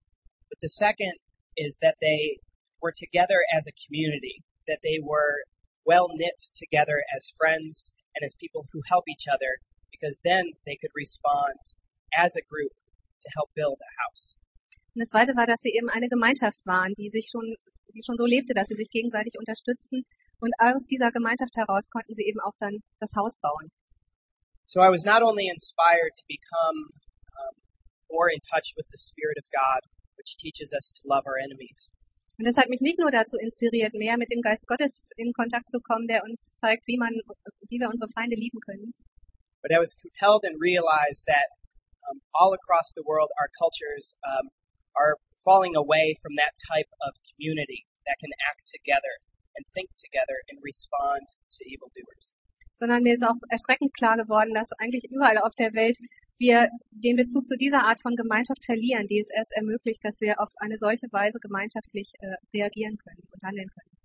But 0.49 0.59
the 0.61 0.69
second 0.69 1.17
is 1.57 1.77
that 1.81 1.95
they 1.99 2.39
were 2.81 2.93
together 2.93 3.41
as 3.51 3.67
a 3.67 3.73
community, 3.73 4.43
that 4.67 4.79
they 4.83 5.01
were 5.01 5.43
well 5.85 6.07
knit 6.09 6.37
together 6.53 6.97
as 7.15 7.33
friends 7.37 7.91
and 8.15 8.25
as 8.25 8.35
people 8.35 8.65
who 8.73 8.81
help 8.89 9.05
each 9.07 9.27
other, 9.27 9.61
because 9.91 10.19
then 10.23 10.53
they 10.65 10.75
could 10.75 10.91
respond 10.95 11.59
as 12.13 12.35
a 12.35 12.43
group 12.43 12.73
to 13.21 13.29
help 13.35 13.49
build 13.55 13.79
a 13.81 13.91
house. 14.03 14.35
Und 14.95 15.01
das 15.01 15.09
zweite 15.09 15.35
war, 15.35 15.45
dass 15.45 15.59
sie 15.59 15.75
eben 15.75 15.89
eine 15.89 16.07
Gemeinschaft 16.07 16.59
waren, 16.65 16.93
die 16.95 17.09
sich 17.09 17.27
schon, 17.29 17.55
die 17.93 18.03
schon 18.03 18.17
so 18.17 18.25
lebte, 18.25 18.53
dass 18.53 18.67
sie 18.67 18.75
sich 18.75 18.89
gegenseitig 18.89 19.33
unterstützten. 19.37 20.05
Und 20.39 20.53
aus 20.57 20.85
dieser 20.85 21.11
Gemeinschaft 21.11 21.55
heraus 21.55 21.89
konnten 21.89 22.15
sie 22.15 22.23
eben 22.23 22.39
auch 22.39 22.55
dann 22.59 22.79
das 22.99 23.11
Haus 23.15 23.37
bauen. 23.41 23.71
So 24.65 24.81
I 24.81 24.89
was 24.89 25.05
not 25.05 25.21
only 25.21 25.47
inspired 25.47 26.15
to 26.15 26.23
become 26.27 26.89
um, 27.37 27.53
more 28.09 28.31
in 28.31 28.39
touch 28.39 28.73
with 28.75 28.87
the 28.91 28.97
Spirit 28.97 29.37
of 29.37 29.45
God, 29.51 29.83
which 30.17 30.37
teaches 30.37 30.73
us 30.73 30.91
to 30.95 31.01
love 31.05 31.27
our 31.27 31.37
enemies, 31.37 31.91
Und 32.37 32.45
das 32.45 32.57
hat 32.57 32.69
mich 32.69 32.81
nicht 32.81 32.99
nur 32.99 33.11
dazu 33.11 33.37
inspiriert, 33.37 33.93
mehr 33.93 34.17
mit 34.17 34.29
dem 34.31 34.41
Geist 34.41 34.67
Gottes 34.67 35.11
in 35.15 35.31
Kontakt 35.33 35.71
zu 35.71 35.79
kommen, 35.79 36.07
der 36.07 36.23
uns 36.23 36.55
zeigt, 36.57 36.85
wie 36.85 36.97
man, 36.97 37.13
wie 37.69 37.79
wir 37.79 37.87
unsere 37.87 38.09
Feinde 38.09 38.35
lieben 38.35 38.59
können. 38.59 38.93
but 39.65 39.73
I 39.73 39.81
was 39.81 39.97
compelled 39.97 40.45
and 40.45 40.61
realized 40.61 41.25
that 41.25 41.49
um, 42.05 42.21
all 42.37 42.53
across 42.53 42.93
the 42.93 43.01
world, 43.01 43.33
our 43.41 43.49
cultures 43.57 44.13
um, 44.21 44.53
are 44.93 45.17
falling 45.41 45.73
away 45.75 46.13
from 46.21 46.37
that 46.37 46.53
type 46.61 46.85
of 47.01 47.17
community 47.33 47.89
that 48.05 48.21
can 48.21 48.29
act 48.45 48.69
together 48.69 49.17
and 49.57 49.65
think 49.73 49.89
together 49.97 50.37
and 50.53 50.61
respond 50.61 51.25
to 51.49 51.65
evildoers. 51.65 52.37
Sondern 52.77 53.01
mir 53.01 53.13
ist 53.17 53.25
auch 53.25 53.41
erschreckend 53.49 53.95
klar 53.97 54.17
geworden, 54.17 54.53
dass 54.53 54.69
eigentlich 54.77 55.09
überall 55.09 55.39
auf 55.39 55.55
der 55.55 55.73
Welt 55.73 55.97
wir 56.37 56.69
den 56.91 57.15
Bezug 57.15 57.47
zu 57.47 57.55
dieser 57.57 57.83
Art 57.83 58.01
von 58.01 58.15
Gemeinschaft 58.15 58.63
verlieren, 58.65 59.07
die 59.07 59.19
es 59.19 59.29
erst 59.29 59.51
ermöglicht, 59.53 60.03
dass 60.03 60.19
wir 60.19 60.39
auf 60.39 60.51
eine 60.57 60.77
solche 60.77 61.07
Weise 61.11 61.39
gemeinschaftlich 61.39 62.11
äh, 62.19 62.35
reagieren 62.53 62.97
können 62.97 63.23
und 63.31 63.41
handeln 63.43 63.69
können. 63.69 63.95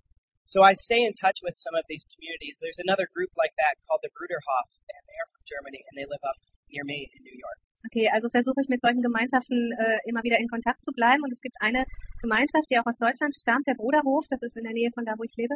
So 0.45 0.63
I 0.67 0.75
stay 0.75 1.07
in 1.07 1.13
touch 1.13 1.39
with 1.43 1.55
some 1.55 1.75
of 1.79 1.87
these 1.87 2.07
communities. 2.11 2.59
There's 2.59 2.79
another 2.83 3.07
group 3.15 3.31
like 3.39 3.55
that 3.55 3.79
called 3.87 4.03
the 4.03 4.11
Bruderhof, 4.11 4.69
and 4.83 5.01
they 5.07 5.15
are 5.15 5.29
from 5.31 5.43
Germany, 5.47 5.79
and 5.87 5.95
they 5.95 6.03
live 6.03 6.23
up 6.27 6.35
near 6.67 6.83
me 6.83 7.07
in 7.15 7.23
New 7.23 7.37
York. 7.37 7.59
Okay, 7.87 8.11
also 8.11 8.29
versuche 8.29 8.61
ich 8.61 8.69
mit 8.69 8.81
solchen 8.81 9.01
Gemeinschaften 9.01 9.71
äh, 9.73 9.97
immer 10.05 10.23
wieder 10.23 10.39
in 10.39 10.47
Kontakt 10.47 10.83
zu 10.83 10.91
bleiben. 10.91 11.23
Und 11.23 11.31
es 11.31 11.41
gibt 11.41 11.55
eine 11.61 11.85
Gemeinschaft, 12.21 12.69
die 12.69 12.77
auch 12.77 12.85
aus 12.85 12.97
Deutschland 12.97 13.33
stammt, 13.33 13.65
der 13.65 13.75
Bruderhof. 13.75 14.27
Das 14.29 14.41
ist 14.43 14.55
in 14.57 14.63
der 14.63 14.73
Nähe 14.73 14.91
von 14.93 15.05
da, 15.05 15.15
wo 15.17 15.23
ich 15.23 15.33
lebe. 15.35 15.55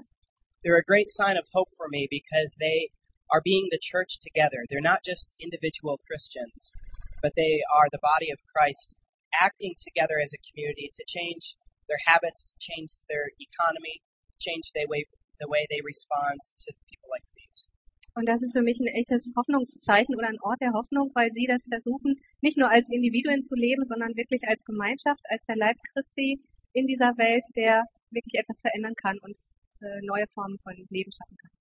They're 0.64 0.80
a 0.80 0.88
great 0.88 1.12
sign 1.12 1.38
of 1.38 1.46
hope 1.54 1.70
for 1.76 1.88
me 1.92 2.08
because 2.10 2.58
they 2.58 2.90
are 3.32 3.42
being 3.44 3.68
the 3.72 3.82
church 3.82 4.20
together. 4.20 4.66
They're 4.70 4.82
not 4.82 5.04
just 5.04 5.34
individual 5.40 6.00
Christians, 6.06 6.74
but 7.22 7.34
they 7.36 7.62
are 7.74 7.90
the 7.92 8.02
body 8.02 8.32
of 8.32 8.40
Christ 8.54 8.96
acting 9.42 9.76
together 9.78 10.16
as 10.22 10.32
a 10.34 10.44
community 10.46 10.92
to 10.94 11.04
change 11.08 11.56
their 11.88 12.02
habits, 12.08 12.54
change 12.60 12.98
their 13.10 13.30
economy, 13.40 14.02
change 14.40 14.72
the 14.74 14.86
way, 14.90 15.06
the 15.40 15.50
way 15.50 15.68
they 15.70 15.82
respond 15.84 16.40
to 16.58 16.74
people 16.90 17.10
like 17.12 17.26
these. 17.36 17.70
Und 18.16 18.30
das 18.30 18.42
ist 18.42 18.54
für 18.56 18.64
mich 18.64 18.80
ein 18.80 18.88
echtes 18.88 19.34
Hoffnungszeichen 19.36 20.16
oder 20.16 20.30
ein 20.30 20.40
Ort 20.40 20.62
der 20.62 20.72
Hoffnung, 20.72 21.12
weil 21.16 21.32
sie 21.32 21.48
das 21.48 21.68
versuchen, 21.68 22.16
nicht 22.40 22.58
nur 22.58 22.72
als 22.72 22.88
Individuen 22.90 23.44
zu 23.44 23.56
leben, 23.56 23.84
sondern 23.84 24.16
wirklich 24.16 24.42
als 24.48 24.64
Gemeinschaft, 24.64 25.20
als 25.28 25.44
der 25.46 25.58
Leib 25.58 25.76
Christi 25.92 26.40
in 26.72 26.88
dieser 26.88 27.12
Welt, 27.18 27.44
der 27.58 27.84
wirklich 28.12 28.40
etwas 28.40 28.62
verändern 28.62 28.96
kann 28.96 29.20
und 29.20 29.36
äh, 29.82 30.00
neue 30.04 30.28
Formen 30.34 30.58
von 30.60 30.74
Leben 30.90 31.12
schaffen 31.12 31.36
kann. 31.36 31.52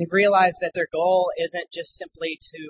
They've 0.00 0.16
realized 0.24 0.64
that 0.64 0.72
their 0.72 0.88
goal 0.88 1.28
isn't 1.36 1.68
just 1.68 2.00
simply 2.00 2.40
to 2.40 2.60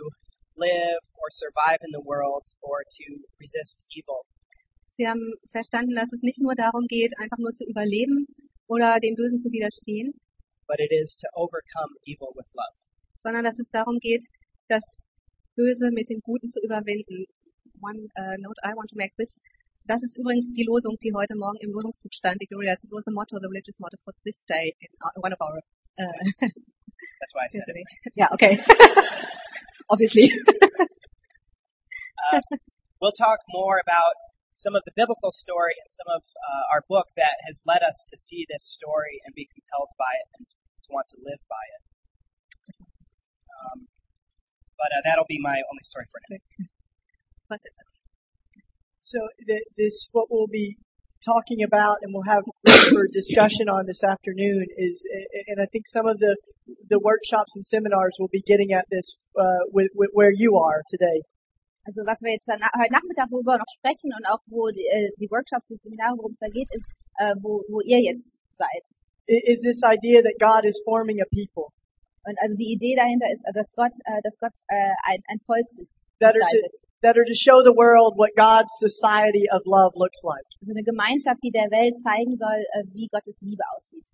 live 0.59 0.99
or 1.15 1.31
survive 1.31 1.79
in 1.87 1.95
the 1.95 2.03
world 2.03 2.43
or 2.59 2.83
to 2.83 3.07
resist 3.39 3.87
evil, 3.95 4.27
Sie 5.01 5.07
haben 5.07 5.33
verstanden, 5.51 5.95
dass 5.95 6.13
es 6.13 6.21
nicht 6.23 6.43
nur 6.43 6.55
darum 6.55 6.85
geht, 6.87 7.15
einfach 7.19 7.39
nur 7.39 7.55
zu 7.55 7.65
überleben 7.65 8.27
oder 8.67 8.99
dem 9.01 9.15
Bösen 9.15 9.39
zu 9.39 9.51
widerstehen, 9.51 10.13
but 10.67 10.79
it 10.79 10.93
is 10.93 11.17
to 11.17 11.27
overcome 11.33 11.95
evil 12.05 12.35
with 12.35 12.53
love. 12.53 12.75
sondern 13.17 13.45
dass 13.45 13.59
es 13.59 13.71
darum 13.71 13.99
geht, 13.99 14.27
das 14.69 14.99
Böse 15.57 15.91
mit 15.91 16.11
dem 16.11 16.21
Guten 16.21 16.49
zu 16.49 16.61
überwinden. 16.61 17.25
One 17.81 18.09
uh, 18.19 18.37
note 18.45 18.61
I 18.63 18.75
want 18.77 18.91
to 18.91 18.97
make 18.97 19.15
this. 19.17 19.41
Das 19.87 20.03
ist 20.03 20.19
übrigens 20.19 20.51
die 20.53 20.65
Losung, 20.65 20.97
die 21.03 21.15
heute 21.15 21.35
Morgen 21.35 21.59
im 21.61 21.71
Losungsbuch 21.71 22.13
stand. 22.13 22.39
Gloria, 22.49 22.75
das 22.75 22.85
was 22.91 23.05
the 23.07 23.13
motto, 23.13 23.39
the 23.39 23.49
religious 23.49 23.79
motto 23.79 23.97
for 24.05 24.13
this 24.25 24.45
day 24.45 24.75
in 24.81 24.91
one 25.23 25.33
of 25.33 25.41
our. 25.41 25.63
Uh, 25.97 26.49
That's 27.21 27.35
why 27.35 27.43
I 27.45 27.49
said 27.49 27.65
it. 27.69 27.87
yeah, 28.17 28.29
okay. 28.35 28.59
Obviously. 29.91 30.31
We'll 33.01 33.13
talk 33.13 33.39
more 33.49 33.81
about 33.83 34.15
some 34.57 34.77
of 34.77 34.83
the 34.85 34.93
biblical 34.95 35.33
story 35.33 35.73
and 35.73 35.89
some 35.89 36.13
of 36.15 36.23
uh, 36.37 36.65
our 36.77 36.85
book 36.89 37.09
that 37.17 37.41
has 37.47 37.63
led 37.65 37.83
us 37.83 38.05
to 38.09 38.17
see 38.17 38.45
this 38.49 38.63
story 38.63 39.21
and 39.25 39.35
be 39.35 39.49
compelled 39.49 39.89
by 39.97 40.13
it 40.21 40.29
and 40.37 40.45
to, 40.49 40.55
to 40.85 40.89
want 40.93 41.09
to 41.09 41.17
live 41.25 41.41
by 41.49 41.65
it. 41.65 41.83
Um, 43.57 43.89
but 44.77 44.93
uh, 44.93 45.01
that'll 45.05 45.29
be 45.29 45.41
my 45.41 45.65
only 45.73 45.85
story 45.85 46.05
for 46.13 46.21
now. 46.29 46.37
What's 47.49 47.65
it? 47.65 47.73
So 49.01 49.29
th- 49.49 49.65
this, 49.77 50.09
what 50.13 50.29
we'll 50.31 50.47
be 50.47 50.77
talking 51.25 51.63
about 51.63 51.99
and 52.03 52.13
we'll 52.13 52.27
have 52.29 52.45
for 52.91 53.09
discussion 53.13 53.69
on 53.69 53.87
this 53.87 54.03
afternoon 54.05 54.67
is, 54.77 55.07
and 55.49 55.61
I 55.61 55.67
think 55.73 55.87
some 55.87 56.07
of 56.07 56.19
the, 56.19 56.37
the 56.89 56.99
workshops 56.99 57.57
and 57.57 57.65
seminars 57.65 58.17
will 58.19 58.33
be 58.33 58.43
getting 58.43 58.73
at 58.73 58.87
this, 58.91 59.17
uh, 59.39 59.65
with, 59.73 59.91
with 59.95 60.11
where 60.13 60.33
you 60.33 60.57
are 60.57 60.83
today. 60.89 61.23
Also 61.87 62.05
was 62.05 62.21
wir 62.21 62.33
jetzt 62.33 62.47
dann 62.47 62.61
heute 62.61 62.93
Nachmittag 62.93 63.33
worüber 63.33 63.57
noch 63.57 63.69
sprechen 63.75 64.13
und 64.13 64.25
auch 64.29 64.41
wo 64.47 64.69
die, 64.69 64.85
äh, 64.85 65.11
die 65.19 65.29
Workshops, 65.31 65.67
die 65.69 65.81
Seminare, 65.81 66.13
worum 66.17 66.33
es 66.33 66.39
da 66.39 66.49
geht, 66.49 66.69
ist, 66.77 66.93
äh, 67.19 67.35
wo, 67.41 67.65
wo 67.69 67.81
ihr 67.81 67.99
jetzt 67.99 68.39
seid. 68.53 68.85
Is 69.27 69.63
this 69.63 69.83
idea 69.83 70.21
that 70.23 70.37
God 70.39 70.65
is 70.65 70.83
forming 70.85 71.21
a 71.21 71.27
people 71.33 71.73
Und 72.25 72.37
also 72.39 72.55
die 72.55 72.73
Idee 72.77 72.95
dahinter 72.97 73.27
ist, 73.33 73.43
dass 73.55 73.73
Gott, 73.73 73.97
äh, 74.05 74.21
dass 74.23 74.37
Gott 74.39 74.53
äh, 74.69 74.93
ein, 75.09 75.21
ein 75.29 75.41
Volk 75.47 75.65
sich 75.71 75.89
that 76.21 76.37
are 76.37 76.41
to, 76.41 76.45
gestaltet. 76.45 76.90
That 77.03 77.17
are 77.17 77.25
to 77.25 77.35
show 77.35 77.63
the 77.63 77.73
world 77.73 78.15
what 78.17 78.31
God's 78.37 78.73
society 78.79 79.45
of 79.51 79.63
love 79.67 79.93
looks 79.97 80.23
like. 80.25 80.45
Also 80.61 80.73
eine 80.73 80.85
Gemeinschaft, 80.85 81.43
die 81.43 81.51
der 81.51 81.71
Welt 81.71 81.97
zeigen 81.99 82.37
soll, 82.37 82.63
äh, 82.73 82.85
wie 82.93 83.09
Gottes 83.09 83.39
Liebe 83.41 83.63
aussieht. 83.77 84.05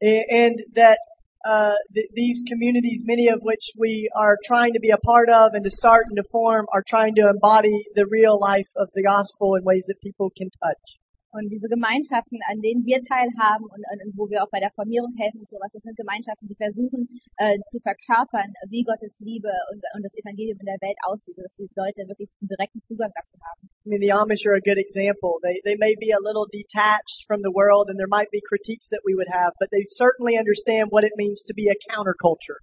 And 0.00 0.60
that, 0.74 0.98
uh, 1.44 1.74
th- 1.94 2.10
these 2.14 2.42
communities, 2.46 3.04
many 3.06 3.28
of 3.28 3.40
which 3.42 3.72
we 3.78 4.08
are 4.14 4.36
trying 4.44 4.74
to 4.74 4.80
be 4.80 4.90
a 4.90 4.98
part 4.98 5.30
of 5.30 5.54
and 5.54 5.64
to 5.64 5.70
start 5.70 6.04
and 6.08 6.16
to 6.16 6.24
form, 6.30 6.66
are 6.72 6.82
trying 6.86 7.14
to 7.14 7.28
embody 7.28 7.86
the 7.94 8.06
real 8.06 8.38
life 8.38 8.70
of 8.76 8.90
the 8.92 9.02
gospel 9.02 9.54
in 9.54 9.64
ways 9.64 9.86
that 9.88 10.00
people 10.00 10.30
can 10.36 10.50
touch. 10.62 10.98
Und 11.36 11.52
diese 11.52 11.68
Gemeinschaften, 11.68 12.40
an 12.48 12.64
denen 12.64 12.80
wir 12.88 12.96
teilhaben 13.04 13.68
und, 13.68 13.84
und, 13.84 14.16
wo 14.16 14.24
wir 14.32 14.40
auch 14.40 14.48
bei 14.48 14.56
der 14.56 14.72
Formierung 14.72 15.12
helfen 15.20 15.44
und 15.44 15.48
sowas, 15.52 15.68
das 15.68 15.84
sind 15.84 15.92
Gemeinschaften, 16.00 16.48
die 16.48 16.56
versuchen 16.56 17.04
äh, 17.36 17.60
zu 17.68 17.76
verkörpern, 17.84 18.48
wie 18.72 18.88
Gottes 18.88 19.20
Liebe 19.20 19.52
und, 19.68 19.84
und 19.92 20.00
das 20.00 20.16
Evangelium 20.16 20.56
in 20.56 20.64
der 20.64 20.80
Welt 20.80 20.96
aussieht, 21.04 21.36
sodass 21.36 21.52
die 21.60 21.68
Leute 21.76 22.08
wirklich 22.08 22.32
einen 22.40 22.48
direkten 22.48 22.80
Zugang 22.80 23.12
dazu 23.12 23.36
haben. 23.44 23.68
I 23.84 23.88
mean, 23.92 24.00
the 24.00 24.16
Amish 24.16 24.48
are 24.48 24.56
a 24.56 24.64
good 24.64 24.80
example. 24.80 25.36
They, 25.44 25.60
they 25.62 25.76
may 25.76 25.94
be 25.94 26.10
a 26.10 26.18
little 26.18 26.48
detached 26.48 27.28
from 27.28 27.44
the 27.44 27.52
world 27.52 27.92
and 27.92 28.00
there 28.00 28.10
might 28.10 28.32
be 28.32 28.40
critiques 28.40 28.88
that 28.90 29.04
we 29.04 29.14
would 29.14 29.28
have, 29.28 29.52
but 29.60 29.68
they 29.70 29.84
certainly 29.86 30.40
understand 30.40 30.88
what 30.90 31.04
it 31.04 31.12
means 31.20 31.44
to 31.44 31.54
be 31.54 31.68
a 31.68 31.76
counterculture. 31.92 32.58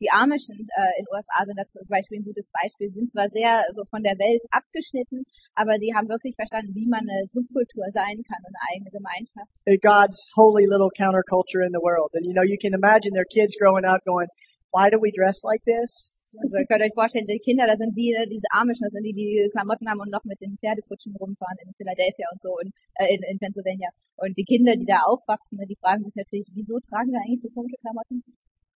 Die 0.00 0.10
Amischen 0.10 0.58
äh, 0.58 0.92
in 0.98 1.04
den 1.06 1.10
USA 1.14 1.46
sind 1.46 1.58
da 1.58 1.66
zum 1.66 1.86
Beispiel 1.86 2.18
ein 2.18 2.26
gutes 2.26 2.50
Beispiel, 2.50 2.90
sind 2.90 3.10
zwar 3.10 3.30
sehr 3.30 3.62
so 3.74 3.84
von 3.86 4.02
der 4.02 4.18
Welt 4.18 4.42
abgeschnitten, 4.50 5.22
aber 5.54 5.78
die 5.78 5.94
haben 5.94 6.08
wirklich 6.08 6.34
verstanden, 6.34 6.74
wie 6.74 6.86
man 6.86 7.06
eine 7.06 7.26
Subkultur 7.26 7.86
sein 7.94 8.22
kann 8.26 8.42
und 8.42 8.54
eine 8.54 8.64
eigene 8.74 8.90
Gemeinschaft. 8.90 9.50
God's 9.80 10.30
holy 10.34 10.66
little 10.66 10.90
counterculture 10.90 11.62
in 11.62 11.72
the 11.72 11.82
world. 11.82 12.10
And 12.14 12.26
you 12.26 12.34
know, 12.34 12.42
you 12.42 12.58
can 12.58 12.74
imagine 12.74 13.14
their 13.14 13.28
kids 13.28 13.54
growing 13.54 13.86
up 13.86 14.02
going, 14.04 14.28
why 14.74 14.90
do 14.90 14.98
we 14.98 15.14
dress 15.14 15.44
like 15.46 15.62
this? 15.62 16.14
Also 16.42 16.58
ihr 16.58 16.66
könnt 16.66 16.82
euch 16.82 16.94
vorstellen, 16.94 17.26
die 17.30 17.38
Kinder, 17.38 17.66
das 17.66 17.78
sind 17.78 17.94
die, 17.94 18.10
diese 18.26 18.50
Amischen, 18.50 18.82
das 18.82 18.92
sind 18.92 19.06
die, 19.06 19.14
die 19.14 19.48
Klamotten 19.54 19.86
haben 19.86 20.00
und 20.00 20.10
noch 20.10 20.24
mit 20.24 20.40
den 20.40 20.58
Pferdekutschen 20.58 21.14
rumfahren 21.14 21.58
in 21.62 21.70
Philadelphia 21.78 22.26
und 22.32 22.42
so 22.42 22.50
und 22.58 22.74
äh, 22.98 23.06
in, 23.14 23.22
in 23.30 23.38
Pennsylvania. 23.38 23.88
Und 24.16 24.36
die 24.36 24.42
Kinder, 24.42 24.74
die 24.74 24.86
da 24.86 25.06
aufwachsen, 25.06 25.58
ne, 25.58 25.66
die 25.66 25.78
fragen 25.78 26.02
sich 26.02 26.14
natürlich, 26.14 26.50
wieso 26.54 26.78
tragen 26.82 27.14
wir 27.14 27.22
eigentlich 27.22 27.42
so 27.42 27.50
komische 27.54 27.78
Klamotten? 27.78 28.24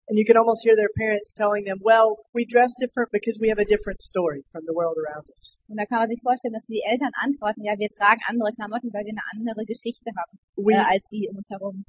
And 0.08 0.16
you 0.16 0.24
can 0.24 0.36
almost 0.40 0.64
hear 0.64 0.74
their 0.74 0.88
parents 0.96 1.32
telling 1.36 1.64
them, 1.68 1.78
well, 1.84 2.16
we 2.32 2.46
dress 2.48 2.72
different 2.80 3.12
because 3.12 3.36
we 3.40 3.48
have 3.52 3.60
a 3.60 3.68
different 3.68 4.00
story 4.00 4.40
from 4.50 4.64
the 4.64 4.72
world 4.72 4.96
around 4.96 5.28
us. 5.28 5.60
Und 5.68 5.76
da 5.76 5.84
kann 5.84 6.00
man 6.00 6.08
sich 6.08 6.20
vorstellen, 6.24 6.54
dass 6.54 6.64
die 6.64 6.80
Eltern 6.80 7.12
antworten, 7.20 7.62
ja, 7.62 7.76
wir 7.76 7.90
tragen 7.90 8.20
andere 8.26 8.52
Klamotten, 8.56 8.88
weil 8.92 9.04
wir 9.04 9.12
eine 9.12 9.26
andere 9.36 9.64
Geschichte 9.68 10.08
haben 10.16 10.38
We, 10.56 10.72
äh, 10.72 10.80
als 10.80 11.04
die 11.12 11.28
um 11.30 11.36
uns 11.36 11.50
herum. 11.50 11.84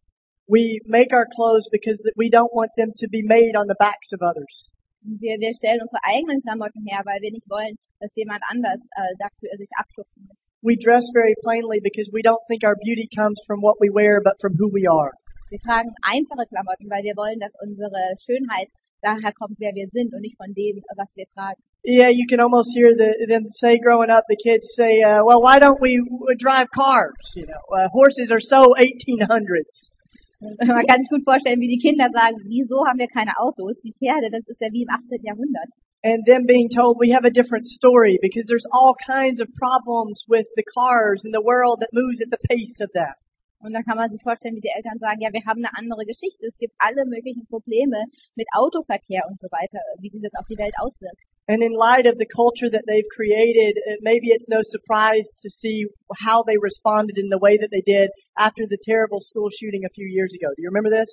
we 0.52 0.82
make 0.86 1.14
our 1.14 1.28
clothes 1.30 1.70
because 1.72 2.04
we 2.18 2.28
don't 2.28 2.52
want 2.52 2.72
them 2.76 2.92
to 2.98 3.08
be 3.08 3.22
made 3.24 3.56
on 3.56 3.68
the 3.68 3.78
backs 3.80 4.12
of 4.12 4.20
others. 4.22 4.72
Wir, 5.02 5.40
wir 5.40 5.54
stellen 5.56 5.80
unsere 5.80 6.02
eigenen 6.04 6.42
Klamotten 6.42 6.84
her, 6.90 7.00
weil 7.06 7.22
wir 7.22 7.32
nicht 7.32 7.48
wollen, 7.50 7.78
dass 8.02 8.12
jemand 8.16 8.42
anders 8.50 8.82
äh, 9.00 9.16
dafür 9.20 9.56
sich 9.58 9.70
abschupfen 9.80 10.28
muss. 10.28 10.50
We 10.62 10.76
dress 10.76 11.08
very 11.14 11.36
plainly 11.40 11.80
because 11.80 12.12
we 12.12 12.20
don't 12.20 12.44
think 12.50 12.64
our 12.68 12.76
beauty 12.84 13.08
comes 13.08 13.40
from 13.48 13.62
what 13.62 13.80
we 13.80 13.88
wear, 13.88 14.20
but 14.20 14.36
from 14.42 14.58
who 14.60 14.68
we 14.68 14.84
are. 14.90 15.12
Wir 15.50 15.60
tragen 15.60 15.90
einfache 16.06 16.46
Klamotten, 16.46 16.86
weil 16.94 17.02
wir 17.02 17.18
wollen, 17.18 17.40
dass 17.42 17.58
unsere 17.58 18.14
Schönheit 18.22 18.70
daher 19.02 19.34
kommt, 19.34 19.58
wer 19.58 19.74
wir 19.74 19.88
sind 19.90 20.14
und 20.14 20.22
nicht 20.22 20.38
von 20.38 20.54
dem, 20.54 20.78
was 20.96 21.10
wir 21.16 21.26
tragen. 21.26 21.58
Yeah, 21.82 22.10
you 22.10 22.28
can 22.28 22.40
almost 22.40 22.76
hear 22.76 22.94
the, 22.94 23.26
them 23.26 23.48
say 23.48 23.80
growing 23.80 24.12
up, 24.12 24.26
the 24.28 24.36
kids 24.36 24.76
say, 24.76 25.02
uh, 25.02 25.24
well, 25.24 25.42
why 25.42 25.58
don't 25.58 25.80
we 25.80 25.98
drive 26.38 26.68
cars? 26.70 27.34
You 27.36 27.48
know, 27.48 27.64
uh, 27.72 27.88
horses 27.90 28.32
are 28.32 28.44
so 28.44 28.76
1800s. 28.76 29.90
Man 30.40 30.86
kann 30.86 31.02
sich 31.02 31.10
gut 31.10 31.24
vorstellen, 31.24 31.60
wie 31.60 31.68
die 31.68 31.82
Kinder 31.82 32.08
sagen, 32.12 32.38
wieso 32.46 32.86
haben 32.86 33.00
wir 33.00 33.08
keine 33.08 33.32
Autos? 33.40 33.80
Die 33.82 33.92
Pferde, 33.92 34.30
das 34.32 34.46
ist 34.48 34.62
ja 34.62 34.68
wie 34.72 34.84
im 34.84 34.90
18. 34.92 35.24
Jahrhundert. 35.24 35.72
And 36.04 36.26
them 36.26 36.46
being 36.46 36.70
told 36.70 36.98
we 37.00 37.12
have 37.12 37.26
a 37.26 37.32
different 37.32 37.68
story 37.68 38.20
because 38.22 38.48
there's 38.48 38.68
all 38.72 38.96
kinds 38.96 39.42
of 39.42 39.50
problems 39.56 40.24
with 40.30 40.48
the 40.56 40.64
cars 40.64 41.26
and 41.26 41.34
the 41.34 41.44
world 41.44 41.82
that 41.82 41.90
moves 41.92 42.22
at 42.22 42.30
the 42.30 42.40
pace 42.48 42.80
of 42.80 42.92
that. 42.94 43.18
Und 43.60 43.74
dann 43.74 43.84
kann 43.84 43.98
man 43.98 44.10
sich 44.10 44.24
vorstellen, 44.24 44.56
wie 44.56 44.64
die 44.64 44.72
Eltern 44.72 44.98
sagen, 45.00 45.20
ja, 45.20 45.30
wir 45.36 45.44
haben 45.44 45.60
eine 45.60 45.76
andere 45.76 46.08
Geschichte. 46.08 46.48
Es 46.48 46.58
gibt 46.58 46.74
alle 46.80 47.04
möglichen 47.04 47.44
Probleme 47.48 48.08
mit 48.36 48.48
Autoverkehr 48.56 49.28
und 49.28 49.40
so 49.40 49.48
weiter, 49.52 49.84
wie 50.00 50.10
dieses 50.10 50.32
auf 50.40 50.48
die 50.48 50.58
Welt 50.58 50.74
auswirkt. 50.80 51.20
And 51.50 51.64
in 51.64 51.74
light 51.74 52.06
of 52.06 52.16
the 52.22 52.30
culture 52.30 52.70
that 52.70 52.86
they've 52.86 53.10
created, 53.10 53.74
uh, 53.90 53.98
maybe 54.06 54.30
it's 54.30 54.48
no 54.48 54.62
surprise 54.62 55.34
to 55.42 55.50
see 55.50 55.90
how 56.22 56.46
they 56.46 56.62
responded 56.62 57.18
in 57.18 57.28
the 57.34 57.42
way 57.42 57.58
that 57.58 57.74
they 57.74 57.82
did 57.82 58.14
after 58.38 58.70
the 58.70 58.78
terrible 58.78 59.20
school 59.20 59.50
shooting 59.50 59.84
a 59.84 59.90
few 59.90 60.06
years 60.06 60.32
ago. 60.38 60.54
Do 60.54 60.62
you 60.62 60.70
remember 60.70 60.94
this? 60.94 61.10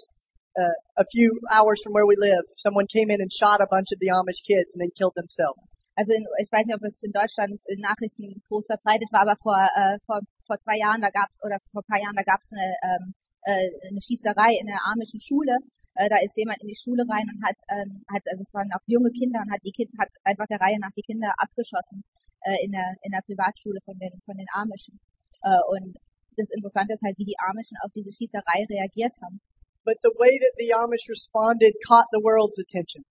Uh, 0.52 0.76
a 1.00 1.06
few 1.10 1.40
hours 1.50 1.80
from 1.82 1.94
where 1.94 2.06
we 2.06 2.16
live, 2.20 2.44
someone 2.56 2.86
came 2.86 3.10
in 3.10 3.20
and 3.20 3.32
shot 3.32 3.60
a 3.60 3.68
bunch 3.68 3.88
of 3.92 3.98
the 3.98 4.12
Amish 4.12 4.44
kids 4.44 4.76
and 4.76 4.80
then 4.80 4.92
killed 4.96 5.16
themselves. 5.16 5.60
Also 5.96 6.12
in, 6.12 6.28
ich 6.38 6.52
weiß 6.52 6.66
nicht, 6.68 6.76
ob 6.76 6.84
es 6.84 7.02
in 7.02 7.12
Deutschland 7.12 7.56
in 7.72 7.80
Nachrichten 7.80 8.28
groß 8.48 8.66
verbreitet 8.68 9.08
war, 9.12 9.24
aber 9.24 9.36
vor, 9.40 9.56
äh, 9.56 9.96
vor, 10.04 10.20
vor 10.44 10.60
zwei 10.60 10.76
Jahren, 10.76 11.00
da 11.00 11.08
gab's 11.08 11.40
oder 11.42 11.56
vor 11.72 11.80
ein 11.80 11.88
paar 11.88 12.00
Jahren, 12.00 12.16
da 12.16 12.22
gab's 12.22 12.52
eine, 12.52 12.68
ähm, 12.84 13.04
äh, 13.48 13.68
eine 13.88 14.00
Schießerei 14.00 14.60
in 14.60 14.68
der 14.68 14.84
amischen 14.92 15.20
Schule. 15.20 15.56
Äh, 15.96 16.12
da 16.12 16.20
ist 16.20 16.36
jemand 16.36 16.60
in 16.60 16.68
die 16.68 16.76
Schule 16.76 17.08
rein 17.08 17.24
und 17.32 17.40
hat, 17.40 17.56
ähm, 17.72 18.04
hat, 18.12 18.20
also 18.28 18.44
es 18.44 18.52
waren 18.52 18.68
auch 18.76 18.84
junge 18.84 19.10
Kinder 19.10 19.40
und 19.40 19.48
hat 19.48 19.64
die 19.64 19.72
Kinder, 19.72 19.96
hat 19.96 20.12
einfach 20.24 20.46
der 20.46 20.60
Reihe 20.60 20.78
nach 20.78 20.92
die 20.92 21.06
Kinder 21.08 21.32
abgeschossen 21.40 22.04
äh, 22.44 22.60
in 22.64 22.72
der 22.72 22.94
in 23.02 23.10
der 23.10 23.24
Privatschule 23.24 23.80
von 23.84 23.98
den 23.98 24.12
von 24.24 24.36
den 24.36 24.46
Amischen. 24.52 25.00
Äh, 25.42 25.64
und 25.72 25.96
das 26.36 26.50
Interessante 26.52 26.94
ist 26.94 27.02
halt, 27.02 27.16
wie 27.18 27.24
die 27.24 27.40
Amischen 27.40 27.76
auf 27.80 27.90
diese 27.96 28.12
Schießerei 28.12 28.68
reagiert 28.68 29.14
haben. 29.24 29.40
But 29.84 29.96
the 30.02 30.12
way 30.18 30.34
that 30.36 30.54
the 30.58 30.74
Amish 30.74 31.08
responded 31.08 31.72
caught 31.86 32.06
the 32.12 32.20
world's 32.20 32.58
attention. 32.58 33.04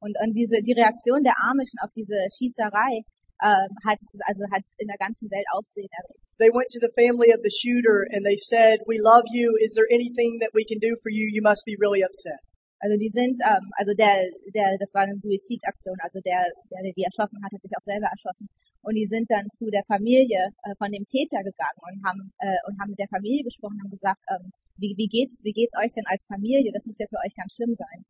Und, 0.00 0.14
und 0.22 0.34
diese, 0.34 0.62
die 0.62 0.72
Reaktion 0.74 1.22
der 1.22 1.34
Amischen 1.42 1.78
auf 1.82 1.90
diese 1.92 2.16
Schießerei 2.30 3.02
ähm, 3.42 3.70
hat, 3.86 3.98
also 4.26 4.42
hat 4.50 4.64
in 4.78 4.88
der 4.88 4.98
ganzen 4.98 5.30
Welt 5.30 5.46
Aufsehen 5.54 5.88
erregt. 5.90 6.22
They 6.38 6.50
went 6.54 6.70
to 6.70 6.78
the 6.78 6.90
family 6.94 7.34
of 7.34 7.42
the 7.42 7.50
shooter 7.50 8.06
and 8.14 8.22
they 8.22 8.38
said, 8.38 8.78
we 8.86 8.98
love 8.98 9.26
you. 9.34 9.58
Is 9.58 9.74
there 9.74 9.86
anything 9.90 10.38
that 10.38 10.54
we 10.54 10.62
can 10.62 10.78
do 10.78 10.94
for 11.02 11.10
you? 11.10 11.26
You 11.26 11.42
must 11.42 11.66
be 11.66 11.74
really 11.78 12.02
upset. 12.02 12.38
Also 12.78 12.94
die 12.94 13.10
sind, 13.10 13.42
ähm, 13.42 13.66
also 13.74 13.90
der, 13.94 14.30
der, 14.54 14.78
das 14.78 14.94
war 14.94 15.02
eine 15.02 15.18
Suizidaktion, 15.18 15.98
also 15.98 16.22
der, 16.22 16.46
der, 16.70 16.82
der 16.86 16.94
die 16.94 17.02
erschossen 17.02 17.42
hat, 17.42 17.50
hat 17.50 17.62
sich 17.62 17.74
auch 17.74 17.82
selber 17.82 18.06
erschossen. 18.06 18.46
Und 18.86 18.94
die 18.94 19.06
sind 19.06 19.26
dann 19.30 19.50
zu 19.50 19.66
der 19.66 19.82
Familie 19.82 20.54
äh, 20.62 20.74
von 20.78 20.90
dem 20.94 21.02
Täter 21.02 21.42
gegangen 21.42 21.82
und 21.82 21.98
haben 22.06 22.30
äh, 22.38 22.54
und 22.70 22.78
haben 22.78 22.94
mit 22.94 23.02
der 23.02 23.10
Familie 23.10 23.42
gesprochen, 23.42 23.82
haben 23.82 23.90
gesagt, 23.90 24.22
ähm, 24.30 24.54
wie, 24.78 24.94
wie 24.94 25.10
geht's, 25.10 25.42
wie 25.42 25.52
geht's 25.52 25.74
euch 25.74 25.90
denn 25.90 26.06
als 26.06 26.24
Familie? 26.30 26.70
Das 26.70 26.86
muss 26.86 27.02
ja 27.02 27.10
für 27.10 27.18
euch 27.18 27.34
ganz 27.34 27.50
schlimm 27.58 27.74
sein. 27.74 28.06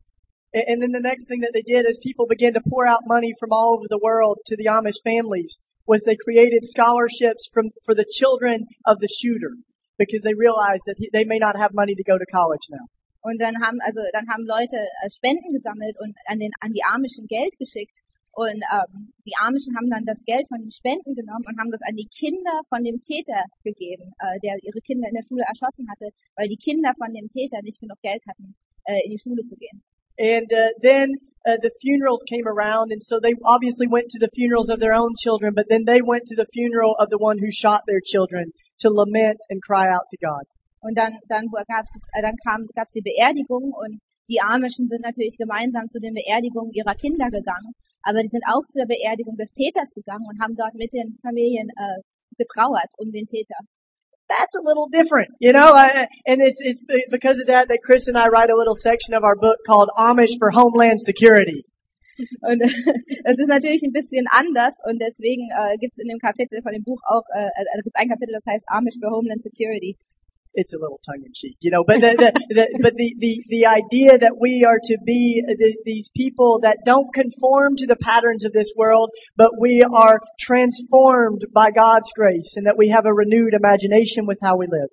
And, 0.53 0.81
then 0.81 0.91
the 0.91 1.01
next 1.01 1.29
thing 1.29 1.41
that 1.41 1.53
they 1.53 1.61
did 1.61 1.85
is 1.85 1.99
people 2.01 2.25
began 2.25 2.53
to 2.53 2.61
pour 2.67 2.87
out 2.87 3.05
money 3.05 3.33
from 3.39 3.49
all 3.51 3.77
over 3.77 3.85
the 3.87 4.01
world 4.01 4.39
to 4.47 4.57
the 4.57 4.65
Amish 4.65 4.97
families 5.05 5.61
was 5.85 6.03
they 6.05 6.17
created 6.17 6.65
scholarships 6.65 7.49
from, 7.53 7.69
for 7.85 7.93
the 7.93 8.05
children 8.05 8.65
of 8.85 8.97
the 8.99 9.09
shooter 9.09 9.57
because 9.97 10.23
they 10.23 10.33
realized 10.33 10.85
that 10.89 10.97
he, 10.97 11.09
they 11.13 11.25
may 11.25 11.37
not 11.37 11.57
have 11.57 11.73
money 11.73 11.93
to 11.93 12.03
go 12.03 12.17
to 12.17 12.25
college 12.25 12.65
now. 12.69 12.85
Und 13.21 13.37
dann 13.37 13.59
haben, 13.61 13.77
also 13.83 13.99
dann 14.13 14.29
haben 14.29 14.47
Leute 14.47 14.79
äh, 14.79 15.09
Spenden 15.11 15.51
gesammelt 15.51 15.99
und 15.99 16.15
an 16.25 16.39
den 16.39 16.51
an 16.61 16.71
die 16.71 16.81
Amischen 16.87 17.27
Geld 17.27 17.53
geschickt. 17.59 17.99
Und 18.31 18.63
ähm, 18.71 19.11
die 19.25 19.35
Amischen 19.35 19.75
haben 19.75 19.89
dann 19.89 20.05
das 20.05 20.23
Geld 20.23 20.47
von 20.47 20.61
den 20.61 20.71
Spenden 20.71 21.13
genommen 21.13 21.43
und 21.43 21.59
haben 21.59 21.69
das 21.69 21.83
an 21.83 21.97
die 21.99 22.07
Kinder 22.07 22.63
von 22.69 22.81
dem 22.85 23.01
Täter 23.01 23.43
gegeben, 23.63 24.15
äh, 24.23 24.39
der 24.39 24.55
ihre 24.63 24.79
Kinder 24.79 25.09
in 25.09 25.15
der 25.19 25.25
Schule 25.27 25.43
erschossen 25.43 25.89
hatte, 25.91 26.07
weil 26.37 26.47
die 26.47 26.55
Kinder 26.55 26.93
von 26.95 27.11
dem 27.11 27.27
Täter 27.27 27.59
nicht 27.61 27.81
genug 27.81 27.99
Geld 28.01 28.23
hatten, 28.29 28.55
äh, 28.85 29.03
in 29.03 29.11
die 29.11 29.19
Schule 29.19 29.43
zu 29.43 29.57
gehen. 29.57 29.83
And 30.19 30.51
uh, 30.51 30.75
then 30.81 31.15
uh, 31.47 31.55
the 31.63 31.71
funerals 31.81 32.23
came 32.27 32.45
around, 32.45 32.91
and 32.91 33.01
so 33.01 33.19
they 33.19 33.33
obviously 33.45 33.87
went 33.87 34.11
to 34.11 34.19
the 34.19 34.29
funerals 34.35 34.69
of 34.69 34.79
their 34.79 34.93
own 34.93 35.15
children, 35.15 35.53
but 35.55 35.67
then 35.69 35.85
they 35.85 36.01
went 36.01 36.27
to 36.27 36.35
the 36.35 36.45
funeral 36.51 36.95
of 36.99 37.09
the 37.09 37.17
one 37.17 37.39
who 37.39 37.49
shot 37.51 37.87
their 37.87 38.03
children 38.03 38.51
to 38.79 38.89
lament 38.91 39.39
and 39.49 39.63
cry 39.63 39.87
out 39.87 40.11
to 40.11 40.17
God. 40.19 40.43
Und 40.81 40.95
dann, 40.95 41.19
dann 41.27 41.47
gab's, 41.67 41.91
äh, 42.13 42.21
dann 42.21 42.35
kam, 42.43 42.67
gab's 42.75 42.91
die 42.91 43.01
Beerdigung 43.01 43.71
und 43.71 43.99
die 44.29 44.39
Amischen 44.39 44.87
sind 44.87 45.01
natürlich 45.01 45.37
gemeinsam 45.37 45.89
zu 45.89 45.99
den 45.99 46.13
Beerdigungen 46.13 46.71
ihrer 46.71 46.95
Kinder 46.95 47.31
gegangen, 47.31 47.73
aber 48.03 48.21
die 48.21 48.29
sind 48.29 48.43
auch 48.47 48.63
zur 48.69 48.85
Beerdigung 48.85 49.35
des 49.35 49.51
Täters 49.51 49.91
gegangen 49.95 50.27
und 50.27 50.39
haben 50.39 50.55
dort 50.55 50.75
mit 50.75 50.93
den 50.93 51.17
Familien 51.21 51.67
äh, 51.75 51.99
getrauert 52.37 52.91
um 52.97 53.11
den 53.11 53.25
Täter. 53.25 53.59
That's 54.29 54.55
a 54.55 54.61
little 54.63 54.87
different, 54.89 55.29
you 55.39 55.51
know, 55.51 55.71
uh, 55.73 56.05
and 56.27 56.41
it's, 56.41 56.61
it's 56.61 56.83
because 57.09 57.39
of 57.39 57.47
that 57.47 57.67
that 57.69 57.79
Chris 57.83 58.07
and 58.07 58.17
I 58.17 58.27
write 58.27 58.51
a 58.51 58.55
little 58.55 58.75
section 58.75 59.15
of 59.15 59.23
our 59.23 59.35
book 59.35 59.57
called 59.65 59.89
Amish 59.97 60.37
for 60.37 60.51
Homeland 60.51 61.01
Security. 61.01 61.65
Und 62.41 62.61
es 63.23 63.37
ist 63.37 63.47
natürlich 63.47 63.81
ein 63.83 63.93
bisschen 63.93 64.25
anders 64.29 64.77
und 64.85 64.99
deswegen 65.01 65.49
äh, 65.55 65.77
gibt 65.77 65.93
es 65.93 65.99
in 65.99 66.09
dem 66.09 66.19
Kapitel 66.19 66.61
von 66.61 66.73
dem 66.73 66.83
Buch 66.83 66.99
auch, 67.07 67.23
äh, 67.33 67.49
ein 67.95 68.09
Kapitel, 68.09 68.33
das 68.33 68.45
heißt 68.45 68.65
Amish 68.67 68.99
for 69.01 69.11
Homeland 69.11 69.41
Security. 69.41 69.97
It's 70.59 70.73
a 70.73 70.77
little 70.77 70.99
tongue 71.07 71.23
in 71.25 71.31
cheek, 71.33 71.55
you 71.61 71.71
know, 71.71 71.85
but 71.87 72.01
the, 72.01 72.11
the, 72.19 72.31
the 72.51 72.65
but 72.83 72.93
the, 72.99 73.15
the, 73.17 73.33
the 73.47 73.63
idea 73.65 74.17
that 74.17 74.35
we 74.39 74.65
are 74.67 74.75
to 74.75 74.97
be 75.05 75.41
the, 75.47 75.71
these 75.85 76.11
people 76.15 76.59
that 76.63 76.79
don't 76.83 77.13
conform 77.13 77.77
to 77.77 77.87
the 77.87 77.95
patterns 77.95 78.43
of 78.43 78.51
this 78.51 78.73
world, 78.75 79.09
but 79.37 79.51
we 79.57 79.83
are 79.83 80.19
transformed 80.37 81.45
by 81.55 81.71
God's 81.71 82.11
grace 82.13 82.57
and 82.57 82.67
that 82.67 82.77
we 82.77 82.89
have 82.89 83.05
a 83.05 83.13
renewed 83.13 83.53
imagination 83.53 84.27
with 84.27 84.39
how 84.43 84.57
we 84.57 84.67
live. 84.67 84.91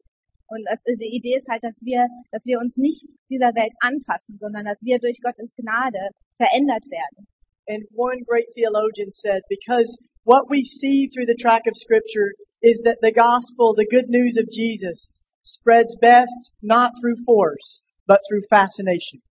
Und 0.49 0.62
das, 0.71 0.79
die 0.87 1.17
Idee 1.17 1.35
ist 1.35 1.49
halt, 1.49 1.64
dass 1.64 1.83
wir, 1.83 2.07
dass 2.31 2.47
wir 2.47 2.59
uns 2.61 2.77
nicht 2.77 3.19
dieser 3.29 3.51
Welt 3.59 3.75
anpassen, 3.81 4.39
sondern 4.39 4.64
dass 4.64 4.81
wir 4.83 4.99
durch 5.01 5.19
Gottes 5.21 5.51
Gnade 5.57 6.14
verändert 6.39 6.87
werden. 6.87 7.27
And 7.69 7.83
one 7.93 8.23
great 8.23 8.47
theologian 8.55 9.11
said, 9.11 9.43
because 9.51 9.99
what 10.23 10.47
we 10.49 10.62
see 10.62 11.09
through 11.09 11.27
the 11.27 11.35
track 11.35 11.67
of 11.67 11.75
scripture 11.75 12.31
is 12.62 12.83
that 12.83 12.99
the 13.03 13.11
gospel, 13.11 13.75
the 13.75 13.87
good 13.91 14.09
news 14.09 14.37
of 14.39 14.47
Jesus, 14.51 15.21
spreads 15.47 15.97
best 15.99 16.53
not 16.61 16.90
through 16.99 17.16
force, 17.24 17.86
but 18.07 18.18
through 18.26 18.42
fascination. 18.51 19.22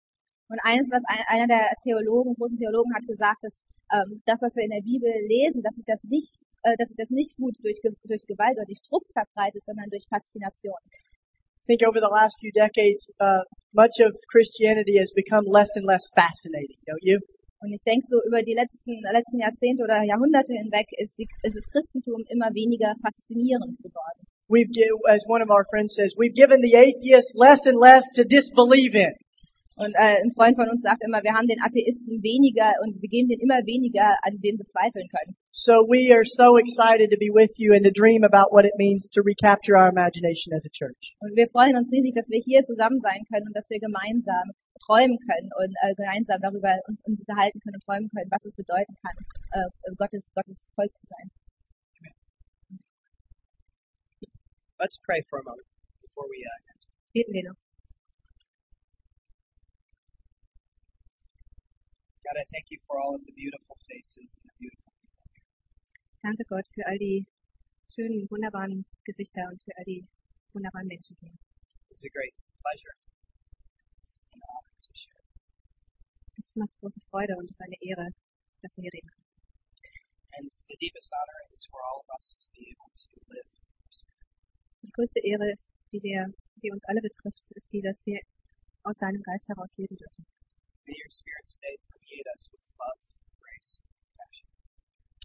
Und 0.48 0.60
eines, 0.62 0.86
was 0.86 1.02
ein, 1.10 1.24
einer 1.26 1.48
der 1.50 1.74
Theologen, 1.82 2.34
großen 2.38 2.56
Theologen 2.56 2.94
hat 2.94 3.02
gesagt, 3.06 3.42
dass 3.42 3.64
ähm, 3.90 4.22
das, 4.24 4.38
was 4.40 4.54
wir 4.54 4.64
in 4.64 4.70
der 4.70 4.86
Bibel 4.86 5.10
lesen, 5.26 5.62
dass 5.66 5.74
sich 5.74 5.84
das 5.84 5.98
nicht, 6.04 6.38
äh, 6.62 6.76
dass 6.78 6.88
sich 6.88 6.96
das 6.96 7.10
nicht 7.10 7.36
gut 7.36 7.58
durch, 7.64 7.80
durch 7.82 8.22
Gewalt 8.26 8.54
oder 8.54 8.68
durch 8.68 8.80
Druck 8.86 9.02
verbreitet, 9.10 9.64
sondern 9.64 9.90
durch 9.90 10.06
Faszination. 10.06 10.78
I 11.64 11.66
think 11.66 11.80
over 11.82 11.98
the 11.98 12.12
last 12.12 12.38
few 12.44 12.52
decades, 12.52 13.08
uh, 13.18 13.40
much 13.72 13.96
of 14.04 14.12
Christianity 14.28 15.00
has 15.00 15.10
become 15.16 15.48
less 15.48 15.72
and 15.80 15.88
less 15.88 16.12
fascinating, 16.12 16.76
don't 16.84 17.00
you? 17.00 17.18
Und 17.64 17.72
ich 17.72 17.82
denke, 17.82 18.04
so 18.04 18.20
über 18.28 18.44
die 18.44 18.52
letzten, 18.52 19.00
letzten 19.00 19.40
Jahrzehnte 19.40 19.82
oder 19.82 20.04
Jahrhunderte 20.04 20.52
hinweg 20.52 20.84
ist, 21.00 21.16
die, 21.16 21.24
ist 21.24 21.56
das 21.56 21.64
Christentum 21.72 22.20
immer 22.28 22.52
weniger 22.52 22.92
faszinierend 23.00 23.80
geworden. 23.80 24.28
We've, 24.48 24.70
gi- 24.70 24.90
as 25.08 25.24
one 25.26 25.42
of 25.42 25.50
our 25.50 25.64
friends 25.70 25.94
says, 25.96 26.14
we've 26.18 26.34
given 26.34 26.60
the 26.60 26.74
atheists 26.76 27.34
less 27.34 27.66
and 27.66 27.78
less 27.80 28.04
to 28.16 28.24
disbelieve 28.24 28.94
in. 28.94 29.12
Und 29.76 29.90
äh, 29.98 30.22
ein 30.22 30.30
Freund 30.30 30.54
von 30.54 30.68
uns 30.70 30.82
sagt 30.86 31.02
immer, 31.02 31.18
wir 31.26 31.34
haben 31.34 31.50
den 31.50 31.58
Atheisten 31.58 32.22
weniger 32.22 32.70
und 32.86 32.94
wir 33.02 33.10
geben 33.10 33.26
denen 33.26 33.42
immer 33.42 33.58
weniger, 33.66 34.14
an 34.22 34.38
dem 34.38 34.54
sie 34.54 34.66
zweifeln 34.70 35.08
können. 35.10 35.34
So 35.50 35.82
we 35.90 36.14
are 36.14 36.22
so 36.22 36.54
excited 36.62 37.10
to 37.10 37.18
be 37.18 37.26
with 37.26 37.58
you 37.58 37.74
and 37.74 37.82
to 37.82 37.90
dream 37.90 38.22
about 38.22 38.54
what 38.54 38.62
it 38.64 38.76
means 38.78 39.10
to 39.10 39.22
recapture 39.26 39.74
our 39.74 39.90
imagination 39.90 40.54
as 40.54 40.62
a 40.62 40.70
church. 40.70 41.18
Und 41.18 41.34
wir 41.34 41.50
freuen 41.50 41.74
uns 41.74 41.90
riesig, 41.90 42.14
dass 42.14 42.30
wir 42.30 42.38
hier 42.38 42.62
zusammen 42.62 43.00
sein 43.02 43.26
können 43.26 43.50
und 43.50 43.54
dass 43.58 43.66
wir 43.66 43.80
gemeinsam 43.82 44.54
träumen 44.86 45.18
können 45.18 45.50
und 45.58 45.74
äh, 45.82 45.90
gemeinsam 45.98 46.38
darüber 46.38 46.70
uns, 46.86 47.02
uns 47.02 47.18
unterhalten 47.26 47.58
können 47.58 47.74
und 47.74 47.82
träumen 47.82 48.08
können, 48.14 48.30
was 48.30 48.44
es 48.46 48.54
bedeuten 48.54 48.94
kann, 49.02 49.16
äh, 49.58 49.66
Gottes, 49.98 50.30
Gottes 50.38 50.70
Volk 50.78 50.94
zu 50.94 51.06
sein. 51.10 51.34
Let's 54.80 54.98
pray 54.98 55.22
for 55.30 55.38
a 55.38 55.44
moment 55.46 55.70
before 56.02 56.26
we 56.26 56.42
uh, 56.42 56.58
end. 56.66 56.82
Noch. 57.46 57.54
God, 62.26 62.36
I 62.42 62.44
thank 62.50 62.74
you 62.74 62.78
for 62.82 62.98
all 62.98 63.14
of 63.14 63.22
the 63.22 63.32
beautiful 63.38 63.78
faces 63.86 64.34
and 64.42 64.50
the 64.50 64.56
beautiful 64.58 64.90
people 64.98 65.22
here. 65.30 65.46
Danke 66.26 66.42
Gott 66.50 66.66
für 66.74 66.82
all 66.90 66.98
die 66.98 67.22
schönen, 67.86 68.26
wunderbaren 68.30 68.84
Gesichter 69.04 69.46
und 69.46 69.62
für 69.62 69.70
all 69.78 69.84
die 69.84 70.02
wunderbaren 70.52 70.88
Menschen 70.88 71.16
hier. 71.20 71.30
It's 71.90 72.02
a 72.02 72.10
great 72.10 72.34
pleasure 72.58 72.98
and 74.34 74.42
honor 74.42 74.74
to 74.82 74.90
share. 74.90 75.22
Es 76.36 76.50
macht 76.56 76.74
große 76.80 76.98
Freude 77.10 77.36
und 77.38 77.44
es 77.44 77.60
ist 77.60 77.62
eine 77.62 77.78
Ehre, 77.80 78.10
dass 78.60 78.76
wir 78.76 78.82
hier 78.82 78.94
reden 78.94 79.06
können. 79.06 79.30
And 80.34 80.50
the 80.50 80.76
deepest 80.82 81.12
honor 81.14 81.40
is 81.54 81.64
for 81.70 81.78
all 81.78 82.02
of 82.02 82.10
us 82.18 82.34
to 82.42 82.50
be 82.58 82.74
able 82.74 82.90
to 82.90 83.06
live 83.30 83.54
größte 84.94 85.20
Ehre, 85.22 85.52
die 85.92 86.02
wir, 86.02 86.26
die 86.62 86.70
uns 86.70 86.84
alle 86.86 87.02
betrifft, 87.02 87.50
ist 87.54 87.72
die, 87.72 87.82
dass 87.82 88.06
wir 88.06 88.20
aus 88.84 88.96
deinem 88.96 89.22
Geist 89.22 89.48
heraus 89.48 89.76
leben 89.76 89.96
dürfen. 89.96 90.26
May 90.86 90.96
your 90.96 91.10
spirit 91.10 91.46
today 91.48 91.76
permeate 91.90 92.28
us 92.34 92.48
with 92.52 92.62
love, 92.78 93.00
grace, 93.40 93.80
and 93.82 93.94
compassion. 94.06 94.48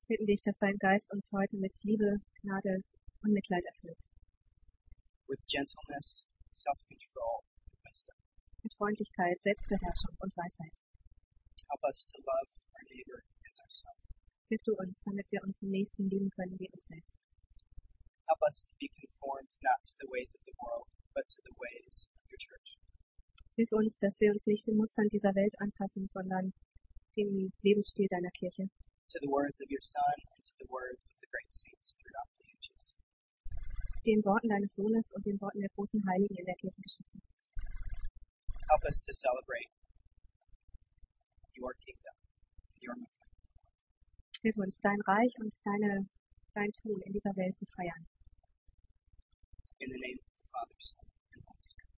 Wir 0.07 0.17
bitten 0.17 0.27
dich, 0.27 0.41
dass 0.41 0.57
dein 0.57 0.77
Geist 0.77 1.11
uns 1.11 1.29
heute 1.31 1.57
mit 1.57 1.75
Liebe, 1.83 2.17
Gnade 2.41 2.81
und 3.21 3.33
Mitleid 3.33 3.65
erfüllt. 3.65 3.99
with 5.29 5.45
gentleness, 5.45 6.25
self 6.51 6.81
control, 6.89 7.45
and 7.69 7.77
wisdom. 7.85 8.17
Mit 8.63 8.73
Freundlichkeit, 8.73 9.39
Selbstbeherrschung 9.41 10.17
und 10.19 10.33
Weisheit. 10.35 10.73
Help 11.69 11.83
us 11.85 12.03
to 12.09 12.17
love 12.25 12.49
our 12.73 12.85
neighbor 12.89 13.21
as 13.45 13.61
ourselves. 13.61 14.01
Hilf 14.49 14.63
du 14.65 14.73
uns, 14.81 15.03
damit 15.05 15.27
wir 15.29 15.43
unseren 15.43 15.69
Nächsten 15.69 16.09
lieben 16.09 16.29
können 16.31 16.57
wie 16.57 16.69
uns 16.73 16.87
selbst. 16.87 17.19
Help 18.29 18.45
us 18.45 18.61
to 18.69 18.75
be 18.77 18.93
conformed 18.93 19.49
not 19.65 19.81
to 19.89 19.93
the 19.97 20.07
ways 20.13 20.37
of 20.37 20.45
the 20.45 20.53
world, 20.61 20.85
but 21.17 21.25
to 21.33 21.41
the 21.41 21.55
ways 21.57 22.05
of 22.13 22.29
your 22.29 22.37
church. 22.37 22.77
Hilf 23.57 23.71
uns, 23.73 23.97
dass 23.97 24.21
wir 24.21 24.31
uns 24.31 24.45
nicht 24.45 24.67
den 24.67 24.77
Mustern 24.77 25.09
dieser 25.09 25.33
Welt 25.33 25.55
anpassen, 25.59 26.07
sondern 26.07 26.53
dem 27.17 27.51
Lebensstil 27.63 28.07
deiner 28.07 28.29
Kirche. 28.29 28.69
To 29.09 29.17
the 29.19 29.27
words 29.27 29.59
of 29.59 29.67
your 29.71 29.81
Son 29.81 30.13
and 30.37 30.45
to 30.45 30.53
the 30.59 30.69
words 30.69 31.09
of 31.11 31.17
the 31.19 31.27
great 31.33 31.51
saints 31.51 31.97
throughout 31.97 32.29
the 32.37 32.45
ages. 32.53 32.93
Den 34.05 34.23
Worten 34.23 34.49
deines 34.49 34.75
Sohnes 34.75 35.11
und 35.11 35.25
den 35.25 35.41
Worten 35.41 35.61
der 35.61 35.69
großen 35.75 35.99
Heiligen 36.07 36.35
in 36.37 36.45
der 36.45 36.55
Kirchengeschichte. 36.55 37.17
Help 38.69 38.83
us 38.85 39.01
to 39.01 39.11
celebrate 39.11 39.73
your 41.57 41.73
kingdom, 41.83 42.15
your 42.79 42.93
movement. 42.93 43.33
Hilf 44.43 44.57
uns, 44.57 44.79
dein 44.79 45.01
Reich 45.01 45.33
und 45.39 45.53
deine, 45.65 46.07
dein 46.53 46.71
Tun 46.71 47.01
in 47.01 47.11
dieser 47.11 47.35
Welt 47.35 47.57
zu 47.57 47.65
feiern. 47.65 48.05
In 49.81 49.89
the 49.89 49.97
name 49.97 50.19
of 50.19 50.27
the 50.35 50.47
Father, 50.51 50.75
Son, 50.79 51.05
and 51.31 51.41
Holy 51.47 51.63
Spirit. 51.63 51.95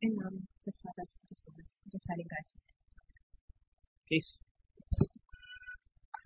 Im 0.00 0.14
Namen 0.14 0.46
des 0.66 0.78
Vaters 0.80 1.16
und 1.22 1.30
des 1.30 1.42
Sohnes 1.42 1.80
und 1.84 1.94
des 1.94 2.04
Heiligen 2.06 2.28
Geistes. 2.28 2.74
Peace. 4.06 4.40